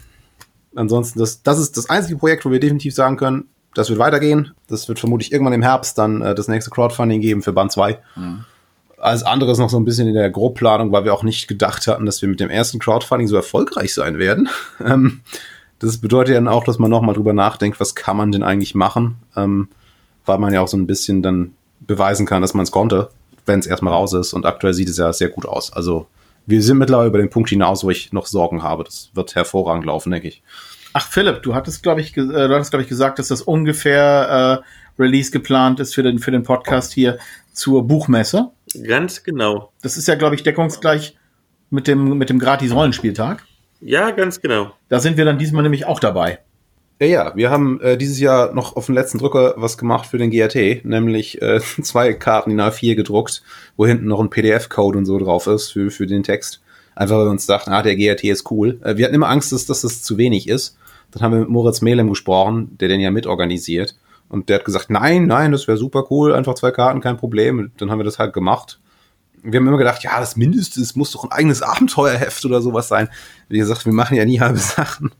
ansonsten, 0.75 1.19
das, 1.19 1.43
das 1.43 1.59
ist 1.59 1.77
das 1.77 1.89
einzige 1.91 2.19
Projekt, 2.19 2.45
wo 2.45 2.51
wir 2.51 2.59
definitiv 2.61 2.95
sagen 2.95 3.17
können, 3.17 3.49
das 3.75 3.91
wird 3.91 3.99
weitergehen. 3.99 4.53
Das 4.69 4.89
wird 4.89 4.99
vermutlich 4.99 5.33
irgendwann 5.33 5.53
im 5.53 5.63
Herbst 5.63 5.99
dann 5.99 6.23
äh, 6.23 6.35
das 6.35 6.49
nächste 6.49 6.71
Crowdfunding 6.71 7.21
geben 7.21 7.43
für 7.43 7.53
Band 7.53 7.73
2. 7.73 7.99
Mhm. 8.17 8.45
Alles 8.99 9.23
andere 9.23 9.53
ist 9.53 9.59
noch 9.59 9.69
so 9.69 9.79
ein 9.79 9.85
bisschen 9.85 10.09
in 10.09 10.15
der 10.15 10.31
Grobplanung, 10.31 10.91
weil 10.91 11.05
wir 11.05 11.13
auch 11.13 11.23
nicht 11.23 11.47
gedacht 11.47 11.87
hatten, 11.87 12.07
dass 12.07 12.23
wir 12.23 12.29
mit 12.29 12.41
dem 12.41 12.49
ersten 12.49 12.79
Crowdfunding 12.79 13.29
so 13.29 13.37
erfolgreich 13.37 13.93
sein 13.93 14.19
werden. 14.19 14.49
ähm, 14.85 15.21
das 15.79 15.99
bedeutet 15.99 16.37
dann 16.37 16.49
auch, 16.49 16.65
dass 16.65 16.79
man 16.79 16.91
nochmal 16.91 17.15
drüber 17.15 17.33
nachdenkt, 17.33 17.81
was 17.81 17.95
kann 17.95 18.17
man 18.17 18.33
denn 18.33 18.43
eigentlich 18.43 18.75
machen, 18.75 19.17
ähm, 19.37 19.69
weil 20.25 20.39
man 20.39 20.53
ja 20.53 20.61
auch 20.61 20.69
so 20.69 20.77
ein 20.77 20.87
bisschen 20.87 21.23
dann 21.23 21.53
beweisen 21.81 22.27
kann, 22.27 22.43
dass 22.43 22.55
man 22.55 22.65
es 22.65 22.71
konnte, 22.71 23.11
wenn 23.45 23.61
es 23.61 23.67
erstmal 23.67 23.93
raus 23.93 24.13
ist. 24.13 24.33
Und 24.33 24.47
aktuell 24.47 24.75
sieht 24.75 24.89
es 24.89 24.97
ja 24.97 25.13
sehr 25.13 25.29
gut 25.29 25.47
aus. 25.47 25.73
Also 25.73 26.07
wir 26.47 26.63
sind 26.63 26.79
mittlerweile 26.79 27.09
über 27.09 27.19
den 27.19 27.31
Punkt 27.31 27.51
hinaus, 27.51 27.85
wo 27.85 27.91
ich 27.91 28.13
noch 28.13 28.27
Sorgen 28.27 28.63
habe. 28.63 28.85
Das 28.85 29.11
wird 29.15 29.35
hervorragend 29.35 29.85
laufen, 29.85 30.11
denke 30.11 30.29
ich. 30.29 30.43
Ach, 30.93 31.07
Philipp, 31.07 31.43
du 31.43 31.55
hattest, 31.55 31.83
glaube 31.83 32.01
ich, 32.01 32.17
äh, 32.17 32.23
du 32.23 32.55
hattest, 32.55 32.71
glaube 32.71 32.83
ich, 32.83 32.89
gesagt, 32.89 33.19
dass 33.19 33.29
das 33.29 33.43
ungefähr 33.43 34.65
äh, 34.65 35.03
Release 35.03 35.31
geplant 35.31 35.79
ist 35.81 35.95
für 35.95 36.03
den, 36.03 36.19
für 36.19 36.31
den 36.31 36.43
Podcast 36.43 36.93
hier 36.93 37.19
zur 37.53 37.87
Buchmesse. 37.87 38.51
Ganz 38.87 39.23
genau. 39.23 39.73
Das 39.83 39.97
ist 39.99 40.09
ja, 40.09 40.15
glaube 40.15 40.37
ich, 40.37 40.43
deckungsgleich 40.43 41.17
mit 41.69 41.87
dem, 41.87 42.17
mit 42.17 42.31
dem 42.31 42.39
Gratis-Rollenspieltag. 42.39 43.45
Ja, 43.81 44.11
ganz 44.11 44.41
genau. 44.41 44.73
Da 44.89 45.01
sind 45.01 45.17
wir 45.17 45.25
dann 45.25 45.39
diesmal 45.39 45.63
nämlich 45.63 45.87
auch 45.87 46.01
dabei. 46.01 46.39
Ja, 46.99 47.07
ja, 47.07 47.37
wir 47.37 47.51
haben 47.51 47.79
äh, 47.83 47.99
dieses 47.99 48.19
Jahr 48.19 48.55
noch 48.55 48.75
auf 48.75 48.87
den 48.87 48.95
letzten 48.95 49.19
Drücker 49.19 49.55
was 49.59 49.77
gemacht 49.77 50.07
für 50.07 50.17
den 50.17 50.31
GRT, 50.31 50.85
nämlich 50.85 51.43
äh, 51.43 51.61
zwei 51.83 52.15
Karten 52.15 52.51
in 52.51 52.61
A4 52.61 52.95
gedruckt, 52.95 53.43
wo 53.77 53.87
hinten 53.87 54.07
noch 54.07 54.21
ein 54.21 54.31
PDF-Code 54.31 54.97
und 54.97 55.05
so 55.05 55.19
drauf 55.19 55.47
ist 55.47 55.73
für, 55.73 55.91
für 55.91 56.07
den 56.07 56.23
Text. 56.23 56.63
Einfach 56.95 57.17
weil 57.17 57.27
wir 57.27 57.31
uns 57.31 57.45
dachten, 57.45 57.73
ah, 57.73 57.83
der 57.83 57.97
GRT 57.97 58.25
ist 58.25 58.51
cool. 58.51 58.81
Äh, 58.83 58.97
wir 58.97 59.05
hatten 59.05 59.15
immer 59.15 59.29
Angst, 59.29 59.53
dass, 59.53 59.67
dass 59.67 59.83
das 59.83 60.03
zu 60.03 60.17
wenig 60.17 60.49
ist. 60.49 60.79
Dann 61.11 61.23
haben 61.23 61.33
wir 61.33 61.41
mit 61.41 61.51
Moritz 61.51 61.83
Melem 61.83 62.09
gesprochen, 62.09 62.77
der 62.81 62.89
den 62.89 63.01
ja 63.01 63.11
mitorganisiert. 63.11 63.95
Und 64.31 64.49
der 64.49 64.59
hat 64.59 64.65
gesagt, 64.65 64.89
nein, 64.89 65.27
nein, 65.27 65.53
das 65.53 65.69
wäre 65.69 65.77
super 65.77 66.07
cool, 66.11 66.33
einfach 66.33 66.55
zwei 66.55 66.71
Karten, 66.71 67.01
kein 67.01 67.19
Problem. 67.19 67.71
Dann 67.77 67.91
haben 67.91 67.99
wir 67.99 68.05
das 68.05 68.19
halt 68.19 68.33
gemacht 68.33 68.81
wir 69.43 69.61
haben 69.61 69.69
immer 69.69 69.79
gedacht, 69.79 70.03
ja, 70.03 70.19
das 70.19 70.37
Mindeste, 70.37 70.81
es 70.81 70.97
muss 70.97 71.13
doch 71.13 71.25
ein 71.25 71.33
eigenes 71.33 71.63
Abenteuerheft 71.63 72.45
oder 72.45 72.61
sowas 72.63 72.89
sein. 72.89 73.09
Wie 73.49 73.59
gesagt, 73.59 73.87
wir 73.87 73.93
machen 73.93 74.17
ja 74.17 74.25
nie 74.25 74.41
halbe 74.41 74.59
Sachen. 74.59 75.13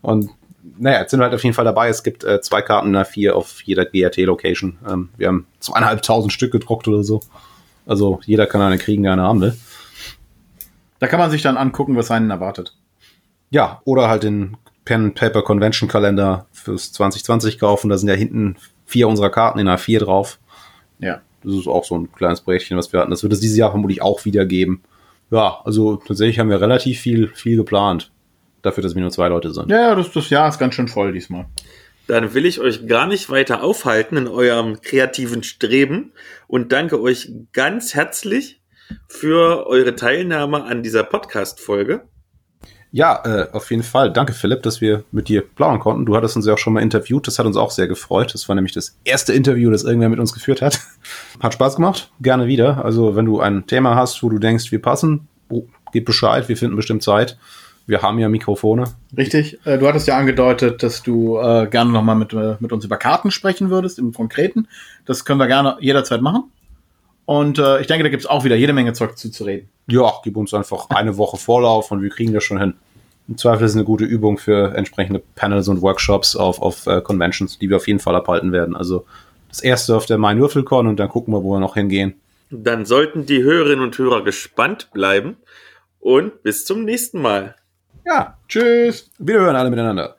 Und 0.00 0.30
naja, 0.78 1.00
jetzt 1.00 1.10
sind 1.10 1.20
wir 1.20 1.24
halt 1.24 1.34
auf 1.34 1.42
jeden 1.42 1.54
Fall 1.54 1.64
dabei. 1.64 1.88
Es 1.88 2.02
gibt 2.02 2.24
äh, 2.24 2.40
zwei 2.40 2.62
Karten 2.62 2.88
in 2.88 2.92
der 2.94 3.04
4 3.04 3.36
auf 3.36 3.62
jeder 3.62 3.84
GRT-Location. 3.84 4.78
Ähm, 4.88 5.08
wir 5.16 5.28
haben 5.28 5.46
zweieinhalbtausend 5.60 6.32
Stück 6.32 6.52
gedruckt 6.52 6.88
oder 6.88 7.02
so. 7.02 7.20
Also 7.86 8.20
jeder 8.24 8.46
kann 8.46 8.60
eine 8.60 8.78
kriegen, 8.78 9.02
der 9.02 9.12
eine 9.12 9.22
haben 9.22 9.40
will. 9.40 9.56
Da 10.98 11.08
kann 11.08 11.18
man 11.18 11.30
sich 11.30 11.42
dann 11.42 11.56
angucken, 11.56 11.96
was 11.96 12.10
einen 12.10 12.30
erwartet. 12.30 12.76
Ja, 13.50 13.80
oder 13.84 14.08
halt 14.08 14.22
den 14.22 14.56
Pen 14.84 15.14
Paper 15.14 15.42
Convention 15.42 15.88
Kalender 15.88 16.46
fürs 16.52 16.92
2020 16.92 17.58
kaufen. 17.58 17.88
Da 17.88 17.98
sind 17.98 18.08
ja 18.08 18.14
hinten 18.14 18.56
vier 18.86 19.08
unserer 19.08 19.30
Karten 19.30 19.58
in 19.58 19.68
A4 19.68 19.98
drauf. 20.00 20.38
Ja. 20.98 21.20
Das 21.44 21.54
ist 21.54 21.66
auch 21.66 21.84
so 21.84 21.96
ein 21.96 22.12
kleines 22.12 22.40
Projektchen, 22.40 22.76
was 22.76 22.92
wir 22.92 23.00
hatten. 23.00 23.10
Das 23.10 23.22
wird 23.22 23.32
es 23.32 23.40
dieses 23.40 23.56
Jahr 23.56 23.70
vermutlich 23.70 24.02
auch 24.02 24.24
wieder 24.24 24.46
geben. 24.46 24.82
Ja, 25.30 25.60
also 25.64 25.96
tatsächlich 25.96 26.38
haben 26.38 26.50
wir 26.50 26.60
relativ 26.60 27.00
viel, 27.00 27.28
viel 27.28 27.56
geplant. 27.56 28.10
Dafür, 28.60 28.82
dass 28.82 28.94
wir 28.94 29.02
nur 29.02 29.10
zwei 29.10 29.28
Leute 29.28 29.52
sind. 29.52 29.70
Ja, 29.70 29.94
das, 29.94 30.12
das 30.12 30.30
Jahr 30.30 30.48
ist 30.48 30.58
ganz 30.58 30.74
schön 30.74 30.88
voll 30.88 31.12
diesmal. 31.12 31.46
Dann 32.06 32.34
will 32.34 32.46
ich 32.46 32.60
euch 32.60 32.86
gar 32.86 33.06
nicht 33.06 33.30
weiter 33.30 33.62
aufhalten 33.62 34.16
in 34.16 34.28
eurem 34.28 34.80
kreativen 34.80 35.42
Streben 35.42 36.12
und 36.46 36.72
danke 36.72 37.00
euch 37.00 37.32
ganz 37.52 37.94
herzlich 37.94 38.60
für 39.08 39.66
eure 39.66 39.96
Teilnahme 39.96 40.64
an 40.64 40.82
dieser 40.82 41.02
Podcast-Folge. 41.02 42.02
Ja, 42.94 43.22
äh, 43.24 43.48
auf 43.52 43.70
jeden 43.70 43.82
Fall. 43.82 44.12
Danke, 44.12 44.34
Philipp, 44.34 44.62
dass 44.62 44.82
wir 44.82 45.04
mit 45.12 45.28
dir 45.28 45.40
plaudern 45.40 45.80
konnten. 45.80 46.04
Du 46.04 46.14
hattest 46.14 46.36
uns 46.36 46.46
ja 46.46 46.52
auch 46.52 46.58
schon 46.58 46.74
mal 46.74 46.82
interviewt. 46.82 47.26
Das 47.26 47.38
hat 47.38 47.46
uns 47.46 47.56
auch 47.56 47.70
sehr 47.70 47.88
gefreut. 47.88 48.34
Das 48.34 48.48
war 48.48 48.54
nämlich 48.54 48.74
das 48.74 48.98
erste 49.04 49.32
Interview, 49.32 49.70
das 49.70 49.84
irgendwer 49.84 50.10
mit 50.10 50.20
uns 50.20 50.34
geführt 50.34 50.60
hat. 50.60 50.78
Hat 51.40 51.54
Spaß 51.54 51.76
gemacht. 51.76 52.10
Gerne 52.20 52.46
wieder. 52.46 52.84
Also, 52.84 53.16
wenn 53.16 53.24
du 53.24 53.40
ein 53.40 53.66
Thema 53.66 53.96
hast, 53.96 54.22
wo 54.22 54.28
du 54.28 54.38
denkst, 54.38 54.70
wir 54.72 54.82
passen, 54.82 55.26
oh, 55.48 55.64
gib 55.92 56.04
Bescheid. 56.04 56.50
Wir 56.50 56.56
finden 56.58 56.76
bestimmt 56.76 57.02
Zeit. 57.02 57.38
Wir 57.86 58.02
haben 58.02 58.18
ja 58.18 58.28
Mikrofone. 58.28 58.84
Richtig. 59.16 59.58
Äh, 59.64 59.78
du 59.78 59.88
hattest 59.88 60.06
ja 60.06 60.18
angedeutet, 60.18 60.82
dass 60.82 61.02
du 61.02 61.38
äh, 61.38 61.66
gerne 61.68 61.90
nochmal 61.90 62.16
mit, 62.16 62.34
äh, 62.34 62.56
mit 62.60 62.72
uns 62.72 62.84
über 62.84 62.98
Karten 62.98 63.30
sprechen 63.30 63.70
würdest, 63.70 63.98
im 63.98 64.12
Konkreten. 64.12 64.68
Das 65.06 65.24
können 65.24 65.40
wir 65.40 65.46
gerne 65.46 65.78
jederzeit 65.80 66.20
machen. 66.20 66.44
Und 67.24 67.58
äh, 67.58 67.80
ich 67.80 67.86
denke, 67.86 68.02
da 68.04 68.10
gibt 68.10 68.24
es 68.24 68.28
auch 68.28 68.44
wieder 68.44 68.56
jede 68.56 68.72
Menge 68.72 68.92
Zeug 68.92 69.16
zu, 69.16 69.30
zu 69.30 69.44
reden. 69.44 69.68
Ja, 69.86 70.12
gib 70.22 70.36
uns 70.36 70.52
einfach 70.54 70.90
eine 70.90 71.16
Woche 71.16 71.36
Vorlauf 71.36 71.90
und 71.90 72.02
wir 72.02 72.10
kriegen 72.10 72.32
das 72.32 72.44
schon 72.44 72.58
hin. 72.58 72.74
Im 73.32 73.38
Zweifel 73.38 73.64
ist 73.64 73.74
eine 73.74 73.84
gute 73.84 74.04
Übung 74.04 74.36
für 74.36 74.74
entsprechende 74.74 75.22
Panels 75.36 75.66
und 75.66 75.80
Workshops 75.80 76.36
auf, 76.36 76.60
auf 76.60 76.86
äh, 76.86 77.00
Conventions, 77.00 77.58
die 77.58 77.70
wir 77.70 77.78
auf 77.78 77.88
jeden 77.88 77.98
Fall 77.98 78.14
abhalten 78.14 78.52
werden. 78.52 78.76
Also 78.76 79.06
das 79.48 79.62
erste 79.62 79.96
auf 79.96 80.04
der 80.04 80.18
Main 80.18 80.38
Würfelcon 80.38 80.86
und 80.86 81.00
dann 81.00 81.08
gucken 81.08 81.32
wir, 81.32 81.42
wo 81.42 81.54
wir 81.54 81.58
noch 81.58 81.72
hingehen. 81.72 82.20
Dann 82.50 82.84
sollten 82.84 83.24
die 83.24 83.42
Hörerinnen 83.42 83.82
und 83.82 83.96
Hörer 83.96 84.22
gespannt 84.22 84.90
bleiben 84.92 85.38
und 85.98 86.42
bis 86.42 86.66
zum 86.66 86.84
nächsten 86.84 87.22
Mal. 87.22 87.56
Ja, 88.04 88.36
tschüss. 88.48 89.10
Wir 89.18 89.40
hören 89.40 89.56
alle 89.56 89.70
miteinander. 89.70 90.16